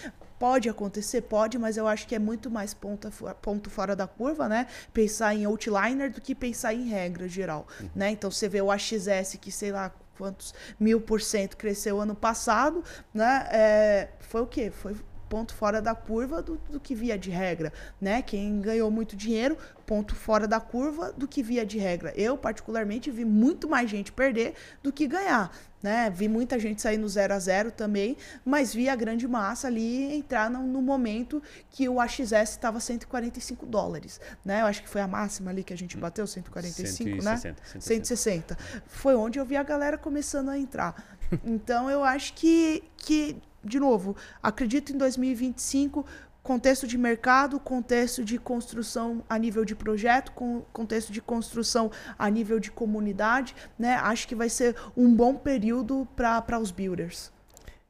Pode 0.42 0.68
acontecer, 0.68 1.20
pode, 1.20 1.56
mas 1.56 1.76
eu 1.76 1.86
acho 1.86 2.04
que 2.04 2.16
é 2.16 2.18
muito 2.18 2.50
mais 2.50 2.74
ponta, 2.74 3.12
ponto 3.40 3.70
fora 3.70 3.94
da 3.94 4.08
curva, 4.08 4.48
né? 4.48 4.66
Pensar 4.92 5.36
em 5.36 5.46
outliner 5.46 6.10
do 6.10 6.20
que 6.20 6.34
pensar 6.34 6.74
em 6.74 6.88
regra 6.88 7.28
geral, 7.28 7.64
uhum. 7.80 7.88
né? 7.94 8.10
Então 8.10 8.28
você 8.28 8.48
vê 8.48 8.60
o 8.60 8.68
AXS 8.68 9.38
que 9.40 9.52
sei 9.52 9.70
lá 9.70 9.92
quantos 10.18 10.52
mil 10.80 11.00
por 11.00 11.20
cento 11.20 11.56
cresceu 11.56 12.00
ano 12.00 12.16
passado, 12.16 12.82
né? 13.14 13.46
É, 13.52 14.08
foi 14.18 14.40
o 14.40 14.46
quê? 14.48 14.72
Foi 14.72 14.96
ponto 15.32 15.54
fora 15.54 15.80
da 15.80 15.94
curva 15.94 16.42
do, 16.42 16.58
do 16.68 16.78
que 16.78 16.94
via 16.94 17.16
de 17.16 17.30
regra, 17.30 17.72
né? 17.98 18.20
Quem 18.20 18.60
ganhou 18.60 18.90
muito 18.90 19.16
dinheiro, 19.16 19.56
ponto 19.86 20.14
fora 20.14 20.46
da 20.46 20.60
curva 20.60 21.10
do 21.10 21.26
que 21.26 21.42
via 21.42 21.64
de 21.64 21.78
regra. 21.78 22.12
Eu, 22.14 22.36
particularmente, 22.36 23.10
vi 23.10 23.24
muito 23.24 23.66
mais 23.66 23.88
gente 23.88 24.12
perder 24.12 24.52
do 24.82 24.92
que 24.92 25.06
ganhar. 25.06 25.50
Né? 25.82 26.10
Vi 26.10 26.28
muita 26.28 26.58
gente 26.58 26.82
sair 26.82 26.98
no 26.98 27.08
0 27.08 27.32
a 27.32 27.38
0 27.38 27.70
também, 27.70 28.14
mas 28.44 28.74
vi 28.74 28.90
a 28.90 28.94
grande 28.94 29.26
massa 29.26 29.68
ali 29.68 30.14
entrar 30.14 30.50
no, 30.50 30.62
no 30.64 30.82
momento 30.82 31.42
que 31.70 31.88
o 31.88 31.98
AXS 31.98 32.50
estava 32.50 32.78
145 32.78 33.64
dólares. 33.64 34.20
Né? 34.44 34.60
Eu 34.60 34.66
acho 34.66 34.82
que 34.82 34.88
foi 34.88 35.00
a 35.00 35.08
máxima 35.08 35.50
ali 35.50 35.64
que 35.64 35.72
a 35.72 35.78
gente 35.78 35.96
bateu, 35.96 36.26
145, 36.26 37.22
160, 37.22 37.24
né? 37.24 37.36
160. 37.38 37.80
160. 37.80 38.58
Foi 38.86 39.14
onde 39.14 39.38
eu 39.38 39.46
vi 39.46 39.56
a 39.56 39.62
galera 39.62 39.96
começando 39.96 40.50
a 40.50 40.58
entrar. 40.58 41.18
Então 41.42 41.90
eu 41.90 42.04
acho 42.04 42.34
que, 42.34 42.84
que 42.98 43.40
de 43.64 43.78
novo, 43.78 44.16
acredito 44.42 44.92
em 44.92 44.98
2025 44.98 46.04
contexto 46.42 46.86
de 46.86 46.98
mercado, 46.98 47.60
contexto 47.60 48.24
de 48.24 48.38
construção 48.38 49.22
a 49.28 49.38
nível 49.38 49.64
de 49.64 49.76
projeto, 49.76 50.32
com 50.32 50.62
contexto 50.72 51.12
de 51.12 51.22
construção 51.22 51.90
a 52.18 52.28
nível 52.28 52.58
de 52.58 52.70
comunidade, 52.70 53.54
né? 53.78 53.94
Acho 53.94 54.26
que 54.26 54.34
vai 54.34 54.48
ser 54.48 54.74
um 54.96 55.14
bom 55.14 55.36
período 55.36 56.06
para 56.16 56.58
os 56.58 56.70
builders. 56.70 57.32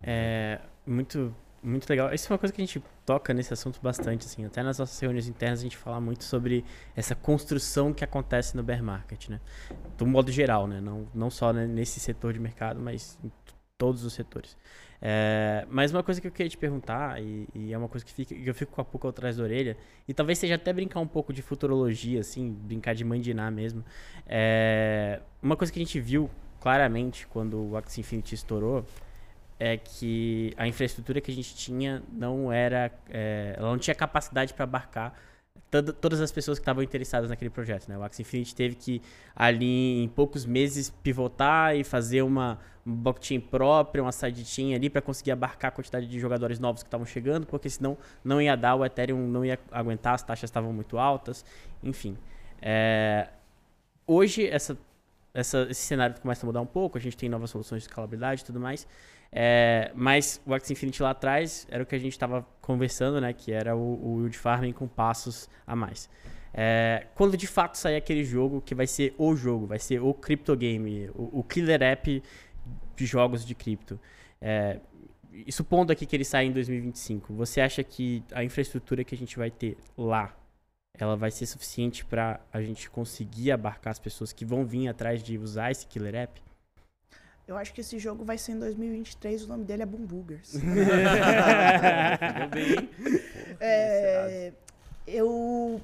É 0.03 0.61
muito 0.87 1.35
muito 1.63 1.89
legal. 1.89 2.13
Isso 2.13 2.27
é 2.27 2.33
uma 2.33 2.39
coisa 2.39 2.53
que 2.53 2.61
a 2.61 2.67
gente 2.67 2.83
toca 3.07 3.33
nesse 3.33 3.53
assunto 3.53 3.79
bastante, 3.81 4.27
assim. 4.27 4.45
Até 4.45 4.65
nas 4.65 4.79
nossas 4.79 4.99
reuniões 4.99 5.29
internas 5.29 5.61
a 5.61 5.63
gente 5.63 5.77
fala 5.77 6.01
muito 6.01 6.25
sobre 6.25 6.65
essa 6.97 7.15
construção 7.15 7.93
que 7.93 8.03
acontece 8.03 8.57
no 8.57 8.65
bear 8.65 8.83
market, 8.83 9.29
né? 9.29 9.41
Do 9.97 10.05
modo 10.05 10.33
geral, 10.33 10.67
né? 10.67 10.81
Não, 10.81 11.07
não 11.15 11.31
só 11.31 11.53
né, 11.53 11.65
nesse 11.65 12.01
setor 12.01 12.33
de 12.33 12.41
mercado, 12.41 12.81
mas 12.81 13.17
em 13.25 13.31
todos 13.79 14.05
os 14.05 14.13
setores. 14.13 14.57
É, 15.05 15.67
mas 15.69 15.91
uma 15.91 16.05
coisa 16.05 16.21
que 16.21 16.29
eu 16.29 16.31
queria 16.31 16.49
te 16.49 16.57
perguntar, 16.57 17.21
e, 17.21 17.49
e 17.53 17.73
é 17.73 17.77
uma 17.77 17.89
coisa 17.89 18.07
que, 18.07 18.13
fica, 18.13 18.33
que 18.33 18.49
eu 18.49 18.55
fico 18.55 18.71
com 18.71 18.81
a 18.81 18.85
pouco 18.85 19.09
atrás 19.09 19.37
da 19.37 19.43
orelha, 19.43 19.77
e 20.07 20.15
talvez 20.15 20.39
seja 20.39 20.55
até 20.55 20.73
brincar 20.73 21.01
um 21.01 21.09
pouco 21.09 21.33
de 21.33 21.43
futurologia, 21.43 22.21
assim, 22.21 22.53
brincar 22.53 22.95
de 22.95 23.05
mandinar 23.05 23.51
mesmo. 23.51 23.85
É, 24.25 25.21
uma 25.43 25.57
coisa 25.57 25.73
que 25.73 25.81
a 25.81 25.85
gente 25.85 25.99
viu 25.99 26.31
claramente 26.61 27.27
quando 27.27 27.71
o 27.71 27.77
Axie 27.77 28.01
Infinity 28.01 28.37
estourou 28.37 28.85
é 29.59 29.77
que 29.77 30.55
a 30.57 30.69
infraestrutura 30.69 31.21
que 31.21 31.33
a 31.33 31.35
gente 31.35 31.55
tinha 31.57 32.03
não 32.13 32.53
era. 32.53 32.91
É, 33.11 33.55
ela 33.57 33.71
não 33.71 33.79
tinha 33.79 33.95
capacidade 33.95 34.55
para 34.55 34.65
abarcar 34.65 35.15
todas 36.01 36.21
as 36.21 36.31
pessoas 36.31 36.59
que 36.59 36.63
estavam 36.63 36.83
interessadas 36.83 37.31
naquele 37.31 37.51
projeto. 37.51 37.89
Né? 37.89 37.97
O 37.97 38.03
Axie 38.03 38.23
Infinity 38.23 38.55
teve 38.55 38.75
que, 38.75 39.01
ali 39.35 40.03
em 40.03 40.09
poucos 40.09 40.45
meses, 40.45 40.91
pivotar 41.03 41.75
e 41.75 41.83
fazer 41.83 42.23
uma, 42.23 42.59
blockchain 42.85 43.41
própria, 43.41 44.03
uma 44.03 44.13
sidechain 44.13 44.75
ali 44.75 44.91
para 44.91 45.01
conseguir 45.01 45.31
abarcar 45.31 45.69
a 45.69 45.73
quantidade 45.73 46.07
de 46.07 46.19
jogadores 46.19 46.59
novos 46.59 46.83
que 46.83 46.89
estavam 46.89 47.07
chegando, 47.07 47.47
porque 47.47 47.71
senão 47.71 47.97
não 48.25 48.43
ia 48.43 48.57
dar, 48.57 48.75
o 48.75 48.85
Ethereum 48.85 49.29
não 49.29 49.45
ia 49.45 49.59
aguentar, 49.71 50.15
as 50.15 50.23
taxas 50.23 50.49
estavam 50.49 50.73
muito 50.73 50.99
altas, 50.99 51.45
enfim. 51.83 52.17
É... 52.61 53.29
Hoje, 54.07 54.47
essa, 54.47 54.77
essa, 55.33 55.67
esse 55.71 55.83
cenário 55.83 56.21
começa 56.21 56.45
a 56.45 56.47
mudar 56.47 56.61
um 56.61 56.67
pouco, 56.67 56.99
a 56.99 57.01
gente 57.01 57.17
tem 57.17 57.29
novas 57.29 57.51
soluções 57.51 57.83
de 57.83 57.89
escalabilidade 57.89 58.43
e 58.43 58.45
tudo 58.45 58.59
mais. 58.59 58.87
É, 59.35 59.91
mas 59.95 60.43
o 60.45 60.53
Axie 60.53 60.75
Infinity 60.75 61.03
lá 61.03 61.11
atrás 61.11 61.67
era 61.71 61.83
o 61.83 61.87
que 61.87 61.95
a 61.95 61.99
gente 61.99 62.13
estava 62.13 62.47
conversando, 62.61 63.21
né? 63.21 63.33
Que 63.33 63.51
era 63.51 63.75
o, 63.75 64.17
o 64.17 64.21
yield 64.21 64.37
farming 64.37 64.73
com 64.73 64.87
passos 64.87 65.49
a 65.67 65.75
mais. 65.75 66.09
É, 66.53 67.07
quando 67.15 67.35
de 67.37 67.47
fato 67.47 67.77
sair 67.77 67.97
aquele 67.97 68.25
jogo 68.25 68.61
que 68.61 68.75
vai 68.75 68.87
ser 68.87 69.15
o 69.17 69.35
jogo, 69.35 69.67
vai 69.67 69.79
ser 69.79 70.03
o 70.03 70.13
crypto 70.13 70.55
game, 70.55 71.09
o, 71.15 71.41
o 71.41 71.43
killer 71.43 71.83
app 71.83 72.23
de 72.95 73.07
jogos 73.07 73.45
de 73.45 73.55
cripto. 73.55 73.99
É, 74.39 74.81
supondo 75.51 75.93
aqui 75.93 76.05
que 76.05 76.15
ele 76.15 76.25
sai 76.25 76.47
em 76.47 76.53
2025, 76.53 77.33
você 77.33 77.63
acha 77.63 77.83
que 77.83 78.23
a 78.33 78.45
infraestrutura 78.45 79.03
que 79.03 79.15
a 79.15 79.19
gente 79.19 79.39
vai 79.39 79.51
ter 79.51 79.79
lá, 79.97 80.37
ela 80.95 81.17
vai 81.17 81.31
ser 81.31 81.47
suficiente 81.47 82.05
para 82.05 82.39
a 82.53 82.61
gente 82.61 82.91
conseguir 82.91 83.51
abarcar 83.51 83.93
as 83.93 83.99
pessoas 83.99 84.31
que 84.31 84.45
vão 84.45 84.67
vir 84.67 84.89
atrás 84.89 85.23
de 85.23 85.39
usar 85.39 85.71
esse 85.71 85.87
killer 85.87 86.15
app? 86.15 86.43
Eu 87.53 87.59
acho 87.59 87.75
que 87.75 87.83
esse 87.83 87.99
jogo 87.99 88.25
vai 88.25 88.39
ser 88.39 88.53
em 88.53 88.59
2023, 88.59 89.45
o 89.45 89.49
nome 89.49 89.65
dele 89.65 89.83
é 89.83 89.87
Boom 89.87 90.07
Boogers. 90.07 90.55
é, 93.61 94.53
eu, 95.07 95.79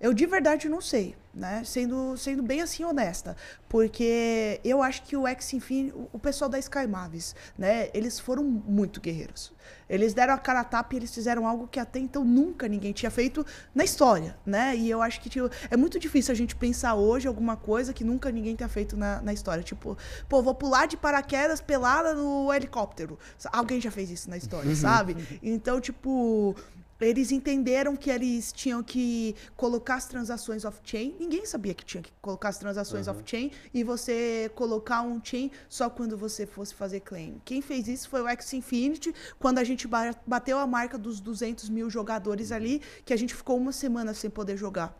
eu 0.00 0.14
de 0.14 0.26
verdade 0.26 0.68
não 0.68 0.80
sei, 0.80 1.16
né? 1.34 1.62
Sendo, 1.64 2.16
sendo 2.16 2.42
bem 2.42 2.60
assim 2.60 2.84
honesta. 2.84 3.36
Porque 3.68 4.60
eu 4.64 4.82
acho 4.82 5.02
que 5.02 5.16
o 5.16 5.26
X 5.26 5.52
Infinity, 5.54 5.94
o 6.12 6.18
pessoal 6.18 6.48
da 6.48 6.58
Sky 6.58 6.86
Mavis, 6.86 7.34
né? 7.56 7.88
Eles 7.94 8.18
foram 8.18 8.42
muito 8.42 9.00
guerreiros. 9.00 9.52
Eles 9.88 10.14
deram 10.14 10.34
a 10.34 10.38
cara 10.38 10.60
a 10.60 10.64
tapa 10.64 10.94
e 10.94 10.98
eles 10.98 11.14
fizeram 11.14 11.46
algo 11.46 11.68
que 11.68 11.78
até 11.78 11.98
então 11.98 12.24
nunca 12.24 12.68
ninguém 12.68 12.92
tinha 12.92 13.10
feito 13.10 13.44
na 13.74 13.84
história, 13.84 14.36
né? 14.44 14.76
E 14.76 14.88
eu 14.88 15.02
acho 15.02 15.20
que 15.20 15.28
tipo, 15.28 15.50
é 15.70 15.76
muito 15.76 15.98
difícil 15.98 16.32
a 16.32 16.36
gente 16.36 16.54
pensar 16.56 16.94
hoje 16.94 17.26
alguma 17.28 17.56
coisa 17.56 17.92
que 17.92 18.04
nunca 18.04 18.30
ninguém 18.30 18.56
tenha 18.56 18.68
feito 18.68 18.96
na, 18.96 19.20
na 19.20 19.32
história. 19.32 19.62
Tipo, 19.62 19.96
pô, 20.28 20.42
vou 20.42 20.54
pular 20.54 20.86
de 20.86 20.96
paraquedas 20.96 21.60
pelada 21.60 22.14
no 22.14 22.52
helicóptero. 22.52 23.18
Alguém 23.52 23.80
já 23.80 23.90
fez 23.90 24.10
isso 24.10 24.30
na 24.30 24.36
história, 24.36 24.74
sabe? 24.76 25.16
Então, 25.42 25.80
tipo, 25.80 26.54
eles 27.00 27.32
entenderam 27.32 27.96
que 27.96 28.10
eles 28.10 28.52
tinham 28.52 28.82
que 28.82 29.34
colocar 29.56 29.96
as 29.96 30.06
transações 30.06 30.64
off-chain. 30.64 31.16
Ninguém 31.18 31.46
sabia 31.46 31.74
que 31.74 31.84
tinha 31.84 32.02
que 32.02 32.12
colocar 32.20 32.50
as 32.50 32.58
transações 32.58 33.06
uhum. 33.06 33.14
off-chain 33.14 33.50
e 33.72 33.82
você 33.82 34.50
colocar 34.54 35.02
um 35.02 35.20
chain 35.22 35.50
só 35.68 35.88
quando 35.88 36.16
você 36.16 36.46
fosse 36.46 36.74
fazer 36.74 37.00
claim. 37.00 37.40
Quem 37.44 37.62
fez 37.62 37.88
isso 37.88 38.08
foi 38.08 38.22
o 38.22 38.28
X 38.28 38.52
Infinity, 38.52 39.14
quando 39.38 39.58
a 39.58 39.64
gente 39.64 39.88
bateu 40.26 40.58
a 40.58 40.66
marca 40.66 40.98
dos 40.98 41.20
200 41.20 41.68
mil 41.68 41.88
jogadores 41.88 42.52
ali, 42.52 42.82
que 43.04 43.12
a 43.12 43.16
gente 43.16 43.34
ficou 43.34 43.56
uma 43.56 43.72
semana 43.72 44.14
sem 44.14 44.28
poder 44.28 44.56
jogar. 44.56 44.96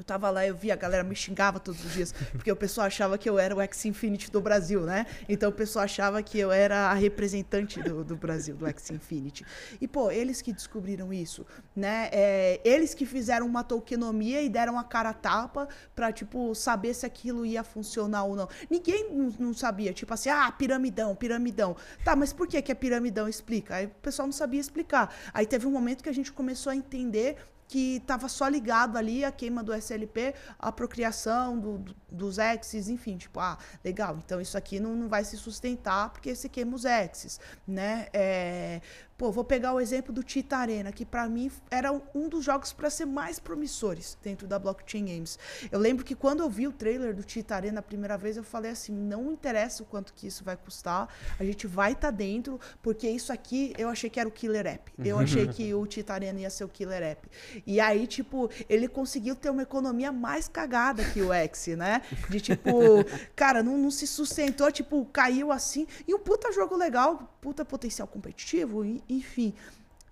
Eu 0.00 0.04
tava 0.04 0.30
lá, 0.30 0.46
eu 0.46 0.54
vi 0.54 0.72
a 0.72 0.76
galera 0.76 1.04
me 1.04 1.14
xingava 1.14 1.60
todos 1.60 1.84
os 1.84 1.92
dias, 1.92 2.14
porque 2.32 2.50
o 2.50 2.56
pessoal 2.56 2.86
achava 2.86 3.18
que 3.18 3.28
eu 3.28 3.38
era 3.38 3.54
o 3.54 3.60
X 3.60 3.84
Infinity 3.84 4.30
do 4.30 4.40
Brasil, 4.40 4.80
né? 4.80 5.04
Então 5.28 5.50
o 5.50 5.52
pessoal 5.52 5.84
achava 5.84 6.22
que 6.22 6.38
eu 6.38 6.50
era 6.50 6.88
a 6.90 6.94
representante 6.94 7.82
do, 7.82 8.02
do 8.02 8.16
Brasil, 8.16 8.56
do 8.56 8.66
X 8.66 8.90
Infinity. 8.92 9.44
E, 9.78 9.86
pô, 9.86 10.10
eles 10.10 10.40
que 10.40 10.54
descobriram 10.54 11.12
isso, 11.12 11.44
né? 11.76 12.08
É, 12.12 12.62
eles 12.64 12.94
que 12.94 13.04
fizeram 13.04 13.46
uma 13.46 13.62
tokenomia 13.62 14.40
e 14.40 14.48
deram 14.48 14.78
a 14.78 14.84
cara 14.84 15.10
a 15.10 15.12
tapa 15.12 15.68
pra, 15.94 16.10
tipo, 16.10 16.54
saber 16.54 16.94
se 16.94 17.04
aquilo 17.04 17.44
ia 17.44 17.62
funcionar 17.62 18.24
ou 18.24 18.34
não. 18.34 18.48
Ninguém 18.70 19.12
não, 19.12 19.34
não 19.38 19.52
sabia, 19.52 19.92
tipo 19.92 20.14
assim, 20.14 20.30
ah, 20.30 20.50
piramidão, 20.50 21.14
piramidão. 21.14 21.76
Tá, 22.02 22.16
mas 22.16 22.32
por 22.32 22.48
que, 22.48 22.62
que 22.62 22.72
é 22.72 22.74
piramidão? 22.74 23.28
Explica. 23.28 23.74
Aí 23.74 23.84
o 23.84 23.90
pessoal 24.00 24.26
não 24.26 24.32
sabia 24.32 24.60
explicar. 24.62 25.14
Aí 25.34 25.44
teve 25.44 25.66
um 25.66 25.70
momento 25.70 26.02
que 26.02 26.08
a 26.08 26.14
gente 26.14 26.32
começou 26.32 26.70
a 26.70 26.74
entender 26.74 27.36
que 27.70 27.98
estava 27.98 28.28
só 28.28 28.48
ligado 28.48 28.98
ali 28.98 29.24
a 29.24 29.30
queima 29.30 29.62
do 29.62 29.72
SLP, 29.72 30.34
a 30.58 30.72
procriação 30.72 31.56
do, 31.56 31.78
do, 31.78 31.96
dos 32.10 32.36
exes, 32.36 32.88
enfim, 32.88 33.16
tipo, 33.16 33.38
ah, 33.38 33.56
legal, 33.84 34.18
então 34.18 34.40
isso 34.40 34.58
aqui 34.58 34.80
não, 34.80 34.96
não 34.96 35.08
vai 35.08 35.22
se 35.22 35.36
sustentar 35.36 36.10
porque 36.10 36.34
se 36.34 36.48
queima 36.48 36.74
os 36.74 36.84
exes, 36.84 37.38
né? 37.64 38.08
É, 38.12 38.80
Pô, 39.20 39.30
vou 39.30 39.44
pegar 39.44 39.74
o 39.74 39.80
exemplo 39.80 40.14
do 40.14 40.22
Tita 40.22 40.56
Arena, 40.56 40.90
que 40.90 41.04
para 41.04 41.28
mim 41.28 41.50
era 41.70 41.92
um 42.14 42.26
dos 42.26 42.42
jogos 42.42 42.72
para 42.72 42.88
ser 42.88 43.04
mais 43.04 43.38
promissores 43.38 44.16
dentro 44.22 44.48
da 44.48 44.58
Blockchain 44.58 45.04
Games. 45.04 45.38
Eu 45.70 45.78
lembro 45.78 46.06
que 46.06 46.14
quando 46.14 46.42
eu 46.42 46.48
vi 46.48 46.66
o 46.66 46.72
trailer 46.72 47.14
do 47.14 47.22
Tita 47.22 47.54
Arena 47.54 47.80
a 47.80 47.82
primeira 47.82 48.16
vez, 48.16 48.38
eu 48.38 48.42
falei 48.42 48.70
assim: 48.70 48.94
não 48.94 49.30
interessa 49.30 49.82
o 49.82 49.86
quanto 49.86 50.14
que 50.14 50.26
isso 50.26 50.42
vai 50.42 50.56
custar, 50.56 51.06
a 51.38 51.44
gente 51.44 51.66
vai 51.66 51.92
estar 51.92 52.10
tá 52.10 52.10
dentro, 52.10 52.58
porque 52.80 53.10
isso 53.10 53.30
aqui 53.30 53.74
eu 53.76 53.90
achei 53.90 54.08
que 54.08 54.18
era 54.18 54.26
o 54.26 54.32
killer 54.32 54.66
app. 54.66 54.90
Eu 55.04 55.18
achei 55.18 55.46
que 55.46 55.74
o 55.76 55.86
Tita 55.86 56.14
Arena 56.14 56.40
ia 56.40 56.48
ser 56.48 56.64
o 56.64 56.68
killer 56.70 57.02
app. 57.02 57.28
E 57.66 57.78
aí, 57.78 58.06
tipo, 58.06 58.48
ele 58.70 58.88
conseguiu 58.88 59.36
ter 59.36 59.50
uma 59.50 59.64
economia 59.64 60.10
mais 60.10 60.48
cagada 60.48 61.04
que 61.04 61.20
o 61.20 61.30
X, 61.30 61.66
né? 61.76 62.00
De 62.30 62.40
tipo, 62.40 62.70
cara, 63.36 63.62
não, 63.62 63.76
não 63.76 63.90
se 63.90 64.06
sustentou, 64.06 64.72
tipo, 64.72 65.04
caiu 65.12 65.52
assim. 65.52 65.86
E 66.08 66.14
um 66.14 66.18
puta 66.18 66.50
jogo 66.52 66.74
legal, 66.74 67.36
puta 67.38 67.66
potencial 67.66 68.08
competitivo, 68.08 68.82
enfim. 69.10 69.54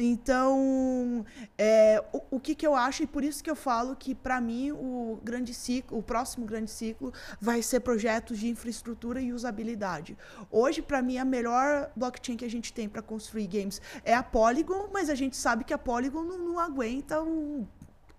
Então, 0.01 1.27
é, 1.57 2.05
o, 2.13 2.37
o 2.37 2.41
que, 2.41 2.55
que 2.55 2.65
eu 2.65 2.77
acho, 2.77 3.03
e 3.03 3.07
por 3.07 3.25
isso 3.25 3.43
que 3.43 3.51
eu 3.51 3.57
falo 3.57 3.97
que, 3.97 4.15
para 4.15 4.41
mim, 4.41 4.71
o 4.71 5.19
grande 5.25 5.53
ciclo, 5.53 5.99
o 5.99 6.03
próximo 6.03 6.47
grande 6.47 6.71
ciclo 6.71 7.13
vai 7.41 7.63
ser 7.63 7.81
projetos 7.81 8.39
de 8.39 8.49
infraestrutura 8.49 9.21
e 9.21 9.33
usabilidade. 9.33 10.17
Hoje, 10.53 10.81
para 10.83 11.03
mim, 11.03 11.19
a 11.19 11.25
melhor 11.25 11.91
blockchain 11.97 12.37
que 12.37 12.45
a 12.45 12.51
gente 12.51 12.73
tem 12.73 12.89
para 12.89 13.03
construir 13.03 13.49
games 13.49 13.83
é 14.05 14.15
a 14.15 14.23
Polygon, 14.23 14.89
mas 14.93 15.11
a 15.11 15.17
gente 15.17 15.37
sabe 15.37 15.65
que 15.65 15.75
a 15.75 15.79
Polygon 15.79 16.23
não, 16.23 16.39
não 16.39 16.59
aguenta 16.61 17.21
um, 17.21 17.67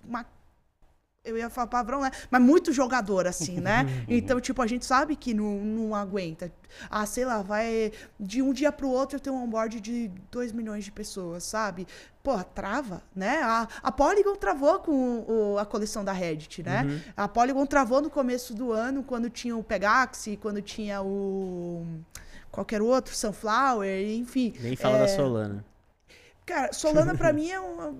uma 0.03 0.25
eu 1.23 1.37
ia 1.37 1.49
falar 1.49 1.67
palavrão, 1.67 2.01
né? 2.01 2.11
Mas 2.29 2.41
muito 2.41 2.71
jogador, 2.71 3.27
assim, 3.27 3.59
né? 3.59 3.85
então, 4.07 4.39
tipo, 4.39 4.61
a 4.61 4.67
gente 4.67 4.85
sabe 4.85 5.15
que 5.15 5.33
não, 5.33 5.59
não 5.59 5.95
aguenta. 5.95 6.51
Ah, 6.89 7.05
sei 7.05 7.25
lá, 7.25 7.41
vai. 7.41 7.91
De 8.19 8.41
um 8.41 8.53
dia 8.53 8.71
pro 8.71 8.89
outro 8.89 9.17
eu 9.17 9.19
tenho 9.19 9.35
um 9.35 9.43
onboard 9.43 9.79
de 9.79 10.09
2 10.31 10.51
milhões 10.51 10.85
de 10.85 10.91
pessoas, 10.91 11.43
sabe? 11.43 11.87
Pô, 12.23 12.41
trava, 12.43 13.01
né? 13.15 13.39
A, 13.41 13.67
a 13.83 13.91
Polygon 13.91 14.35
travou 14.35 14.79
com 14.79 15.25
o, 15.27 15.57
a 15.57 15.65
coleção 15.65 16.03
da 16.03 16.11
Reddit, 16.11 16.63
né? 16.63 16.83
Uhum. 16.83 17.01
A 17.15 17.27
Polygon 17.27 17.65
travou 17.65 18.01
no 18.01 18.09
começo 18.09 18.53
do 18.53 18.71
ano, 18.71 19.03
quando 19.03 19.29
tinha 19.29 19.55
o 19.55 19.63
Pegaxi, 19.63 20.37
quando 20.37 20.61
tinha 20.61 21.01
o. 21.01 21.85
qualquer 22.51 22.81
outro, 22.81 23.15
Sunflower, 23.15 24.09
enfim. 24.09 24.53
Nem 24.59 24.75
fala 24.75 24.97
é... 24.97 25.01
da 25.01 25.07
Solana. 25.07 25.65
Cara, 26.45 26.73
Solana 26.73 27.15
pra 27.15 27.31
mim 27.33 27.49
é 27.49 27.59
uma, 27.59 27.95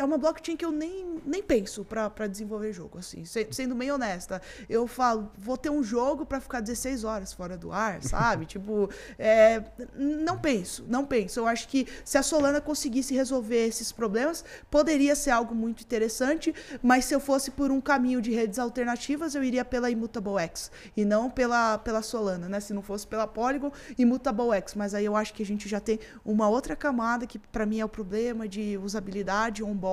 é 0.00 0.04
uma 0.04 0.16
blockchain 0.16 0.56
que 0.56 0.64
eu 0.64 0.72
nem, 0.72 1.20
nem 1.26 1.42
penso 1.42 1.84
para 1.84 2.26
desenvolver 2.26 2.72
jogo, 2.72 2.98
assim, 2.98 3.22
sendo 3.50 3.74
bem 3.74 3.92
honesta. 3.92 4.40
Eu 4.68 4.86
falo, 4.86 5.30
vou 5.36 5.58
ter 5.58 5.68
um 5.68 5.82
jogo 5.82 6.24
para 6.24 6.40
ficar 6.40 6.60
16 6.60 7.04
horas 7.04 7.32
fora 7.34 7.56
do 7.56 7.70
ar, 7.70 8.02
sabe? 8.02 8.46
tipo, 8.46 8.88
é, 9.18 9.62
não 9.94 10.38
penso, 10.38 10.86
não 10.88 11.04
penso. 11.04 11.40
Eu 11.40 11.46
acho 11.46 11.68
que 11.68 11.86
se 12.02 12.16
a 12.16 12.22
Solana 12.22 12.62
conseguisse 12.62 13.14
resolver 13.14 13.66
esses 13.66 13.92
problemas, 13.92 14.42
poderia 14.70 15.14
ser 15.14 15.30
algo 15.30 15.54
muito 15.54 15.82
interessante, 15.82 16.54
mas 16.82 17.04
se 17.04 17.14
eu 17.14 17.20
fosse 17.20 17.50
por 17.50 17.70
um 17.70 17.80
caminho 17.80 18.22
de 18.22 18.32
redes 18.32 18.58
alternativas, 18.58 19.34
eu 19.34 19.44
iria 19.44 19.64
pela 19.66 19.90
Immutable 19.90 20.38
X 20.38 20.70
e 20.96 21.04
não 21.04 21.28
pela, 21.28 21.76
pela 21.76 22.00
Solana, 22.00 22.48
né? 22.48 22.58
Se 22.58 22.72
não 22.72 22.82
fosse 22.82 23.06
pela 23.06 23.26
Polygon, 23.26 23.70
Immutable 23.98 24.52
X. 24.56 24.74
Mas 24.74 24.94
aí 24.94 25.04
eu 25.04 25.14
acho 25.14 25.34
que 25.34 25.42
a 25.42 25.46
gente 25.46 25.68
já 25.68 25.78
tem 25.78 26.00
uma 26.24 26.48
outra 26.48 26.74
camada 26.74 27.26
que 27.26 27.38
para 27.38 27.66
mim 27.66 27.80
é 27.80 27.84
o 27.84 27.88
problema 27.88 28.48
de 28.48 28.78
usabilidade, 28.78 29.62
onboard 29.62 29.89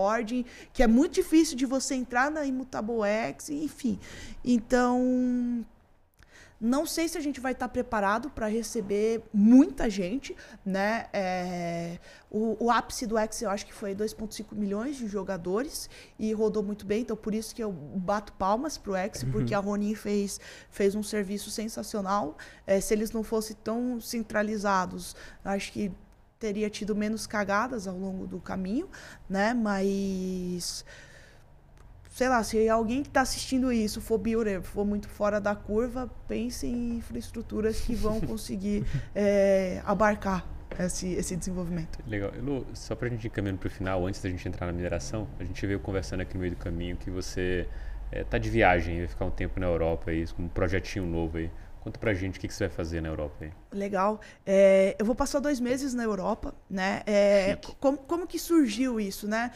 que 0.73 0.83
é 0.83 0.87
muito 0.87 1.13
difícil 1.13 1.57
de 1.57 1.65
você 1.65 1.95
entrar 1.95 2.29
na 2.29 2.45
Immutable 2.45 3.03
X, 3.03 3.49
enfim. 3.49 3.99
Então, 4.43 5.65
não 6.59 6.87
sei 6.87 7.07
se 7.07 7.17
a 7.17 7.21
gente 7.21 7.39
vai 7.39 7.51
estar 7.51 7.69
preparado 7.69 8.31
para 8.31 8.47
receber 8.47 9.21
muita 9.31 9.87
gente, 9.89 10.35
né? 10.65 11.05
É, 11.13 11.99
o, 12.31 12.65
o, 12.65 12.71
ápice 12.71 13.05
do 13.05 13.15
X 13.17 13.43
eu 13.43 13.49
acho 13.51 13.63
que 13.63 13.73
foi 13.73 13.93
2,5 13.93 14.55
milhões 14.55 14.95
de 14.95 15.07
jogadores 15.07 15.87
e 16.17 16.33
rodou 16.33 16.63
muito 16.63 16.83
bem, 16.85 17.01
então 17.01 17.15
por 17.15 17.35
isso 17.35 17.53
que 17.53 17.63
eu 17.63 17.71
bato 17.71 18.33
palmas 18.33 18.75
pro 18.75 18.95
X, 18.95 19.21
uhum. 19.21 19.31
porque 19.31 19.53
a 19.53 19.59
Ronin 19.59 19.93
fez, 19.93 20.39
fez 20.71 20.95
um 20.95 21.03
serviço 21.03 21.51
sensacional. 21.51 22.35
É, 22.65 22.81
se 22.81 22.91
eles 22.91 23.11
não 23.11 23.21
fossem 23.21 23.55
tão 23.63 24.01
centralizados, 24.01 25.15
acho 25.45 25.71
que 25.71 25.91
teria 26.39 26.69
tido 26.69 26.95
menos 26.95 27.25
cagadas 27.25 27.87
ao 27.87 27.97
longo 27.97 28.27
do 28.27 28.39
caminho, 28.39 28.89
né? 29.29 29.53
Mas 29.53 30.85
sei 32.17 32.29
lá, 32.29 32.43
se 32.43 32.67
alguém 32.67 33.03
que 33.03 33.09
está 33.09 33.21
assistindo 33.21 33.71
isso 33.71 34.01
for 34.01 34.17
builder, 34.17 34.63
for 34.63 34.83
muito 34.83 35.07
fora 35.07 35.39
da 35.39 35.55
curva, 35.55 36.09
pense 36.27 36.65
em 36.65 36.97
infraestruturas 36.97 37.79
que 37.79 37.93
vão 37.93 38.19
conseguir 38.25 38.83
é, 39.13 39.83
abarcar 39.85 40.43
esse, 40.79 41.13
esse 41.13 41.35
desenvolvimento. 41.35 41.99
Legal. 42.07 42.31
Lu, 42.41 42.65
só 42.73 42.95
para 42.95 43.07
a 43.07 43.11
gente 43.11 43.27
ir 43.27 43.29
caminhando 43.29 43.59
para 43.59 43.67
o 43.67 43.69
final, 43.69 44.07
antes 44.07 44.19
da 44.19 44.29
gente 44.29 44.47
entrar 44.47 44.65
na 44.65 44.73
mineração, 44.73 45.27
a 45.39 45.43
gente 45.43 45.63
veio 45.67 45.79
conversando 45.79 46.21
aqui 46.21 46.33
no 46.33 46.39
meio 46.39 46.55
do 46.55 46.57
caminho 46.57 46.97
que 46.97 47.11
você 47.11 47.67
está 48.11 48.37
é, 48.37 48.39
de 48.39 48.49
viagem, 48.49 48.97
vai 48.97 49.07
ficar 49.07 49.25
um 49.25 49.31
tempo 49.31 49.59
na 49.59 49.67
Europa 49.67 50.09
aí, 50.09 50.25
com 50.27 50.41
um 50.41 50.47
projetinho 50.47 51.05
novo 51.05 51.37
aí. 51.37 51.51
Conta 51.81 51.99
pra 51.99 52.15
gente 52.15 52.37
o 52.37 52.41
que, 52.41 52.47
que 52.47 52.53
você 52.53 52.67
vai 52.67 52.75
fazer 52.75 52.99
na 52.99 53.09
Europa 53.09 53.45
aí. 53.45 53.51
Legal. 53.71 54.21
É, 54.45 54.95
eu 54.97 55.05
vou 55.05 55.13
passar 55.13 55.39
dois 55.39 55.59
meses 55.59 55.93
na 55.93 56.03
Europa, 56.03 56.55
né? 56.69 57.01
É, 57.05 57.57
como, 57.81 57.97
como 57.97 58.25
que 58.25 58.39
surgiu 58.39 58.97
isso, 58.97 59.27
né? 59.27 59.51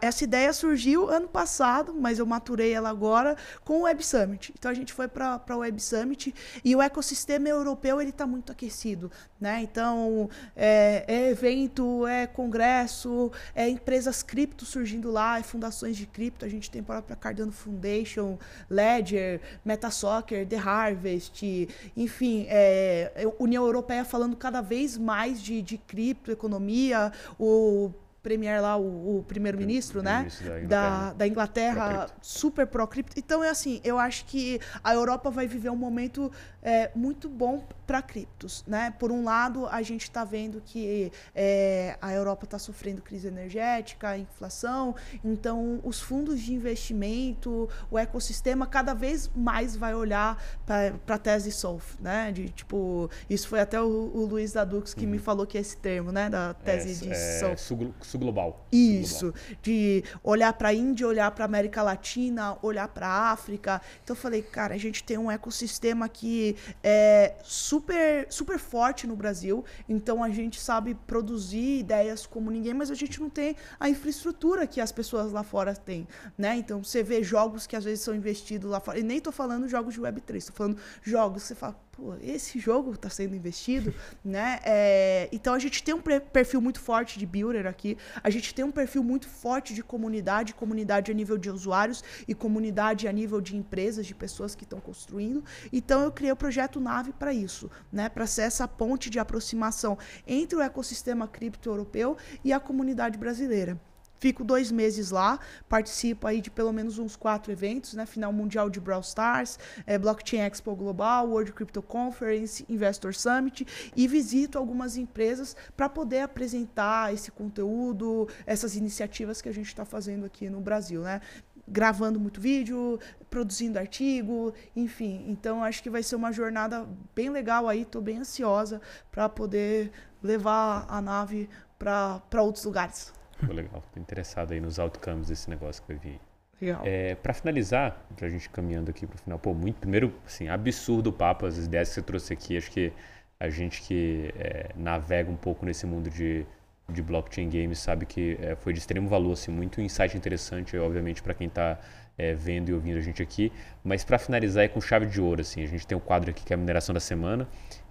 essa 0.00 0.24
ideia 0.24 0.52
surgiu 0.52 1.08
ano 1.08 1.28
passado, 1.28 1.94
mas 1.94 2.18
eu 2.18 2.26
maturei 2.26 2.72
ela 2.72 2.90
agora 2.90 3.36
com 3.64 3.78
o 3.78 3.82
Web 3.82 4.04
Summit. 4.04 4.52
Então 4.58 4.70
a 4.70 4.74
gente 4.74 4.92
foi 4.92 5.06
para 5.06 5.40
o 5.50 5.58
Web 5.58 5.80
Summit 5.80 6.34
e 6.64 6.74
o 6.74 6.82
ecossistema 6.82 7.48
europeu 7.48 8.00
ele 8.00 8.10
está 8.10 8.26
muito 8.26 8.50
aquecido, 8.50 9.10
né? 9.40 9.60
Então 9.62 10.28
é, 10.56 11.04
é, 11.06 11.30
evento, 11.30 12.06
é 12.06 12.26
congresso, 12.26 13.30
é 13.54 13.68
empresas 13.68 14.22
cripto 14.22 14.64
surgindo 14.64 15.10
lá, 15.10 15.38
é 15.38 15.42
fundações 15.44 15.96
de 15.96 16.06
cripto. 16.06 16.44
A 16.44 16.48
gente 16.48 16.70
tem 16.70 16.80
a 16.80 16.84
própria 16.84 17.16
Cardano 17.16 17.52
Foundation, 17.52 18.36
Ledger, 18.68 19.40
MetaSoccer, 19.64 20.46
The 20.46 20.56
Harvest, 20.56 21.68
enfim, 21.96 22.46
é, 22.48 23.27
União 23.38 23.64
Europeia 23.64 24.04
falando 24.04 24.36
cada 24.36 24.60
vez 24.60 24.96
mais 24.96 25.42
de, 25.42 25.62
de 25.62 25.78
criptoeconomia, 25.78 27.12
o 27.38 27.90
premier 28.22 28.60
lá, 28.60 28.76
o, 28.76 29.18
o 29.18 29.24
primeiro-ministro, 29.24 30.02
né? 30.02 30.26
Da, 30.66 31.12
da 31.14 31.26
Inglaterra, 31.26 32.10
super 32.20 32.66
pró-cripto. 32.66 33.18
Então, 33.18 33.42
é 33.42 33.48
assim, 33.48 33.80
eu 33.82 33.98
acho 33.98 34.24
que 34.26 34.60
a 34.82 34.92
Europa 34.92 35.30
vai 35.30 35.46
viver 35.46 35.70
um 35.70 35.76
momento 35.76 36.30
é, 36.62 36.90
muito 36.94 37.28
bom 37.28 37.62
para 37.86 38.02
criptos, 38.02 38.64
né? 38.66 38.92
Por 38.98 39.10
um 39.10 39.24
lado, 39.24 39.66
a 39.66 39.80
gente 39.80 40.02
está 40.02 40.22
vendo 40.22 40.60
que 40.64 41.10
é, 41.34 41.96
a 42.02 42.12
Europa 42.12 42.44
está 42.44 42.58
sofrendo 42.58 43.00
crise 43.00 43.28
energética, 43.28 44.18
inflação, 44.18 44.94
então 45.24 45.80
os 45.82 46.00
fundos 46.00 46.40
de 46.40 46.52
investimento, 46.52 47.68
o 47.90 47.98
ecossistema 47.98 48.66
cada 48.66 48.92
vez 48.92 49.30
mais 49.34 49.74
vai 49.74 49.94
olhar 49.94 50.42
para 50.66 51.14
a 51.14 51.18
tese 51.18 51.50
SOF, 51.50 51.96
né? 52.00 52.30
De 52.30 52.50
tipo, 52.50 53.08
isso 53.30 53.48
foi 53.48 53.60
até 53.60 53.80
o, 53.80 53.86
o 53.86 54.26
Luiz 54.26 54.52
Dadux 54.52 54.92
que 54.92 55.04
uhum. 55.04 55.12
me 55.12 55.18
falou 55.18 55.46
que 55.46 55.56
é 55.56 55.60
esse 55.60 55.76
termo, 55.76 56.12
né? 56.12 56.28
Da 56.28 56.52
tese 56.52 57.04
é, 57.04 57.08
de 57.08 57.12
é, 57.12 57.38
SOF. 57.38 57.88
Sul-global. 58.02 58.66
Isso, 58.70 59.32
de 59.62 60.04
olhar 60.22 60.52
para 60.52 60.68
a 60.68 60.74
Índia, 60.74 61.06
olhar 61.06 61.30
para 61.30 61.44
América 61.44 61.82
Latina, 61.82 62.58
olhar 62.60 62.88
para 62.88 63.06
a 63.06 63.30
África. 63.30 63.80
Então 64.02 64.14
eu 64.14 64.20
falei, 64.20 64.42
cara, 64.42 64.74
a 64.74 64.78
gente 64.78 65.02
tem 65.02 65.16
um 65.16 65.30
ecossistema 65.30 66.08
que 66.08 66.47
é 66.82 67.34
super, 67.42 68.26
super 68.30 68.58
forte 68.58 69.06
no 69.06 69.16
Brasil, 69.16 69.64
então 69.88 70.22
a 70.22 70.30
gente 70.30 70.60
sabe 70.60 70.94
produzir 71.06 71.80
ideias 71.80 72.26
como 72.26 72.50
ninguém, 72.50 72.74
mas 72.74 72.90
a 72.90 72.94
gente 72.94 73.20
não 73.20 73.30
tem 73.30 73.56
a 73.78 73.88
infraestrutura 73.88 74.66
que 74.66 74.80
as 74.80 74.92
pessoas 74.92 75.32
lá 75.32 75.42
fora 75.42 75.74
têm, 75.74 76.06
né? 76.36 76.56
Então 76.56 76.82
você 76.82 77.02
vê 77.02 77.22
jogos 77.22 77.66
que 77.66 77.76
às 77.76 77.84
vezes 77.84 78.00
são 78.04 78.14
investidos 78.14 78.70
lá 78.70 78.80
fora, 78.80 78.98
e 78.98 79.02
nem 79.02 79.20
tô 79.20 79.32
falando 79.32 79.68
jogos 79.68 79.94
de 79.94 80.00
Web3, 80.00 80.46
tô 80.46 80.52
falando 80.52 80.78
jogos 81.02 81.42
que 81.42 81.48
você 81.48 81.54
fala, 81.54 81.76
pô, 81.98 82.14
esse 82.22 82.60
jogo 82.60 82.92
está 82.92 83.10
sendo 83.10 83.34
investido, 83.34 83.92
né? 84.24 84.60
É, 84.64 85.28
então 85.32 85.52
a 85.52 85.58
gente 85.58 85.82
tem 85.82 85.92
um 85.92 86.00
perfil 86.00 86.60
muito 86.60 86.78
forte 86.78 87.18
de 87.18 87.26
builder 87.26 87.66
aqui, 87.66 87.98
a 88.22 88.30
gente 88.30 88.54
tem 88.54 88.64
um 88.64 88.70
perfil 88.70 89.02
muito 89.02 89.28
forte 89.28 89.74
de 89.74 89.82
comunidade, 89.82 90.54
comunidade 90.54 91.10
a 91.10 91.14
nível 91.14 91.36
de 91.36 91.50
usuários 91.50 92.04
e 92.28 92.34
comunidade 92.34 93.08
a 93.08 93.12
nível 93.12 93.40
de 93.40 93.56
empresas, 93.56 94.06
de 94.06 94.14
pessoas 94.14 94.54
que 94.54 94.62
estão 94.62 94.80
construindo. 94.80 95.42
Então 95.72 96.00
eu 96.02 96.12
criei 96.12 96.30
o 96.30 96.36
projeto 96.36 96.78
Nave 96.78 97.12
para 97.12 97.32
isso, 97.32 97.68
né? 97.92 98.08
Para 98.08 98.26
ser 98.26 98.42
essa 98.42 98.68
ponte 98.68 99.10
de 99.10 99.18
aproximação 99.18 99.98
entre 100.26 100.56
o 100.56 100.62
ecossistema 100.62 101.26
cripto 101.26 101.68
europeu 101.68 102.16
e 102.44 102.52
a 102.52 102.60
comunidade 102.60 103.18
brasileira. 103.18 103.78
Fico 104.18 104.42
dois 104.42 104.72
meses 104.72 105.10
lá, 105.10 105.38
participo 105.68 106.26
aí 106.26 106.40
de 106.40 106.50
pelo 106.50 106.72
menos 106.72 106.98
uns 106.98 107.14
quatro 107.14 107.52
eventos, 107.52 107.94
né? 107.94 108.04
Final 108.04 108.32
Mundial 108.32 108.68
de 108.68 108.80
Brawl 108.80 109.00
Stars, 109.00 109.58
é, 109.86 109.96
Blockchain 109.96 110.40
Expo 110.40 110.74
Global, 110.74 111.28
World 111.28 111.52
Crypto 111.52 111.80
Conference, 111.80 112.64
Investor 112.68 113.14
Summit 113.14 113.66
e 113.94 114.08
visito 114.08 114.58
algumas 114.58 114.96
empresas 114.96 115.56
para 115.76 115.88
poder 115.88 116.20
apresentar 116.20 117.14
esse 117.14 117.30
conteúdo, 117.30 118.28
essas 118.44 118.74
iniciativas 118.74 119.40
que 119.40 119.48
a 119.48 119.54
gente 119.54 119.68
está 119.68 119.84
fazendo 119.84 120.26
aqui 120.26 120.50
no 120.50 120.60
Brasil, 120.60 121.02
né? 121.02 121.20
Gravando 121.68 122.18
muito 122.18 122.40
vídeo, 122.40 122.98
produzindo 123.30 123.78
artigo, 123.78 124.52
enfim. 124.74 125.26
Então 125.28 125.62
acho 125.62 125.82
que 125.82 125.90
vai 125.90 126.02
ser 126.02 126.16
uma 126.16 126.32
jornada 126.32 126.88
bem 127.14 127.30
legal 127.30 127.68
aí, 127.68 127.82
estou 127.82 128.02
bem 128.02 128.18
ansiosa 128.18 128.80
para 129.12 129.28
poder 129.28 129.92
levar 130.20 130.86
a 130.88 131.00
nave 131.00 131.48
para 131.78 132.42
outros 132.42 132.64
lugares. 132.64 133.17
Pô, 133.46 133.52
legal. 133.52 133.82
Tô 133.92 134.00
interessado 134.00 134.52
aí 134.52 134.60
nos 134.60 134.78
outcomes 134.78 135.28
desse 135.28 135.48
negócio 135.48 135.82
que 135.82 135.92
vai 135.92 135.98
vir. 135.98 136.20
Legal. 136.60 136.82
É, 136.84 137.14
para 137.14 137.32
finalizar, 137.32 138.04
pra 138.16 138.28
gente 138.28 138.50
caminhando 138.50 138.90
aqui 138.90 139.06
pro 139.06 139.16
final, 139.18 139.38
pô, 139.38 139.54
muito, 139.54 139.76
primeiro, 139.76 140.12
assim, 140.26 140.48
absurdo 140.48 141.10
o 141.10 141.12
papo, 141.12 141.46
as 141.46 141.56
ideias 141.56 141.88
que 141.88 141.94
você 141.94 142.02
trouxe 142.02 142.32
aqui, 142.32 142.56
acho 142.56 142.70
que 142.70 142.92
a 143.38 143.48
gente 143.48 143.82
que 143.82 144.34
é, 144.36 144.70
navega 144.74 145.30
um 145.30 145.36
pouco 145.36 145.64
nesse 145.64 145.86
mundo 145.86 146.10
de, 146.10 146.44
de 146.88 147.00
blockchain 147.00 147.48
games 147.48 147.78
sabe 147.78 148.04
que 148.04 148.36
é, 148.42 148.56
foi 148.56 148.72
de 148.72 148.80
extremo 148.80 149.08
valor, 149.08 149.32
assim, 149.32 149.52
muito 149.52 149.80
insight 149.80 150.16
interessante, 150.16 150.76
obviamente, 150.76 151.22
para 151.22 151.32
quem 151.32 151.46
está 151.46 151.78
é, 152.16 152.34
vendo 152.34 152.70
e 152.70 152.74
ouvindo 152.74 152.98
a 152.98 153.00
gente 153.00 153.22
aqui. 153.22 153.52
Mas 153.84 154.02
para 154.02 154.18
finalizar 154.18 154.64
é 154.64 154.68
com 154.68 154.80
chave 154.80 155.06
de 155.06 155.20
ouro, 155.20 155.42
assim, 155.42 155.62
a 155.62 155.66
gente 155.66 155.86
tem 155.86 155.96
um 155.96 156.00
quadro 156.00 156.30
aqui 156.30 156.44
que 156.44 156.52
é 156.52 156.56
a 156.56 156.58
mineração 156.58 156.92
da 156.92 157.00
semana, 157.00 157.46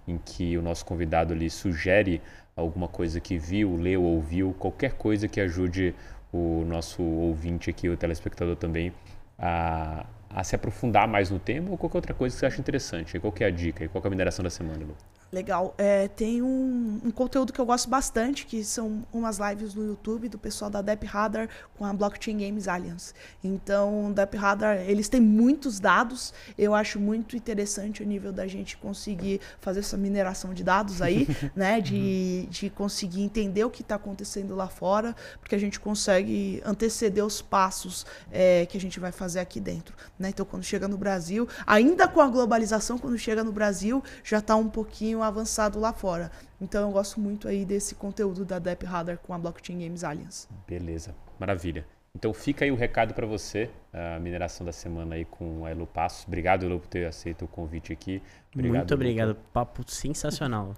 em 0.06 0.18
que 0.18 0.58
o 0.58 0.62
nosso 0.62 0.84
convidado 0.84 1.32
ali 1.32 1.48
sugere 1.48 2.20
alguma 2.58 2.88
coisa 2.88 3.20
que 3.20 3.38
viu, 3.38 3.76
leu, 3.76 4.02
ouviu, 4.02 4.54
qualquer 4.58 4.92
coisa 4.94 5.28
que 5.28 5.40
ajude 5.40 5.94
o 6.32 6.64
nosso 6.66 7.02
ouvinte 7.02 7.70
aqui, 7.70 7.88
o 7.88 7.96
telespectador 7.96 8.56
também, 8.56 8.92
a, 9.38 10.04
a 10.28 10.44
se 10.44 10.54
aprofundar 10.54 11.06
mais 11.08 11.30
no 11.30 11.38
tema 11.38 11.70
ou 11.70 11.78
qualquer 11.78 11.98
outra 11.98 12.14
coisa 12.14 12.34
que 12.34 12.40
você 12.40 12.46
acha 12.46 12.60
interessante. 12.60 13.18
Qual 13.18 13.32
é 13.40 13.44
a 13.44 13.50
dica? 13.50 13.88
Qual 13.88 14.02
é 14.02 14.06
a 14.06 14.10
mineração 14.10 14.42
da 14.42 14.50
semana, 14.50 14.84
Lu? 14.84 14.96
Legal. 15.30 15.74
É, 15.76 16.08
tem 16.08 16.40
um, 16.40 17.00
um, 17.04 17.10
conteúdo 17.10 17.52
que 17.52 17.60
eu 17.60 17.66
gosto 17.66 17.88
bastante, 17.88 18.46
que 18.46 18.64
são 18.64 19.06
umas 19.12 19.38
lives 19.38 19.74
no 19.74 19.84
YouTube 19.84 20.26
do 20.26 20.38
pessoal 20.38 20.70
da 20.70 20.80
Dep 20.80 21.04
Radar 21.04 21.50
com 21.76 21.84
a 21.84 21.92
Blockchain 21.92 22.38
Games 22.38 22.66
Alliance. 22.66 23.12
Então, 23.44 24.10
Dep 24.12 24.34
Radar, 24.36 24.78
eles 24.78 25.06
têm 25.06 25.20
muitos 25.20 25.78
dados. 25.78 26.32
Eu 26.56 26.74
acho 26.74 26.98
muito 26.98 27.36
interessante 27.36 28.02
o 28.02 28.06
nível 28.06 28.32
da 28.32 28.46
gente 28.46 28.78
conseguir 28.78 29.38
fazer 29.60 29.80
essa 29.80 29.98
mineração 29.98 30.54
de 30.54 30.64
dados 30.64 31.02
aí, 31.02 31.28
né? 31.54 31.78
De, 31.78 32.44
uhum. 32.44 32.50
de 32.50 32.70
conseguir 32.70 33.20
entender 33.20 33.64
o 33.64 33.70
que 33.70 33.82
está 33.82 33.96
acontecendo 33.96 34.56
lá 34.56 34.68
fora, 34.68 35.14
porque 35.40 35.54
a 35.54 35.58
gente 35.58 35.78
consegue 35.78 36.62
anteceder 36.64 37.24
os 37.24 37.42
passos 37.42 38.06
é, 38.32 38.64
que 38.64 38.78
a 38.78 38.80
gente 38.80 38.98
vai 38.98 39.12
fazer 39.12 39.40
aqui 39.40 39.60
dentro. 39.60 39.94
Né? 40.18 40.30
Então, 40.30 40.46
quando 40.46 40.64
chega 40.64 40.88
no 40.88 40.96
Brasil, 40.96 41.46
ainda 41.66 42.08
com 42.08 42.22
a 42.22 42.28
globalização, 42.28 42.96
quando 42.96 43.18
chega 43.18 43.44
no 43.44 43.52
Brasil, 43.52 44.02
já 44.24 44.38
está 44.38 44.56
um 44.56 44.70
pouquinho 44.70 45.17
pouquinho 45.18 45.22
avançado 45.22 45.78
lá 45.80 45.92
fora. 45.92 46.30
Então 46.60 46.82
eu 46.82 46.92
gosto 46.92 47.20
muito 47.20 47.48
aí 47.48 47.64
desse 47.64 47.94
conteúdo 47.94 48.44
da 48.44 48.58
Depp 48.58 48.86
Radar 48.86 49.18
com 49.18 49.34
a 49.34 49.38
Blockchain 49.38 49.78
Games 49.78 50.04
Alliance. 50.04 50.48
Beleza, 50.66 51.14
maravilha. 51.38 51.84
Então 52.14 52.32
fica 52.32 52.64
aí 52.64 52.70
o 52.70 52.74
recado 52.74 53.14
para 53.14 53.26
você, 53.26 53.70
a 53.92 54.18
mineração 54.18 54.64
da 54.64 54.72
semana 54.72 55.16
aí 55.16 55.24
com 55.24 55.64
a 55.66 55.70
Elo 55.70 55.86
Passos. 55.86 56.26
Obrigado, 56.26 56.64
Elo, 56.64 56.80
por 56.80 56.88
ter 56.88 57.06
aceito 57.06 57.44
o 57.44 57.48
convite 57.48 57.92
aqui. 57.92 58.22
Obrigado, 58.52 58.76
Muito 58.76 58.94
obrigado, 58.94 59.28
Lu. 59.28 59.36
papo 59.52 59.88
sensacional. 59.88 60.74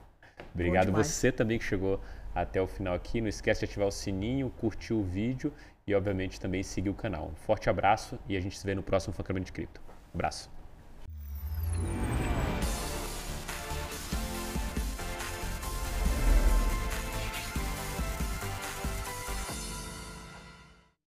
obrigado 0.52 0.92
você 0.92 1.30
também 1.30 1.58
que 1.58 1.64
chegou 1.64 2.00
até 2.34 2.60
o 2.60 2.66
final 2.66 2.94
aqui. 2.94 3.20
Não 3.20 3.28
esquece 3.28 3.60
de 3.60 3.66
ativar 3.66 3.88
o 3.88 3.92
sininho, 3.92 4.50
curtir 4.50 4.92
o 4.92 5.02
vídeo 5.02 5.52
e, 5.86 5.94
obviamente, 5.94 6.38
também 6.38 6.62
seguir 6.62 6.90
o 6.90 6.94
canal. 6.94 7.30
Um 7.32 7.34
forte 7.34 7.70
abraço 7.70 8.18
e 8.28 8.36
a 8.36 8.40
gente 8.40 8.58
se 8.58 8.66
vê 8.66 8.74
no 8.74 8.82
próximo 8.82 9.14
Fancamento 9.14 9.46
de 9.46 9.52
Cripto. 9.52 9.80
Abraço. 10.12 10.50